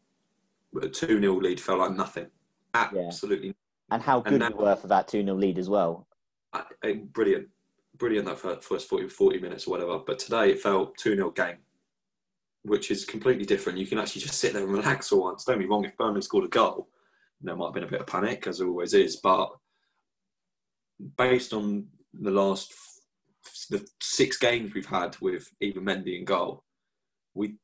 a 0.81 0.87
2 0.89 1.19
0 1.19 1.35
lead 1.35 1.59
felt 1.59 1.79
like 1.79 1.91
nothing. 1.91 2.31
Absolutely 2.73 3.55
And 3.91 4.01
how 4.01 4.17
And 4.21 4.25
good 4.29 4.39
now- 4.39 4.49
we 4.49 4.63
were 4.63 4.75
for 4.75 4.87
that 4.87 5.07
2 5.07 5.23
0 5.23 5.35
lead 5.35 5.57
as 5.57 5.69
well. 5.69 6.07
uh, 6.53 6.63
uh, 6.83 6.93
brilliant. 6.93 7.49
Brilliant 7.95 8.25
that 8.27 8.37
fir- 8.39 8.59
first 8.61 8.87
40, 8.87 9.07
40 9.09 9.39
minutes 9.39 9.67
or 9.67 9.71
whatever. 9.71 9.99
But 9.99 10.19
today 10.19 10.51
it 10.51 10.59
felt 10.61 10.97
2 10.97 11.15
0 11.15 11.31
game, 11.31 11.57
which 12.63 12.89
is 12.91 13.05
completely 13.05 13.45
different. 13.45 13.77
You 13.79 13.87
can 13.87 13.97
actually 13.97 14.21
just 14.21 14.39
sit 14.39 14.53
there 14.53 14.63
and 14.63 14.71
relax 14.71 15.09
for 15.09 15.17
once. 15.21 15.43
Don't 15.45 15.59
be 15.59 15.65
wrong, 15.67 15.85
if 15.85 15.95
Burnley 15.97 16.21
scored 16.21 16.45
a 16.45 16.47
goal, 16.49 16.89
there 17.41 17.55
might 17.55 17.65
have 17.67 17.73
been 17.73 17.83
a 17.83 17.87
bit 17.87 18.01
of 18.01 18.07
panic, 18.07 18.47
as 18.47 18.57
there 18.59 18.67
always 18.67 18.93
is. 18.93 19.17
But 19.17 19.55
based 21.17 21.53
on 21.53 21.87
the 22.21 22.31
last 22.31 22.73
the 23.69 23.85
six 24.01 24.37
games 24.37 24.73
we've 24.73 24.85
had 24.85 25.15
with 25.21 25.49
even 25.61 25.83
Mendy 25.83 26.17
and 26.17 26.27
goal, 26.27 26.63
we 27.33 27.55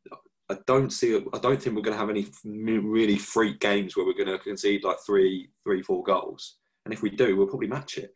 I 0.49 0.57
don't 0.67 0.91
see 0.91 1.15
I 1.15 1.39
don't 1.39 1.61
think 1.61 1.75
we're 1.75 1.81
going 1.81 1.95
to 1.95 1.99
have 1.99 2.09
any 2.09 2.27
really 2.43 3.17
freak 3.17 3.59
games 3.59 3.95
where 3.95 4.05
we're 4.05 4.13
going 4.13 4.37
to 4.37 4.43
concede 4.43 4.83
like 4.83 4.97
three 5.05 5.49
three 5.63 5.81
four 5.81 6.03
goals. 6.03 6.57
And 6.85 6.93
if 6.93 7.01
we 7.01 7.09
do, 7.09 7.35
we'll 7.35 7.47
probably 7.47 7.67
match 7.67 7.97
it. 7.97 8.15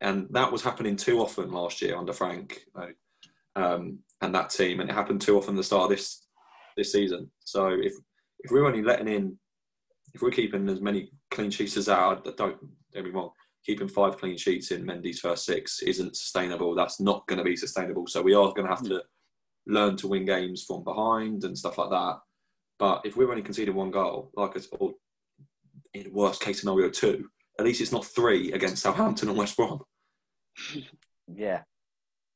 And 0.00 0.26
that 0.30 0.50
was 0.50 0.62
happening 0.62 0.96
too 0.96 1.20
often 1.20 1.52
last 1.52 1.80
year 1.80 1.96
under 1.96 2.12
Frank 2.12 2.64
um, 3.56 4.00
and 4.20 4.34
that 4.34 4.50
team, 4.50 4.80
and 4.80 4.90
it 4.90 4.94
happened 4.94 5.20
too 5.20 5.36
often 5.38 5.54
at 5.54 5.58
the 5.58 5.64
start 5.64 5.84
of 5.84 5.90
this 5.90 6.26
this 6.76 6.92
season. 6.92 7.30
So 7.40 7.68
if 7.68 7.94
if 8.40 8.50
we're 8.50 8.66
only 8.66 8.82
letting 8.82 9.08
in, 9.08 9.38
if 10.12 10.22
we're 10.22 10.30
keeping 10.30 10.68
as 10.68 10.80
many 10.80 11.10
clean 11.30 11.50
sheets 11.50 11.76
as 11.76 11.86
that, 11.86 12.24
don't 12.36 12.56
don't 12.92 13.04
me 13.04 13.10
wrong, 13.10 13.30
keeping 13.64 13.88
five 13.88 14.18
clean 14.18 14.36
sheets 14.36 14.70
in 14.70 14.84
Mendy's 14.84 15.20
first 15.20 15.44
six 15.44 15.82
isn't 15.82 16.16
sustainable. 16.16 16.74
That's 16.74 17.00
not 17.00 17.26
going 17.26 17.38
to 17.38 17.44
be 17.44 17.56
sustainable. 17.56 18.06
So 18.06 18.22
we 18.22 18.34
are 18.34 18.52
going 18.52 18.66
to 18.66 18.74
have 18.74 18.80
hmm. 18.80 18.88
to 18.88 19.02
learn 19.66 19.96
to 19.96 20.08
win 20.08 20.24
games 20.24 20.64
from 20.64 20.84
behind 20.84 21.44
and 21.44 21.56
stuff 21.56 21.78
like 21.78 21.90
that. 21.90 22.18
But 22.78 23.02
if 23.04 23.16
we're 23.16 23.30
only 23.30 23.42
conceding 23.42 23.74
one 23.74 23.90
goal, 23.90 24.30
like 24.34 24.56
it's 24.56 24.68
or 24.78 24.94
in 25.94 26.12
worst 26.12 26.42
case 26.42 26.60
scenario 26.60 26.90
two, 26.90 27.28
at 27.58 27.64
least 27.64 27.80
it's 27.80 27.92
not 27.92 28.04
three 28.04 28.52
against 28.52 28.82
Southampton 28.82 29.28
and 29.28 29.38
West 29.38 29.56
Brom. 29.56 29.82
Yeah. 31.26 31.62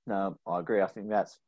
No, 0.07 0.39
I 0.47 0.61
agree. 0.61 0.81
I 0.81 0.87
think 0.87 1.11
that's 1.11 1.39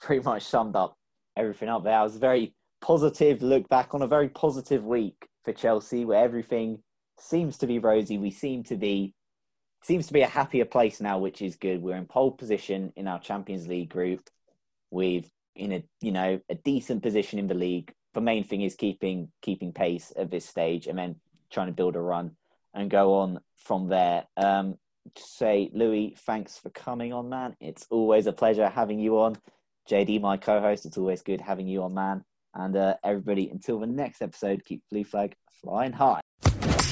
pretty 0.00 0.20
much 0.24 0.42
summed 0.42 0.74
up 0.74 0.96
everything 1.36 1.68
up 1.68 1.84
there. 1.84 1.96
I 1.96 2.02
was 2.02 2.16
a 2.16 2.18
very 2.18 2.56
positive 2.80 3.40
look 3.40 3.68
back 3.68 3.94
on 3.94 4.02
a 4.02 4.08
very 4.08 4.28
positive 4.28 4.84
week 4.84 5.28
for 5.44 5.52
Chelsea 5.52 6.04
where 6.04 6.22
everything 6.22 6.82
seems 7.22 7.58
to 7.58 7.66
be 7.66 7.78
rosy. 7.78 8.18
We 8.18 8.30
seem 8.30 8.64
to 8.64 8.76
be 8.76 9.14
seems 9.84 10.06
to 10.06 10.12
be 10.12 10.22
a 10.22 10.28
happier 10.28 10.64
place 10.64 11.00
now, 11.00 11.18
which 11.18 11.42
is 11.42 11.56
good. 11.56 11.82
We're 11.82 11.96
in 11.96 12.06
pole 12.06 12.30
position 12.30 12.92
in 12.94 13.08
our 13.08 13.18
Champions 13.18 13.66
League 13.66 13.90
group. 13.90 14.28
We've 14.90 15.28
in 15.54 15.72
a 15.72 15.84
you 16.00 16.12
know 16.12 16.40
a 16.48 16.54
decent 16.54 17.02
position 17.02 17.38
in 17.38 17.46
the 17.46 17.54
league. 17.54 17.92
The 18.14 18.20
main 18.20 18.44
thing 18.44 18.62
is 18.62 18.74
keeping 18.74 19.28
keeping 19.40 19.72
pace 19.72 20.12
at 20.16 20.30
this 20.30 20.44
stage 20.44 20.86
and 20.86 20.98
then 20.98 21.16
trying 21.50 21.68
to 21.68 21.72
build 21.72 21.96
a 21.96 22.00
run 22.00 22.32
and 22.74 22.90
go 22.90 23.14
on 23.14 23.40
from 23.56 23.88
there. 23.88 24.24
Um, 24.36 24.76
say, 25.16 25.70
Louis, 25.74 26.14
thanks 26.26 26.58
for 26.58 26.70
coming 26.70 27.12
on, 27.12 27.28
man. 27.28 27.56
It's 27.60 27.86
always 27.90 28.26
a 28.26 28.32
pleasure 28.32 28.68
having 28.68 28.98
you 28.98 29.18
on. 29.20 29.36
JD, 29.90 30.20
my 30.20 30.36
co-host, 30.36 30.86
it's 30.86 30.96
always 30.96 31.22
good 31.22 31.40
having 31.40 31.66
you 31.66 31.82
on, 31.82 31.92
man. 31.92 32.24
And 32.54 32.76
uh, 32.76 32.94
everybody, 33.02 33.48
until 33.48 33.80
the 33.80 33.86
next 33.86 34.22
episode, 34.22 34.64
keep 34.64 34.82
Blue 34.90 35.04
Flag 35.04 35.34
flying 35.60 35.92
high. 35.92 36.20